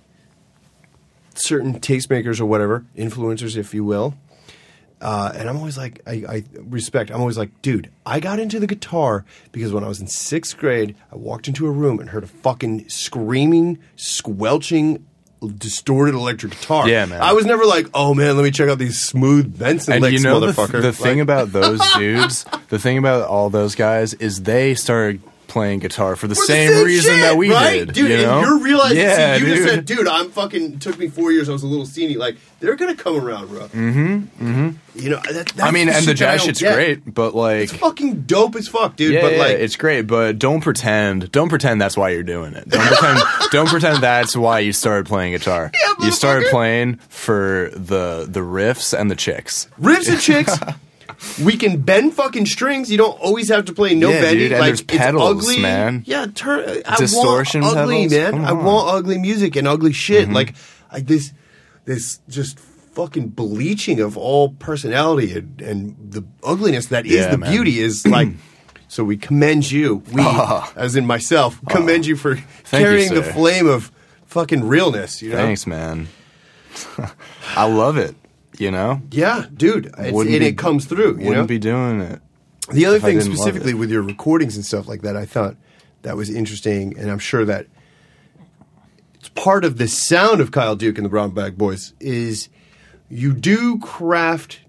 certain 1.34 1.80
tastemakers 1.80 2.40
or 2.40 2.46
whatever, 2.46 2.84
influencers, 2.96 3.57
if 3.57 3.72
you 3.72 3.84
will. 3.84 4.14
Uh, 5.01 5.30
and 5.34 5.49
I'm 5.49 5.57
always 5.57 5.78
like, 5.78 6.03
I, 6.07 6.24
I 6.28 6.44
respect. 6.57 7.11
I'm 7.11 7.20
always 7.20 7.38
like, 7.38 7.62
dude, 7.62 7.88
I 8.05 8.18
got 8.18 8.40
into 8.40 8.59
the 8.59 8.66
guitar 8.66 9.24
because 9.53 9.72
when 9.72 9.84
I 9.84 9.88
was 9.88 10.01
in 10.01 10.09
sixth 10.09 10.59
grade, 10.59 10.96
I 11.12 11.16
walked 11.16 11.46
into 11.46 11.66
a 11.66 11.70
room 11.70 12.01
and 12.01 12.11
heard 12.11 12.24
a 12.24 12.28
fucking 12.28 12.88
screaming, 12.88 13.78
squelching, 13.94 15.07
distorted 15.47 16.14
electric 16.14 16.53
guitar. 16.53 16.89
Yeah, 16.89 17.07
man. 17.07 17.20
I 17.20 17.32
was 17.32 17.47
never 17.47 17.64
like, 17.64 17.86
oh 17.95 18.14
man, 18.14 18.36
let 18.36 18.43
me 18.43 18.51
check 18.51 18.68
out 18.68 18.78
these 18.78 19.01
smooth 19.01 19.59
Benson 19.59 19.95
and 19.95 20.03
licks, 20.03 20.14
you 20.14 20.28
know 20.28 20.41
the, 20.41 20.49
motherfucker. 20.49 20.82
the 20.82 20.93
thing 20.93 21.20
about 21.20 21.53
those 21.53 21.80
dudes, 21.97 22.45
the 22.68 22.78
thing 22.78 22.99
about 22.99 23.28
all 23.28 23.51
those 23.51 23.74
guys 23.74 24.14
is 24.14 24.43
they 24.43 24.74
started 24.74 25.20
playing 25.49 25.80
guitar 25.80 26.14
for 26.14 26.28
the, 26.28 26.34
for 26.34 26.42
the 26.42 26.46
same, 26.46 26.84
reason 26.84 27.14
shit, 27.14 27.22
that 27.22 27.36
we 27.36 27.51
right? 27.51 27.86
did. 27.86 27.94
dude. 27.94 28.11
you 28.11 28.18
know? 28.18 28.40
You're 28.40 28.59
realizing, 28.61 28.99
yeah, 28.99 29.36
see, 29.36 29.40
you 29.40 29.46
dude. 29.46 29.57
just 29.57 29.68
said, 29.74 29.84
dude, 29.86 30.07
I'm 30.07 30.30
fucking. 30.30 30.74
It 30.74 30.80
took 30.80 30.99
me 30.99 31.09
four 31.09 31.32
years. 31.32 31.49
I 31.49 31.53
was 31.53 31.62
a 31.62 31.66
little 31.66 31.86
senior. 31.86 32.18
Like 32.18 32.36
they're 32.61 32.76
gonna 32.76 32.94
come 32.94 33.16
around, 33.16 33.49
bro. 33.49 33.61
Mm-hmm. 33.68 34.16
Mm-hmm. 34.16 34.99
You 34.99 35.11
know, 35.11 35.20
that, 35.30 35.46
that's 35.49 35.61
I 35.61 35.70
mean, 35.70 35.88
and 35.88 36.05
the 36.07 36.14
jazz 36.14 36.42
shit's 36.42 36.61
get. 36.61 36.74
great, 36.74 37.14
but 37.14 37.34
like, 37.34 37.62
It's 37.62 37.72
fucking 37.72 38.22
dope 38.22 38.57
as 38.57 38.68
fuck, 38.68 38.96
dude. 38.96 39.14
yeah, 39.14 39.20
but 39.22 39.32
yeah, 39.32 39.38
like, 39.38 39.59
it's 39.59 39.76
great, 39.76 40.03
but 40.03 40.38
don't 40.38 40.61
pretend. 40.61 41.30
Don't 41.32 41.49
pretend 41.49 41.80
that's 41.80 41.96
why 41.96 42.11
you're 42.11 42.22
doing 42.22 42.55
it. 42.55 42.68
Don't 42.68 42.86
pretend. 42.86 43.20
don't 43.51 43.68
pretend 43.68 44.03
that's 44.03 44.36
why 44.36 44.59
you 44.61 44.72
started 44.72 45.07
playing 45.07 45.32
guitar. 45.32 45.70
Yeah, 45.72 46.07
you 46.07 46.12
started 46.12 46.49
playing 46.51 46.96
for 47.09 47.70
the 47.74 48.26
the 48.28 48.40
riffs 48.40 48.99
and 48.99 49.11
the 49.11 49.16
chicks. 49.16 49.68
ribs 49.78 50.09
and 50.09 50.20
chicks. 50.20 50.59
We 51.43 51.57
can 51.57 51.81
bend 51.81 52.14
fucking 52.14 52.47
strings. 52.47 52.91
You 52.91 52.99
don't 52.99 53.19
always 53.21 53.49
have 53.49 53.64
to 53.64 53.73
play 53.73 53.95
no 53.95 54.09
Yeah, 54.11 54.21
bending. 54.21 54.39
dude, 54.51 54.53
like 54.53 54.61
there's 54.66 54.81
it's 54.83 54.97
pedals, 54.97 55.43
ugly. 55.49 55.61
man. 55.61 56.05
Yeah, 56.07 56.27
turn 56.33 56.83
I 56.87 56.97
Distortion 56.97 57.62
want 57.62 57.77
ugly, 57.77 58.09
pedals? 58.09 58.33
man. 58.35 58.45
I. 58.45 58.51
Mm-hmm. 58.53 58.64
want 58.64 58.95
ugly 58.95 59.19
music 59.19 59.57
and 59.57 59.66
ugly 59.66 59.93
shit. 59.93 60.29
Like 60.31 60.55
I, 60.91 61.01
this, 61.01 61.33
this 61.85 62.21
just 62.29 62.59
fucking 62.61 63.29
bleaching 63.29 64.01
of 64.01 64.16
all 64.16 64.51
personality 64.51 65.33
and, 65.39 65.61
and 65.61 65.97
the 66.12 66.25
ugliness 66.45 66.87
that 66.87 67.05
is 67.07 67.12
Yeah, 67.12 67.31
the 67.33 67.39
man. 67.39 67.51
beauty 67.53 67.81
is 67.81 68.07
like. 68.07 68.29
So 68.91 69.05
we 69.05 69.19
commend 69.19 69.71
you, 69.71 70.03
we, 70.12 70.23
as 70.75 70.97
in 70.97 71.05
myself, 71.05 71.61
commend 71.69 72.07
you 72.07 72.16
for 72.16 72.37
you, 72.37 72.43
carrying 72.64 73.12
the 73.12 73.23
flame 73.23 73.66
of 73.66 73.93
fucking 74.25 74.64
realness. 74.66 75.21
You 75.21 75.33
know? 75.33 75.37
Thanks, 75.37 75.66
man. 75.66 76.09
I 77.57 77.64
love 77.66 77.99
it. 77.99 78.14
You 78.59 78.71
know, 78.73 79.01
Yeah, 79.13 79.47
dude. 79.55 79.87
It's, 79.87 79.99
and 79.99 80.27
be- 80.27 80.47
it 80.47 80.59
comes 80.59 80.85
through. 80.87 81.13
You 81.19 81.29
wouldn't 81.29 81.37
know? 81.37 81.47
be 81.47 81.59
doing 81.59 82.01
it. 82.01 82.21
The 82.73 82.85
other 82.87 82.99
thing 82.99 83.21
specifically 83.21 83.73
with 83.73 83.91
your 83.91 84.03
recordings 84.03 84.57
and 84.57 84.65
stuff 84.65 84.89
like 84.89 85.03
that, 85.03 85.17
I 85.17 85.25
thought 85.25 85.57
that 86.03 86.17
was 86.17 86.29
interesting, 86.29 86.99
and 86.99 87.11
I'm 87.11 87.19
sure 87.19 87.45
that 87.45 87.67
it's 89.15 89.29
part 89.31 89.65
of 89.65 89.79
the 89.79 89.89
sound 89.89 90.41
of 90.41 90.51
Kyle 90.53 90.77
Duke 90.77 90.99
and 90.99 91.05
the 91.05 91.09
Brown 91.09 91.31
Bag 91.31 91.57
Boys 91.57 91.95
is 92.01 92.49
you 93.09 93.33
do 93.33 93.79
craft 93.79 94.61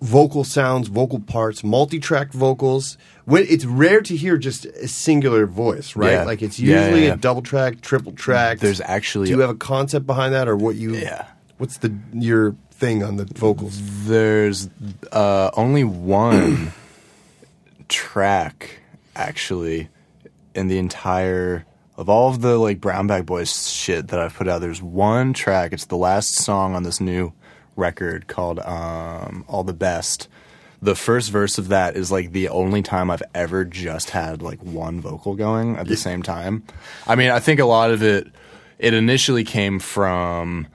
vocal 0.00 0.44
sounds, 0.44 0.88
vocal 0.88 1.20
parts, 1.20 1.62
multi-track 1.62 2.32
vocals. 2.32 2.96
When 3.24 3.44
it's 3.48 3.64
rare 3.64 4.00
to 4.02 4.16
hear 4.16 4.36
just 4.36 4.64
a 4.66 4.88
singular 4.88 5.46
voice, 5.46 5.94
right? 5.94 6.12
Yeah. 6.12 6.24
Like 6.24 6.42
it's 6.42 6.58
usually 6.58 7.02
yeah, 7.02 7.08
yeah. 7.08 7.14
a 7.14 7.16
double 7.16 7.42
track, 7.42 7.80
triple 7.80 8.12
track. 8.12 8.58
There's 8.58 8.80
actually- 8.80 9.26
Do 9.28 9.34
you 9.34 9.40
have 9.40 9.50
a 9.50 9.54
concept 9.54 10.06
behind 10.06 10.34
that, 10.34 10.48
or 10.48 10.56
what 10.56 10.74
you? 10.74 10.94
Yeah. 10.94 11.26
What's 11.62 11.78
the 11.78 11.96
your 12.12 12.56
thing 12.72 13.04
on 13.04 13.18
the 13.18 13.24
vocals? 13.24 13.78
There's 14.04 14.68
uh, 15.12 15.52
only 15.54 15.84
one 15.84 16.72
track 17.88 18.80
actually 19.14 19.88
in 20.56 20.66
the 20.66 20.78
entire 20.78 21.64
of 21.96 22.08
all 22.08 22.30
of 22.30 22.40
the 22.40 22.58
like 22.58 22.80
Brown 22.80 23.06
Bag 23.06 23.26
Boys 23.26 23.70
shit 23.70 24.08
that 24.08 24.18
I've 24.18 24.34
put 24.34 24.48
out. 24.48 24.60
There's 24.60 24.82
one 24.82 25.34
track. 25.34 25.72
It's 25.72 25.84
the 25.84 25.96
last 25.96 26.34
song 26.34 26.74
on 26.74 26.82
this 26.82 27.00
new 27.00 27.32
record 27.76 28.26
called 28.26 28.58
um, 28.58 29.44
"All 29.46 29.62
the 29.62 29.72
Best." 29.72 30.26
The 30.82 30.96
first 30.96 31.30
verse 31.30 31.58
of 31.58 31.68
that 31.68 31.94
is 31.94 32.10
like 32.10 32.32
the 32.32 32.48
only 32.48 32.82
time 32.82 33.08
I've 33.08 33.22
ever 33.36 33.64
just 33.64 34.10
had 34.10 34.42
like 34.42 34.60
one 34.64 35.00
vocal 35.00 35.36
going 35.36 35.76
at 35.76 35.86
the 35.86 35.96
same 35.96 36.24
time. 36.24 36.64
I 37.06 37.14
mean, 37.14 37.30
I 37.30 37.38
think 37.38 37.60
a 37.60 37.66
lot 37.66 37.92
of 37.92 38.02
it 38.02 38.26
it 38.80 38.94
initially 38.94 39.44
came 39.44 39.78
from 39.78 40.66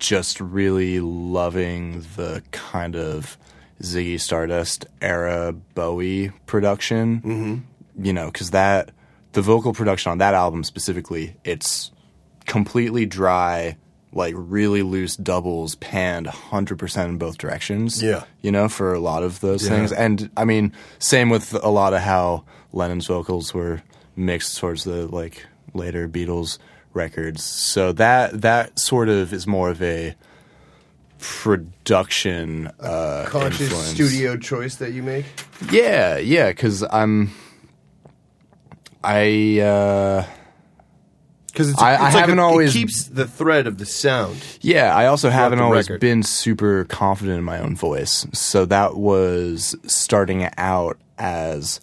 just 0.00 0.40
really 0.40 0.98
loving 1.00 2.00
the 2.16 2.42
kind 2.50 2.96
of 2.96 3.38
Ziggy 3.82 4.18
Stardust 4.20 4.86
era 5.00 5.52
Bowie 5.74 6.30
production. 6.46 7.20
Mm-hmm. 7.20 8.04
You 8.04 8.12
know, 8.12 8.26
because 8.26 8.50
that 8.50 8.90
the 9.32 9.42
vocal 9.42 9.72
production 9.72 10.10
on 10.10 10.18
that 10.18 10.34
album 10.34 10.64
specifically, 10.64 11.36
it's 11.44 11.90
completely 12.46 13.06
dry, 13.06 13.76
like 14.12 14.34
really 14.36 14.82
loose 14.82 15.16
doubles, 15.16 15.74
panned 15.76 16.26
hundred 16.26 16.78
percent 16.78 17.10
in 17.10 17.18
both 17.18 17.38
directions. 17.38 18.02
Yeah. 18.02 18.24
you 18.40 18.50
know, 18.50 18.68
for 18.68 18.92
a 18.94 19.00
lot 19.00 19.22
of 19.22 19.40
those 19.40 19.62
Yeah. 19.64 19.70
things, 19.76 19.92
and 19.92 20.30
I 20.36 20.44
mean, 20.44 20.72
same 20.98 21.28
with 21.30 21.52
a 21.62 21.68
lot 21.68 21.92
of 21.94 22.00
how 22.00 22.44
Lennon's 22.72 23.06
vocals 23.06 23.52
were 23.54 23.82
mixed 24.16 24.58
towards 24.58 24.84
the 24.84 25.06
like 25.06 25.46
later 25.74 26.08
Beatles 26.08 26.58
records. 26.94 27.44
So 27.44 27.92
that 27.92 28.40
that 28.42 28.78
sort 28.78 29.08
of 29.08 29.32
is 29.32 29.46
more 29.46 29.70
of 29.70 29.80
a 29.82 30.14
production 31.18 32.70
uh, 32.80 33.24
Conscious 33.28 33.60
influence. 33.62 33.88
studio 33.90 34.36
choice 34.36 34.76
that 34.76 34.92
you 34.92 35.02
make. 35.02 35.26
Yeah, 35.70 36.16
yeah, 36.18 36.48
because 36.48 36.82
I'm. 36.90 37.30
I 39.02 39.60
uh, 39.60 40.26
Because 41.46 41.70
it's, 41.70 41.80
I- 41.80 41.94
it's 41.94 42.00
I 42.02 42.04
like 42.06 42.14
haven't 42.14 42.38
a- 42.38 42.42
always- 42.42 42.74
it 42.74 42.78
keeps 42.78 43.04
the 43.04 43.26
thread 43.26 43.66
of 43.66 43.78
the 43.78 43.86
sound. 43.86 44.36
yeah. 44.60 44.94
I 44.94 45.06
also 45.06 45.30
haven't 45.30 45.60
always 45.60 45.88
record. 45.88 46.00
been 46.00 46.22
super 46.22 46.84
confident 46.84 47.38
in 47.38 47.44
my 47.44 47.58
own 47.60 47.76
voice, 47.76 48.26
so 48.32 48.64
that 48.66 48.96
was 48.96 49.74
starting 49.86 50.48
out 50.58 50.98
as. 51.18 51.80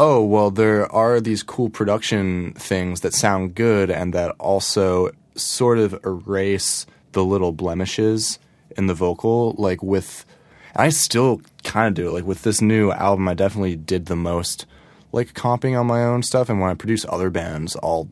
Oh 0.00 0.22
well, 0.22 0.52
there 0.52 0.86
are 0.92 1.20
these 1.20 1.42
cool 1.42 1.70
production 1.70 2.52
things 2.52 3.00
that 3.00 3.12
sound 3.12 3.56
good 3.56 3.90
and 3.90 4.14
that 4.14 4.30
also 4.38 5.10
sort 5.34 5.78
of 5.78 5.98
erase 6.04 6.86
the 7.10 7.24
little 7.24 7.50
blemishes 7.50 8.38
in 8.76 8.86
the 8.86 8.94
vocal. 8.94 9.56
Like 9.58 9.82
with, 9.82 10.24
I 10.76 10.90
still 10.90 11.42
kind 11.64 11.88
of 11.88 11.94
do 11.94 12.08
it. 12.08 12.12
Like 12.12 12.24
with 12.24 12.42
this 12.42 12.60
new 12.62 12.92
album, 12.92 13.26
I 13.26 13.34
definitely 13.34 13.74
did 13.74 14.06
the 14.06 14.14
most 14.14 14.66
like 15.10 15.34
comping 15.34 15.76
on 15.76 15.88
my 15.88 16.04
own 16.04 16.22
stuff. 16.22 16.48
And 16.48 16.60
when 16.60 16.70
I 16.70 16.74
produce 16.74 17.04
other 17.08 17.28
bands, 17.28 17.76
I'll 17.82 18.08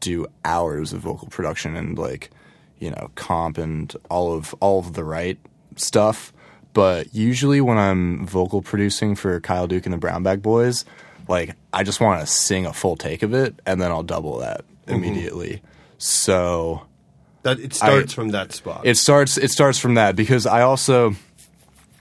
do 0.00 0.26
hours 0.44 0.92
of 0.92 1.02
vocal 1.02 1.28
production 1.28 1.76
and 1.76 1.96
like 1.96 2.30
you 2.80 2.90
know 2.90 3.12
comp 3.14 3.58
and 3.58 3.94
all 4.10 4.34
of 4.34 4.56
all 4.58 4.80
of 4.80 4.94
the 4.94 5.04
right 5.04 5.38
stuff. 5.76 6.32
But 6.72 7.14
usually 7.14 7.60
when 7.60 7.78
I'm 7.78 8.26
vocal 8.26 8.60
producing 8.60 9.14
for 9.14 9.38
Kyle 9.38 9.68
Duke 9.68 9.86
and 9.86 9.92
the 9.92 9.98
Brown 9.98 10.24
Bag 10.24 10.42
Boys, 10.42 10.84
like 11.28 11.54
I 11.72 11.82
just 11.82 12.00
want 12.00 12.20
to 12.20 12.26
sing 12.26 12.66
a 12.66 12.72
full 12.72 12.96
take 12.96 13.22
of 13.22 13.34
it 13.34 13.60
and 13.66 13.80
then 13.80 13.90
I'll 13.90 14.02
double 14.02 14.38
that 14.38 14.62
mm-hmm. 14.62 14.94
immediately. 14.94 15.62
So 15.98 16.82
That 17.42 17.60
it 17.60 17.74
starts 17.74 18.12
I- 18.12 18.14
from 18.14 18.30
that 18.30 18.52
spot. 18.52 18.82
it 18.84 18.96
starts 18.96 19.36
it 19.36 19.50
starts 19.50 19.78
from 19.78 19.94
that 19.94 20.16
because 20.16 20.46
I 20.46 20.62
also 20.62 21.14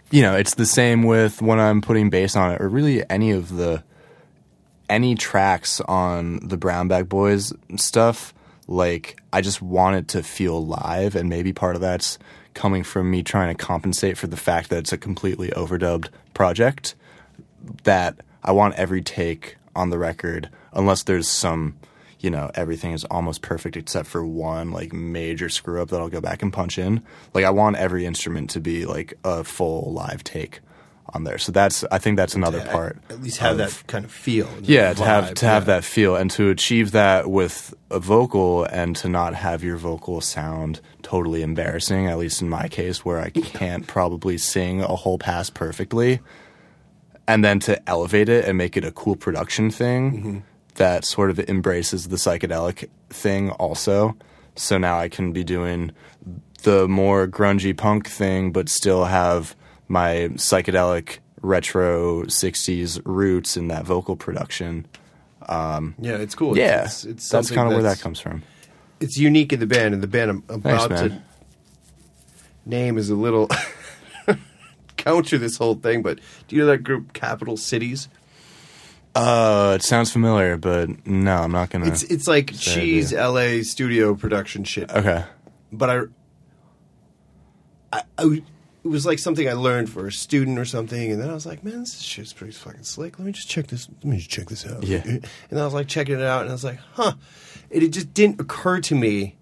you 0.09 0.21
know, 0.21 0.35
it's 0.35 0.55
the 0.55 0.65
same 0.65 1.03
with 1.03 1.41
when 1.41 1.59
I'm 1.59 1.81
putting 1.81 2.09
bass 2.09 2.35
on 2.35 2.53
it 2.53 2.61
or 2.61 2.69
really 2.69 3.07
any 3.09 3.31
of 3.31 3.55
the 3.55 3.83
any 4.89 5.15
tracks 5.15 5.81
on 5.81 6.39
the 6.47 6.57
Brown 6.57 6.87
Bag 6.87 7.09
Boys 7.09 7.53
stuff, 7.75 8.33
like 8.67 9.21
I 9.33 9.41
just 9.41 9.61
want 9.61 9.97
it 9.97 10.07
to 10.09 10.23
feel 10.23 10.65
live, 10.65 11.15
and 11.15 11.29
maybe 11.29 11.53
part 11.53 11.75
of 11.75 11.81
that's 11.81 12.17
coming 12.53 12.83
from 12.83 13.11
me 13.11 13.21
trying 13.21 13.55
to 13.55 13.63
compensate 13.63 14.17
for 14.17 14.27
the 14.27 14.37
fact 14.37 14.69
that 14.69 14.79
it's 14.79 14.93
a 14.93 14.97
completely 14.97 15.49
overdubbed 15.49 16.09
project. 16.33 16.95
That 17.83 18.21
I 18.43 18.51
want 18.51 18.75
every 18.75 19.01
take 19.01 19.57
on 19.75 19.89
the 19.89 19.97
record, 19.97 20.49
unless 20.73 21.03
there's 21.03 21.27
some, 21.27 21.77
you 22.19 22.29
know, 22.29 22.49
everything 22.55 22.93
is 22.93 23.03
almost 23.05 23.41
perfect 23.41 23.77
except 23.77 24.07
for 24.07 24.25
one 24.25 24.71
like 24.71 24.93
major 24.93 25.49
screw 25.49 25.81
up 25.81 25.89
that 25.89 25.99
I'll 25.99 26.09
go 26.09 26.21
back 26.21 26.41
and 26.41 26.51
punch 26.51 26.77
in. 26.77 27.03
Like 27.33 27.45
I 27.45 27.49
want 27.51 27.75
every 27.77 28.05
instrument 28.05 28.49
to 28.51 28.59
be 28.59 28.85
like 28.85 29.13
a 29.23 29.43
full 29.43 29.91
live 29.93 30.23
take 30.23 30.61
on 31.13 31.23
there. 31.23 31.37
So 31.37 31.51
that's 31.53 31.85
I 31.91 31.99
think 31.99 32.17
that's 32.17 32.35
another 32.35 32.65
part. 32.65 32.97
At 33.09 33.21
least 33.21 33.37
have 33.37 33.59
of- 33.59 33.79
that 33.79 33.87
kind 33.87 34.03
of 34.03 34.11
feel. 34.11 34.49
yeah 34.61 34.93
to 34.93 35.03
have 35.05 35.23
vibe, 35.25 35.33
to 35.35 35.45
have 35.45 35.65
that 35.67 35.83
feel 35.85 36.15
and 36.15 36.29
to 36.31 36.49
achieve 36.49 36.91
that 36.91 37.29
with 37.29 37.73
a 37.89 37.99
vocal 37.99 38.65
and 38.65 38.95
to 38.97 39.07
not 39.09 39.33
have 39.33 39.63
your 39.63 39.77
vocal 39.77 40.19
sound 40.19 40.81
totally 41.03 41.41
embarrassing 41.41 42.07
at 42.07 42.17
least 42.17 42.41
in 42.41 42.49
my 42.49 42.67
case 42.67 43.05
where 43.05 43.21
i 43.21 43.29
can't 43.59 43.87
probably 43.87 44.37
sing 44.37 44.81
a 44.81 44.87
whole 44.87 45.17
pass 45.17 45.49
perfectly 45.49 46.19
and 47.27 47.43
then 47.43 47.59
to 47.59 47.89
elevate 47.89 48.29
it 48.29 48.45
and 48.45 48.57
make 48.57 48.77
it 48.77 48.83
a 48.85 48.91
cool 48.91 49.15
production 49.15 49.69
thing 49.71 50.11
Mm-hmm. 50.11 50.37
that 50.75 51.05
sort 51.05 51.29
of 51.29 51.39
embraces 51.49 52.07
the 52.09 52.15
psychedelic 52.17 52.87
thing 53.09 53.49
also 53.51 54.15
so 54.55 54.77
now 54.77 54.97
i 54.99 55.07
can 55.09 55.31
be 55.33 55.43
doing 55.43 55.91
the 56.63 56.87
more 56.87 57.27
grungy 57.27 57.75
punk 57.75 58.07
thing 58.09 58.51
but 58.51 58.69
still 58.69 59.05
have 59.05 59.55
my 59.87 60.29
psychedelic 60.35 61.19
retro 61.41 62.23
60s 62.23 62.99
roots 63.05 63.55
in 63.57 63.67
that 63.69 63.85
vocal 63.85 64.15
production 64.15 64.85
Yeah, 65.47 66.17
it's 66.17 66.35
cool. 66.35 66.57
yeah, 66.57 66.83
it's, 66.85 67.05
it's 67.05 67.29
that's 67.29 67.51
kind 67.51 67.67
of 67.69 67.73
where 67.73 67.83
that 67.83 67.99
comes 68.01 68.19
from. 68.19 68.43
It's 68.99 69.15
unique 69.17 69.53
in 69.53 69.59
the 69.61 69.67
band, 69.67 69.93
and 69.93 70.01
the 70.03 70.07
band 70.07 70.31
I'm 70.31 70.43
about 70.49 70.89
to 70.89 71.21
name 72.65 72.97
is 72.97 73.09
a 73.09 73.15
little 73.15 73.47
counter 75.07 75.37
this 75.37 75.57
whole 75.57 75.75
thing. 75.75 76.01
But 76.01 76.19
do 76.47 76.55
you 76.55 76.61
know 76.61 76.67
that 76.67 76.79
group 76.79 77.13
Capital 77.13 77.57
Cities? 77.57 78.09
Uh, 79.15 79.73
it 79.75 79.83
sounds 79.83 80.11
familiar, 80.11 80.57
but 80.57 81.07
no, 81.07 81.37
I'm 81.37 81.51
not 81.51 81.69
gonna. 81.71 81.87
It's 81.87 82.03
it's 82.03 82.27
like 82.27 82.51
Say 82.51 82.73
cheese. 82.75 83.13
LA 83.13 83.63
studio 83.63 84.13
production 84.13 84.63
shit. 84.63 84.91
okay. 84.91 85.23
But 85.71 85.89
I, 87.91 88.03
I, 88.17 88.41
it 88.83 88.87
was 88.87 89.05
like 89.05 89.19
something 89.19 89.49
I 89.49 89.53
learned 89.53 89.89
for 89.89 90.07
a 90.07 90.11
student 90.11 90.59
or 90.59 90.65
something, 90.65 91.11
and 91.11 91.21
then 91.21 91.29
I 91.29 91.33
was 91.33 91.45
like, 91.45 91.63
man, 91.63 91.79
this 91.79 91.99
shit's 91.99 92.31
pretty 92.31 92.53
fucking 92.53 92.83
slick. 92.83 93.17
Let 93.17 93.25
me 93.25 93.31
just 93.31 93.49
check 93.49 93.67
this. 93.67 93.89
Let 93.89 94.05
me 94.05 94.17
just 94.17 94.29
check 94.29 94.47
this 94.49 94.65
out. 94.65 94.83
Yeah. 94.83 95.01
And 95.05 95.59
I 95.59 95.65
was 95.65 95.73
like 95.73 95.87
checking 95.87 96.15
it 96.15 96.21
out, 96.21 96.41
and 96.41 96.49
I 96.49 96.53
was 96.53 96.63
like, 96.63 96.79
huh. 96.93 97.13
It, 97.69 97.83
it 97.83 97.89
just 97.89 98.13
didn't 98.13 98.39
occur 98.39 98.79
to 98.81 98.95
me 98.95 99.35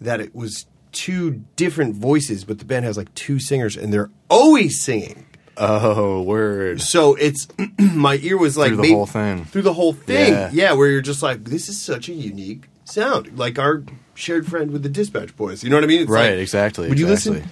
that 0.00 0.20
it 0.20 0.34
was 0.34 0.66
two 0.92 1.44
different 1.56 1.94
voices, 1.96 2.44
but 2.44 2.58
the 2.58 2.64
band 2.64 2.84
has 2.84 2.96
like 2.96 3.14
two 3.14 3.38
singers, 3.38 3.76
and 3.76 3.92
they're 3.92 4.10
always 4.28 4.80
singing. 4.82 5.26
Oh, 5.56 6.22
word. 6.22 6.80
So 6.80 7.14
it's 7.16 7.46
my 7.78 8.16
ear 8.22 8.38
was 8.38 8.56
like 8.56 8.68
Through 8.68 8.76
the 8.76 8.82
maybe- 8.82 8.94
whole 8.94 9.06
thing. 9.06 9.44
through 9.44 9.62
the 9.62 9.72
whole 9.74 9.92
thing. 9.92 10.32
Yeah. 10.32 10.50
Yeah. 10.52 10.72
where 10.72 10.88
you're 10.88 11.02
just 11.02 11.22
like, 11.22 11.44
this 11.44 11.68
is 11.68 11.78
such 11.80 12.08
a 12.08 12.12
unique 12.14 12.64
sound, 12.84 13.38
like 13.38 13.58
our 13.58 13.82
shared 14.14 14.46
friend 14.46 14.70
with 14.70 14.82
the 14.82 14.88
Dispatch 14.88 15.36
Boys. 15.36 15.62
You 15.62 15.68
know 15.70 15.76
what 15.76 15.84
I 15.84 15.88
mean? 15.88 16.02
It's 16.02 16.10
Right, 16.10 16.30
like- 16.30 16.38
exactly, 16.38 16.88
When 16.88 16.96
you 16.98 17.06
listen 17.06 17.44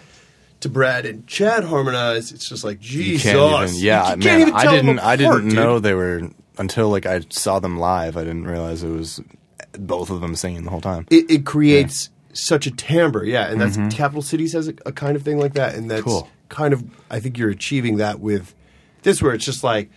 to 0.61 0.69
Brad 0.69 1.05
and 1.07 1.27
Chad 1.27 1.65
harmonize, 1.65 2.33
it's 2.33 2.49
just 2.49 2.65
like 2.65 2.79
You 2.83 3.03
Jesus. 3.19 3.33
can't 3.33 3.69
even. 3.71 3.81
Yeah, 3.83 4.15
you 4.15 4.23
can't 4.23 4.25
man. 4.25 4.41
even 4.41 4.55
I 4.55 4.67
didn't. 4.75 4.99
I 5.01 5.17
didn't 5.17 5.45
dude. 5.49 5.55
know 5.55 5.79
they 5.79 5.95
were 5.95 6.31
until 6.57 6.89
like 6.89 7.05
I 7.07 7.21
saw 7.29 7.59
them 7.61 7.79
live. 7.79 8.17
I 8.17 8.23
didn't 8.25 8.47
realize 8.47 8.83
it 8.83 8.89
was 8.89 9.21
both 9.79 10.09
of 10.11 10.21
them 10.23 10.35
singing 10.35 10.65
the 10.65 10.71
whole 10.71 10.81
time. 10.81 11.07
It, 11.11 11.31
it 11.31 11.47
creates 11.47 12.09
such 12.33 12.67
a 12.67 12.71
timbre, 12.71 13.25
yeah, 13.25 13.51
and 13.51 13.61
that's 13.61 13.77
Capital 13.95 14.23
Cities 14.23 14.53
has 14.53 14.69
a, 14.69 14.75
a 14.87 14.93
kind 14.93 15.17
of 15.17 15.23
thing 15.23 15.39
like 15.39 15.55
that, 15.55 15.75
and 15.75 15.91
that's 15.91 16.03
Mm-hmm. 16.03 16.11
Cool. 16.11 16.29
kind 16.49 16.73
of 16.75 16.85
I 17.11 17.21
think 17.21 17.39
you're 17.39 17.51
achieving 17.51 17.97
that 17.99 18.21
with 18.21 18.55
this, 19.03 19.23
where 19.23 19.33
it's 19.35 19.45
just 19.45 19.63
like. 19.65 19.91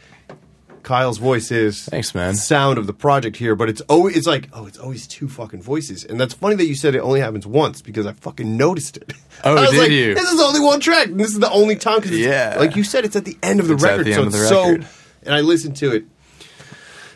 Kyle's 0.84 1.20
voice 1.20 1.52
is 1.52 1.86
Thanks, 1.86 2.16
man. 2.16 2.34
sound 2.34 2.80
of 2.80 2.88
the 2.88 2.94
project 2.94 3.38
here, 3.38 3.56
but 3.56 3.70
it's 3.70 3.82
always 3.82 4.18
it's 4.18 4.26
like 4.26 4.50
oh, 4.52 4.66
it's 4.66 4.80
always 4.80 5.06
two 5.06 5.30
fucking 5.30 5.62
voices, 5.62 6.04
and 6.04 6.20
that's 6.20 6.34
funny 6.34 6.56
that 6.56 6.66
you 6.66 6.74
said 6.74 6.96
it 6.96 7.02
only 7.02 7.20
happens 7.20 7.46
once 7.46 7.84
because 7.84 8.08
I 8.08 8.14
fucking 8.14 8.58
noticed 8.58 8.98
it. 8.98 9.14
Oh, 9.44 9.56
I 9.58 9.62
was 9.62 9.70
did 9.72 9.80
like, 9.80 9.92
you? 9.92 10.16
This 10.16 10.32
is 10.32 10.42
only 10.42 10.60
one 10.60 10.80
track, 10.80 11.06
and 11.08 11.20
this 11.20 11.30
is 11.30 11.40
the 11.40 11.52
only 11.52 11.76
time 11.76 12.00
because 12.02 12.18
Yeah. 12.18 12.56
like 12.58 12.76
you 12.76 12.84
said, 12.84 13.06
it's 13.06 13.16
at 13.16 13.26
the 13.26 13.38
end 13.44 13.60
of 13.60 13.68
the 13.68 13.76
It's 13.76 13.84
record, 13.84 14.08
the 14.08 14.14
so 14.16 14.22
of 14.22 14.28
it's 14.30 14.38
the 14.50 14.56
record. 14.56 14.84
so. 14.84 14.90
And 15.24 15.36
I 15.36 15.42
listened 15.42 15.76
to 15.78 15.92
it, 15.96 16.06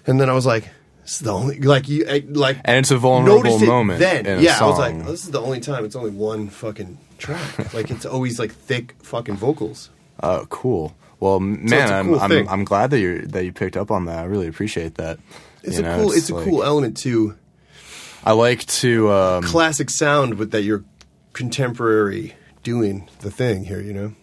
and 0.05 0.21
then 0.21 0.29
I 0.29 0.33
was 0.33 0.45
like, 0.45 0.69
"This 1.05 1.13
is 1.13 1.19
the 1.19 1.33
only 1.33 1.59
like 1.59 1.87
you 1.87 2.05
I, 2.09 2.23
like." 2.27 2.57
And 2.65 2.77
it's 2.77 2.91
a 2.91 2.97
vulnerable 2.97 3.57
moment 3.59 3.99
Then, 3.99 4.25
in 4.25 4.39
a 4.39 4.41
yeah, 4.41 4.57
I 4.59 4.65
was 4.67 4.77
like, 4.77 4.95
oh, 4.95 5.11
"This 5.11 5.23
is 5.23 5.31
the 5.31 5.41
only 5.41 5.59
time 5.61 5.85
it's 5.85 5.95
only 5.95 6.11
one 6.11 6.49
fucking 6.49 6.97
track. 7.17 7.73
like 7.73 7.89
it's 7.89 8.05
always 8.05 8.37
like 8.39 8.51
thick 8.51 8.95
fucking 9.01 9.35
vocals." 9.37 9.89
Oh, 10.21 10.45
cool. 10.49 10.95
Well, 11.19 11.37
it's 11.37 11.69
man, 11.71 11.89
a 11.91 11.95
I'm 11.95 12.05
cool 12.07 12.19
I'm. 12.19 12.49
I'm 12.49 12.63
glad 12.65 12.89
that 12.91 12.99
you 12.99 13.21
that 13.27 13.45
you 13.45 13.53
picked 13.53 13.77
up 13.77 13.89
on 13.89 14.05
that. 14.05 14.19
I 14.19 14.23
really 14.25 14.47
appreciate 14.47 14.95
that. 14.95 15.19
It's 15.63 15.77
You 15.77 15.85
a 15.85 15.87
know, 15.87 16.01
cool. 16.03 16.11
It's, 16.11 16.29
a 16.29 16.35
like- 16.35 16.45
cool 16.45 16.63
element 16.63 16.97
to 16.97 17.35
I 18.23 18.33
like 18.33 18.65
to. 18.65 19.11
Um, 19.11 19.43
classic 19.43 19.89
sound, 19.89 20.37
but 20.37 20.51
that 20.51 20.63
you're 20.63 20.83
contemporary 21.33 22.33
doing 22.63 23.07
the 23.19 23.29
thing 23.31 23.65
here. 23.65 23.79
You 23.79 23.93
know, 23.93 24.13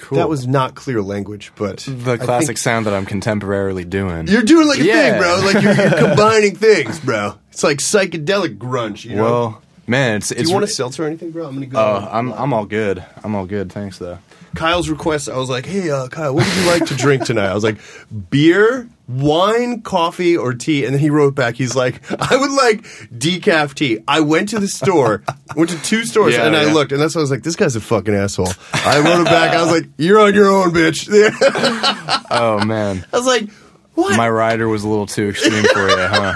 cool. 0.00 0.18
that 0.18 0.28
was 0.28 0.46
not 0.46 0.74
clear 0.74 1.00
language, 1.02 1.52
but 1.56 1.78
the 1.88 2.18
classic 2.18 2.58
sound 2.58 2.86
that 2.86 2.94
I'm 2.94 3.06
contemporarily 3.06 3.88
doing. 3.88 4.26
You're 4.26 4.42
doing 4.42 4.66
like 4.66 4.80
a 4.80 4.84
Yeah. 4.84 5.10
thing, 5.12 5.20
bro. 5.20 5.40
Like 5.44 5.62
you're, 5.62 5.74
you're 6.00 6.08
combining 6.08 6.56
things, 6.56 6.98
bro. 7.00 7.34
It's 7.52 7.62
like 7.62 7.78
psychedelic 7.78 8.58
grunge. 8.58 9.04
You 9.04 9.16
know. 9.16 9.22
well, 9.24 9.62
man, 9.86 10.16
it's 10.16 10.28
Do 10.30 10.36
it's. 10.36 10.48
you 10.48 10.54
want 10.54 10.64
a 10.64 10.66
re- 10.66 10.72
seltzer 10.72 11.04
or 11.04 11.06
anything, 11.06 11.30
bro? 11.30 11.46
I'm 11.46 11.54
gonna 11.54 11.66
go. 11.66 11.78
Oh, 11.78 12.08
I'm 12.10 12.32
I'm 12.32 12.52
all 12.52 12.64
good. 12.66 13.04
I'm 13.22 13.34
all 13.34 13.46
good. 13.46 13.70
Thanks 13.72 13.98
though. 13.98 14.18
Kyle's 14.54 14.88
request. 14.88 15.28
I 15.28 15.36
was 15.36 15.48
like, 15.48 15.66
"Hey, 15.66 15.90
uh, 15.90 16.08
Kyle, 16.08 16.34
what 16.34 16.44
would 16.46 16.56
you 16.56 16.66
like 16.66 16.86
to 16.86 16.96
drink 16.96 17.24
tonight?" 17.24 17.48
I 17.50 17.54
was 17.54 17.64
like, 17.64 17.76
"Beer, 18.30 18.88
wine, 19.08 19.82
coffee, 19.82 20.36
or 20.36 20.54
tea." 20.54 20.84
And 20.84 20.94
then 20.94 21.00
he 21.00 21.10
wrote 21.10 21.34
back. 21.34 21.54
He's 21.54 21.74
like, 21.76 22.00
"I 22.10 22.36
would 22.36 22.50
like 22.50 22.82
decaf 23.16 23.74
tea." 23.74 24.00
I 24.08 24.20
went 24.20 24.48
to 24.50 24.58
the 24.58 24.68
store, 24.68 25.22
went 25.56 25.70
to 25.70 25.80
two 25.82 26.04
stores, 26.04 26.34
Yeah, 26.34 26.46
and 26.46 26.56
I 26.56 26.64
yeah. 26.66 26.72
looked, 26.74 26.92
and 26.92 27.00
that's 27.00 27.14
why 27.14 27.20
I 27.20 27.22
was 27.22 27.30
like, 27.30 27.42
"This 27.42 27.56
guy's 27.56 27.76
a 27.76 27.80
fucking 27.80 28.14
asshole." 28.14 28.48
I 28.74 28.98
wrote 29.00 29.18
him 29.18 29.24
back. 29.24 29.54
I 29.54 29.62
was 29.62 29.70
like, 29.72 29.88
"You're 29.98 30.20
on 30.20 30.34
your 30.34 30.48
own, 30.48 30.70
bitch." 30.72 31.08
I 31.10 32.26
Oh 32.30 32.64
man, 32.64 33.04
I 33.12 33.16
was 33.16 33.26
like, 33.26 33.50
"What?" 33.94 34.16
my 34.16 34.28
rider 34.28 34.68
was 34.68 34.84
a 34.84 34.88
little 34.88 35.06
too 35.06 35.28
extreme 35.30 35.64
for 35.64 35.88
you, 35.88 35.96
huh? 35.96 36.34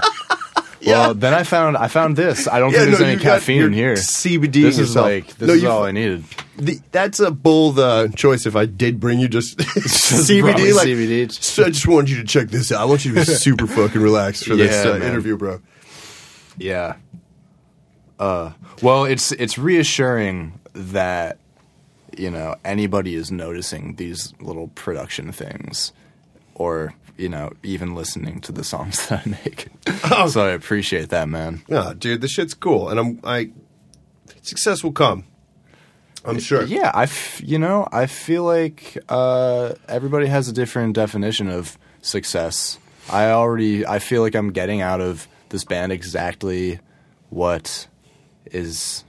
Yeah. 0.85 0.99
Well, 1.07 1.14
then 1.14 1.32
I 1.35 1.43
found 1.45 1.76
I 1.76 1.89
found 1.89 2.14
this. 2.16 2.47
I 2.47 2.59
don't 2.59 2.70
Yeah, 2.72 2.80
think 2.80 2.91
there's 2.91 3.01
no, 3.01 3.07
any 3.07 3.20
caffeine 3.22 3.62
in 3.62 3.72
here. 3.72 3.95
CBD 3.95 4.53
This 4.62 4.74
is 4.74 4.78
yourself. 4.80 5.07
like 5.07 5.26
this 5.39 5.49
No, 5.49 5.55
is 5.55 5.64
all 5.64 5.85
I 5.85 5.93
needed. 5.93 6.24
The, 6.57 6.78
that's 6.93 7.20
a 7.20 7.30
bold 7.30 7.78
uh, 7.78 8.09
choice. 8.09 8.45
If 8.47 8.55
I 8.55 8.66
did 8.66 9.01
bring 9.01 9.18
you 9.18 9.26
just 9.28 9.59
me 9.59 9.64
CBD, 9.64 10.74
like 10.74 10.87
CBD. 10.87 11.32
so 11.32 11.64
I 11.64 11.68
just 11.70 11.89
wanted 11.89 12.11
you 12.11 12.16
to 12.18 12.24
check 12.24 12.49
this 12.49 12.70
out. 12.70 12.80
I 12.82 12.85
want 12.85 13.05
you 13.05 13.12
to 13.14 13.20
be 13.20 13.24
super 13.24 13.66
fucking 13.66 14.01
relaxed 14.01 14.45
for 14.47 14.57
this 14.57 14.85
uh, 14.85 14.97
interview, 14.97 15.37
bro. 15.37 15.61
Yeah. 16.59 16.97
Uh, 18.18 18.53
well, 18.82 19.05
it's 19.05 19.32
it's 19.32 19.59
reassuring 19.59 20.61
that 20.74 21.39
you 22.16 22.30
know 22.30 22.55
anybody 22.64 23.14
is 23.14 23.30
noticing 23.32 23.97
these 23.97 24.32
little 24.41 24.68
production 24.68 25.32
things, 25.32 25.93
or 26.55 26.95
you 27.17 27.29
know 27.29 27.53
even 27.62 27.95
listening 27.95 28.41
to 28.43 28.53
the 28.53 28.65
songs 28.65 29.07
that 29.09 29.27
I 29.27 29.31
make. 29.31 29.69
Oh. 30.11 30.29
so 30.29 30.47
I 30.47 30.53
appreciate 30.53 31.11
that, 31.11 31.29
man. 31.29 31.62
No, 31.69 31.95
dude, 31.95 32.21
this 32.21 32.33
shit's 32.33 32.55
cool, 32.55 32.89
and 32.89 32.99
I'm 32.99 33.21
I 33.25 33.51
success 34.43 34.83
will 34.85 34.93
come. 34.93 35.25
I'm 36.27 36.39
sure. 36.39 36.62
Yeah, 36.65 36.91
I 36.95 37.05
f- 37.05 37.43
you 37.45 37.59
know 37.59 37.87
I 37.93 38.07
feel 38.07 38.45
like 38.45 38.97
uh, 39.09 39.75
everybody 39.89 40.27
has 40.27 40.49
a 40.49 40.53
different 40.53 40.95
definition 40.95 41.49
of 41.49 41.77
success. 42.01 42.79
I 43.11 43.31
already 43.31 43.87
I 43.87 43.99
feel 43.99 44.23
like 44.23 44.35
I'm 44.35 44.51
getting 44.53 44.81
out 44.81 45.01
of 45.01 45.29
this 45.51 45.65
band 45.65 45.93
exactly 45.93 46.81
what 47.29 47.87
is 48.47 49.05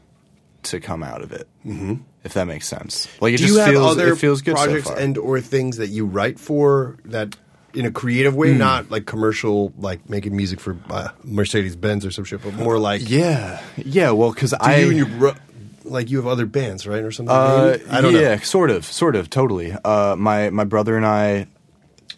to 0.63 0.79
come 0.79 1.03
out 1.03 1.21
of 1.21 1.31
it. 1.31 1.47
Mm-hmm. 1.65 1.95
If 2.23 2.33
that 2.33 2.45
makes 2.45 2.67
sense. 2.67 3.07
Like 3.21 3.33
it 3.33 3.37
Do 3.37 3.43
just 3.43 3.53
you 3.53 3.59
have 3.59 3.69
feels 3.69 3.91
other 3.91 4.13
it 4.13 4.17
feels 4.17 4.41
good 4.41 4.55
projects 4.55 4.87
so 4.87 4.95
and 4.95 5.17
or 5.17 5.39
things 5.39 5.77
that 5.77 5.87
you 5.87 6.05
write 6.05 6.39
for 6.39 6.97
that 7.05 7.37
in 7.75 7.85
a 7.85 7.91
creative 7.91 8.35
way, 8.35 8.53
not 8.53 8.89
like 8.89 9.05
commercial, 9.05 9.73
like 9.77 10.09
making 10.09 10.35
music 10.35 10.59
for 10.59 10.77
uh, 10.89 11.09
Mercedes 11.23 11.75
Benz 11.75 12.05
or 12.05 12.11
some 12.11 12.23
shit, 12.23 12.41
but 12.41 12.53
more 12.53 12.79
like 12.79 13.09
yeah, 13.09 13.61
yeah. 13.77 14.11
Well, 14.11 14.31
because 14.31 14.53
I 14.53 14.77
you 14.77 14.89
and 14.89 14.97
your 14.97 15.07
bro- 15.07 15.35
like 15.83 16.09
you 16.09 16.17
have 16.17 16.27
other 16.27 16.45
bands, 16.45 16.87
right, 16.87 17.03
or 17.03 17.11
something? 17.11 17.35
uh? 17.35 17.77
I 17.89 18.01
don't 18.01 18.13
yeah, 18.13 18.19
know. 18.19 18.29
Yeah, 18.31 18.39
sort 18.39 18.71
of, 18.71 18.85
sort 18.85 19.15
of, 19.15 19.29
totally. 19.29 19.71
Uh, 19.71 20.15
my 20.17 20.49
my 20.49 20.63
brother 20.63 20.97
and 20.97 21.05
I 21.05 21.47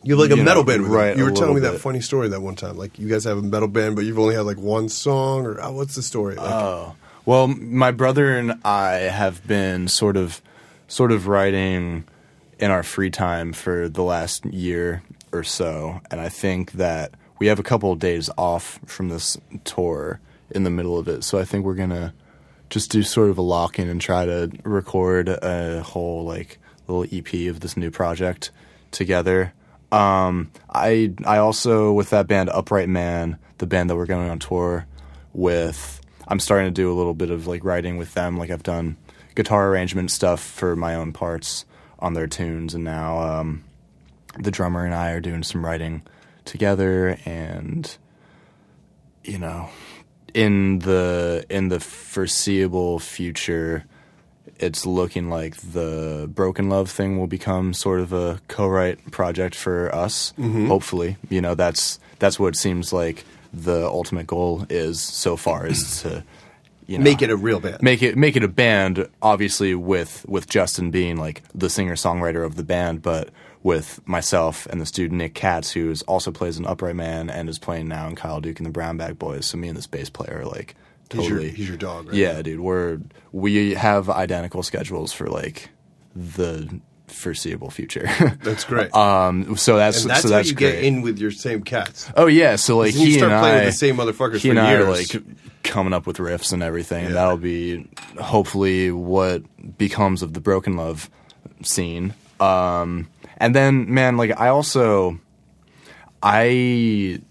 You 0.04 0.18
have 0.18 0.30
like 0.30 0.40
a 0.40 0.42
metal 0.42 0.64
know, 0.64 0.68
band, 0.68 0.84
with 0.84 0.92
right. 0.92 1.18
You 1.18 1.24
were 1.24 1.32
telling 1.32 1.56
me 1.56 1.62
that 1.62 1.74
bit. 1.74 1.82
funny 1.82 2.02
story 2.02 2.30
that 2.30 2.42
one 2.42 2.56
time. 2.56 2.78
Like 2.78 3.00
you 3.00 3.10
guys 3.10 3.24
have 3.26 3.38
a 3.38 3.42
metal 3.42 3.68
band, 3.68 3.96
but 3.96 4.06
you've 4.06 4.20
only 4.20 4.36
had 4.36 4.46
like 4.46 4.58
one 4.58 4.90
song, 4.90 5.46
or 5.46 5.60
uh, 5.60 5.72
what's 5.72 5.96
the 5.96 6.04
story? 6.04 6.36
Like, 6.36 6.50
Oh 6.50 6.96
well, 7.26 7.48
my 7.48 7.92
brother 7.92 8.38
and 8.38 8.54
I 8.64 8.92
have 8.94 9.46
been 9.46 9.90
sort 9.90 10.16
of, 10.16 10.42
sort 10.88 11.12
of 11.12 11.28
writing 11.28 12.06
in 12.58 12.72
our 12.72 12.84
free 12.84 13.10
time 13.10 13.52
for 13.52 13.90
the 13.90 14.02
last 14.02 14.46
year 14.46 15.04
or 15.38 15.44
so, 15.44 16.02
and 16.12 16.20
I 16.20 16.30
think 16.30 16.74
that 16.74 17.14
we 17.40 17.48
have 17.48 17.60
a 17.60 17.64
couple 17.64 17.92
of 17.92 18.00
days 18.00 18.30
off 18.38 18.80
from 18.86 19.10
this 19.10 19.38
tour 19.64 20.20
in 20.50 20.64
the 20.64 20.70
middle 20.70 20.98
of 20.98 21.08
it. 21.08 21.24
So 21.24 21.38
I 21.38 21.46
think 21.46 21.66
we're 21.66 21.76
gonna 21.76 22.14
just 22.70 22.92
do 22.92 23.04
sort 23.04 23.30
of 23.30 23.38
a 23.38 23.42
lock 23.42 23.80
in 23.80 23.90
and 23.90 24.02
try 24.02 24.26
to 24.26 24.52
record 24.64 25.30
a 25.30 25.82
whole 25.84 26.26
like 26.26 26.58
little 26.88 27.06
EP 27.12 27.50
of 27.50 27.60
this 27.60 27.78
new 27.78 27.92
project 27.92 28.52
together. 28.92 29.54
Um, 29.92 30.52
I 30.70 31.14
I 31.26 31.38
also 31.38 31.94
with 31.94 32.10
that 32.10 32.28
band 32.28 32.50
Upright 32.50 32.90
Man, 32.90 33.38
the 33.58 33.68
band 33.68 33.90
that 33.90 33.96
we're 33.96 34.06
going 34.06 34.30
on 34.30 34.40
tour 34.40 34.86
with, 35.34 36.02
I'm 36.28 36.40
starting 36.40 36.68
to 36.68 36.72
do 36.72 36.92
a 36.92 36.96
little 36.96 37.14
bit 37.14 37.30
of 37.30 37.48
like 37.48 37.64
writing 37.64 37.98
with 37.98 38.14
them. 38.14 38.38
Like 38.38 38.50
I've 38.50 38.64
done 38.64 38.98
guitar 39.36 39.70
arrangement 39.70 40.12
stuff 40.12 40.42
for 40.42 40.76
my 40.76 40.96
own 40.96 41.14
parts 41.14 41.66
on 42.00 42.14
their 42.14 42.28
tunes, 42.28 42.74
and 42.74 42.84
now 42.84 43.20
um, 43.20 43.64
the 44.40 44.52
drummer 44.52 44.86
and 44.86 44.94
I 44.94 45.12
are 45.12 45.20
doing 45.20 45.44
some 45.44 45.66
writing 45.66 46.02
together, 46.46 47.18
and 47.26 47.96
you 49.24 49.38
know, 49.38 49.70
in 50.34 50.80
the 50.80 51.46
in 51.50 51.70
the 51.70 51.80
foreseeable 51.80 53.00
future, 53.00 53.86
it's 54.60 54.86
looking 54.86 55.30
like 55.30 55.58
the 55.58 56.30
Broken 56.34 56.70
Love 56.70 56.90
thing 56.90 57.18
will 57.20 57.28
become 57.28 57.74
sort 57.74 58.00
of 58.00 58.14
a 58.14 58.40
co-write 58.48 59.12
project 59.12 59.56
for 59.56 59.94
us. 59.94 60.34
Mm-hmm. 60.38 60.68
Hopefully, 60.68 61.18
you 61.30 61.42
know 61.42 61.56
that's 61.56 62.00
that's 62.20 62.40
what 62.40 62.50
it 62.56 62.58
seems 62.58 62.92
like 62.94 63.26
the 63.54 63.86
ultimate 63.88 64.28
goal 64.28 64.66
is 64.70 65.00
so 65.00 65.36
far 65.38 65.66
is 65.68 66.02
to 66.02 66.24
you 66.86 66.98
know, 66.98 67.04
Make 67.04 67.22
it 67.22 67.30
a 67.30 67.36
real 67.36 67.60
band. 67.60 67.82
make 67.82 68.02
it 68.02 68.18
make 68.18 68.36
it 68.36 68.44
a 68.44 68.48
band 68.48 69.08
obviously 69.22 69.76
with 69.76 70.26
with 70.28 70.48
Justin 70.48 70.90
being 70.92 71.18
like 71.18 71.44
the 71.54 71.70
singer 71.70 71.96
songwriter 71.96 72.46
of 72.46 72.56
the 72.56 72.64
band 72.64 73.02
but 73.02 73.30
with 73.68 74.00
myself 74.08 74.66
and 74.68 74.80
the 74.82 74.86
dude 74.86 75.12
Nick 75.12 75.34
Katz 75.34 75.72
who 75.72 75.94
also 76.08 76.32
plays 76.32 76.58
an 76.58 76.66
upright 76.66 76.96
man 76.96 77.30
and 77.30 77.50
is 77.50 77.60
playing 77.60 77.88
now 77.88 78.08
in 78.08 78.16
Kyle 78.16 78.40
Duke 78.42 78.60
and 78.60 78.66
the 78.66 78.72
Brown 78.72 78.98
Bag 78.98 79.20
Boys 79.20 79.46
so 79.46 79.58
me 79.58 79.68
and 79.68 79.78
this 79.78 79.88
bass 79.88 80.10
player 80.10 80.40
are 80.42 80.46
like 80.46 80.76
He's 81.12 81.22
your- 81.28 81.38
totally 81.38 81.50
he's 81.52 81.68
your 81.68 81.78
dog, 81.78 82.08
right? 82.08 82.16
yeah 82.16 82.42
dude 82.42 82.60
we're 82.60 83.00
we 83.32 83.74
have 83.76 84.10
identical 84.10 84.64
schedules 84.64 85.12
for 85.14 85.28
like 85.28 85.70
the 86.16 86.80
foreseeable 87.08 87.70
future 87.70 88.10
That's 88.44 88.64
great. 88.66 88.94
um 88.94 89.56
so 89.58 89.78
that's 89.78 90.02
and 90.02 90.10
that's, 90.12 90.22
so 90.24 90.28
that's 90.30 90.48
how 90.48 90.50
you 90.50 90.56
great 90.56 90.72
get 90.76 90.84
in 90.84 91.02
with 91.02 91.20
your 91.20 91.32
same 91.32 91.62
cats. 91.64 92.10
oh 92.18 92.28
yeah 92.28 92.56
so 92.58 92.78
like 92.78 92.94
he 92.94 93.14
start 93.14 93.32
and 93.32 93.42
playing 93.42 93.56
I 93.56 93.66
with 93.66 93.74
the 93.74 93.78
same 93.78 93.96
motherfuckers 93.98 94.36
he 94.42 94.50
for 94.50 94.58
and 94.58 94.60
I 94.60 94.74
are 94.74 94.90
like 94.90 95.08
coming 95.64 95.94
up 95.94 96.06
with 96.08 96.18
riffs 96.18 96.52
and 96.54 96.64
everything, 96.64 97.06
and 97.06 97.14
Yeah. 97.14 97.22
that'll 97.22 97.38
be 97.38 97.88
hopefully 98.22 98.92
what 98.92 99.44
becomes 99.78 100.22
of 100.24 100.34
the 100.34 100.40
Broken 100.40 100.78
Love 100.78 101.10
scene. 101.64 102.14
Um, 102.40 103.08
and 103.38 103.56
then, 103.56 103.94
man, 103.94 104.18
like 104.18 104.40
I 104.40 104.50
also 104.50 105.20
I 106.22 107.22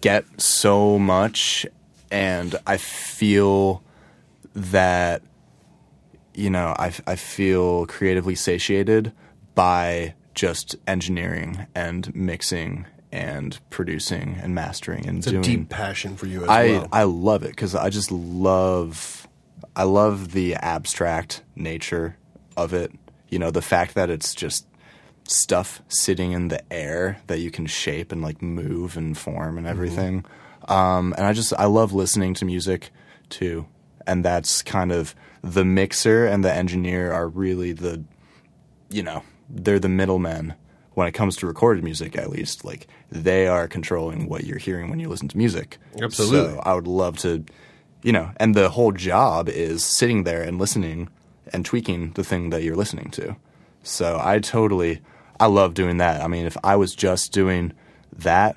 get 0.00 0.24
so 0.40 0.98
much, 0.98 1.66
and 2.10 2.54
I 2.66 2.76
feel 2.76 3.82
that 4.54 5.22
you 6.34 6.50
know 6.50 6.74
I 6.78 6.92
I 7.06 7.16
feel 7.16 7.86
creatively 7.86 8.34
satiated 8.34 9.12
by 9.54 10.14
just 10.34 10.76
engineering 10.86 11.66
and 11.74 12.14
mixing 12.14 12.86
and 13.10 13.58
producing 13.68 14.38
and 14.42 14.54
mastering 14.54 15.06
and 15.06 15.18
It's 15.18 15.26
a 15.26 15.32
doing 15.32 15.42
deep 15.42 15.68
passion 15.68 16.16
for 16.16 16.26
you 16.26 16.44
as 16.44 16.48
I 16.48 16.66
well. 16.68 16.88
I 16.92 17.02
love 17.02 17.42
it 17.42 17.50
because 17.50 17.74
I 17.74 17.90
just 17.90 18.10
love 18.10 19.28
I 19.76 19.84
love 19.84 20.32
the 20.32 20.54
abstract 20.54 21.42
nature 21.54 22.16
of 22.56 22.72
it. 22.72 22.92
You 23.28 23.38
know, 23.38 23.50
the 23.50 23.62
fact 23.62 23.94
that 23.94 24.10
it's 24.10 24.34
just 24.34 24.66
stuff 25.28 25.82
sitting 25.88 26.32
in 26.32 26.48
the 26.48 26.72
air 26.72 27.20
that 27.26 27.38
you 27.38 27.50
can 27.50 27.66
shape 27.66 28.12
and 28.12 28.22
like 28.22 28.42
move 28.42 28.96
and 28.96 29.16
form 29.16 29.58
and 29.58 29.66
everything. 29.66 30.24
Um, 30.68 31.14
and 31.16 31.26
I 31.26 31.32
just 31.32 31.52
I 31.58 31.66
love 31.66 31.92
listening 31.92 32.34
to 32.34 32.44
music 32.44 32.90
too, 33.28 33.66
and 34.06 34.24
that's 34.24 34.62
kind 34.62 34.92
of 34.92 35.14
the 35.42 35.64
mixer 35.64 36.26
and 36.26 36.44
the 36.44 36.52
engineer 36.52 37.12
are 37.12 37.28
really 37.28 37.72
the 37.72 38.04
you 38.88 39.02
know 39.02 39.22
they're 39.50 39.80
the 39.80 39.88
middlemen 39.88 40.54
when 40.94 41.08
it 41.08 41.12
comes 41.12 41.36
to 41.36 41.46
recorded 41.46 41.82
music 41.82 42.16
at 42.16 42.30
least. 42.30 42.64
Like 42.64 42.86
they 43.10 43.46
are 43.46 43.66
controlling 43.66 44.28
what 44.28 44.44
you're 44.44 44.58
hearing 44.58 44.90
when 44.90 45.00
you 45.00 45.08
listen 45.08 45.28
to 45.28 45.38
music. 45.38 45.78
Absolutely. 46.00 46.54
so 46.54 46.62
i 46.64 46.74
would 46.74 46.86
love 46.86 47.18
to 47.18 47.44
you 48.02 48.12
know 48.12 48.30
and 48.36 48.54
the 48.54 48.70
whole 48.70 48.92
job 48.92 49.48
is 49.48 49.84
sitting 49.84 50.24
there 50.24 50.42
and 50.42 50.58
listening 50.58 51.08
and 51.52 51.64
tweaking 51.64 52.12
the 52.12 52.24
thing 52.24 52.50
that 52.50 52.62
you're 52.62 52.76
listening 52.76 53.10
to. 53.12 53.36
So 53.82 54.20
i 54.22 54.38
totally 54.38 55.00
i 55.42 55.46
love 55.46 55.74
doing 55.74 55.96
that 55.98 56.22
i 56.22 56.26
mean 56.28 56.46
if 56.46 56.56
i 56.64 56.76
was 56.76 56.94
just 56.94 57.32
doing 57.32 57.72
that 58.18 58.56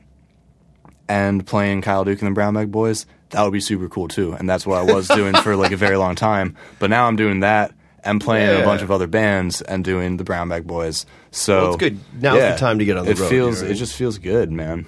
and 1.08 1.46
playing 1.46 1.82
Kyle 1.84 2.04
Duke 2.04 2.20
and 2.22 2.32
the 2.32 2.34
Brown 2.34 2.56
Bag 2.56 2.72
Boys, 2.72 3.06
that 3.30 3.44
would 3.44 3.54
be 3.54 3.60
super 3.60 3.88
cool 3.88 4.08
too. 4.08 4.34
And 4.34 4.50
that's 4.50 4.66
what 4.66 4.80
I 4.80 4.92
was 4.92 5.08
doing 5.08 5.36
for 5.36 5.56
like 5.56 5.72
a 5.72 5.78
very 5.78 5.98
long 5.98 6.16
time. 6.16 6.58
But 6.80 6.90
now 6.90 7.06
I'm 7.08 7.16
doing 7.16 7.42
that 7.42 7.72
and 8.04 8.20
playing 8.20 8.50
Yeah. 8.50 8.64
a 8.64 8.66
bunch 8.66 8.82
of 8.82 8.90
other 8.90 9.06
bands 9.06 9.62
and 9.62 9.84
doing 9.84 10.18
the 10.18 10.24
Brown 10.24 10.50
Bag 10.50 10.66
Boys. 10.66 11.06
So 11.30 11.58
Well, 11.58 11.68
it's 11.74 11.78
good. 11.80 12.00
Now's 12.20 12.40
the 12.54 12.58
time 12.58 12.80
to 12.80 12.86
get 12.86 12.98
on 12.98 13.06
the 13.06 13.12
it 13.12 13.20
road, 13.20 13.30
Feels 13.30 13.62
it 13.62 13.76
just 13.76 13.94
feels 13.96 14.18
good, 14.18 14.52
man. 14.52 14.88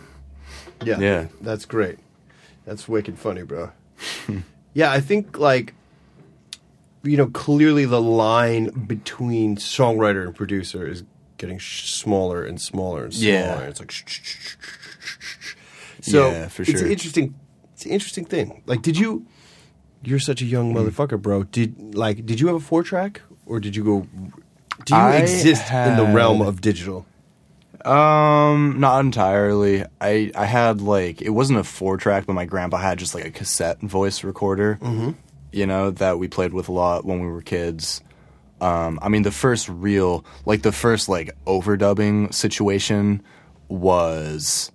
Yeah. 0.83 0.99
Yeah. 0.99 1.27
That's 1.39 1.65
great. 1.65 1.99
That's 2.65 2.87
wicked 2.87 3.19
funny, 3.19 3.43
bro. 3.43 3.69
yeah, 4.73 4.91
I 4.91 5.01
think 5.01 5.37
like 5.37 5.75
you 7.03 7.15
know, 7.15 7.27
clearly 7.27 7.85
the 7.85 8.01
line 8.01 8.69
between 8.87 9.55
songwriter 9.57 10.25
and 10.25 10.35
producer 10.35 10.87
is 10.87 11.03
getting 11.37 11.57
sh- 11.59 11.89
smaller 11.89 12.43
and 12.43 12.59
smaller 12.59 13.03
and 13.05 13.13
smaller. 13.13 13.33
Yeah. 13.33 13.59
It's 13.61 13.79
like 13.79 13.91
sh- 13.91 14.03
sh- 14.07 14.55
so 16.01 16.29
Yeah, 16.31 16.47
for 16.47 16.61
It's 16.63 16.81
an 16.81 16.91
interesting 16.91 17.35
it's 17.73 17.85
an 17.85 17.91
interesting 17.91 18.25
thing. 18.25 18.63
Like 18.65 18.81
did 18.81 18.97
you 18.97 19.25
you're 20.03 20.19
such 20.19 20.41
a 20.41 20.45
young 20.45 20.73
Mm. 20.73 20.77
motherfucker, 20.89 21.21
bro. 21.21 21.43
Did 21.43 21.95
like 21.95 22.25
did 22.25 22.39
you 22.39 22.47
have 22.47 22.55
a 22.55 22.59
four 22.59 22.83
track 22.83 23.21
or 23.45 23.59
did 23.59 23.75
you 23.75 23.83
go 23.83 24.07
do 24.85 24.93
you 24.95 24.99
I 25.01 25.15
exist 25.17 25.71
in 25.71 25.97
the 25.97 26.05
realm 26.05 26.41
of 26.41 26.61
digital? 26.61 27.05
Um, 27.85 28.79
not 28.79 28.99
entirely. 29.01 29.83
I 30.01 30.31
I 30.35 30.45
had 30.45 30.81
like 30.81 31.21
it 31.21 31.29
wasn't 31.29 31.59
a 31.59 31.63
four 31.63 31.97
track, 31.97 32.25
but 32.25 32.33
my 32.33 32.45
grandpa 32.45 32.77
had 32.77 32.99
just 32.99 33.13
like 33.15 33.25
a 33.25 33.31
cassette 33.31 33.79
voice 33.81 34.23
recorder. 34.23 34.77
Mm-hmm. 34.81 35.11
You 35.51 35.65
know 35.65 35.91
that 35.91 36.19
we 36.19 36.27
played 36.27 36.53
with 36.53 36.67
a 36.69 36.71
lot 36.71 37.05
when 37.05 37.21
we 37.21 37.27
were 37.27 37.41
kids. 37.41 38.01
Um, 38.59 38.99
I 39.01 39.09
mean, 39.09 39.21
the 39.23 39.31
first 39.31 39.69
real, 39.69 40.25
like 40.45 40.63
the 40.63 40.71
first 40.71 41.07
like 41.09 41.31
overdubbing 41.45 42.33
situation 42.33 43.21
was 43.67 44.71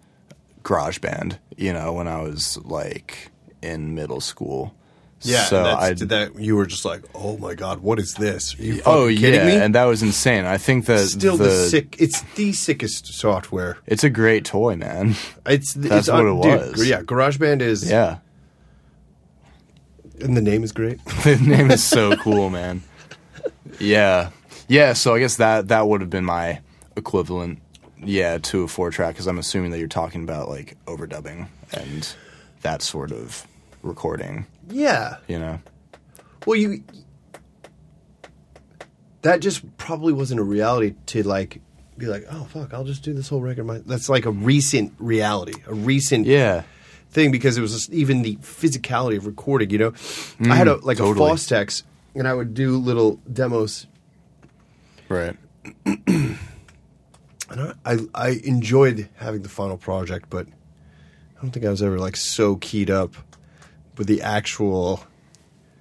GarageBand. 0.63 1.39
You 1.57 1.73
know, 1.73 1.93
when 1.93 2.09
I 2.09 2.21
was 2.23 2.59
like 2.65 3.31
in 3.63 3.95
middle 3.95 4.21
school. 4.21 4.75
Yeah, 5.25 5.45
so 5.45 5.65
I 5.65 5.93
did 5.93 6.09
that 6.09 6.37
you 6.37 6.57
were 6.57 6.67
just 6.67 6.85
like, 6.85 7.03
"Oh 7.15 7.39
my 7.39 7.55
god, 7.55 7.79
what 7.79 8.01
is 8.01 8.15
this?" 8.15 8.57
Oh 8.85 9.07
yeah, 9.07 9.21
kidding 9.21 9.47
me? 9.47 9.55
and 9.55 9.73
that 9.77 9.85
was 9.85 10.03
insane. 10.03 10.47
I 10.47 10.59
think 10.59 10.87
that 10.87 11.07
still 11.07 11.37
the, 11.37 11.45
the 11.45 11.69
sick. 11.69 11.95
It's 12.01 12.23
the 12.35 12.53
sickest 12.53 13.07
software. 13.15 13.79
It's 13.87 14.03
a 14.03 14.11
great 14.11 14.45
toy, 14.45 14.75
man. 14.75 15.15
It's 15.47 15.75
That's 15.75 16.09
it's 16.09 16.11
what 16.11 16.27
it 16.27 16.33
was. 16.33 16.73
Dude, 16.75 16.89
yeah, 16.89 17.03
GarageBand 17.03 17.61
is. 17.61 17.89
yeah. 17.89 18.19
and 20.21 20.37
the 20.37 20.43
name 20.43 20.65
is 20.65 20.73
great. 20.73 21.05
the 21.25 21.37
name 21.37 21.71
is 21.71 21.85
so 21.85 22.17
cool, 22.23 22.51
man. 22.51 22.83
Yeah, 23.79 24.31
yeah. 24.69 24.93
So 24.93 25.15
I 25.15 25.19
guess 25.19 25.37
that 25.37 25.69
that 25.69 25.87
would 25.87 26.01
have 26.01 26.11
been 26.11 26.25
my 26.25 26.61
equivalent, 26.97 27.61
yeah, 28.03 28.39
to 28.39 28.63
a 28.65 28.69
four 28.69 28.91
track 28.91 29.15
because 29.15 29.27
I'm 29.27 29.39
assuming 29.39 29.71
that 29.73 29.79
you're 29.79 29.89
talking 29.89 30.23
about 30.23 30.49
like 30.49 30.77
overdubbing 30.87 31.49
and 31.73 32.15
that 32.63 32.83
sort 32.83 33.11
of 33.13 33.47
recording. 33.83 34.47
yeah. 34.69 35.17
You 35.29 35.39
know? 35.39 35.61
Well, 36.47 36.57
you. 36.57 36.83
That 39.23 39.41
just 39.41 39.77
probably 39.77 40.13
wasn't 40.13 40.41
a 40.41 40.43
reality 40.43 40.95
to 41.07 41.23
like 41.23 41.61
be 41.97 42.07
like, 42.07 42.25
oh 42.31 42.45
fuck, 42.45 42.75
I'll 42.75 42.83
just 42.85 43.05
do 43.05 43.13
this 43.13 43.29
whole 43.29 43.41
record. 43.41 43.65
My 43.67 43.79
that's 43.79 44.09
like 44.09 44.27
a 44.27 44.31
recent 44.33 44.93
reality, 44.99 45.55
a 45.67 45.75
recent 45.75 46.27
Yeah. 46.27 46.63
thing 47.11 47.31
because 47.31 47.57
it 47.57 47.61
was 47.61 47.73
just 47.73 47.93
even 47.93 48.23
the 48.23 48.35
physicality 48.37 49.17
of 49.17 49.27
recording. 49.27 49.71
You 49.71 49.79
know, 49.79 49.93
I 50.51 50.57
had 50.57 50.67
a 50.67 50.75
mm, 50.77 50.83
like 50.83 50.99
totally. 50.99 51.31
a 51.31 51.35
Fostex, 51.35 51.85
and 52.15 52.27
I 52.29 52.35
would 52.35 52.55
do 52.55 52.77
little 52.79 53.17
demos 53.33 53.87
Right. 55.09 55.37
And 55.85 56.39
I, 57.51 57.73
I 57.85 57.99
I 58.15 58.29
enjoyed 58.45 59.09
having 59.17 59.43
the 59.43 59.49
final 59.51 59.77
project, 59.77 60.31
but 60.31 60.47
I 60.47 61.43
don't 61.43 61.51
think 61.51 61.67
I 61.67 61.71
was 61.71 61.83
ever 61.83 61.99
like 61.99 62.17
so 62.17 62.57
keyed 62.57 62.91
up 62.91 63.15
with 63.99 64.07
the 64.07 64.23
actual 64.23 65.05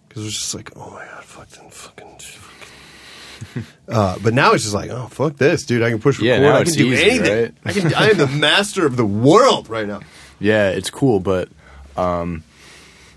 because 0.08 0.24
it 0.24 0.26
was 0.26 0.34
just 0.34 0.54
like, 0.54 0.72
oh 0.76 0.90
my 0.92 1.06
god, 1.06 1.24
fucking 1.24 1.70
fucking. 1.70 2.18
fucking. 2.20 3.64
uh, 3.88 4.18
but 4.22 4.34
now 4.34 4.52
it's 4.52 4.64
just 4.64 4.76
like, 4.76 4.90
oh 4.90 5.08
fuck 5.08 5.38
this, 5.38 5.66
dude! 5.66 5.82
I 5.82 5.92
can 5.92 6.00
push 6.00 6.20
record. 6.20 6.42
Yeah, 6.42 6.54
I 6.58 6.64
can 6.66 6.74
do 6.74 6.88
easy, 6.88 7.04
anything. 7.10 7.44
right? 7.44 7.54
I 7.64 7.72
can. 7.72 7.94
I 7.94 8.10
am 8.10 8.18
the 8.18 8.28
master 8.28 8.86
of 8.86 8.98
the 8.98 9.06
world 9.06 9.70
right 9.70 9.88
now. 9.88 10.02
Yeah, 10.44 10.72
it's 10.72 10.90
cool, 10.90 11.20
but 11.20 11.50
um, 11.96 12.44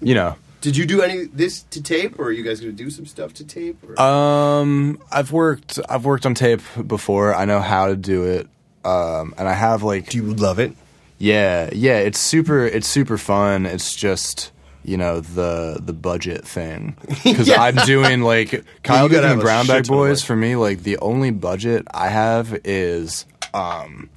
you 0.02 0.14
know, 0.14 0.36
Did 0.64 0.78
you 0.78 0.86
do 0.86 1.02
any 1.02 1.24
this 1.26 1.60
to 1.72 1.82
tape, 1.82 2.18
or 2.18 2.28
are 2.28 2.32
you 2.32 2.42
guys 2.42 2.58
going 2.58 2.74
to 2.74 2.82
do 2.84 2.88
some 2.88 3.04
stuff 3.04 3.34
to 3.34 3.44
tape? 3.44 3.76
Or? 3.86 4.00
Um, 4.00 4.98
I've 5.12 5.30
worked 5.30 5.78
I've 5.90 6.06
worked 6.06 6.24
on 6.24 6.34
tape 6.34 6.62
before. 6.86 7.34
I 7.34 7.44
know 7.44 7.60
how 7.60 7.88
to 7.88 7.96
do 7.96 8.24
it. 8.24 8.48
um, 8.82 9.34
and 9.36 9.46
I 9.46 9.52
have 9.52 9.82
like 9.82 10.08
Do 10.08 10.16
you 10.16 10.32
love 10.32 10.58
it? 10.58 10.72
yeah, 11.18 11.68
yeah, 11.74 11.98
it's 11.98 12.18
super. 12.18 12.64
It's 12.66 12.88
super 12.88 13.18
fun. 13.18 13.66
It's 13.66 13.94
just 13.94 14.52
you 14.86 14.96
know 14.96 15.20
the 15.20 15.80
the 15.82 15.92
budget 15.92 16.46
thing 16.46 16.96
because 17.24 17.50
I'm 17.50 17.74
doing 17.86 18.22
like 18.22 18.50
Kyle 18.82 19.06
gotta 19.06 19.08
Duke 19.08 19.22
have 19.22 19.32
and 19.32 19.40
a 19.40 19.44
Brown 19.44 19.66
Bag 19.66 19.86
Boys 19.86 20.24
for 20.24 20.34
me. 20.34 20.56
Like 20.56 20.82
the 20.82 20.96
only 20.98 21.30
budget 21.30 21.86
I 21.92 22.08
have 22.08 22.58
is 22.64 23.26
um, 23.52 24.08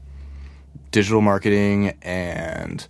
digital 0.91 1.19
marketing 1.19 1.93
and 2.01 2.87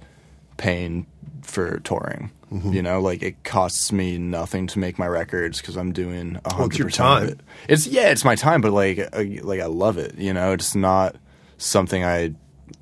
paying 0.58 1.08
for 1.42 1.80
touring. 1.80 2.30
Mm-hmm. 2.52 2.72
You 2.74 2.82
know, 2.82 3.02
like 3.02 3.22
it 3.24 3.44
costs 3.44 3.92
me 3.92 4.18
nothing 4.18 4.68
to 4.68 4.80
make 4.80 4.98
my 4.98 5.08
records 5.08 5.60
because 5.60 5.76
I'm 5.76 5.92
doing 5.92 6.40
a 6.46 6.54
hundred 6.54 6.84
percent 6.86 6.90
of 6.90 7.20
time. 7.20 7.28
it. 7.28 7.40
It's 7.68 7.88
yeah, 7.88 8.10
it's 8.10 8.24
my 8.24 8.36
time, 8.36 8.62
but 8.62 8.72
like 8.72 9.00
uh, 9.00 9.24
like 9.42 9.60
I 9.60 9.66
love 9.66 9.98
it. 9.98 10.16
You 10.18 10.34
know, 10.34 10.54
it's 10.54 10.74
not 10.76 11.16
something 11.58 12.06
I 12.06 12.34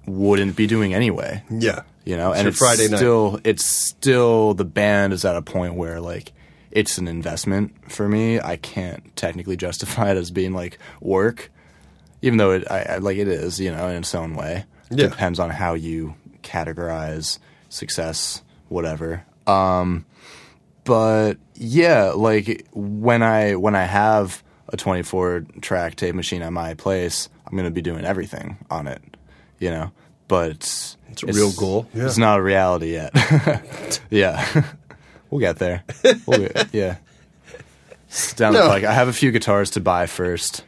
wouldn't 0.05 0.55
be 0.55 0.67
doing 0.67 0.93
anyway 0.93 1.43
Yeah. 1.49 1.81
you 2.03 2.15
know 2.17 2.31
It's 2.31 2.39
and 2.39 2.47
it's 2.47 2.57
Friday 2.59 2.87
night. 2.89 2.97
still 2.97 3.39
it's 3.43 3.65
still 3.65 4.53
the 4.53 4.65
band 4.65 5.13
is 5.13 5.25
at 5.25 5.35
a 5.35 5.41
point 5.41 5.75
where 5.75 5.99
like 5.99 6.31
it's 6.71 6.97
an 6.99 7.07
investment 7.07 7.91
for 7.91 8.07
me 8.09 8.39
i 8.39 8.55
can't 8.57 9.15
technically 9.15 9.55
justify 9.57 10.11
it 10.11 10.17
as 10.17 10.29
being 10.31 10.53
like 10.53 10.77
work 11.01 11.51
even 12.21 12.37
though 12.37 12.51
it 12.51 12.69
I, 12.69 12.81
I 12.81 12.97
like 12.97 13.17
it 13.17 13.27
is 13.27 13.59
you 13.59 13.71
know 13.71 13.87
in 13.89 13.97
its 13.97 14.13
own 14.13 14.35
way 14.35 14.65
Yeah. 14.91 15.07
depends 15.07 15.39
on 15.39 15.49
how 15.51 15.73
you 15.75 16.15
categorize 16.43 17.39
success 17.69 18.41
whatever 18.69 19.25
um 19.47 20.05
but 20.83 21.35
yeah 21.55 22.11
like 22.15 22.65
when 22.73 23.21
i 23.23 23.55
when 23.55 23.75
i 23.75 23.83
have 23.83 24.43
a 24.69 24.77
24 24.77 25.45
track 25.61 25.95
tape 25.95 26.15
machine 26.15 26.41
at 26.41 26.51
my 26.53 26.73
place 26.73 27.29
i'm 27.45 27.53
going 27.53 27.65
to 27.65 27.71
be 27.71 27.81
doing 27.81 28.05
everything 28.05 28.57
on 28.69 28.87
it 28.87 29.01
you 29.59 29.69
know 29.69 29.91
but 30.27 30.49
it's, 30.51 30.97
It's 31.09 31.21
a 31.23 31.27
real 31.27 31.51
goal. 31.53 31.87
Yeah. 31.93 32.05
it's 32.05 32.17
not 32.17 32.39
a 32.39 32.41
reality 32.41 32.93
yet 32.93 34.01
yeah 34.09 34.63
we'll 35.29 35.39
get 35.39 35.57
there 35.57 35.83
we'll 36.25 36.39
get, 36.39 36.69
yeah 36.73 36.97
It's 38.07 38.33
down 38.33 38.53
No. 38.53 38.63
the 38.63 38.69
pike 38.69 38.83
i 38.83 38.93
have 38.93 39.07
a 39.07 39.13
few 39.13 39.31
guitars 39.31 39.69
to 39.71 39.79
buy 39.79 40.05
first 40.07 40.63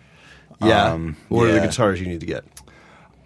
Yeah. 0.61 0.91
Um, 0.93 1.17
what 1.29 1.47
are 1.47 1.51
the 1.53 1.59
guitars 1.67 1.99
you 2.01 2.07
need 2.07 2.19
to 2.21 2.25
get? 2.25 2.43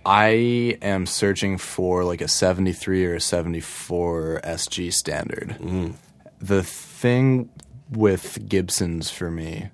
I 0.06 0.78
am 0.82 1.06
searching 1.06 1.58
for 1.58 2.04
like 2.04 2.22
a 2.22 2.28
73 2.28 3.06
or 3.06 3.16
a 3.16 3.22
74 3.22 4.42
SG 4.44 4.92
standard. 4.94 5.56
Mm. 5.60 5.94
The 6.40 6.64
thing 6.64 7.50
with 7.92 8.48
Gibsons 8.50 9.12
for 9.12 9.30
me, 9.30 9.70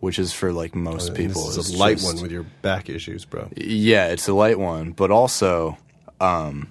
which 0.00 0.18
is 0.18 0.32
for 0.32 0.52
like 0.52 0.74
most 0.74 1.14
people, 1.14 1.46
this 1.46 1.56
is 1.56 1.68
is 1.70 1.74
a 1.74 1.78
light 1.78 1.96
just- 1.98 2.12
one 2.14 2.22
with 2.22 2.30
your 2.30 2.44
back 2.62 2.90
issues, 2.90 3.24
bro. 3.24 3.48
yeah, 3.56 4.08
it's 4.08 4.28
a 4.28 4.34
light 4.34 4.58
one, 4.58 4.92
but 4.92 5.10
also 5.10 5.78
um, 6.20 6.70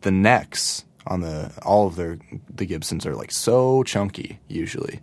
the 0.00 0.10
necks 0.10 0.84
on 1.06 1.20
the 1.20 1.52
all 1.62 1.86
of 1.86 1.96
their 1.96 2.18
the 2.54 2.64
Gibsons 2.64 3.04
are 3.04 3.14
like 3.14 3.32
so 3.32 3.82
chunky 3.82 4.40
usually. 4.48 5.00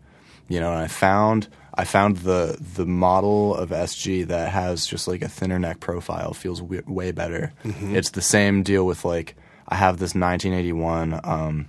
You 0.48 0.60
know, 0.60 0.72
and 0.72 0.80
I 0.80 0.88
found 0.88 1.48
I 1.74 1.86
found 1.86 2.18
the 2.18 2.58
the 2.76 2.86
model 2.86 3.56
of 3.56 3.70
SG 3.70 4.28
that 4.28 4.50
has 4.50 4.86
just 4.86 5.08
like 5.08 5.22
a 5.22 5.28
thinner 5.30 5.58
neck 5.60 5.80
profile 5.80 6.34
feels 6.34 6.60
w- 6.62 6.84
way 6.86 7.12
better. 7.12 7.54
It's 7.64 8.10
the 8.12 8.22
same 8.22 8.62
deal 8.64 8.86
with 8.86 9.06
like 9.06 9.36
I 9.68 9.76
have 9.76 9.96
this 9.98 10.14
1981 10.16 11.22
um, 11.24 11.68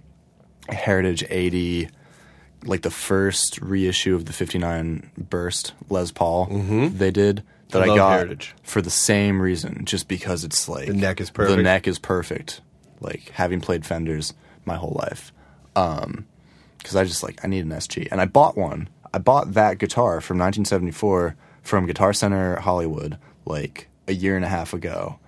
Heritage 0.68 1.24
80 1.28 1.88
like 2.64 2.82
the 2.82 2.90
first 2.90 3.60
reissue 3.60 4.14
of 4.14 4.24
the 4.26 4.32
59 4.32 5.10
burst 5.18 5.74
Les 5.88 6.12
Paul 6.12 6.46
they 6.94 7.10
did 7.10 7.42
that 7.70 7.82
I 7.82 7.92
I, 7.92 7.96
got 7.96 8.12
Heritage. 8.18 8.54
for 8.62 8.80
the 8.80 8.90
same 8.90 9.42
reason 9.42 9.84
just 9.84 10.06
because 10.06 10.44
it's 10.44 10.68
like 10.68 10.86
The 10.86 10.94
neck 10.94 11.20
is 11.20 11.30
perfect. 11.30 11.56
the 11.56 11.62
neck 11.64 11.88
is 11.88 11.98
perfect 11.98 12.60
like 13.00 13.30
having 13.30 13.60
played 13.60 13.84
Fenders 13.84 14.32
my 14.64 14.76
whole 14.76 14.96
life 14.96 15.32
um 15.74 16.26
cuz 16.84 16.94
I 16.94 17.02
just 17.04 17.22
like 17.24 17.40
I 17.44 17.48
need 17.48 17.64
an 17.64 17.70
SG 17.70 18.06
and 18.12 18.20
I 18.20 18.26
bought 18.26 18.56
one 18.56 18.88
I 19.14 19.18
bought 19.18 19.54
that 19.54 19.78
guitar 19.78 20.20
from 20.20 20.38
1974 20.38 21.36
from 21.62 21.86
Guitar 21.86 22.12
Center 22.12 22.58
Hollywood 22.60 23.18
like 23.44 23.88
a 24.08 24.12
year 24.12 24.36
and 24.36 24.44
a 24.44 24.48
half 24.48 24.72
ago 24.72 25.18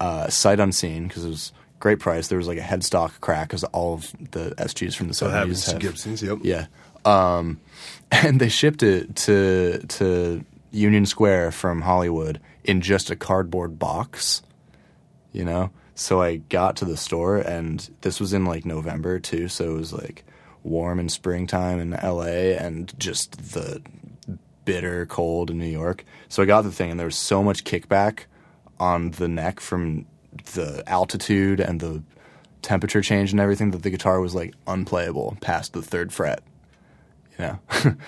uh, 0.00 0.28
sight 0.28 0.60
unseen 0.60 1.08
because 1.08 1.24
it 1.24 1.28
was 1.28 1.52
great 1.78 1.98
price. 1.98 2.28
There 2.28 2.38
was 2.38 2.48
like 2.48 2.58
a 2.58 2.62
headstock 2.62 3.20
crack 3.20 3.48
because 3.48 3.64
all 3.64 3.94
of 3.94 4.12
the 4.32 4.54
SGs 4.56 4.94
from 4.94 5.08
the 5.08 5.14
So 5.14 5.28
it 5.28 5.32
happens 5.32 5.64
seventies 5.64 5.64
to 5.64 5.72
have 5.72 5.80
Gibsons, 5.80 6.22
yep. 6.22 6.38
Yeah, 6.42 6.66
um, 7.04 7.60
and 8.10 8.40
they 8.40 8.48
shipped 8.48 8.82
it 8.82 9.14
to 9.16 9.78
to 9.78 10.44
Union 10.70 11.06
Square 11.06 11.52
from 11.52 11.82
Hollywood 11.82 12.40
in 12.64 12.80
just 12.80 13.10
a 13.10 13.16
cardboard 13.16 13.78
box. 13.78 14.42
You 15.32 15.44
know, 15.44 15.70
so 15.94 16.22
I 16.22 16.36
got 16.36 16.76
to 16.76 16.86
the 16.86 16.96
store 16.96 17.36
and 17.36 17.90
this 18.00 18.20
was 18.20 18.32
in 18.32 18.46
like 18.46 18.64
November 18.64 19.18
too, 19.18 19.48
so 19.48 19.70
it 19.70 19.76
was 19.76 19.92
like 19.92 20.24
warm 20.66 20.98
in 20.98 21.08
springtime 21.08 21.80
in 21.80 21.90
LA 21.90 22.56
and 22.58 22.92
just 22.98 23.52
the 23.52 23.82
bitter 24.64 25.06
cold 25.06 25.50
in 25.50 25.58
New 25.58 25.66
York. 25.66 26.04
So 26.28 26.42
I 26.42 26.46
got 26.46 26.62
the 26.62 26.72
thing, 26.72 26.90
and 26.90 27.00
there 27.00 27.06
was 27.06 27.16
so 27.16 27.42
much 27.42 27.64
kickback 27.64 28.24
on 28.78 29.12
the 29.12 29.28
neck 29.28 29.60
from 29.60 30.06
the 30.54 30.82
altitude 30.86 31.60
and 31.60 31.80
the 31.80 32.02
temperature 32.62 33.00
change 33.00 33.30
and 33.30 33.40
everything 33.40 33.70
that 33.70 33.82
the 33.82 33.90
guitar 33.90 34.20
was 34.20 34.34
like 34.34 34.52
unplayable 34.66 35.38
past 35.40 35.72
the 35.72 35.82
third 35.82 36.12
fret. 36.12 36.42
You 37.38 37.44
know, 37.44 37.58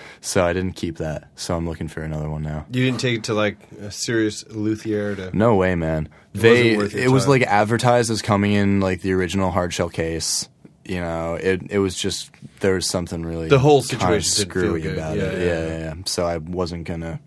so 0.21 0.43
I 0.43 0.53
didn't 0.53 0.73
keep 0.73 0.97
that. 0.97 1.29
So 1.35 1.55
I'm 1.55 1.67
looking 1.67 1.87
for 1.87 2.01
another 2.01 2.29
one 2.29 2.41
now. 2.41 2.65
You 2.71 2.83
didn't 2.83 2.99
take 2.99 3.19
it 3.19 3.23
to 3.25 3.35
like 3.35 3.57
a 3.79 3.91
serious 3.91 4.43
luthier 4.47 5.15
to. 5.15 5.37
No 5.37 5.55
way, 5.55 5.75
man. 5.75 6.09
They 6.33 6.75
worth 6.75 6.93
your 6.93 7.03
it 7.03 7.11
was 7.11 7.23
time. 7.23 7.29
like 7.31 7.41
advertised 7.43 8.09
as 8.09 8.21
coming 8.23 8.53
in 8.53 8.79
like 8.79 9.01
the 9.01 9.13
original 9.13 9.51
hard 9.51 9.71
shell 9.71 9.89
case. 9.89 10.49
You 10.83 10.99
know, 10.99 11.35
it 11.35 11.61
it 11.69 11.77
was 11.77 11.95
just 11.95 12.31
there 12.59 12.73
was 12.75 12.87
something 12.87 13.23
really 13.25 13.47
The 13.49 13.59
whole 13.59 13.81
situation 13.81 14.29
didn't 14.37 14.51
feel 14.53 14.61
screwy 14.63 14.81
good. 14.81 14.93
about 14.97 15.17
Yeah, 15.17 15.23
it. 15.23 15.39
yeah, 15.39 15.45
Yeah, 15.45 15.67
yeah. 15.67 15.77
yeah. 15.79 15.93
So 16.05 16.25
I 16.25 16.37
wasn't 16.37 16.85
gonna, 16.85 17.19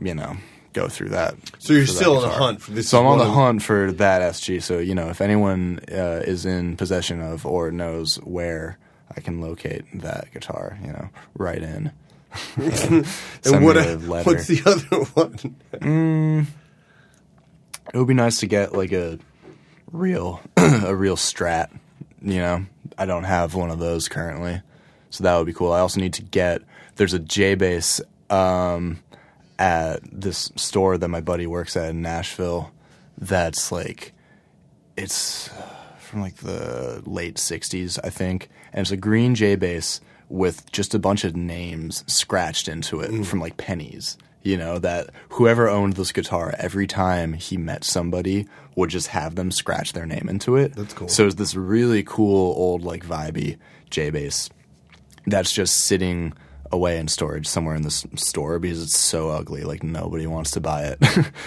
you 0.00 0.14
know, 0.14 0.36
go 0.72 0.88
through 0.88 1.08
that. 1.10 1.34
So 1.58 1.72
you're 1.72 1.86
still 1.86 2.16
on 2.16 2.22
the 2.22 2.28
hunt 2.30 2.62
for 2.62 2.70
this. 2.72 2.88
So 2.88 3.00
I'm 3.00 3.06
on 3.06 3.18
the 3.18 3.24
of- 3.24 3.34
hunt 3.34 3.62
for 3.62 3.92
that 3.92 4.22
SG. 4.22 4.62
So 4.62 4.78
you 4.78 4.94
know, 4.94 5.08
if 5.08 5.20
anyone 5.20 5.80
uh, 5.90 6.22
is 6.24 6.44
in 6.46 6.76
possession 6.76 7.20
of 7.20 7.44
or 7.46 7.70
knows 7.70 8.16
where 8.24 8.78
I 9.16 9.20
can 9.20 9.40
locate 9.40 9.84
that 10.02 10.32
guitar, 10.32 10.78
you 10.82 10.88
know, 10.92 11.08
write 11.36 11.62
in. 11.62 11.92
And 12.56 13.64
what? 13.64 13.76
What's 14.26 14.46
the 14.48 14.62
other 14.66 15.04
one? 15.14 16.46
it 17.94 17.96
would 17.96 18.06
be 18.08 18.14
nice 18.14 18.40
to 18.40 18.46
get 18.46 18.74
like 18.74 18.92
a 18.92 19.18
real 19.92 20.40
a 20.56 20.94
real 20.94 21.16
strat 21.16 21.70
you 22.20 22.36
know 22.36 22.66
i 22.98 23.06
don't 23.06 23.24
have 23.24 23.54
one 23.54 23.70
of 23.70 23.78
those 23.78 24.08
currently. 24.08 24.60
So 25.10 25.24
that 25.24 25.36
would 25.36 25.46
be 25.46 25.54
cool. 25.54 25.72
I 25.72 25.80
also 25.80 26.00
need 26.00 26.12
to 26.14 26.22
get 26.22 26.62
there's 26.96 27.14
a 27.14 27.18
J 27.18 27.54
bass 27.54 28.00
um, 28.28 29.02
at 29.58 30.00
this 30.12 30.52
store 30.56 30.98
that 30.98 31.08
my 31.08 31.20
buddy 31.20 31.46
works 31.46 31.76
at 31.76 31.90
in 31.90 32.02
nashville 32.02 32.70
that's 33.16 33.72
like 33.72 34.12
it's 34.96 35.48
from 35.98 36.20
like 36.20 36.36
the 36.36 37.02
late 37.06 37.36
60s 37.36 37.98
i 38.04 38.10
think. 38.10 38.48
And 38.72 38.82
it's 38.82 38.90
a 38.90 38.96
green 38.96 39.34
J 39.34 39.56
bass 39.56 40.00
with 40.28 40.70
just 40.72 40.94
a 40.94 40.98
bunch 40.98 41.24
of 41.24 41.34
names 41.34 42.04
scratched 42.06 42.68
into 42.68 43.00
it 43.00 43.24
from 43.24 43.40
like 43.40 43.56
pennies 43.56 44.18
you 44.42 44.56
know 44.56 44.78
that 44.78 45.10
whoever 45.30 45.68
owned 45.68 45.94
this 45.94 46.12
guitar 46.12 46.54
every 46.58 46.86
time 46.86 47.32
he 47.32 47.56
met 47.56 47.84
somebody 47.84 48.46
would 48.76 48.90
just 48.90 49.08
have 49.08 49.34
them 49.34 49.50
scratch 49.50 49.92
their 49.92 50.06
name 50.06 50.28
into 50.28 50.56
it 50.56 50.74
That's 50.74 50.94
cool. 50.94 51.08
so 51.08 51.26
it's 51.26 51.34
this 51.36 51.54
really 51.54 52.02
cool 52.04 52.54
old 52.56 52.82
like 52.84 53.04
vibey 53.04 53.58
j 53.90 54.10
bass 54.10 54.48
that's 55.26 55.52
just 55.52 55.84
sitting 55.84 56.32
away 56.70 56.98
in 56.98 57.08
storage 57.08 57.46
somewhere 57.46 57.74
in 57.74 57.82
this 57.82 58.06
store 58.14 58.58
because 58.58 58.82
it's 58.82 58.98
so 58.98 59.30
ugly 59.30 59.62
like 59.62 59.82
nobody 59.82 60.26
wants 60.26 60.50
to 60.52 60.60
buy 60.60 60.82
it 60.84 60.98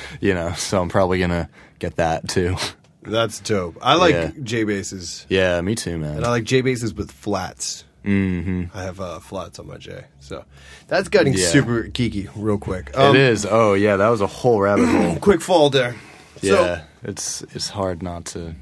you 0.19 0.33
know 0.33 0.51
so 0.53 0.81
i'm 0.81 0.89
probably 0.89 1.19
gonna 1.19 1.49
get 1.79 1.95
that 1.95 2.27
too 2.27 2.55
That's 3.03 3.39
dope. 3.39 3.77
I 3.81 3.95
like 3.95 4.13
Yeah. 4.13 4.31
J 4.43 4.63
basses, 4.63 5.25
yeah 5.29 5.59
me 5.61 5.73
too 5.75 5.97
man 5.97 6.17
and 6.17 6.25
I 6.25 6.29
like 6.29 6.43
J 6.43 6.61
basses 6.61 6.93
with 6.93 7.09
flats. 7.11 7.83
Mm-hmm. 8.05 8.75
I 8.77 8.83
have 8.83 8.99
uh, 8.99 9.19
flats 9.19 9.59
on 9.59 9.67
my 9.67 9.77
J, 9.77 10.05
so 10.19 10.43
that's 10.87 11.07
getting 11.09 11.33
Yeah. 11.33 11.47
super 11.47 11.83
geeky 11.83 12.29
real 12.35 12.57
quick. 12.57 12.97
Um, 12.97 13.15
it 13.15 13.21
is 13.21 13.45
oh 13.49 13.73
yeah 13.73 13.95
that 13.97 14.09
was 14.09 14.21
a 14.21 14.27
whole 14.27 14.59
rabbit 14.59 14.87
hole 14.87 15.15
quick 15.21 15.41
fall 15.41 15.69
there. 15.69 15.95
yeah 16.41 16.83
it's 17.03 17.41
it's 17.53 17.69
hard 17.69 18.01
not 18.01 18.25
to 18.25 18.55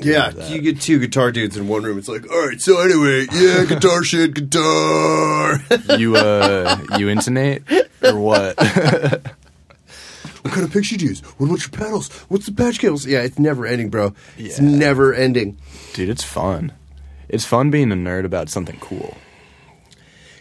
So, 0.00 0.08
yeah, 0.10 0.30
you 0.48 0.60
get 0.60 0.80
two 0.80 0.98
guitar 1.00 1.30
dudes 1.32 1.56
in 1.56 1.66
one 1.68 1.82
room. 1.84 1.98
It's 1.98 2.08
like, 2.08 2.28
all 2.30 2.46
right. 2.48 2.60
So 2.60 2.80
anyway, 2.80 3.26
yeah, 3.32 3.64
guitar 3.68 4.02
shit, 4.04 4.34
guitar. 4.34 5.60
you 5.98 6.16
uh 6.16 6.76
you 6.98 7.08
intonate 7.08 7.62
or 8.02 8.18
what 8.18 8.56
what 10.42 10.52
kind 10.52 10.64
of 10.66 10.72
picks 10.72 10.90
you 10.92 10.98
use? 10.98 11.20
What 11.38 11.46
about 11.46 11.60
your 11.60 11.70
pedals? 11.70 12.10
What's 12.28 12.46
the 12.46 12.52
patch 12.52 12.78
cables? 12.78 13.06
Yeah, 13.06 13.20
it's 13.22 13.38
never 13.38 13.66
ending, 13.66 13.88
bro. 13.90 14.14
It's 14.36 14.60
never 14.60 15.14
ending. 15.14 15.58
dude 15.94 16.08
it's 16.08 16.24
fun 16.24 16.72
it's 17.28 17.44
fun 17.44 17.70
being 17.70 17.92
a 17.92 17.96
nerd 17.96 18.24
about 18.24 18.48
something 18.48 18.78
cool 18.80 19.16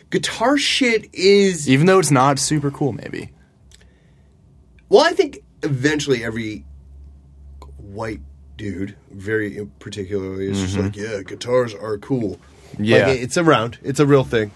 Guitar 0.09 0.57
shit 0.57 1.13
is 1.13 1.67
even 1.67 1.87
though 1.87 1.99
it's 1.99 2.11
not 2.11 2.39
super 2.39 2.69
cool 2.71 2.91
maybe 2.91 3.31
well. 4.93 5.03
I 5.03 5.13
think 5.13 5.39
eventually 5.63 6.23
every 6.23 6.65
white 7.77 8.21
dude, 8.57 8.95
very 9.09 9.67
particularly. 9.79 10.49
It's 10.49 10.59
just 10.59 10.75
mm-hmm. 10.75 10.83
like, 10.85 10.95
yeah, 10.95 11.23
guitars 11.23 11.73
are 11.73 11.97
cool. 11.97 12.39
Yeah. 12.77 13.07
Like, 13.07 13.19
it's 13.19 13.35
around. 13.35 13.79
It's 13.81 13.99
a 13.99 14.05
real 14.05 14.23
thing. 14.23 14.51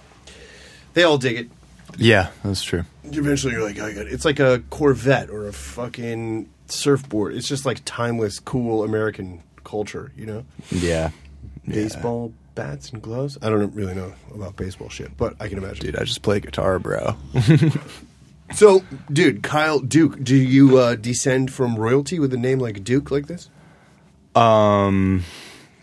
They 0.94 1.02
all 1.04 1.18
dig 1.18 1.38
it. 1.38 1.50
Yeah, 1.98 2.30
that's 2.44 2.62
true. 2.62 2.84
Eventually, 3.04 3.54
you're 3.54 3.64
like, 3.64 3.80
I 3.80 3.94
got 3.94 4.06
it. 4.06 4.14
It's 4.14 4.26
like 4.26 4.40
a 4.40 4.62
Corvette 4.70 5.32
or 5.32 5.48
a 5.48 5.54
fucking 5.54 6.50
surfboard. 6.68 7.34
It's 7.34 7.48
just 7.48 7.66
like 7.66 7.82
timeless, 7.84 8.40
cool 8.40 8.84
American 8.84 9.42
culture, 9.64 10.12
you 10.16 10.28
know? 10.28 10.46
Yeah. 10.70 11.10
Baseball 11.68 12.34
bats 12.56 12.90
and 12.92 13.02
gloves. 13.02 13.38
I 13.42 13.50
don't 13.50 13.74
really 13.76 13.94
know 13.94 14.14
about 14.34 14.56
baseball 14.56 14.90
shit, 14.90 15.16
but 15.18 15.36
I 15.40 15.48
can 15.50 15.58
imagine. 15.58 15.86
Dude, 15.86 15.96
I 15.98 16.04
just 16.06 16.22
play 16.22 16.40
guitar, 16.40 16.80
bro. 16.80 17.16
So, 18.54 18.82
dude, 19.12 19.44
Kyle 19.44 19.80
Duke, 19.80 20.24
do 20.24 20.34
you 20.34 20.78
uh, 20.78 20.96
descend 20.96 21.52
from 21.52 21.76
royalty 21.76 22.18
with 22.18 22.34
a 22.34 22.38
name 22.38 22.60
like 22.60 22.82
Duke 22.82 23.12
like 23.12 23.28
this? 23.28 23.50
Um, 24.36 25.26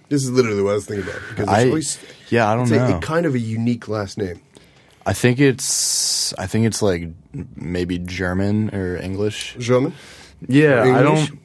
This 0.08 0.24
is 0.24 0.30
literally 0.30 0.62
what 0.62 0.70
I 0.70 0.74
was 0.74 0.86
thinking 0.86 1.06
about. 1.06 1.20
Because 1.28 1.48
I 1.48 1.60
it's 1.60 1.68
always, 1.68 1.98
yeah, 2.30 2.50
I 2.50 2.54
don't 2.54 2.62
it's 2.62 2.70
a, 2.72 2.88
know. 2.88 3.00
kind 3.00 3.26
of 3.26 3.34
a 3.34 3.38
unique 3.38 3.86
last 3.88 4.16
name. 4.16 4.40
I 5.04 5.12
think 5.12 5.40
it's 5.40 6.32
I 6.38 6.46
think 6.46 6.64
it's 6.64 6.80
like 6.80 7.10
maybe 7.54 7.98
German 7.98 8.74
or 8.74 8.96
English. 8.96 9.56
German? 9.58 9.92
Yeah, 10.48 10.84
I 10.84 11.00
English? 11.00 11.28
don't. 11.28 11.38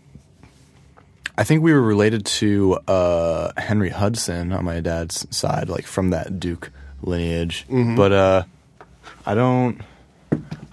I 1.39 1.45
think 1.45 1.63
we 1.63 1.71
were 1.71 1.81
related 1.81 2.25
to 2.25 2.79
uh, 2.85 3.53
Henry 3.55 3.87
Hudson 3.87 4.51
on 4.51 4.65
my 4.65 4.81
dad's 4.81 5.25
side, 5.33 5.69
like 5.69 5.85
from 5.85 6.09
that 6.09 6.37
Duke 6.37 6.69
lineage. 7.01 7.65
Mm-hmm. 7.69 7.95
But 7.95 8.11
uh, 8.11 8.43
I 9.25 9.35
don't. 9.35 9.79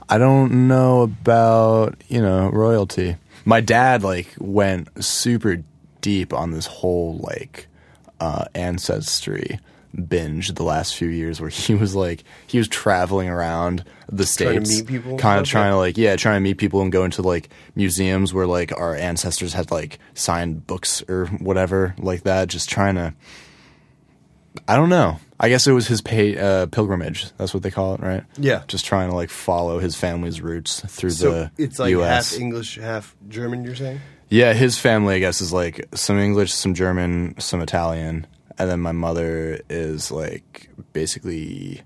I 0.09 0.19
don't 0.19 0.67
know 0.67 1.03
about 1.03 2.03
you 2.09 2.21
know 2.21 2.51
royalty. 2.51 3.15
My 3.45 3.61
dad 3.61 4.03
like 4.03 4.35
went 4.41 5.05
super 5.05 5.63
deep 6.01 6.35
on 6.35 6.51
this 6.51 6.67
whole 6.67 7.19
like 7.19 7.69
uh, 8.19 8.47
ancestry 8.57 9.61
binge 10.09 10.53
the 10.55 10.63
last 10.63 10.95
few 10.95 11.09
years 11.09 11.41
where 11.41 11.49
he 11.51 11.75
was 11.75 11.95
like 11.95 12.23
he 12.47 12.59
was 12.59 12.69
traveling 12.69 13.29
around 13.29 13.85
the 14.11 14.27
states 14.27 14.83
kind 15.19 15.41
of 15.41 15.47
trying 15.47 15.71
to 15.73 15.77
like 15.77 15.97
yeah 15.97 16.17
trying 16.17 16.37
to 16.37 16.41
meet 16.41 16.59
people 16.59 16.83
and 16.83 16.93
go 16.93 17.05
into 17.05 17.23
like 17.23 17.49
museums 17.75 18.33
where 18.35 18.47
like 18.47 18.73
our 18.79 18.95
ancestors 18.95 19.53
had 19.53 19.71
like 19.71 19.99
signed 20.15 20.67
books 20.67 21.03
or 21.09 21.27
whatever 21.27 21.95
like 21.99 22.23
that 22.25 22.49
just 22.49 22.69
trying 22.69 22.95
to 22.95 23.15
i 24.69 24.77
don't 24.77 24.89
know. 24.89 25.19
I 25.39 25.51
guess 25.51 25.67
it 25.67 25.73
was 25.73 25.87
his 25.87 26.01
pay, 26.01 26.39
uh, 26.39 26.65
pilgrimage. 26.65 27.31
That's 27.37 27.53
what 27.53 27.63
they 27.63 27.71
call 27.71 27.93
it 27.95 28.01
right? 28.01 28.25
Yeah. 28.39 28.63
just 28.69 28.87
trying 28.87 29.11
to 29.11 29.15
like 29.15 29.29
follow 29.29 29.79
his 29.79 29.95
family's 29.95 30.41
roots 30.41 30.81
through 30.81 31.11
So 31.11 31.31
the 31.31 31.51
it's 31.59 31.79
like 31.79 31.95
us 31.95 32.33
half 32.33 32.41
English, 32.41 32.77
half 32.77 33.15
German, 33.29 33.63
you're 33.63 33.75
saying? 33.75 34.01
yeah, 34.31 34.55
his 34.55 34.79
family, 34.79 35.17
I 35.17 35.19
guess, 35.19 35.43
is 35.43 35.53
like 35.53 35.85
some 35.95 36.19
English, 36.19 36.55
some 36.55 36.73
German, 36.73 37.35
some 37.39 37.61
Italian, 37.61 38.27
and 38.59 38.71
then 38.71 38.81
my 38.81 38.93
mother 38.93 39.61
is 39.69 40.11
like 40.11 40.71
basically, 40.93 41.83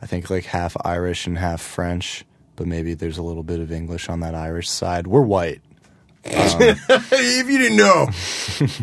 I 0.00 0.06
think 0.06 0.30
like 0.30 0.44
half 0.44 0.76
Irish 0.84 1.26
and 1.26 1.38
half 1.38 1.60
French, 1.60 2.24
but 2.56 2.66
maybe 2.66 2.94
there's 2.94 3.18
a 3.18 3.22
little 3.22 3.42
bit 3.42 3.60
of 3.60 3.72
English 3.72 4.08
on 4.08 4.20
that 4.20 4.34
Irish 4.34 4.68
side. 4.68 5.06
We're 5.06 5.22
white. 5.22 5.60
Um, 6.26 6.32
if 6.32 7.50
you 7.50 7.58
didn't 7.58 7.76
know, 7.76 8.08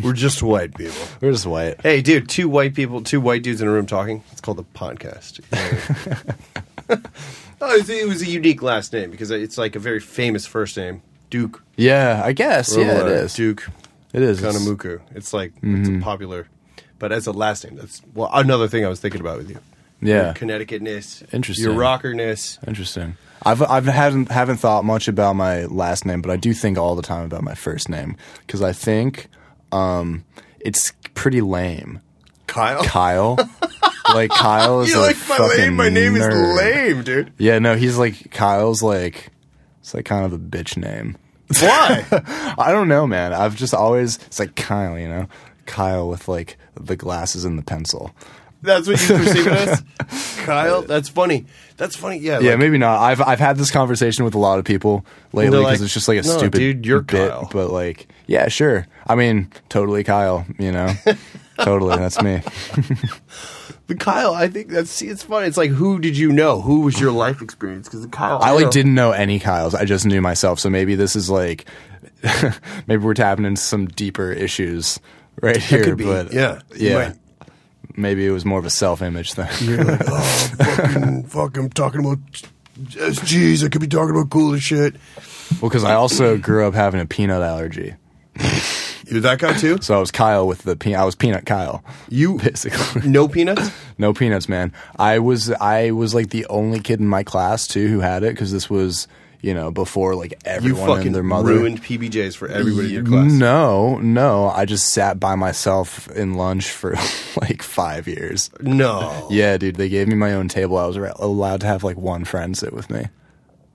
we're 0.04 0.12
just 0.12 0.42
white 0.42 0.76
people. 0.76 1.02
We're 1.20 1.32
just 1.32 1.46
white. 1.46 1.80
Hey, 1.80 2.00
dude, 2.00 2.28
two 2.28 2.48
white 2.48 2.72
people, 2.72 3.02
two 3.02 3.20
white 3.20 3.42
dudes 3.42 3.60
in 3.60 3.66
a 3.66 3.70
room 3.72 3.86
talking. 3.86 4.22
It's 4.30 4.40
called 4.40 4.60
a 4.60 4.78
podcast. 4.78 5.40
oh, 7.60 7.74
it's- 7.74 7.88
it 7.88 8.06
was 8.06 8.22
a 8.22 8.26
unique 8.26 8.62
last 8.62 8.92
name 8.92 9.10
because 9.10 9.32
it's 9.32 9.58
like 9.58 9.74
a 9.74 9.80
very 9.80 9.98
famous 9.98 10.46
first 10.46 10.76
name, 10.76 11.02
Duke. 11.30 11.64
Yeah, 11.76 12.22
I 12.24 12.32
guess. 12.32 12.76
Yeah, 12.76 13.00
it 13.00 13.08
is. 13.08 13.34
Duke 13.34 13.68
It 14.12 14.22
is. 14.22 14.40
It's- 14.40 14.56
Kahanamoku. 14.56 15.00
It's 15.16 15.32
like 15.32 15.52
it's 15.56 15.88
a 15.88 15.92
mm-hmm. 15.92 16.00
popular, 16.00 16.46
but 17.02 17.10
as 17.10 17.26
a 17.26 17.32
last 17.32 17.64
name, 17.64 17.74
that's 17.74 18.00
well 18.14 18.30
another 18.32 18.68
thing 18.68 18.84
I 18.84 18.88
was 18.88 19.00
thinking 19.00 19.20
about 19.20 19.38
with 19.38 19.50
you. 19.50 19.58
Yeah. 20.00 20.26
Your 20.26 20.34
Connecticutness, 20.34 21.34
Interesting. 21.34 21.64
Your 21.64 21.74
rockerness. 21.74 22.58
Interesting. 22.68 23.16
I've 23.42 23.60
I've 23.60 23.86
haven't 23.86 24.30
haven't 24.30 24.58
thought 24.58 24.84
much 24.84 25.08
about 25.08 25.34
my 25.34 25.64
last 25.64 26.06
name, 26.06 26.22
but 26.22 26.30
I 26.30 26.36
do 26.36 26.54
think 26.54 26.78
all 26.78 26.94
the 26.94 27.02
time 27.02 27.24
about 27.24 27.42
my 27.42 27.56
first 27.56 27.88
name 27.88 28.16
because 28.46 28.62
I 28.62 28.72
think 28.72 29.26
um, 29.72 30.24
it's 30.60 30.92
pretty 31.14 31.40
lame. 31.40 32.00
Kyle. 32.46 32.84
Kyle, 32.84 33.36
like 34.14 34.30
Kyle 34.30 34.82
is 34.82 34.90
you 34.90 35.00
a 35.00 35.02
like 35.02 35.16
my 35.28 35.36
fucking 35.38 35.58
name? 35.58 35.74
My 35.74 35.88
name 35.88 36.14
is 36.14 36.24
lame, 36.56 37.02
dude. 37.02 37.32
Yeah, 37.36 37.58
no, 37.58 37.74
he's 37.74 37.98
like 37.98 38.30
Kyle's 38.30 38.80
like 38.80 39.32
it's 39.80 39.92
like 39.92 40.04
kind 40.04 40.24
of 40.24 40.32
a 40.32 40.38
bitch 40.38 40.76
name. 40.76 41.16
Why? 41.58 42.06
I 42.58 42.70
don't 42.70 42.86
know, 42.86 43.08
man. 43.08 43.32
I've 43.32 43.56
just 43.56 43.74
always 43.74 44.18
it's 44.18 44.38
like 44.38 44.54
Kyle, 44.54 44.96
you 44.96 45.08
know, 45.08 45.26
Kyle 45.66 46.08
with 46.08 46.28
like 46.28 46.58
the 46.74 46.96
glasses 46.96 47.44
and 47.44 47.58
the 47.58 47.62
pencil. 47.62 48.10
That's 48.62 48.86
what 48.86 49.00
you 49.08 49.16
perceive 49.16 49.46
it 49.48 49.52
as? 49.52 49.82
Kyle? 50.44 50.82
That's 50.82 51.08
funny. 51.08 51.46
That's 51.76 51.96
funny. 51.96 52.18
Yeah. 52.18 52.38
Yeah, 52.38 52.50
like- 52.50 52.58
maybe 52.60 52.78
not. 52.78 53.00
I've 53.00 53.20
I've 53.20 53.40
had 53.40 53.56
this 53.56 53.72
conversation 53.72 54.24
with 54.24 54.34
a 54.34 54.38
lot 54.38 54.60
of 54.60 54.64
people 54.64 55.04
lately 55.32 55.58
because 55.58 55.80
like, 55.80 55.80
it's 55.80 55.92
just 55.94 56.06
like 56.06 56.18
a 56.18 56.22
"No, 56.26 56.38
stupid 56.38 56.58
dude, 56.58 56.86
you're 56.86 57.00
bit. 57.00 57.30
Kyle." 57.30 57.48
But 57.52 57.70
like, 57.70 58.06
yeah, 58.28 58.46
sure. 58.48 58.86
I 59.06 59.16
mean, 59.16 59.50
totally 59.68 60.04
Kyle. 60.04 60.46
You 60.60 60.70
know, 60.70 60.92
totally. 61.60 61.96
That's 61.96 62.22
me. 62.22 62.40
But 63.88 63.98
Kyle, 63.98 64.32
I 64.32 64.46
think 64.48 64.68
that's 64.68 64.90
see, 64.90 65.08
it's 65.08 65.24
funny. 65.24 65.48
It's 65.48 65.56
like 65.56 65.70
who 65.70 65.98
did 65.98 66.16
you 66.16 66.30
know? 66.32 66.60
Who 66.60 66.80
was 66.82 67.00
your 67.00 67.10
life 67.10 67.42
experience? 67.42 67.88
Because 67.88 68.06
Kyle, 68.06 68.38
I 68.40 68.52
like 68.52 68.66
know- 68.66 68.70
didn't 68.70 68.94
know 68.94 69.10
any 69.10 69.40
Kyles. 69.40 69.74
I 69.74 69.84
just 69.84 70.06
knew 70.06 70.20
myself. 70.22 70.60
So 70.60 70.70
maybe 70.70 70.94
this 70.94 71.16
is 71.16 71.28
like, 71.28 71.66
maybe 72.86 73.02
we're 73.04 73.14
tapping 73.14 73.44
into 73.44 73.60
some 73.60 73.86
deeper 73.86 74.30
issues 74.30 75.00
right 75.42 75.56
here. 75.58 75.84
could 75.84 75.98
be, 75.98 76.04
But 76.04 76.32
yeah. 76.32 76.46
Uh, 76.46 76.60
yeah. 76.76 76.94
might- 77.08 77.16
Maybe 77.94 78.24
it 78.26 78.30
was 78.30 78.46
more 78.46 78.58
of 78.58 78.64
a 78.64 78.70
self-image 78.70 79.34
thing. 79.34 79.48
You're 79.68 79.84
like, 79.84 80.00
oh, 80.06 80.22
fucking, 80.56 81.24
fuck, 81.28 81.58
I'm 81.58 81.68
talking 81.68 82.00
about 82.00 82.18
uh, 82.78 83.10
SGs. 83.10 83.62
I 83.64 83.68
could 83.68 83.82
be 83.82 83.86
talking 83.86 84.16
about 84.16 84.30
cooler 84.30 84.58
shit. 84.58 84.94
well, 85.60 85.68
because 85.68 85.84
I 85.84 85.92
also 85.92 86.38
grew 86.38 86.66
up 86.66 86.72
having 86.72 87.02
a 87.02 87.06
peanut 87.06 87.42
allergy, 87.42 87.94
You're 89.06 89.20
that 89.20 89.40
guy 89.40 89.52
too? 89.58 89.76
so 89.82 89.94
I 89.94 89.98
was 90.00 90.10
Kyle 90.10 90.46
with 90.46 90.62
the 90.62 90.74
peanut. 90.74 91.00
I 91.00 91.04
was 91.04 91.14
peanut 91.16 91.44
Kyle. 91.44 91.84
You 92.08 92.38
Basically. 92.38 93.06
no 93.06 93.28
peanuts? 93.28 93.70
No 93.98 94.14
peanuts, 94.14 94.48
man. 94.48 94.72
I 94.98 95.18
was 95.18 95.50
I 95.50 95.90
was 95.90 96.14
like 96.14 96.30
the 96.30 96.46
only 96.46 96.80
kid 96.80 96.98
in 97.00 97.06
my 97.08 97.22
class 97.24 97.66
too 97.66 97.88
who 97.88 98.00
had 98.00 98.22
it 98.22 98.32
because 98.32 98.52
this 98.52 98.70
was 98.70 99.06
you 99.42 99.52
know 99.52 99.70
before 99.70 100.14
like 100.14 100.30
You 100.32 100.38
everyone 100.46 100.86
fucking 100.86 101.06
and 101.08 101.14
their 101.14 101.22
mother 101.22 101.48
ruined 101.52 101.82
PBJs 101.82 102.36
for 102.36 102.48
everybody 102.48 102.88
in 102.88 102.94
your 102.94 103.04
class. 103.04 103.30
No, 103.32 103.98
no. 103.98 104.48
I 104.48 104.64
just 104.64 104.88
sat 104.94 105.20
by 105.20 105.34
myself 105.34 106.08
in 106.12 106.34
lunch 106.34 106.70
for 106.70 106.92
like 107.40 107.62
five 107.62 108.06
years. 108.08 108.50
No. 108.60 109.26
Yeah, 109.30 109.58
dude. 109.58 109.76
They 109.76 109.88
gave 109.88 110.08
me 110.08 110.14
my 110.14 110.32
own 110.32 110.48
table. 110.48 110.78
I 110.78 110.86
was 110.86 110.96
allowed 110.96 111.60
to 111.60 111.66
have 111.66 111.82
like 111.84 111.96
one 111.98 112.24
friend 112.24 112.56
sit 112.56 112.72
with 112.72 112.88
me. 112.88 113.06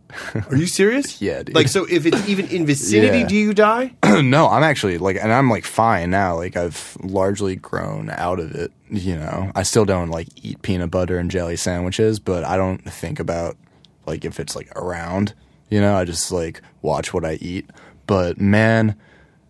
Are 0.49 0.55
you 0.55 0.67
serious? 0.67 1.21
Yeah, 1.21 1.43
dude. 1.43 1.53
Like, 1.53 1.67
so 1.67 1.83
if 1.83 2.05
it's 2.05 2.29
even 2.29 2.47
in 2.47 2.65
vicinity, 2.65 3.19
Yeah. 3.19 3.27
do 3.27 3.35
you 3.35 3.53
die? 3.53 3.93
no, 4.21 4.47
I'm 4.47 4.63
actually 4.63 4.97
like, 4.97 5.17
and 5.21 5.33
I'm 5.33 5.49
like 5.49 5.65
fine 5.65 6.09
now. 6.11 6.35
Like 6.37 6.55
I've 6.55 6.97
largely 7.03 7.57
grown 7.57 8.09
out 8.11 8.39
of 8.39 8.55
it. 8.55 8.71
You 8.89 9.17
know, 9.17 9.51
I 9.53 9.63
still 9.63 9.83
don't 9.83 10.09
like 10.09 10.29
eat 10.41 10.61
peanut 10.61 10.91
butter 10.91 11.17
and 11.17 11.29
jelly 11.29 11.57
sandwiches, 11.57 12.19
but 12.21 12.45
I 12.45 12.55
don't 12.55 12.77
think 12.89 13.19
about 13.19 13.57
like 14.05 14.23
if 14.23 14.39
it's 14.39 14.55
like 14.55 14.71
around. 14.77 15.33
You 15.69 15.81
know, 15.81 15.95
I 15.95 16.05
just 16.05 16.31
like 16.31 16.61
watch 16.81 17.13
what 17.13 17.25
I 17.25 17.33
eat. 17.41 17.69
But 18.05 18.39
man, 18.39 18.95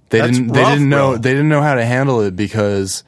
they 0.09 0.19
That's 0.19 0.37
didn't. 0.37 0.53
They 0.53 0.61
rough, 0.61 0.73
didn't 0.73 0.89
know. 0.89 1.11
bro. 1.11 1.17
They 1.17 1.31
didn't 1.31 1.49
know 1.49 1.61
how 1.61 1.75
to 1.75 1.85
handle 1.85 2.21
it 2.21 2.35
because. 2.35 3.03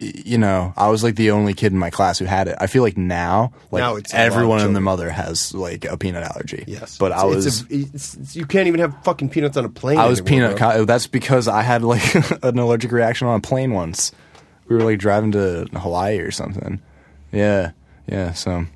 You 0.00 0.38
know, 0.38 0.72
I 0.76 0.90
was 0.90 1.02
like 1.02 1.16
the 1.16 1.32
only 1.32 1.54
kid 1.54 1.72
in 1.72 1.78
my 1.80 1.90
class 1.90 2.20
who 2.20 2.24
had 2.24 2.46
it. 2.46 2.56
I 2.60 2.68
feel 2.68 2.84
like 2.84 2.96
now, 2.96 3.50
like 3.72 3.80
Now 3.80 3.96
it's 3.96 4.14
a 4.14 4.16
lot 4.16 4.26
of 4.28 4.32
everyone 4.32 4.52
and 4.58 4.60
children. 4.60 4.74
their 4.74 4.80
mother 4.80 5.10
has 5.10 5.52
like 5.52 5.84
a 5.86 5.96
peanut 5.96 6.22
allergy. 6.22 6.62
Yes. 6.68 6.96
but 6.98 7.10
I 7.10 7.26
It's- 7.26 7.34
was 7.34 7.46
it's 7.46 7.60
a- 7.62 7.74
it's- 7.74 8.14
it's- 8.14 8.36
you 8.36 8.46
can't 8.46 8.68
even 8.68 8.78
have 8.78 8.94
fucking 9.02 9.28
peanuts 9.30 9.56
on 9.56 9.64
a 9.64 9.68
plane. 9.68 9.98
I 9.98 10.06
was 10.06 10.20
anymore, 10.20 10.50
peanut. 10.50 10.56
bro. 10.56 10.70
co- 10.70 10.84
That's 10.84 11.08
because 11.08 11.48
I 11.48 11.62
had 11.62 11.82
like 11.82 12.14
an 12.44 12.60
allergic 12.60 12.92
reaction 12.92 13.26
on 13.26 13.38
a 13.38 13.40
plane 13.40 13.72
once. 13.72 14.12
We 14.68 14.76
were 14.76 14.82
like 14.84 15.00
driving 15.00 15.32
to 15.32 15.66
Hawaii 15.74 16.18
or 16.20 16.30
something. 16.30 16.80
Yeah, 17.32 17.72
yeah. 18.06 18.34
So 18.34 18.66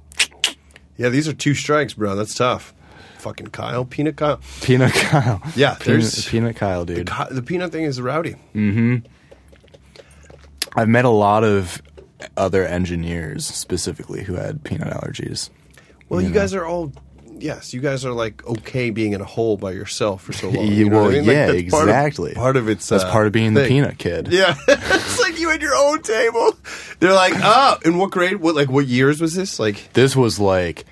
Yeah, 0.97 1.09
these 1.11 1.29
are 1.29 1.33
two 1.33 1.55
strikes, 1.55 1.95
bro. 1.95 2.17
That's 2.17 2.35
tough. 2.35 2.75
Fucking 3.23 3.47
Kyle, 3.49 3.85
peanut 3.85 4.17
Kyle. 4.17 4.41
peanut 4.63 4.93
Kyle. 4.93 5.41
Yeah, 5.57 5.75
peanut, 5.75 5.85
there's- 6.01 6.29
peanut 6.29 6.57
Kyle, 6.57 6.85
dude. 6.85 7.09
Ki- 7.09 7.25
The 7.31 7.43
peanut 7.43 7.71
thing 7.71 7.85
is 7.85 8.01
rowdy. 8.01 8.35
Mm-hmm. 8.55 8.97
I've 10.77 10.89
met 10.89 11.05
a 11.05 11.11
lot 11.11 11.45
of 11.45 11.81
other 12.37 12.65
engineers 12.65 13.47
specifically 13.47 14.23
who 14.25 14.35
had 14.35 14.65
peanut 14.65 14.89
allergies. 14.89 15.51
Well, 16.09 16.21
you, 16.21 16.29
know. 16.29 16.35
guys 16.35 16.55
are 16.55 16.65
all. 16.65 16.93
Yes, 17.39 17.75
you 17.75 17.81
guys 17.81 18.05
are 18.05 18.13
like 18.13 18.45
okay 18.47 18.91
being 18.91 19.13
in 19.15 19.21
a 19.21 19.25
hole 19.25 19.57
by 19.57 19.73
yourself 19.73 20.23
for 20.23 20.33
so 20.33 20.49
long. 20.51 20.67
You 20.67 20.89
well, 20.89 21.07
I 21.07 21.11
mean? 21.11 21.27
Like, 21.27 21.35
yeah, 21.35 21.47
that's 21.53 21.71
part 21.71 21.83
of- 21.85 21.89
exactly. 21.89 22.35
Part 22.35 22.57
of, 22.57 22.69
it's 22.69 22.89
That's 22.89 23.05
uh, 23.05 23.11
part 23.13 23.27
of 23.27 23.33
being 23.33 23.55
the 23.55 23.67
peanut 23.67 23.99
kid. 23.99 24.29
Yeah, 24.33 24.55
it's 24.69 25.21
like 25.21 25.39
you 25.39 25.49
had 25.49 25.61
your 25.63 25.75
own 25.75 26.03
table. 26.03 26.57
They're 27.01 27.13
like, 27.13 27.35
oh, 27.37 27.79
in 27.85 27.99
what 27.99 28.11
grade? 28.11 28.37
What 28.37 28.55
like 28.55 28.69
what 28.71 28.87
years 28.87 29.21
was 29.21 29.35
this? 29.35 29.59
Like, 29.61 29.93
This 29.93 30.15
was 30.17 30.39
like 30.41 30.85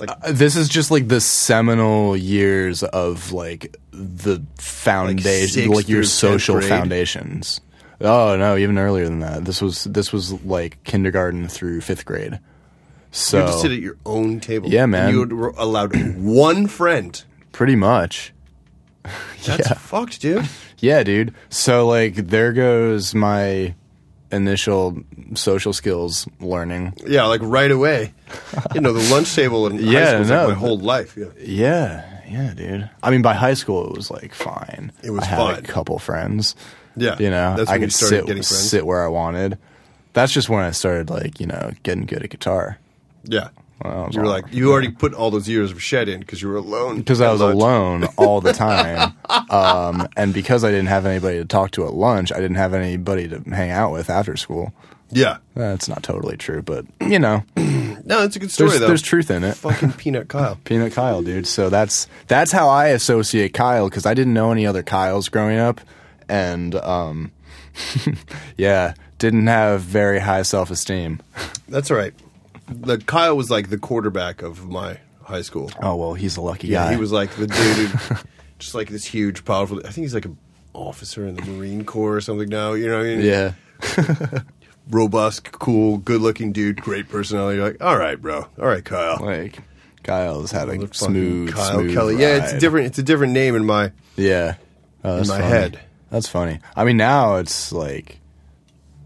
Like 0.00 0.10
Uh, 0.10 0.32
This 0.32 0.56
is 0.56 0.68
just 0.68 0.90
like 0.90 1.08
the 1.08 1.20
seminal 1.20 2.16
years 2.16 2.82
of 2.82 3.32
like 3.32 3.76
the 3.92 4.42
foundation, 4.58 5.48
sixth 5.48 5.68
like, 5.74 5.88
your 5.88 6.04
social 6.04 6.60
foundations. 6.60 7.60
Oh 8.00 8.36
no, 8.36 8.56
even 8.56 8.78
earlier 8.78 9.04
than 9.04 9.20
that. 9.20 9.44
This 9.44 9.62
was 9.62 9.84
this 9.84 10.12
was 10.12 10.32
like 10.44 10.82
kindergarten 10.84 11.48
through 11.48 11.80
fifth 11.82 12.04
grade. 12.04 12.40
So 13.10 13.38
you 13.38 13.42
had 13.44 13.52
to 13.52 13.58
sit 13.58 13.72
at 13.72 13.78
your 13.78 13.96
own 14.06 14.40
table. 14.40 14.68
Yeah, 14.70 14.84
and 14.84 14.92
man. 14.92 15.12
you 15.12 15.26
were 15.26 15.54
allowed 15.58 15.94
one 16.16 16.66
friend. 16.66 17.22
pretty 17.52 17.76
much, 17.76 18.32
That's 19.44 19.68
Yeah. 19.68 19.74
fucked, 19.74 20.20
dude. 20.20 20.48
yeah, 20.78 21.02
dude. 21.02 21.34
So 21.50 21.86
like 21.86 22.14
there 22.14 22.52
goes 22.52 23.14
my 23.14 23.74
initial 24.32 24.96
social 25.34 25.72
skills 25.72 26.26
learning. 26.40 26.94
Yeah, 27.06 27.24
like 27.26 27.40
right 27.42 27.70
away. 27.70 28.12
You 28.74 28.80
know, 28.80 28.92
the 28.92 29.12
lunch 29.14 29.34
table 29.34 29.66
in 29.66 29.76
high 29.78 29.90
Yeah, 29.92 30.06
school 30.08 30.18
was 30.20 30.30
no. 30.30 30.36
like 30.46 30.48
my 30.48 30.54
whole 30.54 30.78
life. 30.78 31.16
Yeah. 31.16 31.26
Yeah, 31.38 32.20
yeah, 32.28 32.54
dude. 32.54 32.90
I 33.02 33.10
mean, 33.10 33.22
by 33.22 33.34
high 33.34 33.54
school 33.54 33.86
it 33.90 33.96
was 33.96 34.10
like 34.10 34.34
fine. 34.34 34.90
It 35.02 35.10
was 35.10 35.22
I 35.22 35.26
had 35.26 35.36
fine. 35.38 35.58
a 35.58 35.62
couple 35.62 35.98
friends. 35.98 36.56
Yeah, 36.96 37.16
you 37.18 37.30
know, 37.30 37.56
that's 37.56 37.70
I 37.70 37.78
could 37.78 37.92
sit 37.92 38.26
getting 38.26 38.42
friends. 38.42 38.70
sit 38.70 38.84
where 38.86 39.04
I 39.04 39.08
wanted. 39.08 39.58
That's 40.14 40.32
just 40.32 40.48
when 40.50 40.62
I 40.62 40.72
started 40.72 41.08
like 41.10 41.40
you 41.40 41.46
know 41.46 41.72
getting 41.82 42.04
good 42.06 42.22
at 42.22 42.30
guitar 42.30 42.78
Yeah. 43.24 43.48
Well, 43.84 44.08
you 44.12 44.20
were 44.20 44.26
like, 44.26 44.52
you 44.52 44.70
already 44.70 44.90
put 44.90 45.14
all 45.14 45.30
those 45.30 45.48
years 45.48 45.70
of 45.72 45.82
shed 45.82 46.08
in 46.08 46.20
because 46.20 46.40
you 46.42 46.48
were 46.48 46.56
alone. 46.56 46.98
because 46.98 47.20
I 47.20 47.30
was 47.32 47.40
lunch. 47.40 47.54
alone 47.56 48.04
all 48.16 48.40
the 48.40 48.52
time, 48.54 49.14
um, 49.50 50.08
and 50.16 50.32
because 50.32 50.64
I 50.64 50.70
didn't 50.70 50.86
have 50.88 51.06
anybody 51.06 51.38
to 51.38 51.44
talk 51.44 51.72
to 51.72 51.86
at 51.86 51.94
lunch, 51.94 52.32
I 52.32 52.36
didn't 52.36 52.56
have 52.56 52.74
anybody 52.74 53.28
to 53.28 53.40
hang 53.50 53.70
out 53.70 53.92
with 53.92 54.08
after 54.10 54.36
school. 54.36 54.72
Yeah. 55.14 55.38
That's 55.54 55.88
not 55.88 56.02
totally 56.02 56.38
true, 56.38 56.62
but 56.62 56.86
you 57.00 57.18
know, 57.18 57.44
No, 58.04 58.22
it's 58.24 58.36
a 58.36 58.38
good 58.38 58.50
story, 58.50 58.70
there's, 58.70 58.80
though. 58.80 58.88
there's 58.88 59.02
truth 59.02 59.30
in 59.30 59.44
it. 59.44 59.54
Fucking 59.56 59.92
Peanut 59.92 60.28
Kyle. 60.28 60.58
Peanut 60.64 60.92
Kyle, 60.92 61.22
dude. 61.22 61.46
So 61.46 61.70
that's 61.70 62.08
that's 62.26 62.50
how 62.52 62.68
I 62.68 62.88
associate 62.88 63.54
Kyle 63.54 63.88
because 63.88 64.06
I 64.06 64.14
didn't 64.14 64.34
know 64.34 64.50
any 64.52 64.66
other 64.66 64.82
Kyles 64.82 65.28
growing 65.28 65.58
up, 65.58 65.80
and 66.28 66.74
um, 66.76 67.30
yeah, 68.56 68.94
didn't 69.18 69.46
have 69.46 69.82
very 69.82 70.18
high 70.18 70.42
self 70.42 70.70
esteem. 70.70 71.20
That's 71.68 71.90
all 71.90 71.96
right. 71.96 72.14
The 72.68 72.98
Kyle 72.98 73.36
was 73.36 73.50
like 73.50 73.70
the 73.70 73.78
quarterback 73.78 74.42
of 74.42 74.68
my 74.68 74.98
high 75.24 75.42
school. 75.42 75.70
Oh 75.80 75.96
well, 75.96 76.14
he's 76.14 76.36
a 76.36 76.40
lucky 76.40 76.68
Yeah, 76.68 76.84
guy. 76.86 76.92
he 76.94 76.96
was 77.00 77.12
like 77.12 77.30
the 77.36 77.46
dude, 77.46 77.88
who- 77.90 78.14
just 78.58 78.74
like 78.74 78.88
this 78.88 79.04
huge, 79.04 79.44
powerful. 79.44 79.78
I 79.80 79.90
think 79.90 80.04
he's 80.04 80.14
like 80.14 80.24
an 80.24 80.38
officer 80.74 81.26
in 81.26 81.34
the 81.36 81.42
Marine 81.42 81.84
Corps 81.84 82.16
or 82.16 82.20
something 82.20 82.48
now. 82.48 82.72
You 82.72 82.88
know 82.88 82.98
what 82.98 83.06
I 83.06 83.16
mean? 83.16 83.20
yeah, 83.20 84.40
Robust, 84.90 85.52
cool, 85.52 85.98
good-looking 85.98 86.52
dude, 86.52 86.80
great 86.80 87.08
personality. 87.08 87.58
You're 87.58 87.68
like, 87.68 87.82
all 87.82 87.96
right, 87.96 88.20
bro. 88.20 88.38
All 88.58 88.66
right, 88.66 88.84
Kyle. 88.84 89.18
like 89.20 89.58
Kyle's 90.02 90.50
had 90.50 90.68
a 90.68 90.92
smooth, 90.94 91.52
Kyle 91.54 91.72
smooth 91.74 91.94
Kelly. 91.94 92.16
Yeah, 92.16 92.42
it's 92.44 92.52
a 92.52 92.58
different. 92.58 92.86
It's 92.86 92.98
a 92.98 93.02
different 93.02 93.32
name 93.32 93.54
in 93.54 93.64
my. 93.64 93.92
Yeah, 94.16 94.56
oh, 95.04 95.16
that's 95.16 95.28
my 95.28 95.38
funny. 95.38 95.48
head. 95.50 95.80
That's 96.10 96.28
funny. 96.28 96.58
I 96.74 96.84
mean, 96.84 96.96
now 96.96 97.36
it's 97.36 97.72
like 97.72 98.18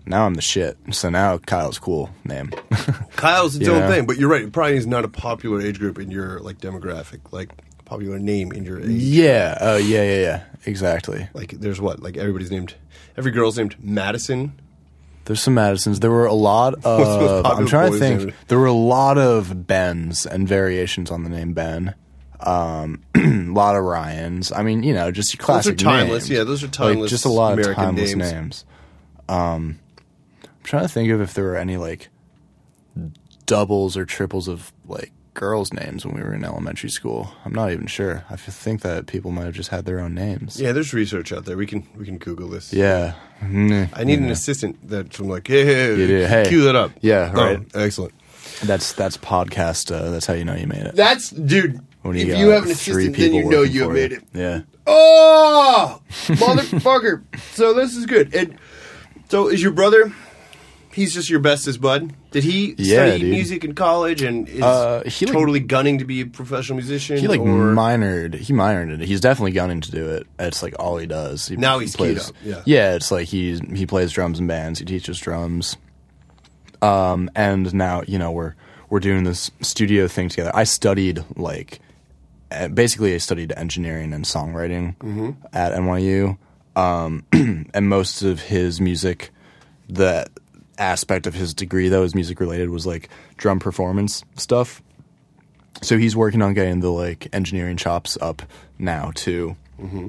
now 0.07 0.27
I'm 0.27 0.35
the 0.35 0.43
shit. 0.43 0.77
So 0.93 1.11
now 1.11 1.39
Kyle's 1.39 1.79
cool 1.79 2.11
name. 2.25 2.51
Kyle's 3.17 3.57
its 3.57 3.69
own 3.69 3.81
know? 3.81 3.89
thing, 3.91 4.07
but 4.07 4.17
you're 4.17 4.29
right. 4.31 4.43
It 4.43 4.53
probably 4.53 4.77
is 4.77 4.87
not 4.87 5.05
a 5.05 5.09
popular 5.09 5.61
age 5.61 5.79
group 5.79 5.99
in 5.99 6.11
your 6.11 6.41
like 6.41 6.59
demographic, 6.59 7.21
like 7.33 7.51
popular 7.85 8.19
name 8.19 8.53
in 8.53 8.65
your 8.65 8.81
age. 8.81 8.89
yeah. 8.91 9.59
Oh 9.61 9.77
yeah, 9.77 10.03
yeah, 10.03 10.21
yeah. 10.21 10.45
Exactly. 10.65 11.29
Like, 11.35 11.51
there's 11.53 11.81
what? 11.81 12.03
Like 12.03 12.17
everybody's 12.17 12.51
named. 12.51 12.75
Every 13.17 13.31
girl's 13.31 13.57
named 13.59 13.77
Madison. 13.83 14.61
There's 15.27 15.41
some 15.43 15.55
Madisons. 15.55 16.01
There 16.01 16.11
were 16.11 16.27
a 16.27 16.33
lot 16.35 16.75
of. 16.85 17.45
I'm 17.47 17.67
trying 17.67 17.93
to 17.93 17.99
think. 17.99 18.35
There 18.49 18.59
were 18.59 18.67
a 18.67 18.73
lot 18.73 19.19
of 19.19 19.67
Bens 19.67 20.25
and 20.27 20.47
variations 20.49 21.11
on 21.11 21.25
the 21.25 21.31
name 21.31 21.53
Ben. 21.53 21.95
Um, 22.39 23.03
a 23.15 23.19
lot 23.25 23.77
of 23.77 23.83
Ryans. 23.85 24.53
I 24.53 24.63
mean, 24.63 24.83
you 24.83 24.93
know, 24.95 25.11
just 25.11 25.33
your 25.35 25.39
Those 25.39 25.67
are 25.67 25.75
classic 25.75 25.79
timeless. 25.79 26.25
names. 26.29 26.31
Yeah, 26.39 26.45
those 26.45 26.63
are 26.63 26.67
Like, 26.67 26.73
timeless. 26.73 27.11
just 27.11 27.25
a 27.25 27.29
lot 27.31 27.55
of 27.55 27.59
American 27.59 27.85
timeless 27.85 28.15
names. 28.15 28.33
names. 28.33 28.65
Um, 29.29 29.79
trying 30.67 30.83
to 30.83 30.89
think 30.89 31.11
of 31.11 31.21
if 31.21 31.33
there 31.35 31.45
were 31.45 31.57
any 31.57 31.77
like 31.77 32.09
doubles 33.47 33.97
or 33.97 34.05
triples 34.05 34.49
of 34.49 34.73
like 34.87 35.13
girls' 35.35 35.73
names 35.73 36.05
when 36.07 36.15
we 36.15 36.23
were 36.23 36.33
in 36.35 36.45
elementary 36.45 36.89
school. 36.91 37.31
I'm 37.45 37.53
not 37.53 37.71
even 37.71 37.87
sure. 37.87 38.25
I 38.31 38.37
think 38.37 38.81
that 38.83 39.07
people 39.07 39.31
might 39.31 39.45
have 39.45 39.55
just 39.55 39.69
had 39.71 39.85
their 39.85 40.01
own 40.01 40.15
names. 40.15 40.59
Yeah, 40.61 40.73
there's 40.73 40.95
research 40.95 41.33
out 41.33 41.45
there. 41.45 41.57
We 41.57 41.67
can 41.67 41.87
we 41.97 42.05
can 42.05 42.19
Google 42.19 42.49
this. 42.49 42.73
Yeah. 42.73 43.15
Mm, 43.43 43.91
I 43.93 44.05
need 44.05 44.19
an 44.19 44.31
assistant 44.31 44.79
that's 44.89 45.17
from 45.17 45.29
like, 45.29 45.47
hey, 45.47 45.65
hey, 45.65 45.91
You 45.97 46.07
do, 46.07 46.25
hey. 46.27 46.47
cue 46.49 46.63
that 46.65 46.75
up. 46.75 46.91
Yeah, 47.03 47.33
Oh, 47.35 47.39
right. 47.45 47.61
excellent. 47.75 48.15
That's 48.65 48.93
that's 48.95 49.19
podcast. 49.19 49.95
Uh, 49.95 50.11
that's 50.11 50.25
how 50.27 50.33
you 50.35 50.45
know 50.45 50.55
you 50.55 50.67
made 50.67 50.87
it. 50.87 50.97
That's 50.97 51.31
dude. 51.31 51.81
When 52.03 52.17
if 52.17 52.29
got 52.29 52.39
you 52.39 52.49
have 52.51 52.65
an 52.65 52.71
assistant, 52.71 53.17
then 53.17 53.35
you 53.35 53.45
know 53.45 53.63
you 53.63 53.83
have 53.83 53.93
made 53.93 54.13
it. 54.13 54.23
Yeah. 54.33 54.63
Oh, 54.87 56.01
motherfucker! 56.29 57.25
so 57.53 57.75
this 57.75 57.97
is 57.97 58.07
good. 58.07 58.33
And 58.35 58.57
so 59.29 59.49
is 59.49 59.61
your 59.63 59.73
brother? 59.73 60.13
He's 60.97 61.13
just 61.15 61.29
your 61.31 61.41
bestest 61.41 61.81
bud. 61.81 62.13
Did 62.31 62.43
he 62.43 62.75
Yeah, 62.79 63.07
study 63.07 63.19
dude. 63.21 63.31
music 63.31 63.65
in 63.65 63.75
college 63.75 64.23
and 64.23 64.49
is 64.49 64.63
Uh, 64.63 65.03
he, 65.07 65.27
like- 65.27 65.33
totally 65.35 65.61
gunning 65.61 65.99
to 65.99 66.05
be 66.07 66.23
a 66.23 66.27
professional 66.27 66.77
musician? 66.77 67.19
He 67.19 67.29
like 67.29 67.39
or 67.41 67.45
minored. 67.75 68.35
He 68.35 68.53
minored 68.55 68.93
in 68.95 69.03
it. 69.03 69.07
He's 69.07 69.21
definitely 69.21 69.53
gunning 69.53 69.83
to 69.83 69.91
do 69.91 70.09
it. 70.09 70.27
It's 70.39 70.63
like 70.63 70.75
all 70.79 70.97
he 70.97 71.07
does. 71.07 71.47
He 71.49 71.57
Now 71.57 71.79
he's 71.79 71.95
plays. 71.95 72.31
up, 72.31 72.35
yeah. 72.43 72.63
yeah. 72.65 72.95
It's 72.95 73.11
like 73.13 73.29
he's 73.29 73.61
he 73.75 73.85
plays 73.87 74.11
drums 74.11 74.41
in 74.41 74.47
bands. 74.47 74.79
He 74.79 74.85
teaches 74.87 75.19
drums. 75.19 75.77
Um, 76.83 77.31
and 77.35 77.73
now 77.75 78.03
you 78.07 78.19
know 78.19 78.33
we're 78.33 78.55
we're 78.91 79.01
doing 79.01 79.25
this 79.25 79.51
studio 79.61 80.09
thing 80.09 80.29
together. 80.31 80.51
I 80.55 80.65
studied 80.65 81.23
like 81.37 81.81
uh, 82.51 82.69
basically 82.69 83.15
I 83.15 83.19
studied 83.19 83.53
engineering 83.57 84.13
and 84.13 84.25
songwriting 84.25 84.97
Mm-hmm. 84.99 85.31
at 85.53 85.73
NYU. 85.73 86.39
Um, 86.77 87.25
and 87.33 87.89
most 87.89 88.23
of 88.23 88.41
his 88.41 88.81
music, 88.81 89.31
the 89.89 90.27
aspect 90.79 91.27
of 91.27 91.35
his 91.35 91.55
degree 91.55 91.89
that 91.89 91.99
was 91.99 92.15
music 92.15 92.41
related 92.41 92.71
was 92.71 92.87
like 92.87 93.09
drum 93.37 93.59
performance 93.59 94.25
stuff. 94.37 94.83
So 95.83 95.99
he's 95.99 96.17
working 96.17 96.43
on 96.43 96.55
getting 96.55 96.81
the 96.81 96.91
like 96.91 97.29
engineering 97.33 97.77
chops 97.77 98.17
up 98.21 98.43
now 98.79 99.13
too. 99.15 99.57
Mm-hmm. 99.81 100.09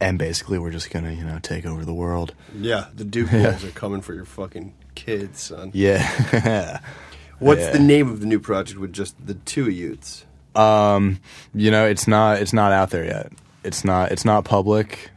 And 0.00 0.18
basically, 0.18 0.58
we're 0.58 0.70
just 0.70 0.90
gonna 0.90 1.12
you 1.12 1.24
know 1.24 1.38
take 1.42 1.66
over 1.66 1.84
the 1.84 1.94
world. 1.94 2.34
yeah, 2.56 2.86
the 2.94 3.04
Duke 3.04 3.30
Bulls 3.32 3.64
are 3.64 3.70
coming 3.70 4.00
for 4.00 4.14
your 4.14 4.24
fucking 4.24 4.74
kids, 4.94 5.40
son. 5.40 5.70
Yeah. 5.74 6.80
What's 7.38 7.60
Yeah. 7.60 7.72
the 7.72 7.78
name 7.80 8.08
of 8.10 8.20
the 8.20 8.26
new 8.26 8.38
project 8.40 8.78
with 8.78 8.92
just 8.92 9.14
the 9.24 9.34
two 9.34 9.68
youths? 9.68 10.24
Um, 10.54 11.18
you 11.54 11.70
know, 11.70 11.86
it's 11.86 12.06
not 12.06 12.40
it's 12.40 12.52
not 12.52 12.72
out 12.72 12.90
there 12.90 13.04
yet. 13.04 13.32
It's 13.64 13.84
not 13.84 14.12
it's 14.12 14.24
not 14.24 14.44
public 14.44 15.10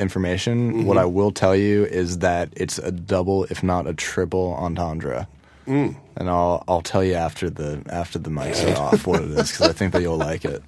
information. 0.00 0.84
What 0.86 0.98
I 0.98 1.04
will 1.04 1.30
tell 1.30 1.54
you 1.54 1.84
is 1.84 2.18
that 2.18 2.48
it's 2.56 2.78
a 2.78 2.90
double, 2.90 3.44
if 3.44 3.62
not 3.62 3.86
a 3.86 3.94
triple 3.94 4.54
entendre. 4.54 5.28
And 5.66 5.94
I'll 6.18 6.64
I'll 6.66 6.82
tell 6.82 7.04
you 7.04 7.14
after 7.14 7.48
the 7.48 7.80
after 7.88 8.18
the 8.18 8.30
mics 8.30 8.60
are 8.74 8.76
off 8.76 9.06
what 9.06 9.22
it 9.22 9.30
is 9.30 9.52
because 9.52 9.68
I 9.68 9.72
think 9.72 9.92
that 9.92 10.02
you'll 10.02 10.16
like 10.18 10.44
it, 10.44 10.64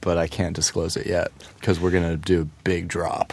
but 0.00 0.16
I 0.16 0.28
can't 0.28 0.54
disclose 0.54 0.96
it 0.96 1.06
yet 1.08 1.32
because 1.58 1.80
we're 1.80 1.90
gonna 1.90 2.16
do 2.16 2.42
a 2.42 2.44
big 2.62 2.86
drop. 2.86 3.32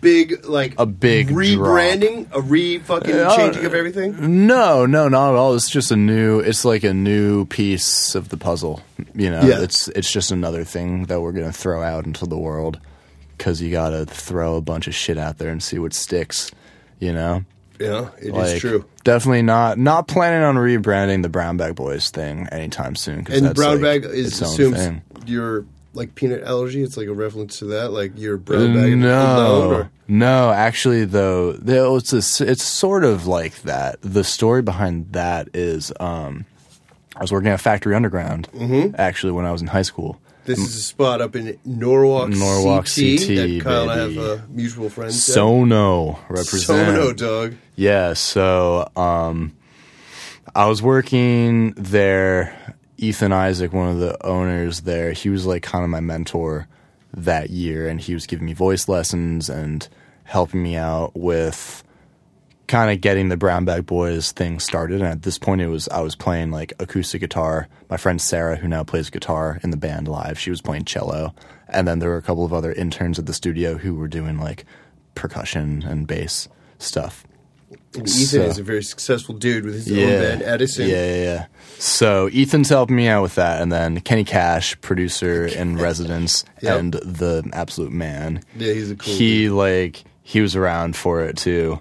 Big 0.00 0.44
like 0.46 0.74
A 0.78 0.86
big 0.86 1.30
rebranding, 1.30 2.28
a 2.32 2.40
re 2.40 2.78
fucking 2.78 3.12
Uh, 3.12 3.36
changing 3.36 3.64
of 3.64 3.74
everything. 3.74 4.46
No, 4.46 4.86
no, 4.86 5.08
not 5.08 5.30
at 5.32 5.36
all. 5.36 5.56
It's 5.56 5.68
just 5.68 5.90
a 5.90 5.96
new. 5.96 6.38
It's 6.38 6.64
like 6.64 6.84
a 6.84 6.94
new 6.94 7.44
piece 7.46 8.14
of 8.14 8.28
the 8.28 8.36
puzzle. 8.36 8.80
You 9.16 9.30
know, 9.32 9.42
Yeah. 9.42 9.60
it's 9.62 9.88
it's 9.88 10.12
just 10.12 10.30
another 10.30 10.62
thing 10.62 11.06
that 11.06 11.20
we're 11.20 11.32
gonna 11.32 11.50
throw 11.52 11.82
out 11.82 12.06
into 12.06 12.26
the 12.26 12.38
world 12.38 12.78
because 13.42 13.60
you 13.60 13.72
gotta 13.72 14.06
throw 14.06 14.54
a 14.54 14.60
bunch 14.60 14.86
of 14.86 14.94
shit 14.94 15.18
out 15.18 15.38
there 15.38 15.50
and 15.50 15.60
see 15.60 15.76
what 15.76 15.92
sticks. 15.92 16.52
You 17.00 17.12
know, 17.12 17.44
Yeah, 17.80 18.10
it 18.20 18.26
is 18.28 18.32
like 18.32 18.60
true. 18.60 18.84
definitely 19.02 19.42
not 19.42 19.78
not 19.78 20.06
planning 20.06 20.44
on 20.44 20.54
rebranding 20.54 21.22
the 21.24 21.28
Brown 21.28 21.56
Bag 21.56 21.74
Boys 21.74 22.10
thing 22.10 22.46
anytime 22.52 22.94
soon. 22.94 23.26
And 23.28 23.52
brown 23.56 23.82
like, 23.82 24.02
bag 24.02 24.04
is 24.04 24.40
assumes 24.40 24.76
thing. 24.76 25.02
your 25.26 25.66
like 25.92 26.14
peanut 26.14 26.44
allergy. 26.44 26.84
It's 26.84 26.96
like 26.96 27.08
a 27.08 27.12
reference 27.12 27.58
to 27.58 27.64
that. 27.66 27.90
Like 27.90 28.12
your 28.16 28.36
brown 28.36 28.74
bag. 28.74 28.96
No, 28.96 29.70
or- 29.72 29.90
no. 30.06 30.52
Actually, 30.52 31.04
though, 31.04 31.58
it's 31.60 32.12
a 32.12 32.48
it's 32.48 32.62
sort 32.62 33.02
of 33.02 33.26
like 33.26 33.62
that. 33.62 33.96
The 34.02 34.22
story 34.22 34.62
behind 34.62 35.12
that 35.14 35.48
is, 35.52 35.92
um, 35.98 36.46
I 37.16 37.20
was 37.20 37.32
working 37.32 37.50
at 37.50 37.60
Factory 37.60 37.96
Underground. 37.96 38.48
Mm-hmm. 38.52 38.94
Actually, 38.96 39.32
when 39.32 39.44
I 39.46 39.50
was 39.50 39.60
in 39.60 39.66
high 39.66 39.82
school. 39.82 40.20
This 40.44 40.58
is 40.58 40.76
a 40.76 40.80
spot 40.80 41.20
up 41.20 41.36
in 41.36 41.58
Norwalk, 41.64 42.30
Norwalk, 42.30 42.86
CT, 42.86 43.18
CT, 43.18 43.28
that 43.28 43.60
Kyle 43.62 43.82
and 43.82 43.90
I 43.90 43.98
have 43.98 44.16
a 44.16 44.44
mutual 44.48 44.90
friends. 44.90 45.16
at. 45.28 45.34
Sono 45.34 46.18
represent. 46.28 46.62
Sono 46.96 47.12
dog. 47.12 47.54
Yeah, 47.76 48.14
so 48.14 48.90
um, 48.96 49.56
I 50.54 50.66
was 50.68 50.82
working 50.82 51.72
there. 51.72 52.58
Ethan 52.98 53.32
Isaac, 53.32 53.72
one 53.72 53.88
of 53.88 53.98
the 53.98 54.24
owners 54.24 54.82
there, 54.82 55.10
he 55.10 55.28
was 55.28 55.44
like 55.44 55.62
kind 55.64 55.82
of 55.82 55.90
my 55.90 55.98
mentor 56.00 56.68
that 57.14 57.50
year, 57.50 57.88
and 57.88 58.00
he 58.00 58.14
was 58.14 58.26
giving 58.26 58.46
me 58.46 58.52
voice 58.52 58.88
lessons 58.88 59.48
and 59.50 59.88
helping 60.24 60.62
me 60.62 60.76
out 60.76 61.10
with 61.16 61.82
kind 62.72 62.90
of 62.90 63.00
getting 63.02 63.28
the 63.28 63.36
Brown 63.36 63.64
Bag 63.66 63.84
Boys 63.86 64.32
thing 64.32 64.58
started. 64.58 65.00
And 65.02 65.08
at 65.10 65.22
this 65.22 65.38
point, 65.38 65.60
it 65.60 65.68
was 65.68 65.88
I 65.90 66.00
was 66.00 66.16
playing 66.16 66.50
like 66.50 66.72
acoustic 66.80 67.20
guitar. 67.20 67.68
My 67.90 67.96
friend 67.98 68.20
Sarah, 68.20 68.56
who 68.56 68.66
now 68.66 68.82
plays 68.82 69.10
guitar 69.10 69.60
in 69.62 69.70
the 69.70 69.76
band 69.76 70.08
live, 70.08 70.38
she 70.38 70.50
was 70.50 70.60
playing 70.62 70.86
cello, 70.86 71.34
and 71.68 71.86
then 71.86 71.98
there 71.98 72.08
were 72.08 72.16
a 72.16 72.22
couple 72.22 72.44
of 72.44 72.52
other 72.52 72.72
interns 72.72 73.18
at 73.18 73.26
the 73.26 73.34
studio 73.34 73.76
who 73.76 73.94
were 73.94 74.08
doing 74.08 74.38
like 74.38 74.64
percussion 75.14 75.82
and 75.86 76.06
bass 76.06 76.48
stuff. 76.78 77.24
And 77.94 78.08
Ethan 78.08 78.26
So- 78.26 78.42
is 78.42 78.58
a 78.58 78.62
very 78.62 78.82
successful 78.82 79.34
dude 79.34 79.66
with 79.66 79.74
his 79.74 79.90
own 79.90 79.96
band, 79.98 80.42
Edison. 80.42 80.88
Yeah, 80.88 81.06
yeah, 81.14 81.22
yeah. 81.22 81.46
So 81.78 82.28
Ethan's 82.32 82.70
helping 82.70 82.96
me 82.96 83.06
out 83.06 83.22
with 83.22 83.34
that, 83.34 83.60
and 83.60 83.70
then 83.70 84.00
Kenny 84.00 84.24
Cash, 84.24 84.80
producer 84.80 85.44
in 85.60 85.76
residence, 85.76 86.44
Yep. 86.62 86.78
and 86.80 86.92
the 86.94 87.48
absolute 87.52 87.92
man. 87.92 88.42
Yeah, 88.56 88.72
he's 88.72 88.90
a 88.90 88.96
cool 88.96 89.12
He 89.14 89.50
like 89.50 90.04
he 90.22 90.40
was 90.40 90.56
around 90.56 90.96
for 90.96 91.22
it 91.22 91.36
too. 91.36 91.78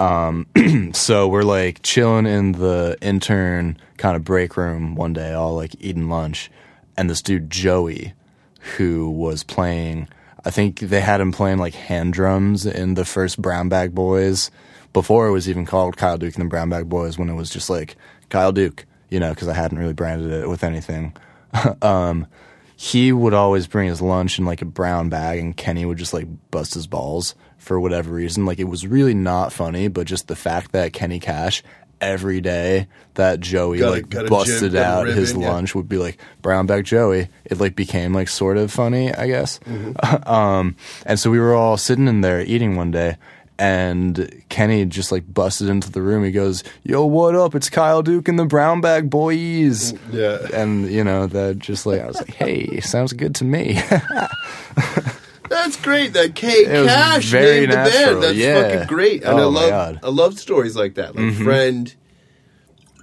Um, 0.00 0.46
so 0.94 1.28
we're 1.28 1.42
like 1.42 1.82
chilling 1.82 2.26
in 2.26 2.52
the 2.52 2.96
intern 3.02 3.76
kind 3.98 4.16
of 4.16 4.24
break 4.24 4.56
room 4.56 4.96
one 4.96 5.12
day, 5.12 5.34
all 5.34 5.54
like 5.54 5.76
eating 5.78 6.08
lunch, 6.08 6.50
and 6.96 7.08
this 7.08 7.22
dude 7.22 7.50
Joey, 7.50 8.14
who 8.76 9.10
was 9.10 9.44
playing. 9.44 10.08
I 10.42 10.50
think 10.50 10.80
they 10.80 11.02
had 11.02 11.20
him 11.20 11.32
playing 11.32 11.58
like 11.58 11.74
hand 11.74 12.14
drums 12.14 12.64
in 12.64 12.94
the 12.94 13.04
first 13.04 13.40
Brown 13.40 13.68
Bag 13.68 13.94
Boys 13.94 14.50
before 14.94 15.28
it 15.28 15.32
was 15.32 15.50
even 15.50 15.66
called 15.66 15.98
Kyle 15.98 16.16
Duke 16.16 16.34
and 16.34 16.46
the 16.46 16.48
Brown 16.48 16.70
Bag 16.70 16.88
Boys. 16.88 17.18
When 17.18 17.28
it 17.28 17.34
was 17.34 17.50
just 17.50 17.68
like 17.68 17.96
Kyle 18.30 18.52
Duke, 18.52 18.86
you 19.10 19.20
know, 19.20 19.30
because 19.30 19.48
I 19.48 19.54
hadn't 19.54 19.78
really 19.78 19.92
branded 19.92 20.32
it 20.32 20.48
with 20.48 20.64
anything. 20.64 21.14
um, 21.82 22.26
he 22.74 23.12
would 23.12 23.34
always 23.34 23.66
bring 23.66 23.88
his 23.88 24.00
lunch 24.00 24.38
in 24.38 24.46
like 24.46 24.62
a 24.62 24.66
brown 24.66 25.10
bag, 25.10 25.38
and 25.40 25.54
Kenny 25.54 25.84
would 25.84 25.98
just 25.98 26.14
like 26.14 26.26
bust 26.50 26.72
his 26.72 26.86
balls 26.86 27.34
for 27.60 27.78
whatever 27.78 28.10
reason. 28.10 28.46
Like 28.46 28.58
it 28.58 28.64
was 28.64 28.86
really 28.86 29.14
not 29.14 29.52
funny, 29.52 29.86
but 29.86 30.06
just 30.06 30.26
the 30.26 30.34
fact 30.34 30.72
that 30.72 30.92
Kenny 30.92 31.20
Cash 31.20 31.62
every 32.00 32.40
day 32.40 32.88
that 33.14 33.40
Joey 33.40 33.78
Got 33.78 33.88
a- 33.88 33.90
like 33.90 34.08
got 34.08 34.28
busted 34.28 34.74
a 34.74 34.82
out 34.82 35.06
his 35.06 35.34
yeah. 35.34 35.52
lunch 35.52 35.74
would 35.74 35.88
be 35.88 35.98
like 35.98 36.18
brown 36.40 36.66
bag 36.66 36.84
Joey. 36.84 37.28
It 37.44 37.60
like 37.60 37.76
became 37.76 38.14
like 38.14 38.28
sort 38.28 38.56
of 38.56 38.72
funny, 38.72 39.14
I 39.14 39.26
guess. 39.26 39.58
Mm-hmm. 39.60 40.28
um, 40.28 40.74
and 41.06 41.20
so 41.20 41.30
we 41.30 41.38
were 41.38 41.54
all 41.54 41.76
sitting 41.76 42.08
in 42.08 42.22
there 42.22 42.40
eating 42.40 42.74
one 42.76 42.90
day. 42.90 43.16
And 43.58 44.42
Kenny 44.48 44.86
just 44.86 45.12
like 45.12 45.30
busted 45.30 45.68
into 45.68 45.92
the 45.92 46.00
room. 46.00 46.24
He 46.24 46.30
goes, 46.30 46.64
"Yo, 46.82 47.04
what 47.04 47.34
up? 47.34 47.54
It's 47.54 47.68
Kyle 47.68 48.00
Duke 48.00 48.26
and 48.26 48.38
the 48.38 48.46
Brown 48.46 48.80
Bag 48.80 49.10
Boys." 49.10 49.92
Yeah. 50.10 50.38
and 50.54 50.90
you 50.90 51.04
know 51.04 51.26
that 51.26 51.58
just 51.58 51.84
like 51.84 52.00
I 52.00 52.06
was 52.06 52.16
like, 52.16 52.32
"Hey, 52.32 52.80
sounds 52.80 53.12
good 53.12 53.34
to 53.34 53.44
me." 53.44 53.78
That's 55.50 55.76
great. 55.76 56.12
That 56.14 56.34
K 56.36 56.48
It 56.48 56.86
Cash 56.86 57.26
very 57.26 57.60
named 57.66 57.72
the 57.72 57.76
band. 57.76 58.22
That's 58.22 58.36
yeah. 58.36 58.62
fucking 58.62 58.86
great. 58.86 59.22
And 59.24 59.30
I 59.38 59.42
Oh, 59.42 59.50
my 59.50 59.60
love 59.60 59.70
God. 59.70 59.94
Mm-hmm. 59.96 60.06
I 60.06 60.08
love 60.08 60.38
stories 60.38 60.76
like 60.76 60.94
that. 60.94 61.14
Like 61.16 61.34
friend. 61.34 61.94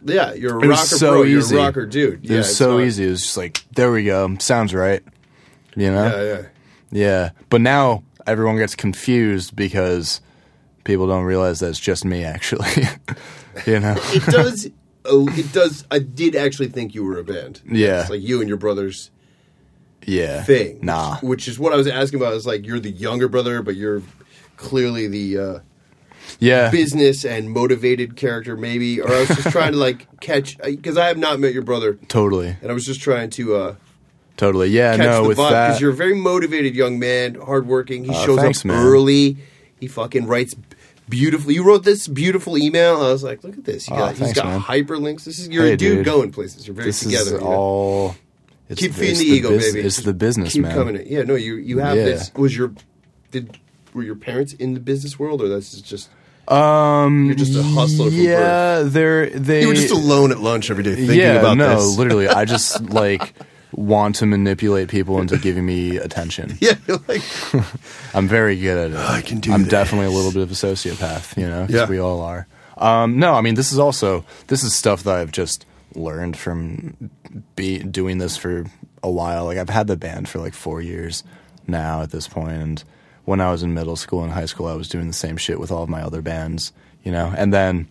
Yeah, 0.05 0.33
you're 0.33 0.57
a 0.57 0.63
it 0.63 0.67
rocker 0.67 0.85
so 0.85 1.11
bro. 1.11 1.23
easy. 1.25 1.55
You're 1.55 1.63
a 1.63 1.65
rocker 1.67 1.85
dude. 1.85 2.23
It 2.23 2.29
yeah, 2.31 2.37
was 2.37 2.55
so 2.55 2.77
not- 2.77 2.85
easy. 2.85 3.05
It 3.05 3.09
was 3.09 3.21
just 3.23 3.35
like, 3.37 3.65
there 3.75 3.91
we 3.91 4.05
go. 4.05 4.35
Sounds 4.39 4.73
right. 4.73 5.03
You 5.75 5.91
know? 5.91 6.05
Yeah, 6.05 6.23
yeah. 6.23 6.47
Yeah. 6.91 7.29
But 7.49 7.59
now 7.61 8.03
everyone 8.25 8.55
gets 8.57 8.75
confused 8.75 9.55
because 9.55 10.21
people 10.85 11.05
don't 11.07 11.25
realize 11.25 11.59
that 11.59 11.69
it's 11.69 11.79
just 11.79 12.05
me, 12.05 12.23
actually. 12.23 12.69
you 13.65 13.79
know? 13.81 13.95
It 14.13 14.23
does. 14.25 14.69
oh, 15.03 15.27
it 15.37 15.51
does. 15.51 15.85
I 15.91 15.99
did 15.99 16.35
actually 16.37 16.69
think 16.69 16.95
you 16.95 17.03
were 17.03 17.17
a 17.19 17.23
band. 17.25 17.61
Yeah. 17.69 18.01
It's 18.01 18.09
like 18.09 18.21
you 18.21 18.39
and 18.39 18.47
your 18.47 18.57
brothers 18.57 19.11
Yeah. 20.07 20.43
thing. 20.43 20.79
Nah. 20.81 21.17
Which, 21.17 21.47
is 21.47 21.59
what 21.59 21.73
I 21.73 21.75
was 21.75 21.85
asking 21.87 22.19
about. 22.19 22.33
Is 22.33 22.47
like 22.47 22.65
you're 22.65 22.79
the 22.79 22.89
younger 22.89 23.27
brother, 23.27 23.61
but 23.61 23.75
you're 23.75 24.01
clearly 24.55 25.07
the 25.07 25.37
uh, 25.37 25.59
Yeah. 26.39 26.71
business 26.71 27.23
and 27.25 27.51
motivated 27.51 28.15
character, 28.15 28.55
maybe. 28.57 28.99
Or 29.01 29.11
I 29.13 29.19
was 29.19 29.27
just 29.29 29.49
trying 29.51 29.73
to 29.73 29.77
like 29.77 30.07
catch 30.21 30.57
because 30.57 30.97
I 30.97 31.07
have 31.07 31.17
not 31.17 31.39
met 31.39 31.53
your 31.53 31.61
brother, 31.63 31.99
Totally. 32.07 32.55
and 32.61 32.71
I 32.71 32.73
was 32.73 32.85
just 32.85 33.01
trying 33.01 33.29
to. 33.31 33.55
uh 33.55 33.75
Totally. 34.37 34.69
Yeah. 34.69 34.95
catch 34.95 35.05
no, 35.05 35.23
the 35.23 35.27
with 35.29 35.37
vibe 35.39 35.49
that. 35.51 35.67
because 35.67 35.81
you're 35.81 35.91
a 35.91 35.95
very 35.95 36.15
motivated 36.15 36.75
young 36.75 36.99
man, 36.99 37.35
hardworking. 37.35 38.03
He 38.03 38.11
Uh, 38.11 38.25
shows 38.25 38.39
thanks, 38.39 38.59
up 38.61 38.65
man. 38.67 38.85
early. 38.85 39.37
He 39.79 39.87
fucking 39.87 40.27
writes 40.27 40.55
beautifully. 41.09 41.55
You 41.55 41.63
wrote 41.63 41.83
this 41.83 42.07
beautiful 42.07 42.55
email. 42.57 42.97
I 43.01 43.11
was 43.11 43.23
like, 43.23 43.43
look 43.43 43.57
at 43.57 43.65
this. 43.65 43.87
You 43.89 43.95
Oh, 43.95 43.99
got, 43.99 44.09
he's 44.11 44.19
thanks, 44.19 44.39
got 44.39 44.45
man. 44.45 44.59
hyperlinks. 44.61 45.23
This 45.23 45.39
is 45.39 45.47
you're 45.49 45.63
Hey, 45.65 45.73
a 45.73 45.77
dude, 45.77 45.97
dude. 45.97 46.05
going 46.05 46.31
places. 46.31 46.67
You're 46.67 46.75
very 46.75 46.87
this 46.89 46.99
together. 46.99 47.21
is 47.25 47.31
you 47.31 47.39
know? 47.39 47.45
all. 47.47 48.15
It's, 48.69 48.81
Keep 48.81 48.93
feeding 48.93 49.11
it's 49.11 49.19
the 49.19 49.25
ego, 49.25 49.49
bus- 49.51 49.71
baby. 49.71 49.85
It's 49.87 49.97
the 50.01 50.13
business, 50.13 50.53
Keep 50.53 50.63
man. 50.63 50.73
coming 50.75 50.95
in. 50.97 51.07
Yeah, 51.07 51.23
no, 51.23 51.35
you 51.35 51.55
you 51.55 51.79
have 51.79 51.95
Yeah. 51.97 52.03
this. 52.05 52.31
Was 52.35 52.55
your 52.57 52.73
did 53.31 53.57
were 53.93 54.03
your 54.03 54.15
parents 54.15 54.53
in 54.53 54.73
the 54.73 54.79
business 54.79 55.17
world, 55.17 55.41
or 55.41 55.47
that's 55.49 55.71
just 55.81 56.09
Um, 56.49 57.25
You're 57.27 57.35
just 57.35 57.55
a 57.57 57.63
hustler 57.63 58.09
from 58.09 58.19
Yeah, 58.19 58.83
they're 58.83 59.29
they. 59.29 59.61
you 59.61 59.67
were 59.69 59.73
just 59.73 59.91
alone 59.91 60.31
at 60.31 60.39
lunch 60.39 60.69
every 60.71 60.83
day 60.83 60.95
thinking 60.95 61.09
about 61.09 61.15
this. 61.15 61.25
yeah, 61.25 61.39
about 61.39 61.57
no, 61.57 61.75
this? 61.75 61.97
literally, 61.97 62.27
I 62.29 62.45
just 62.45 62.81
like 62.89 63.33
want 63.73 64.15
to 64.15 64.25
manipulate 64.25 64.87
people 64.87 65.19
into 65.19 65.37
giving 65.37 65.65
me 65.65 65.97
attention. 65.97 66.57
Yeah, 66.61 66.75
you're 66.87 67.01
like 67.07 67.21
I'm 68.13 68.27
very 68.27 68.57
good 68.57 68.77
at 68.77 68.91
it. 68.91 68.97
I 68.97 69.21
can 69.21 69.39
do 69.41 69.51
I'm 69.51 69.63
this. 69.63 69.71
definitely 69.71 70.07
a 70.07 70.11
little 70.11 70.31
bit 70.31 70.41
of 70.41 70.51
a 70.51 70.55
sociopath, 70.55 71.35
you 71.37 71.47
know, 71.47 71.65
'cause 71.65 71.75
Yeah. 71.75 71.89
we 71.89 71.99
all 71.99 72.21
are. 72.21 72.47
Um, 72.77 73.17
no, 73.19 73.33
I 73.33 73.41
mean, 73.41 73.55
this 73.55 73.71
is 73.73 73.79
also 73.79 74.23
this 74.47 74.63
is 74.63 74.73
stuff 74.73 75.03
that 75.03 75.15
I've 75.15 75.31
just 75.31 75.65
learned 75.97 76.37
from 76.37 77.09
be 77.55 77.79
doing 77.79 78.17
this 78.19 78.37
for 78.37 78.65
a 79.03 79.09
while. 79.11 79.45
Like 79.45 79.57
I've 79.57 79.69
had 79.69 79.87
the 79.87 79.97
band 79.97 80.29
for 80.29 80.39
like 80.39 80.53
four 80.53 80.81
years 80.81 81.23
now 81.67 82.01
at 82.01 82.11
this 82.11 82.27
point, 82.27 82.51
and 82.51 82.83
when 83.25 83.41
I 83.41 83.51
was 83.51 83.63
in 83.63 83.73
middle 83.73 83.95
school 83.97 84.23
and 84.23 84.31
high 84.31 84.45
school, 84.45 84.67
I 84.67 84.73
was 84.75 84.87
doing 84.87 85.07
the 85.07 85.13
same 85.13 85.35
shit 85.37 85.59
with 85.59 85.71
all 85.71 85.83
of 85.83 85.89
my 85.89 86.01
other 86.01 86.21
bands, 86.21 86.71
you 87.03 87.11
know, 87.11 87.33
and 87.35 87.51
then 87.53 87.87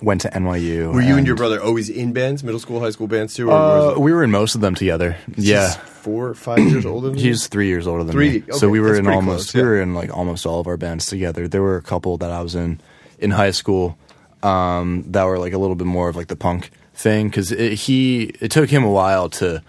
went 0.00 0.22
to 0.22 0.28
NYU. 0.30 0.92
Were 0.94 1.02
you 1.02 1.16
and 1.16 1.26
your 1.26 1.36
brother 1.36 1.62
always 1.62 1.88
in 1.90 2.12
bands, 2.12 2.42
middle 2.42 2.58
school, 2.58 2.80
high 2.80 2.90
school 2.90 3.06
bands 3.06 3.34
too? 3.34 3.50
Or 3.50 3.52
Uh, 3.94 3.98
we 3.98 4.12
were 4.12 4.24
in 4.24 4.30
most 4.30 4.54
of 4.54 4.60
them 4.62 4.74
together. 4.74 5.16
Yeah. 5.36 5.70
four 5.70 6.28
or 6.30 6.34
five 6.34 6.58
years 6.58 6.84
older 6.86 7.10
than? 7.10 7.18
He's 7.18 7.46
three 7.46 7.68
years 7.68 7.86
older 7.86 8.02
than 8.02 8.12
Three? 8.12 8.30
me. 8.30 8.36
Okay, 8.48 8.52
so 8.52 8.68
we 8.70 8.80
were 8.80 8.96
in 8.96 9.06
almost 9.06 9.52
close, 9.52 9.62
we 9.62 9.68
were 9.68 9.80
in 9.80 9.94
like 9.94 10.10
almost 10.16 10.46
all 10.46 10.58
of 10.58 10.66
our 10.66 10.76
bands 10.78 11.06
together. 11.06 11.46
There 11.46 11.62
were 11.62 11.76
a 11.76 11.82
couple 11.82 12.16
that 12.18 12.30
I 12.30 12.40
was 12.42 12.54
in 12.56 12.80
in 13.20 13.30
high 13.30 13.52
school 13.52 13.96
um, 14.42 15.04
that 15.12 15.24
were 15.24 15.38
like 15.38 15.52
a 15.52 15.58
little 15.58 15.76
bit 15.76 15.86
more 15.86 16.08
of 16.08 16.16
like 16.16 16.26
the 16.28 16.34
punk 16.36 16.70
thing 17.02 17.28
because 17.28 17.50
he 17.50 18.24
it 18.40 18.50
took 18.50 18.70
him 18.70 18.84
a 18.84 18.90
while 18.90 19.28
to 19.28 19.62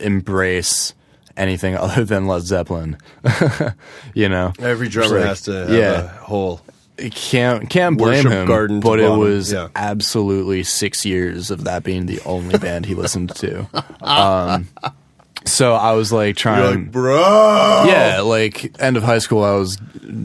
embrace 0.00 0.94
anything 1.36 1.76
other 1.78 2.04
than 2.04 2.26
Led 2.26 2.42
Zeppelin. 2.42 2.98
you 4.14 4.28
know, 4.28 4.52
Every 4.58 4.88
drummer 4.88 5.18
like- 5.18 5.28
has 5.28 5.42
to 5.42 5.52
have 5.52 5.70
yeah. 5.70 6.04
a 6.04 6.08
whole. 6.08 6.60
can't 7.10 7.68
can't 7.68 7.98
blame 7.98 8.26
him, 8.26 8.46
garden 8.46 8.80
but 8.80 9.00
it 9.00 9.04
bottom, 9.08 9.18
was 9.18 9.52
yeah. 9.52 9.68
absolutely 9.74 10.62
six 10.62 11.04
years 11.04 11.50
of 11.50 11.64
that 11.64 11.82
being 11.82 12.06
the 12.06 12.20
only 12.24 12.58
band 12.58 12.86
he 12.86 12.94
listened 12.94 13.34
to. 13.36 13.66
Um, 14.04 14.68
so 15.46 15.74
I 15.74 15.92
was 15.92 16.12
like 16.12 16.36
trying. 16.36 16.62
You're 16.62 16.74
like, 16.76 16.92
bro. 16.92 17.84
Yeah, 17.86 18.20
like 18.20 18.78
end 18.80 18.98
of 18.98 19.02
high 19.02 19.18
school, 19.18 19.42
I 19.42 19.54
was 19.54 19.78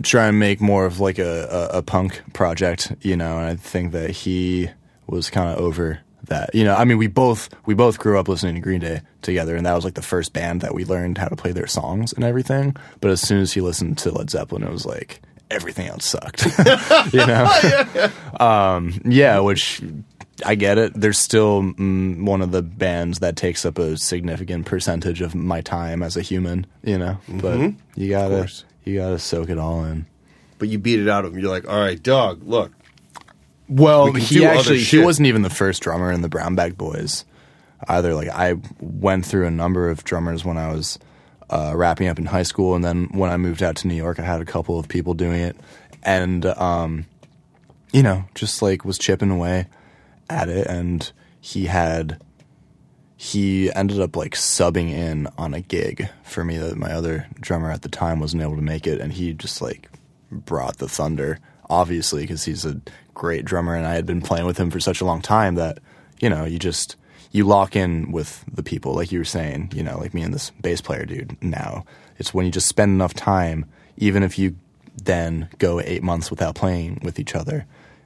trying 0.03 0.30
to 0.34 0.38
make 0.38 0.60
more 0.60 0.86
of 0.86 0.99
like 0.99 1.18
a, 1.18 1.69
a, 1.73 1.77
a 1.77 1.81
punk 1.81 2.22
project, 2.34 2.94
you 3.02 3.15
know, 3.15 3.38
and 3.38 3.45
I 3.45 3.56
think 3.56 3.94
that 3.94 4.11
he 4.11 4.69
was 5.07 5.30
kind 5.30 5.49
of 5.49 5.60
over 5.60 5.99
that. 6.30 6.53
You 6.53 6.64
know, 6.64 6.76
I 6.76 6.85
mean, 6.85 6.97
we 6.97 7.07
both 7.07 7.49
we 7.65 7.73
both 7.73 7.99
grew 7.99 8.19
up 8.19 8.27
listening 8.27 8.56
to 8.56 8.61
Green 8.61 8.80
Day 8.80 9.01
together, 9.22 9.56
and 9.56 9.65
that 9.65 9.73
was 9.73 9.84
like 9.85 9.95
the 9.95 10.01
first 10.01 10.34
band 10.34 10.61
that 10.61 10.73
we 10.73 10.85
learned 10.85 11.18
how 11.18 11.27
to 11.27 11.35
play 11.35 11.51
their 11.51 11.68
songs 11.68 12.14
and 12.14 12.23
everything. 12.23 12.76
But 13.01 13.11
as 13.11 13.22
soon 13.22 13.41
as 13.41 13.53
he 13.53 13.61
listened 13.61 13.97
to 13.99 14.11
Led 14.11 14.30
Zeppelin, 14.30 14.64
it 14.64 14.72
was 14.72 14.85
like 14.85 15.22
everything 15.51 15.88
else 15.88 16.06
sucked. 16.06 16.45
you 17.14 17.26
know, 17.26 18.11
um, 18.39 19.01
yeah, 19.06 19.39
which. 19.39 19.81
I 20.45 20.56
get 20.56 20.77
it. 20.77 20.93
There's 20.95 21.18
still 21.18 21.64
mm, 21.64 22.23
one 22.23 22.41
of 22.41 22.53
the 22.53 22.61
bands 22.61 23.19
that 23.19 23.35
takes 23.35 23.65
up 23.65 23.77
a 23.77 23.97
significant 23.97 24.68
percentage 24.68 25.19
of 25.19 25.35
my 25.35 25.60
time 25.60 26.01
as 26.01 26.15
a 26.15 26.22
human, 26.22 26.65
you 26.81 26.97
know. 26.97 27.18
But 27.27 27.73
you 27.95 28.10
gotta 28.10 28.49
you 28.85 28.95
gotta 28.95 29.19
soak 29.19 29.49
it 29.49 29.57
all 29.57 29.84
in. 29.84 30.06
But 30.57 30.69
you 30.69 30.80
beat 30.80 30.99
it 30.99 31.10
out 31.10 31.26
of 31.26 31.34
him. 31.34 31.39
You're 31.39 31.51
like, 31.51 31.68
all 31.68 31.80
right, 31.80 32.01
dog, 32.01 32.41
look. 32.43 32.72
Well, 33.69 34.11
We 34.11 34.21
he 34.21 34.45
actually 34.45 34.79
he 34.79 34.97
wasn't 34.97 35.27
even 35.27 35.43
the 35.43 35.49
first 35.49 35.83
drummer 35.83 36.11
in 36.11 36.21
the 36.21 36.29
Brown 36.29 36.55
Bag 36.55 36.77
Boys 36.77 37.23
either. 37.87 38.15
Like 38.15 38.29
I 38.29 38.55
went 38.79 39.25
through 39.25 39.45
a 39.45 39.51
number 39.51 39.89
of 39.89 40.03
drummers 40.03 40.43
when 40.43 40.57
I 40.57 40.73
was 40.73 40.97
uh, 41.51 41.73
wrapping 41.75 42.07
up 42.07 42.17
in 42.17 42.25
high 42.25 42.43
school, 42.43 42.75
and 42.75 42.83
then 42.83 43.09
when 43.11 43.29
I 43.29 43.37
moved 43.37 43.61
out 43.61 43.75
to 43.77 43.87
New 43.87 43.95
York, 43.95 44.19
I 44.19 44.23
had 44.23 44.41
a 44.41 44.45
couple 44.45 44.79
of 44.79 44.87
people 44.87 45.13
doing 45.13 45.41
it, 45.41 45.55
and 46.03 46.45
um, 46.47 47.05
you 47.93 48.01
know, 48.01 48.25
just 48.33 48.61
like 48.61 48.83
was 48.83 48.97
chipping 48.97 49.29
away 49.29 49.67
at 50.29 50.49
it, 50.49 50.65
and 50.65 51.11
he 51.39 51.67
had 51.67 52.19
he 53.17 53.71
ended 53.73 53.99
up 53.99 54.15
like 54.15 54.33
subbing 54.33 54.89
in 54.89 55.27
on 55.37 55.53
a 55.53 55.61
gig 55.61 56.09
for 56.23 56.43
me 56.43 56.57
that 56.57 56.77
my 56.77 56.91
other 56.91 57.27
drummer 57.39 57.69
at 57.69 57.83
the 57.83 57.89
time 57.89 58.19
wasn't 58.19 58.41
able 58.41 58.55
to 58.55 58.61
make 58.61 58.87
it. 58.87 59.01
And 59.01 59.11
he 59.11 59.33
just 59.33 59.61
like 59.61 59.89
brought 60.31 60.77
the 60.77 60.87
thunder 60.87 61.39
obviously 61.69 62.23
because 62.23 62.43
he's 62.45 62.65
a 62.65 62.81
great 63.19 63.43
drummer 63.43 63.75
and 63.75 63.85
i 63.85 63.93
had 63.95 64.05
been 64.05 64.21
playing 64.21 64.45
with 64.45 64.57
him 64.57 64.71
for 64.71 64.79
such 64.79 65.01
a 65.01 65.05
long 65.05 65.21
time 65.21 65.55
that 65.55 65.77
you 66.21 66.29
know 66.29 66.45
you 66.45 66.57
just 66.57 66.95
you 67.31 67.43
lock 67.43 67.75
in 67.75 68.11
with 68.13 68.43
the 68.51 68.63
people 68.63 68.93
like 68.95 69.11
you 69.11 69.19
were 69.19 69.25
saying 69.25 69.69
you 69.75 69.83
know 69.83 69.97
like 69.99 70.13
me 70.13 70.21
and 70.21 70.33
this 70.33 70.51
bass 70.61 70.79
player 70.79 71.05
dude 71.05 71.35
now 71.43 71.83
it's 72.17 72.33
when 72.33 72.45
you 72.45 72.51
just 72.51 72.67
spend 72.67 72.91
enough 72.93 73.13
time 73.13 73.65
even 73.97 74.23
if 74.23 74.39
you 74.39 74.55
then 75.03 75.49
go 75.57 75.81
eight 75.81 76.01
months 76.01 76.29
without 76.31 76.55
playing 76.55 76.97
with 77.03 77.19
each 77.19 77.35
other 77.35 77.65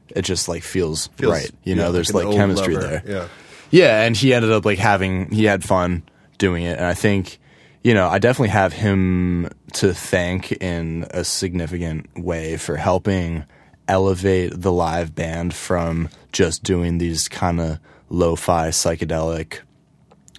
it 0.09 0.23
just 0.23 0.47
like 0.49 0.63
feels, 0.63 1.07
Feels- 1.15 1.31
right. 1.31 1.51
You 1.63 1.75
yeah, 1.75 1.83
know, 1.83 1.91
there's 1.91 2.09
an 2.11 2.25
like 2.27 2.35
chemistry 2.35 2.75
lover. 2.75 2.87
there. 2.87 3.03
Yeah. 3.07 3.27
Yeah, 3.71 4.01
and 4.03 4.15
he 4.15 4.33
ended 4.33 4.51
up 4.51 4.63
like 4.65 4.77
having 4.77 5.31
he 5.31 5.45
had 5.45 5.63
fun 5.63 6.03
doing 6.37 6.63
it, 6.65 6.77
and 6.77 6.85
I 6.85 6.93
think 6.93 7.39
you 7.83 7.93
know 7.95 8.07
I 8.07 8.19
definitely 8.19 8.49
have 8.49 8.73
him 8.73 9.49
to 9.73 9.93
thank 9.93 10.51
in 10.51 11.07
a 11.11 11.23
significant 11.23 12.07
way 12.15 12.57
for 12.57 12.75
helping 12.75 13.45
elevate 13.87 14.53
the 14.61 14.71
live 14.71 15.15
band 15.15 15.53
from 15.53 16.09
just 16.31 16.63
doing 16.63 16.97
these 16.97 17.27
kind 17.27 17.59
of 17.59 17.79
lo-fi 18.09 18.69
psychedelic 18.69 19.59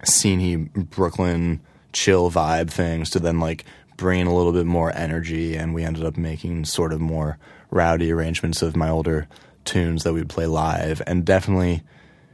sceney 0.03 0.71
Brooklyn 0.75 1.61
chill 1.93 2.31
vibe 2.31 2.71
things 2.71 3.11
to 3.11 3.19
then 3.19 3.41
like 3.41 3.65
bringing 3.97 4.27
a 4.27 4.35
little 4.35 4.53
bit 4.53 4.67
more 4.67 4.93
energy 4.97 5.57
and 5.57 5.75
we 5.75 5.85
ended 5.85 6.05
up 6.05 6.17
making 6.17 6.65
sort 6.65 6.93
of 6.93 7.01
more 7.01 7.39
rowdy 7.71 8.13
arrangements 8.13 8.63
of 8.63 8.77
my 8.77 8.89
older 8.89 9.29
tunes 9.65 10.03
that 10.03 10.13
we'd 10.13 10.29
play 10.29 10.47
live. 10.47 11.01
And 11.07 11.25
definitely 11.25 11.83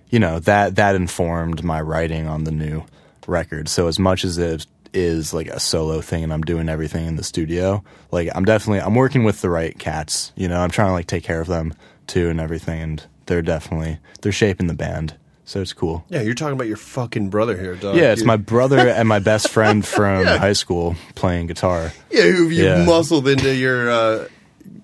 you 0.08 0.18
know 0.18 0.40
that 0.40 0.76
that 0.76 0.94
informed 0.94 1.62
my 1.62 1.80
writing 1.80 2.26
on 2.26 2.44
the 2.44 2.50
new 2.50 2.84
record. 3.26 3.68
So 3.68 3.86
as 3.86 3.98
much 3.98 4.24
as 4.24 4.38
it 4.38 4.66
is 4.92 5.32
like 5.32 5.46
a 5.48 5.60
solo 5.60 6.00
thing 6.00 6.24
and 6.24 6.32
I'm 6.32 6.42
doing 6.42 6.68
everything 6.68 7.06
in 7.06 7.16
the 7.16 7.22
studio 7.24 7.82
like 8.10 8.28
I'm 8.34 8.44
definitely 8.44 8.80
I'm 8.80 8.94
working 8.94 9.24
with 9.24 9.40
the 9.40 9.50
right 9.50 9.78
cats 9.78 10.32
you 10.36 10.48
know 10.48 10.60
I'm 10.60 10.70
trying 10.70 10.88
to 10.88 10.92
like 10.92 11.06
take 11.06 11.22
care 11.24 11.40
of 11.40 11.46
them 11.46 11.74
too 12.06 12.28
and 12.28 12.40
everything 12.40 12.80
and 12.82 13.06
they're 13.26 13.42
definitely 13.42 13.98
they're 14.22 14.32
shaping 14.32 14.66
the 14.66 14.74
band 14.74 15.14
so 15.44 15.60
it's 15.60 15.72
cool 15.72 16.04
Yeah, 16.08 16.22
you're 16.22 16.34
talking 16.34 16.54
about 16.54 16.68
your 16.68 16.76
fucking 16.76 17.28
brother 17.30 17.56
here, 17.56 17.74
dog. 17.74 17.96
yeah, 17.96 18.12
it's 18.12 18.24
my 18.24 18.36
brother 18.36 18.78
and 18.88 19.08
my 19.08 19.18
best 19.18 19.48
friend 19.48 19.84
from 19.84 20.24
high 20.24 20.52
school 20.52 20.94
playing 21.16 21.48
guitar. 21.48 21.92
Yeah, 22.10 22.22
who 22.30 22.48
you 22.50 22.64
Yeah. 22.64 22.84
muscled 22.84 23.26
into 23.26 23.52
your 23.52 23.90
uh, 23.90 24.28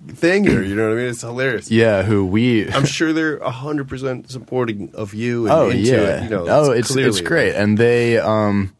thing 0.09 0.43
here. 0.45 0.63
You 0.65 0.75
know 0.75 0.89
what 0.89 0.95
I 0.95 1.01
mean? 1.03 1.11
It's 1.11 1.21
hilarious. 1.23 1.71
Yeah, 1.71 2.03
who 2.03 2.25
we. 2.27 2.69
I'm 2.73 2.85
sure 2.85 3.13
they're 3.13 3.39
hundred 3.49 3.89
percent 3.89 4.29
supporting 4.31 4.91
of 4.95 5.15
you. 5.15 5.45
And 5.47 5.53
oh 5.53 5.71
into 5.71 5.83
yeah. 5.85 5.97
It, 6.19 6.23
you 6.25 6.31
know, 6.31 6.47
oh, 6.49 6.71
it's 6.73 6.91
clearly- 6.91 7.11
it's 7.11 7.21
great, 7.21 7.55
and 7.55 7.79
they. 7.79 8.19
um 8.19 8.73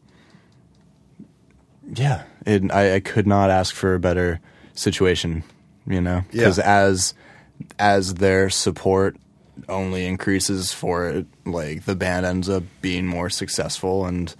Yeah, 1.93 2.23
it, 2.45 2.71
I, 2.71 2.95
I 2.95 2.99
could 2.99 3.27
not 3.27 3.49
ask 3.49 3.73
for 3.73 3.93
a 3.95 3.99
better 3.99 4.39
situation. 4.73 5.43
You 5.85 6.01
know, 6.01 6.23
because 6.31 6.57
Yeah. 6.57 6.63
as 6.83 7.13
as 7.79 8.15
their 8.15 8.49
support 8.49 9.15
only 9.69 10.05
increases 10.05 10.73
for 10.73 11.07
it, 11.09 11.25
like 11.45 11.85
the 11.85 11.95
band 11.95 12.25
ends 12.25 12.49
up 12.49 12.63
being 12.81 13.07
more 13.07 13.29
successful, 13.29 14.05
and 14.05 14.35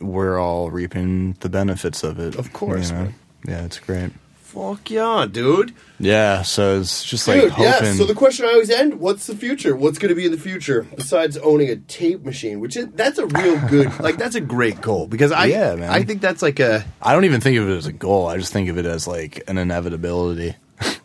we're 0.00 0.38
all 0.38 0.70
reaping 0.70 1.32
the 1.40 1.48
benefits 1.48 2.04
of 2.04 2.18
it. 2.20 2.36
Of 2.36 2.52
course, 2.52 2.90
you 2.90 2.96
know? 2.96 3.08
Yeah, 3.46 3.64
it's 3.64 3.80
great. 3.80 4.12
Fuck 4.58 4.90
yeah, 4.90 5.24
dude. 5.30 5.72
Yeah, 6.00 6.42
so 6.42 6.80
it's 6.80 7.04
just 7.04 7.28
like 7.28 7.40
Dude, 7.42 7.50
hoping. 7.52 7.64
yeah. 7.64 7.92
So 7.94 8.04
the 8.04 8.14
question 8.14 8.44
I 8.44 8.48
always 8.50 8.70
end: 8.70 8.98
What's 8.98 9.26
the 9.28 9.36
future? 9.36 9.76
What's 9.76 9.98
going 9.98 10.08
to 10.08 10.14
be 10.16 10.24
in 10.26 10.32
the 10.32 10.38
future 10.38 10.82
besides 10.96 11.36
owning 11.38 11.68
a 11.68 11.76
tape 11.76 12.24
machine? 12.24 12.58
Which 12.58 12.76
is 12.76 12.88
that's 12.88 13.18
a 13.18 13.26
real 13.26 13.58
good. 13.68 13.92
Like 14.00 14.16
that's 14.16 14.34
a 14.34 14.40
great 14.40 14.80
goal 14.80 15.06
because 15.06 15.30
I 15.32 15.46
Yeah, 15.46 15.74
man. 15.76 15.90
I 15.90 16.02
think 16.02 16.20
that's 16.20 16.42
like 16.42 16.58
a 16.60 16.84
I 17.00 17.12
don't 17.12 17.24
even 17.24 17.40
think 17.40 17.56
of 17.58 17.68
it 17.68 17.76
as 17.76 17.86
a 17.86 17.92
goal. 17.92 18.26
I 18.26 18.36
just 18.38 18.52
think 18.52 18.68
of 18.68 18.78
it 18.78 18.86
as 18.86 19.06
like 19.06 19.42
an 19.48 19.58
inevitability. 19.58 20.54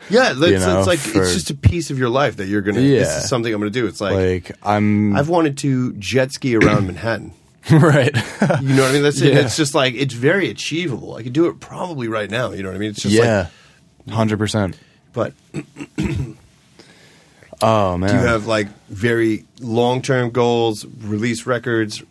yeah. 0.10 0.34
That's, 0.36 0.40
You 0.52 0.60
know, 0.60 0.80
it's 0.80 0.88
like 0.88 1.00
for- 1.00 1.22
it's 1.24 1.34
just 1.34 1.50
a 1.50 1.56
piece 1.56 1.90
of 1.92 1.98
your 2.00 2.10
life 2.10 2.38
that 2.38 2.46
you're 2.48 2.62
gonna. 2.62 2.80
This 2.82 3.08
Yeah. 3.08 3.18
is 3.20 3.30
something 3.30 3.54
I'm 3.54 3.60
gonna 3.60 3.70
do. 3.72 3.86
It's 3.88 4.02
like, 4.02 4.16
Like 4.48 4.58
I'm 4.64 5.16
I've 5.16 5.30
wanted 5.30 5.58
to 5.60 5.94
jet 5.94 6.32
ski 6.32 6.56
around 6.56 6.88
Manhattan. 6.88 7.34
right. 7.72 8.14
You 8.62 8.76
know 8.76 8.82
what 8.84 8.90
I 8.90 8.94
mean? 8.94 9.04
That's 9.04 9.22
it. 9.22 9.34
Yeah. 9.34 9.40
It's 9.42 9.56
just 9.56 9.74
like 9.74 9.94
it's 9.96 10.14
very 10.14 10.50
achievable. 10.50 11.16
I 11.16 11.24
could 11.24 11.34
do 11.34 11.48
it 11.48 11.60
probably 11.60 12.08
right 12.08 12.30
now. 12.30 12.52
You 12.52 12.62
know 12.64 12.70
what 12.70 12.76
I 12.76 12.80
mean? 12.80 12.90
It's 12.92 13.02
just 13.04 13.16
yeah, 13.16 13.48
hundred 14.10 14.38
percent. 14.38 14.78
but 15.14 15.34
Oh 17.62 17.98
man. 17.98 18.10
do 18.10 18.16
you 18.16 18.22
have 18.28 18.46
like 18.48 18.68
very 18.90 19.46
long 19.60 20.02
term 20.02 20.32
goals? 20.32 20.86
Release 20.86 21.46
records. 21.46 22.04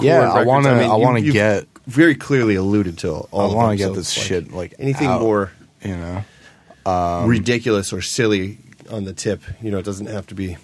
yeah, 0.00 0.18
record 0.18 0.38
I 0.38 0.44
want 0.44 0.64
to. 0.64 0.70
I, 0.70 0.74
mean, 0.78 0.90
you- 0.90 0.98
want 1.04 1.18
to 1.24 1.32
get. 1.32 1.66
very 1.86 2.14
clearly 2.14 2.54
alluded 2.54 2.98
to 2.98 3.10
all. 3.12 3.50
I 3.50 3.54
want 3.54 3.72
to 3.72 3.76
get 3.76 3.88
so 3.88 3.94
this 3.94 4.16
like 4.16 4.26
shit 4.26 4.52
like 4.52 4.74
anything 4.78 5.08
out, 5.08 5.20
more 5.22 5.50
You 5.82 5.96
know. 5.96 7.24
ridiculous 7.26 7.92
or 7.92 8.00
silly 8.00 8.58
on 8.90 9.04
the 9.04 9.12
tip. 9.12 9.42
You 9.60 9.70
know, 9.72 9.78
it 9.78 9.84
doesn't 9.84 10.06
have 10.06 10.26
to 10.28 10.34
be 10.36 10.56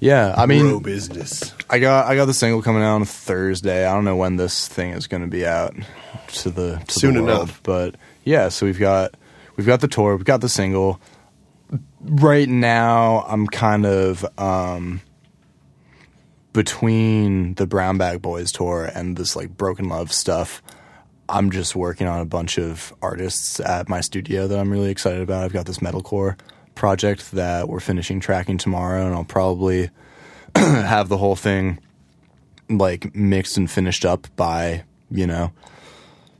Yeah, 0.00 0.34
I 0.36 0.46
mean, 0.46 0.80
business. 0.80 1.54
I 1.68 1.78
got 1.78 2.06
I 2.06 2.16
got 2.16 2.24
the 2.24 2.34
single 2.34 2.62
coming 2.62 2.82
out 2.82 2.94
on 2.96 3.04
Thursday. 3.04 3.86
I 3.86 3.94
don't 3.94 4.06
know 4.06 4.16
when 4.16 4.36
this 4.36 4.66
thing 4.66 4.92
is 4.92 5.06
going 5.06 5.22
to 5.22 5.28
be 5.28 5.46
out 5.46 5.74
to 6.28 6.50
the 6.50 6.82
to 6.88 6.92
Soon 6.92 7.14
the 7.14 7.22
world, 7.22 7.40
enough. 7.42 7.62
but 7.62 7.96
yeah. 8.24 8.48
So 8.48 8.64
we've 8.64 8.78
got 8.78 9.14
we've 9.56 9.66
got 9.66 9.80
the 9.82 9.88
tour, 9.88 10.16
we've 10.16 10.24
got 10.24 10.40
the 10.40 10.48
single. 10.48 11.00
Right 12.00 12.48
now, 12.48 13.26
I'm 13.28 13.46
kind 13.46 13.84
of 13.84 14.24
um, 14.38 15.02
between 16.54 17.54
the 17.54 17.66
Brown 17.66 17.98
Bag 17.98 18.22
Boys 18.22 18.52
tour 18.52 18.90
and 18.94 19.16
this 19.16 19.36
like 19.36 19.56
Broken 19.56 19.88
Love 19.88 20.12
stuff. 20.12 20.62
I'm 21.28 21.50
just 21.50 21.76
working 21.76 22.08
on 22.08 22.20
a 22.20 22.24
bunch 22.24 22.58
of 22.58 22.92
artists 23.02 23.60
at 23.60 23.88
my 23.88 24.00
studio 24.00 24.48
that 24.48 24.58
I'm 24.58 24.70
really 24.70 24.90
excited 24.90 25.20
about. 25.20 25.44
I've 25.44 25.52
got 25.52 25.66
this 25.66 25.78
metalcore 25.78 26.36
project 26.74 27.32
that 27.32 27.68
we're 27.68 27.80
finishing 27.80 28.20
tracking 28.20 28.58
tomorrow, 28.58 29.06
and 29.06 29.14
I'll 29.14 29.24
probably 29.24 29.90
have 30.56 31.08
the 31.08 31.18
whole 31.18 31.36
thing 31.36 31.78
like 32.68 33.14
mixed 33.14 33.56
and 33.56 33.70
finished 33.70 34.04
up 34.04 34.28
by 34.36 34.84
you 35.10 35.26
know 35.26 35.52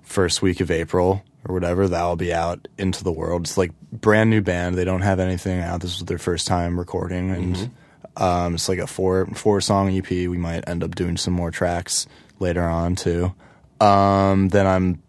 first 0.02 0.42
week 0.42 0.60
of 0.60 0.70
April 0.70 1.22
or 1.46 1.54
whatever. 1.54 1.88
That'll 1.88 2.16
be 2.16 2.32
out 2.32 2.68
into 2.78 3.04
the 3.04 3.12
world. 3.12 3.42
It's 3.42 3.58
like 3.58 3.72
brand 3.92 4.30
new 4.30 4.40
band. 4.40 4.76
They 4.76 4.84
don't 4.84 5.02
have 5.02 5.20
anything 5.20 5.60
out. 5.60 5.80
This 5.80 5.98
was 5.98 6.06
their 6.06 6.18
first 6.18 6.46
time 6.46 6.78
recording, 6.78 7.30
and 7.30 7.70
um, 8.16 8.54
it's 8.54 8.68
like 8.68 8.78
a 8.78 8.86
four 8.86 9.26
four 9.34 9.60
song 9.60 9.96
EP. 9.96 10.10
We 10.10 10.38
might 10.38 10.68
end 10.68 10.84
up 10.84 10.94
doing 10.94 11.16
some 11.16 11.34
more 11.34 11.50
tracks 11.50 12.06
later 12.38 12.62
on 12.62 12.96
too. 12.96 13.34
Um, 13.80 14.48
then 14.48 14.66
I'm 14.66 15.02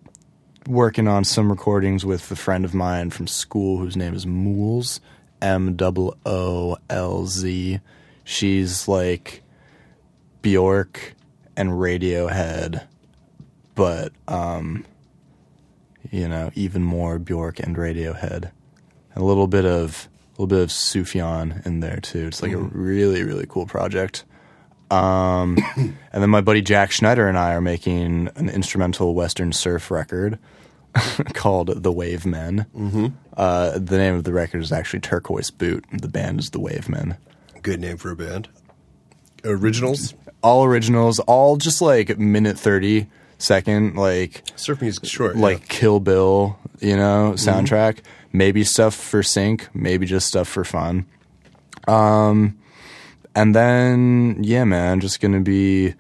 working 0.72 1.06
on 1.06 1.26
some 1.26 1.52
recordings 1.52 2.06
with 2.06 2.32
a 2.32 2.36
friend 2.36 2.64
of 2.64 2.74
mine 2.74 3.10
from 3.10 3.28
school 3.28 3.78
whose 3.78 3.98
name 3.98 4.14
is 4.14 4.26
Moolz, 4.26 5.02
M 5.42 5.76
O 5.82 6.16
O 6.26 6.78
L 6.90 7.26
Z. 7.26 7.80
She's 8.24 8.88
like 8.88 9.44
Bjork 10.42 11.14
and 11.58 11.72
Radiohead, 11.72 12.88
but 13.76 14.14
um, 14.30 14.86
you 16.10 16.28
know, 16.30 16.52
even 16.56 16.84
more 16.84 17.20
Bjork 17.20 17.60
and 17.60 17.76
Radiohead. 17.76 18.52
And 19.14 19.24
a 19.24 19.26
little 19.26 19.48
bit 19.48 19.66
of 19.66 20.08
a 20.30 20.32
little 20.42 20.48
bit 20.48 20.64
of 20.64 20.70
Sufjan 20.70 21.66
in 21.66 21.82
there 21.82 22.00
too. 22.00 22.28
It's 22.28 22.42
like 22.42 22.54
a 22.54 22.58
really 22.58 23.24
really 23.24 23.46
cool 23.48 23.66
project. 23.66 24.24
Um, 24.90 25.58
and 25.76 26.24
then 26.24 26.30
my 26.30 26.42
buddy 26.42 26.62
Jack 26.62 26.92
Schneider 26.92 27.28
and 27.28 27.38
I 27.38 27.54
are 27.56 27.62
making 27.62 28.30
an 28.36 28.50
instrumental 28.50 29.14
Western 29.14 29.52
surf 29.52 29.92
record 29.92 30.40
called 31.34 31.84
The 31.84 31.92
Wave 31.92 32.26
Men. 32.26 32.66
Mm-hmm. 32.76 33.08
Uh, 33.36 33.78
the 33.78 33.98
name 33.98 34.16
of 34.16 34.24
the 34.24 34.34
record 34.34 34.62
is 34.62 34.72
actually 34.72 35.00
Turquoise 35.00 35.52
Boot. 35.52 35.86
The 35.92 36.08
band 36.08 36.40
is 36.40 36.50
The 36.50 36.60
Wave 36.60 36.90
Men. 36.90 37.18
Good 37.62 37.80
name 37.80 37.98
for 37.98 38.12
a 38.12 38.16
band. 38.16 38.50
Originals. 39.44 40.14
All 40.44 40.64
originals, 40.64 41.20
all 41.20 41.58
just 41.58 41.82
like 41.82 42.18
minute 42.18 42.58
thirty 42.58 43.08
second, 43.38 43.96
like 43.96 44.44
Surf 44.56 44.82
music 44.82 45.06
short. 45.06 45.36
like 45.36 45.68
Kill 45.68 46.00
Bill, 46.00 46.58
you 46.80 46.96
know, 46.96 47.34
soundtrack. 47.36 48.00
Maybe 48.34 48.64
stuff 48.64 48.96
for 48.96 49.24
sync, 49.24 49.70
maybe 49.74 50.06
just 50.06 50.28
stuff 50.28 50.48
for 50.48 50.64
fun. 50.64 51.06
Um, 51.88 52.58
and 53.36 53.56
then 53.56 54.38
yeah, 54.42 54.64
man, 54.64 55.00
just 55.00 55.20
gonna 55.22 55.42
be 55.42 55.94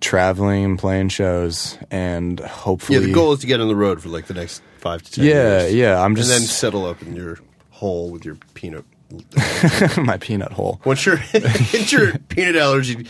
traveling 0.00 0.64
and 0.64 0.78
playing 0.78 1.08
shows, 1.10 1.78
and 1.90 2.38
hopefully, 2.40 2.98
yeah, 2.98 3.06
the 3.06 3.12
goal 3.12 3.32
is 3.32 3.40
to 3.40 3.46
get 3.46 3.60
on 3.60 3.68
the 3.68 3.76
road 3.76 4.00
for 4.02 4.08
like 4.08 4.26
the 4.26 4.34
next 4.34 4.62
five 4.78 5.02
to 5.02 5.12
ten 5.12 5.24
Yeah, 5.24 5.60
years. 5.62 5.74
yeah, 5.74 6.00
I'm 6.02 6.14
just 6.16 6.30
and 6.30 6.40
then 6.40 6.46
settle 6.48 6.86
up 6.86 7.02
in 7.02 7.14
your 7.16 7.38
hole 7.70 8.10
with 8.10 8.24
your 8.24 8.36
peanut. 8.54 8.84
my 9.96 10.18
peanut 10.18 10.52
hole. 10.52 10.80
Once 10.84 11.06
your 11.06 11.16
once 11.34 11.90
your 11.92 12.18
peanut 12.28 12.56
allergy 12.56 13.06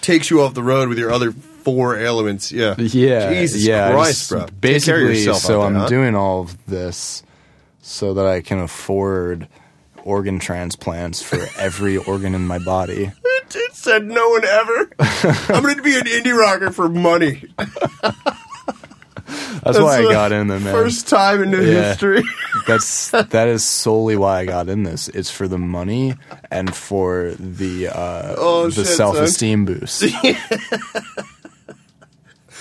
takes 0.00 0.30
you 0.30 0.40
off 0.40 0.54
the 0.54 0.62
road 0.62 0.88
with 0.88 0.98
your 0.98 1.12
other 1.12 1.30
four 1.32 1.96
ailments, 1.98 2.50
yeah, 2.50 2.74
Yeah, 2.78 3.32
Jesus 3.34 3.62
yeah. 3.62 3.92
Christ, 3.92 4.30
bro. 4.30 4.38
Take 4.40 4.46
care 4.48 4.54
of 4.56 4.60
Basically, 4.62 5.18
yourself 5.18 5.42
so 5.42 5.60
out 5.62 5.66
I'm 5.66 5.74
huh? 5.74 5.88
doing 5.88 6.14
all 6.14 6.40
of 6.40 6.64
this 6.66 7.22
so 7.82 8.14
that 8.14 8.24
I 8.26 8.40
can 8.40 8.60
afford 8.60 9.46
organ 10.04 10.38
transplants 10.38 11.22
for 11.22 11.46
every 11.56 11.96
organ 11.96 12.34
in 12.34 12.46
my 12.46 12.58
body. 12.58 13.12
It 13.54 13.74
said 13.74 14.06
no 14.06 14.30
one 14.30 14.44
ever. 14.44 14.90
I'm 15.52 15.62
going 15.62 15.76
to 15.76 15.82
be 15.82 15.96
an 15.96 16.04
indie 16.04 16.36
rocker 16.36 16.70
for 16.70 16.88
money. 16.88 17.44
That's, 19.62 19.78
why 19.78 19.98
I 19.98 20.02
got 20.02 20.32
in 20.32 20.48
there, 20.48 20.58
man. 20.60 20.72
First 20.72 21.08
time 21.08 21.42
in 21.42 21.50
the 21.52 21.58
Yeah. 21.64 21.88
history. 21.90 22.22
That's 22.66 23.10
that 23.10 23.48
is 23.48 23.64
solely 23.64 24.16
why 24.16 24.40
I 24.40 24.44
got 24.46 24.68
in 24.68 24.82
this. 24.82 25.08
It's 25.08 25.30
for 25.30 25.48
the 25.48 25.58
money 25.58 26.14
and 26.50 26.74
for 26.74 27.32
the 27.38 27.88
uh, 27.88 28.34
Oh, 28.38 28.68
the 28.68 28.84
self 28.84 29.16
esteem 29.16 29.64
boost. 29.64 30.04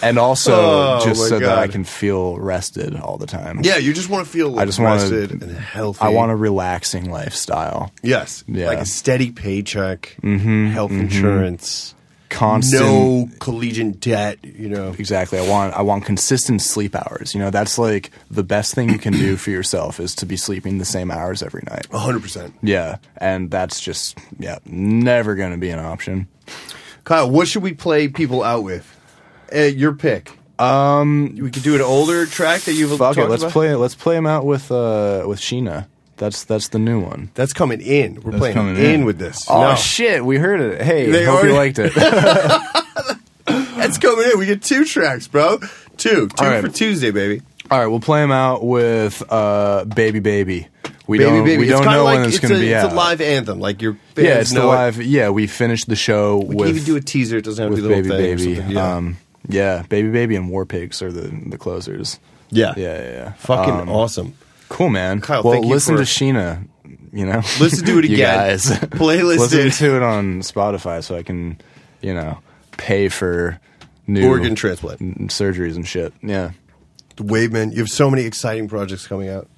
and 0.02 0.18
also 0.18 0.53
Oh, 0.53 1.02
just 1.03 1.28
so 1.28 1.40
that 1.40 1.57
I 1.57 1.68
can 1.68 1.84
feel 1.84 2.38
rested 2.38 2.95
all 2.95 3.18
the 3.18 3.28
time. 3.28 3.61
Yeah, 3.64 3.78
you 3.78 3.94
just 3.94 4.10
want 4.10 4.26
to 4.26 4.32
feel 4.32 4.60
I 4.60 4.65
just 4.65 4.80
wanna- 4.80 5.02
rested 5.02 5.32
and 5.41 5.52
healthy. 5.52 6.02
I 6.02 6.10
want 6.10 6.32
a 6.32 6.36
relaxing 6.36 7.11
lifestyle. 7.11 7.91
Yes. 8.02 8.44
Yeah. 8.48 8.68
Like 8.68 8.80
a 8.80 8.86
steady 8.86 9.32
paycheck, 9.32 10.15
mm-hmm, 10.22 10.68
health 10.68 10.91
mm-hmm. 10.91 11.02
insurance, 11.02 11.95
Constant 12.32 12.82
no 12.82 13.30
collegiate 13.40 13.99
debt, 13.99 14.40
you 14.41 14.69
know. 14.69 14.95
Exactly. 14.98 15.38
I 15.38 15.48
want 15.48 15.73
I 15.73 15.82
want 15.82 16.06
consistent 16.06 16.61
sleep 16.61 16.95
hours. 16.95 17.36
You 17.36 17.41
know, 17.41 17.49
that's 17.49 17.78
like 17.78 18.10
the 18.32 18.44
best 18.44 18.73
thing 18.73 18.90
you 18.90 18.98
can 18.98 19.11
do 19.11 19.36
for 19.36 19.49
yourself 19.52 19.99
is 19.99 20.15
to 20.15 20.26
be 20.26 20.38
sleeping 20.38 20.78
the 20.78 20.86
same 20.86 21.11
hours 21.11 21.44
every 21.44 21.64
night. 21.69 21.88
100%. 21.90 22.53
Yeah, 22.64 22.98
and 23.18 23.52
that's 23.52 23.82
just 23.82 24.18
yeah, 24.40 24.60
never 24.65 25.36
going 25.36 25.52
to 25.52 25.57
be 25.57 25.69
an 25.72 25.80
option. 25.80 26.28
Kyle, 27.03 27.30
what 27.30 27.49
should 27.49 27.64
we 27.64 27.73
play 27.73 28.07
people 28.07 28.44
out 28.44 28.64
with? 28.64 28.98
Uh, 29.56 29.60
your 29.61 29.94
pick. 29.94 30.38
Um, 30.60 31.36
we 31.41 31.49
could 31.49 31.64
do 31.64 31.73
an 31.76 31.82
older 31.82 32.26
track 32.28 32.61
that 32.61 32.73
you've 32.73 32.91
Fuck 32.91 33.15
talked 33.15 33.18
it, 33.18 33.28
let's 33.30 33.41
about. 33.44 33.52
play 33.53 33.73
let's 33.76 33.95
play 33.95 34.15
him 34.15 34.28
out 34.28 34.45
with 34.45 34.72
uh 34.72 35.23
with 35.28 35.40
Sheena. 35.40 35.88
That's 36.18 36.44
that's 36.44 36.68
the 36.68 36.78
new 36.78 36.99
one. 36.99 37.32
That's 37.34 37.52
coming 37.52 37.82
in. 37.82 38.22
We're 38.22 38.32
That's 38.32 38.38
playing 38.40 38.53
coming 38.53 38.76
in. 38.78 38.86
in. 38.86 39.06
with 39.06 39.18
this. 39.18 39.48
Oh 39.49 39.69
No. 39.72 39.76
shit, 39.76 40.23
we 40.23 40.38
heard 40.38 40.61
it. 40.61 40.82
Hey, 40.82 41.10
They 41.10 41.26
hope 41.26 41.36
already- 41.38 41.49
you 41.49 41.56
liked 41.56 41.80
it. 41.80 41.94
That's 43.45 43.98
coming 43.98 44.30
in. 44.32 44.38
We 44.40 44.45
get 44.45 44.61
two 44.61 44.86
tracks, 44.86 45.28
bro. 45.28 45.57
Two. 45.98 46.28
Two 46.28 46.30
All 46.40 46.48
right. 46.49 46.61
for 46.61 46.69
Tuesday, 46.69 47.11
baby. 47.11 47.41
All 47.69 47.80
right, 47.80 47.88
we'll 47.88 47.99
play 47.99 48.22
him 48.23 48.32
out 48.32 48.64
with 48.64 49.23
uh 49.30 49.86
Baby 49.86 50.19
Baby. 50.19 50.68
We 51.07 51.18
baby, 51.18 51.30
don't 51.30 51.44
baby. 51.45 51.57
we 51.57 51.65
don't 51.68 51.78
it's 51.80 51.86
kinda 51.88 51.98
know 51.98 52.03
like, 52.03 52.18
when 52.19 52.26
it's 52.28 52.36
it's 52.38 52.48
going 52.48 52.53
to 52.53 52.57
a, 52.60 52.61
be 52.61 52.72
it's 52.72 52.86
out. 52.86 52.91
a 52.94 52.95
live 52.95 53.19
anthem. 53.22 53.60
Like 53.60 53.82
your 53.82 53.94
fans 54.15 54.28
yeah, 54.28 54.40
it's 54.40 54.49
the 54.52 54.60
know 54.60 54.72
it. 54.72 54.76
live. 54.76 55.02
Yeah, 55.02 55.30
we 55.32 55.48
finished 55.48 55.88
the 55.90 55.95
show 55.95 56.38
We 56.38 56.56
with 56.56 56.68
can 56.68 56.76
even 56.76 56.84
do 56.84 56.95
a 56.98 57.02
teaser. 57.02 57.38
It 57.38 57.45
doesn't 57.45 57.61
have 57.64 57.76
to 57.76 57.82
with 57.82 57.90
be 57.90 58.02
the 58.02 58.10
Baby 58.10 58.10
whole 58.10 58.18
thing. 58.18 58.34
or 58.34 58.38
Baby. 58.38 58.56
something. 58.56 58.76
Yeah. 58.76 58.95
Um, 58.95 59.18
yeah, 59.48 59.84
Baby 59.90 60.10
Baby 60.10 60.36
and 60.36 60.50
War 60.50 60.66
Pigs 60.66 61.02
are 61.02 61.12
the 61.12 61.28
the 61.50 61.58
closers. 61.58 62.20
yeah. 62.50 62.74
Yeah, 62.78 63.02
yeah, 63.02 63.12
yeah. 63.12 63.34
Fucking 63.34 63.74
Um, 63.74 63.90
awesome. 63.90 64.34
Cool, 64.70 64.90
man. 64.90 65.20
Kyle, 65.22 65.44
well, 65.44 65.54
thank 65.54 65.66
you 65.66 65.72
listen 65.72 65.98
for- 65.98 66.04
to 66.06 66.10
Sheena. 66.10 66.68
You 67.14 67.26
know, 67.26 67.42
Listen 67.60 67.86
to 67.88 68.00
it 68.00 68.06
again. 68.06 68.18
guys, 68.20 68.66
Playlist 68.70 69.38
listen 69.40 69.68
it. 69.68 69.74
to 69.74 69.96
it 69.98 70.02
on 70.02 70.40
Spotify 70.42 71.04
so 71.04 71.16
I 71.18 71.24
can, 71.24 71.60
you 72.02 72.14
know, 72.14 72.38
pay 72.78 73.10
for 73.10 73.60
new 74.08 74.26
Organ 74.30 74.56
transplant. 74.56 75.02
n- 75.02 75.28
surgeries 75.28 75.76
and 75.76 75.86
shit. 75.86 76.14
Yeah. 76.24 76.52
Wave 77.20 77.52
man, 77.52 77.72
you 77.72 77.80
have 77.80 77.90
so 77.90 78.10
many 78.10 78.24
exciting 78.24 78.70
projects 78.70 79.08
coming 79.08 79.28
out. 79.28 79.50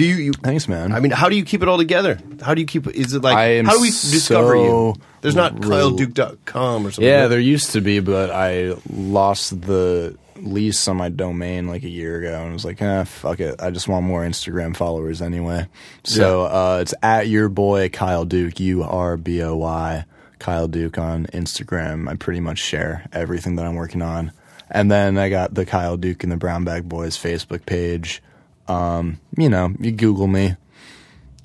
Do 0.00 0.06
you, 0.06 0.14
you 0.14 0.32
Thanks, 0.32 0.66
man. 0.66 0.92
I 0.92 1.00
mean, 1.00 1.12
how 1.12 1.28
do 1.28 1.36
you 1.36 1.44
keep 1.44 1.60
it 1.62 1.68
all 1.68 1.76
together? 1.76 2.18
How 2.40 2.54
do 2.54 2.62
you 2.62 2.66
keep 2.66 2.86
is 2.86 3.12
it 3.12 3.20
like 3.20 3.36
I 3.36 3.56
am 3.56 3.66
how 3.66 3.74
do 3.74 3.82
we 3.82 3.88
discover 3.88 4.56
you? 4.56 4.94
There's 5.20 5.36
not 5.36 5.56
kyleduke.com 5.56 6.86
or 6.86 6.90
something. 6.90 7.04
Yeah, 7.04 7.26
there 7.26 7.38
used 7.38 7.72
to 7.72 7.82
be, 7.82 8.00
but 8.00 8.30
I 8.30 8.76
lost 8.90 9.60
the 9.60 10.16
lease 10.36 10.88
on 10.88 10.96
my 10.96 11.10
domain 11.10 11.68
like 11.68 11.82
a 11.82 11.90
year 11.90 12.18
ago, 12.18 12.42
and 12.42 12.54
was 12.54 12.64
like, 12.64 12.80
ah, 12.80 13.04
fuck 13.04 13.40
it. 13.40 13.60
I 13.60 13.70
just 13.70 13.88
want 13.88 14.06
more 14.06 14.22
Instagram 14.22 14.74
followers 14.74 15.20
anyway. 15.20 15.66
So 16.04 16.44
uh, 16.44 16.78
it's 16.80 16.94
at 17.02 17.28
your 17.28 17.50
boy 17.50 17.90
Kyle 17.90 18.24
Duke, 18.24 18.58
U 18.58 18.82
R 18.82 19.18
B 19.18 19.42
O 19.42 19.54
Y, 19.54 20.06
Kyle 20.38 20.66
Duke 20.66 20.96
on 20.96 21.26
Instagram. 21.26 22.08
I 22.08 22.14
pretty 22.14 22.40
much 22.40 22.58
share 22.58 23.04
everything 23.12 23.56
that 23.56 23.66
I'm 23.66 23.74
working 23.74 24.00
on, 24.00 24.32
and 24.70 24.90
then 24.90 25.18
I 25.18 25.28
got 25.28 25.52
the 25.52 25.66
Kyle 25.66 25.98
Duke 25.98 26.22
and 26.22 26.32
the 26.32 26.38
Brown 26.38 26.64
Bag 26.64 26.88
Boys 26.88 27.18
Facebook 27.18 27.66
page. 27.66 28.22
Um, 28.70 29.18
you 29.36 29.48
know, 29.48 29.74
you 29.80 29.92
Google 29.92 30.26
me. 30.26 30.56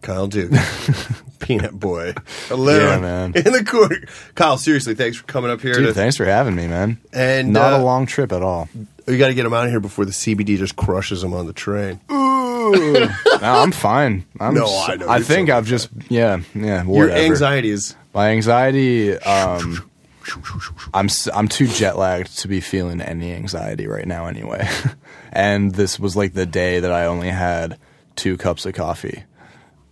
Kyle 0.02 0.28
Duke. 0.28 0.52
Peanut 1.40 1.80
Boy. 1.80 2.14
Hello. 2.48 2.78
Yeah, 2.78 3.00
man. 3.00 3.34
In 3.36 3.52
the 3.54 3.64
court, 3.66 4.08
Kyle, 4.36 4.58
seriously, 4.58 4.94
thanks 4.96 5.18
for 5.18 5.24
coming 5.26 5.50
up 5.52 5.62
here. 5.62 5.74
Dude, 5.74 5.88
to, 5.88 5.94
thanks 5.94 6.16
for 6.18 6.26
having 6.26 6.56
me, 6.56 6.68
man. 6.68 7.00
And, 7.12 7.54
not 7.54 7.74
uh, 7.74 7.78
a 7.78 7.82
long 7.84 8.06
trip 8.06 8.32
at 8.32 8.42
all. 8.42 8.70
You 9.08 9.18
got 9.18 9.28
to 9.28 9.34
get 9.34 9.46
him 9.46 9.54
out 9.54 9.66
of 9.66 9.72
here 9.72 9.80
before 9.80 10.06
the 10.06 10.12
CBD 10.12 10.58
just 10.58 10.76
crushes 10.76 11.24
him 11.24 11.34
on 11.34 11.46
the 11.48 11.54
train. 11.54 12.00
no, 12.10 13.10
I'm 13.42 13.72
fine. 13.72 14.26
I'm 14.40 14.54
No, 14.56 14.66
s- 14.66 14.90
I 14.90 14.96
know, 14.96 15.10
I 15.10 15.22
think 15.22 15.50
so 15.50 15.58
I've 15.58 15.66
just 15.68 15.90
yeah 16.10 16.42
yeah. 16.56 16.84
Your 16.84 17.08
Whatever. 17.08 17.20
anxiety 17.20 17.70
is. 17.70 17.96
My 18.14 18.30
anxiety. 18.30 19.16
Um, 19.18 19.90
I'm 20.94 21.08
I'm 21.34 21.48
too 21.48 21.68
jet 21.68 21.98
lagged 21.98 22.38
to 22.40 22.48
be 22.48 22.60
feeling 22.62 23.02
any 23.02 23.34
anxiety 23.34 23.88
right 23.88 24.08
now 24.08 24.26
anyway, 24.28 24.68
and 25.32 25.74
this 25.74 26.00
was 26.00 26.16
like 26.16 26.34
the 26.34 26.46
day 26.46 26.80
that 26.80 26.92
I 26.92 27.06
only 27.06 27.30
had 27.30 27.78
two 28.16 28.38
cups 28.38 28.66
of 28.66 28.74
coffee 28.74 29.24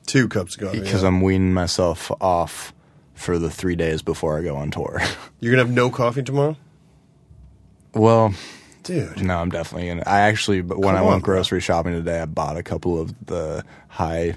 Two 0.06 0.28
cups 0.28 0.56
of 0.58 0.64
coffee. 0.64 0.80
because 0.82 1.02
yeah. 1.02 1.08
I'm 1.08 1.22
weaning 1.22 1.54
myself 1.54 2.12
off 2.22 2.74
for 3.14 3.38
the 3.40 3.50
three 3.50 3.76
days 3.76 4.02
before 4.02 4.38
I 4.38 4.42
go 4.44 4.56
on 4.56 4.70
tour. 4.72 5.02
You're 5.40 5.54
going 5.54 5.64
to 5.64 5.68
have 5.68 5.76
no 5.76 5.90
coffee 5.90 6.24
tomorrow? 6.24 6.58
well, 7.94 8.34
Dude. 8.84 9.24
no, 9.24 9.38
I'm 9.38 9.50
definitely 9.50 9.88
gonna. 9.88 10.04
I 10.06 10.22
actually, 10.22 10.62
but 10.62 10.78
when 10.78 10.96
Come 10.96 11.04
I 11.04 11.06
on, 11.06 11.08
went 11.14 11.24
bro. 11.24 11.36
grocery 11.36 11.62
shopping 11.62 11.94
today, 11.94 12.20
I 12.20 12.26
bought 12.26 12.58
a 12.58 12.64
couple 12.64 13.00
of 13.00 13.14
the 13.26 13.64
high 13.88 14.36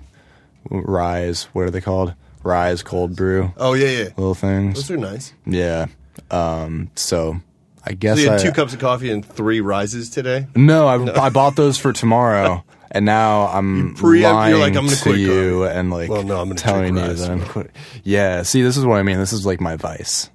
rise. 0.70 1.44
What 1.52 1.62
are 1.62 1.70
they 1.70 1.80
called? 1.80 2.14
Rise 2.46 2.82
cold 2.82 3.16
brew. 3.16 3.52
Oh, 3.56 3.74
yeah, 3.74 3.88
yeah. 3.88 4.04
little 4.16 4.34
things. 4.34 4.74
Those 4.74 4.90
are 4.92 4.96
nice. 4.96 5.34
Yeah. 5.44 5.86
Um. 6.30 6.90
So 6.94 7.40
I 7.84 7.92
guess 7.92 8.16
So 8.16 8.22
you 8.24 8.30
had 8.30 8.40
I, 8.40 8.42
two 8.42 8.52
cups 8.52 8.72
of 8.72 8.78
coffee 8.80 9.10
and 9.10 9.24
three 9.24 9.60
rises 9.60 10.08
today? 10.08 10.46
No, 10.56 10.86
I, 10.86 11.26
I 11.26 11.28
bought 11.30 11.56
those 11.56 11.76
for 11.78 11.92
tomorrow, 11.92 12.64
and 12.90 13.04
now 13.04 13.48
I'm 13.48 13.94
preempt- 13.94 14.34
lying 14.34 14.50
you're 14.52 14.60
like, 14.60 14.76
I'm 14.76 14.84
gonna 14.86 14.96
to 14.96 15.02
quit 15.02 15.18
you 15.18 15.60
coffee. 15.64 15.78
and 15.78 15.90
like 15.90 16.08
Well, 16.08 16.22
no, 16.22 16.40
I'm 16.40 16.48
gonna 16.48 16.58
telling 16.60 16.94
drink 16.94 16.96
you 16.98 17.10
Rise. 17.10 17.20
that 17.20 17.30
I'm 17.30 17.42
quit. 17.44 17.70
Yeah. 18.02 18.42
See, 18.42 18.62
this 18.62 18.76
is 18.76 18.84
what 18.86 18.98
I 18.98 19.02
mean. 19.02 19.18
This 19.18 19.32
is 19.32 19.44
like 19.44 19.60
my 19.60 19.76
vice. 19.76 20.30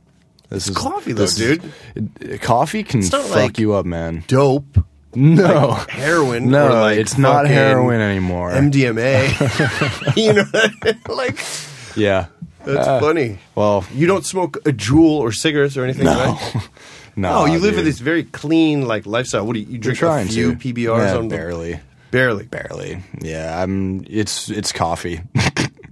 This 0.49 0.67
is 0.67 0.75
coffee, 0.77 1.13
though, 1.13 1.21
this 1.21 1.39
is- 1.39 1.59
it- 1.95 2.41
coffee 2.41 2.83
can 2.83 2.99
not 2.99 3.09
fuck 3.23 3.35
like- 3.35 3.59
you 3.59 3.73
up, 3.73 3.85
man. 3.85 4.23
Dope. 4.27 4.77
No. 5.13 5.71
Heroin. 5.89 6.49
no, 6.49 6.67
or 6.67 6.69
like 6.73 6.97
it's 6.97 7.17
not 7.17 7.41
fucking 7.43 7.51
heroin 7.51 7.99
anymore. 7.99 8.51
MDMA. 8.51 10.15
you 10.17 10.31
know 10.33 10.43
what 10.43 10.71
I 10.71 10.85
mean? 10.85 11.17
Like, 11.17 11.37
yeah. 11.95 12.27
that's 12.65 12.87
Uh, 12.87 12.99
funny. 12.99 13.39
Well, 13.55 13.85
You 13.93 14.07
don't 14.07 14.25
smoke 14.25 14.57
a 14.65 14.71
Juul 14.71 15.19
or 15.19 15.31
cigarettes 15.31 15.77
or 15.77 15.83
anything, 15.83 16.05
no. 16.05 16.13
right? 16.13 16.69
no. 17.15 17.33
Oh, 17.39 17.45
you 17.45 17.59
live 17.59 17.71
dude. 17.71 17.79
in 17.79 17.85
this 17.85 17.99
very 17.99 18.23
clean 18.23 18.87
like 18.87 19.05
lifestyle. 19.05 19.45
What 19.45 19.53
do 19.53 19.59
you, 19.59 19.67
you 19.73 19.77
drink? 19.77 20.01
A 20.01 20.25
few 20.25 20.55
to. 20.55 20.73
PBRs 20.73 21.07
Yeah, 21.13 21.17
on 21.17 21.27
barely. 21.29 21.79
barely. 22.11 22.45
Barely. 22.45 23.03
Yeah, 23.21 23.61
I'm 23.61 24.03
it's 24.09 24.49
it's 24.49 24.71
coffee. 24.71 25.21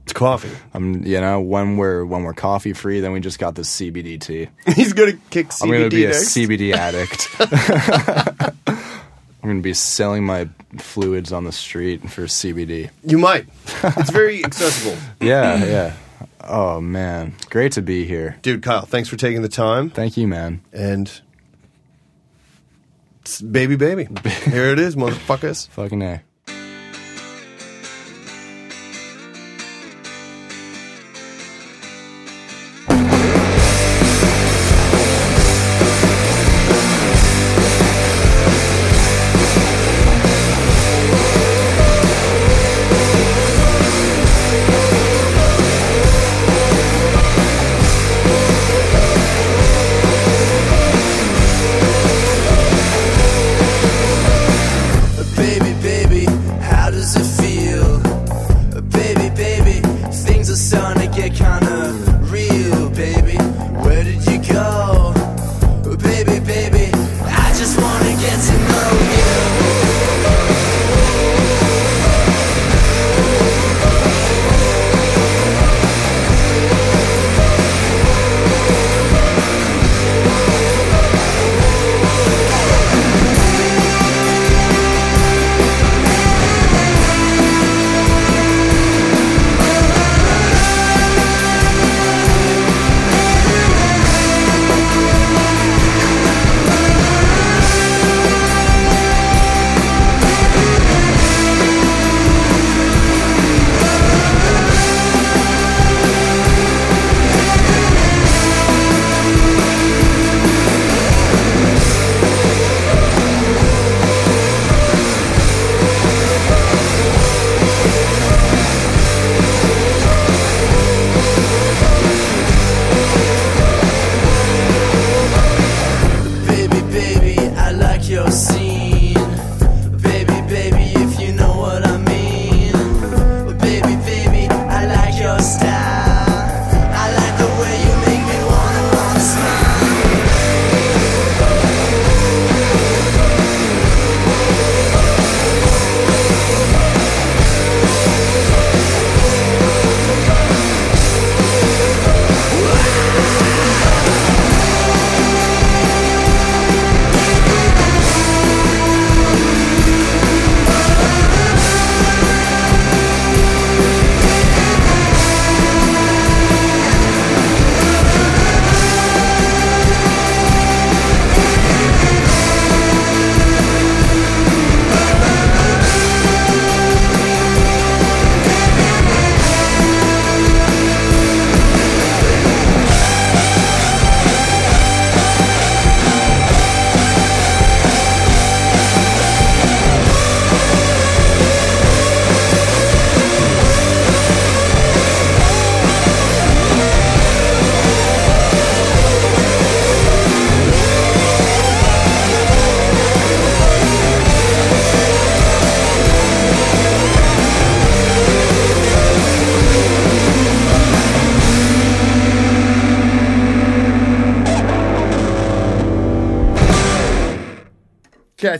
It's 0.09 0.13
coffee. 0.17 0.49
I'm 0.73 1.03
you 1.05 1.21
know, 1.21 1.39
when 1.39 1.77
we're 1.77 2.03
when 2.03 2.23
we're 2.23 2.34
coffee 2.34 2.73
free, 2.73 2.99
then 2.99 3.11
we 3.11 3.19
just 3.19 3.38
got 3.38 3.53
this 3.53 3.69
CBD 3.69 4.19
tea. 4.19 4.49
He's 4.76 4.91
gonna 4.93 5.13
kick 5.30 5.49
CBD 5.49 5.61
I'm 5.63 5.69
gonna 5.69 5.89
be 5.89 6.05
a. 6.05 6.09
CBD 6.13 6.73
addict. 6.73 7.30
I'm 9.49 9.55
gonna 9.55 9.63
be 9.63 9.73
selling 9.73 10.26
my 10.26 10.47
fluids 10.77 11.34
on 11.34 11.43
the 11.43 11.51
street 11.51 12.07
for 12.07 12.26
CBD. 12.27 12.91
You 13.03 13.17
might. 13.17 13.47
It's 13.84 14.11
very 14.11 14.45
accessible, 14.45 14.95
Yeah, 15.19 15.65
yeah. 15.65 15.93
Oh 16.43 16.80
man, 16.80 17.34
great 17.49 17.71
to 17.71 17.81
be 17.81 18.05
here. 18.05 18.38
dude. 18.43 18.61
Kyle, 18.61 18.85
thanks 18.85 19.09
for 19.09 19.15
taking 19.15 19.41
the 19.41 19.49
time. 19.49 19.89
Thank 19.89 20.17
you, 20.17 20.27
man. 20.27 20.61
And 20.71 21.11
it's 23.21 23.41
baby, 23.41 23.76
baby. 23.76 24.07
Here 24.45 24.65
it 24.71 24.77
is, 24.77 24.95
motherfuckers. 24.95 25.67
Fucking 25.69 26.01
a. 26.03 26.21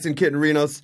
And 0.06 0.16
Kitten 0.16 0.40
Renos. 0.40 0.82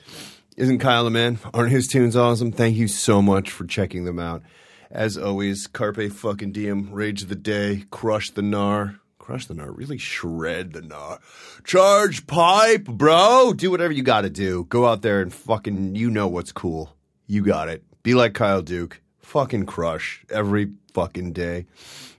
Isn't 0.58 0.80
Kyle 0.80 1.06
a 1.06 1.10
man? 1.10 1.40
Aren't 1.54 1.72
his 1.72 1.88
tunes 1.88 2.16
awesome? 2.16 2.52
Thank 2.52 2.78
you 2.78 2.88
so 2.88 3.22
much 3.22 3.52
for 3.52 3.66
checking 3.66 4.06
them 4.06 4.20
out. 4.20 4.42
As 4.90 5.18
always, 5.18 5.68
Carpe 5.68 6.12
fucking 6.12 6.54
Diem, 6.54 6.92
Rage 6.92 7.24
of 7.24 7.30
the 7.30 7.36
Day, 7.36 7.84
Crush 7.92 8.32
the 8.32 8.42
Gnar. 8.42 9.00
Crush 9.20 9.48
the 9.48 9.54
Gnar, 9.54 9.76
really 9.76 9.98
shred 9.98 10.72
the 10.74 10.82
Gnar. 10.82 11.20
Charge 11.66 12.26
pipe, 12.28 12.86
bro! 12.86 13.54
Do 13.54 13.72
whatever 13.72 13.92
you 13.92 14.04
gotta 14.04 14.30
do. 14.30 14.66
Go 14.66 14.86
out 14.86 15.02
there 15.02 15.20
and 15.20 15.34
fucking, 15.34 15.96
you 15.96 16.10
know 16.10 16.28
what's 16.28 16.52
cool. 16.52 16.96
You 17.28 17.44
got 17.44 17.68
it. 17.68 17.84
Be 18.04 18.14
like 18.14 18.34
Kyle 18.34 18.62
Duke. 18.62 19.02
Fucking 19.36 19.66
crush 19.66 20.24
every 20.30 20.72
fucking 20.94 21.34
day. 21.34 21.66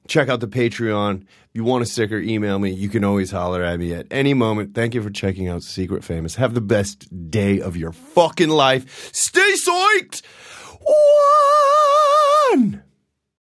Check 0.06 0.28
out 0.28 0.40
the 0.40 0.46
Patreon. 0.46 1.22
If 1.22 1.48
you 1.54 1.64
want 1.64 1.82
a 1.82 1.86
sticker, 1.86 2.18
email 2.18 2.58
me. 2.58 2.72
You 2.72 2.90
can 2.90 3.04
always 3.04 3.30
holler 3.30 3.62
at 3.62 3.80
me 3.80 3.94
at 3.94 4.06
any 4.10 4.34
moment. 4.34 4.74
Thank 4.74 4.94
you 4.94 5.02
for 5.02 5.08
checking 5.08 5.48
out 5.48 5.62
Secret 5.62 6.04
Famous. 6.04 6.34
Have 6.34 6.52
the 6.52 6.60
best 6.60 7.30
day 7.30 7.58
of 7.58 7.74
your 7.74 7.92
fucking 7.92 8.50
life. 8.50 9.10
Stay 9.14 9.54
psyched! 9.54 10.20
One! 12.52 12.82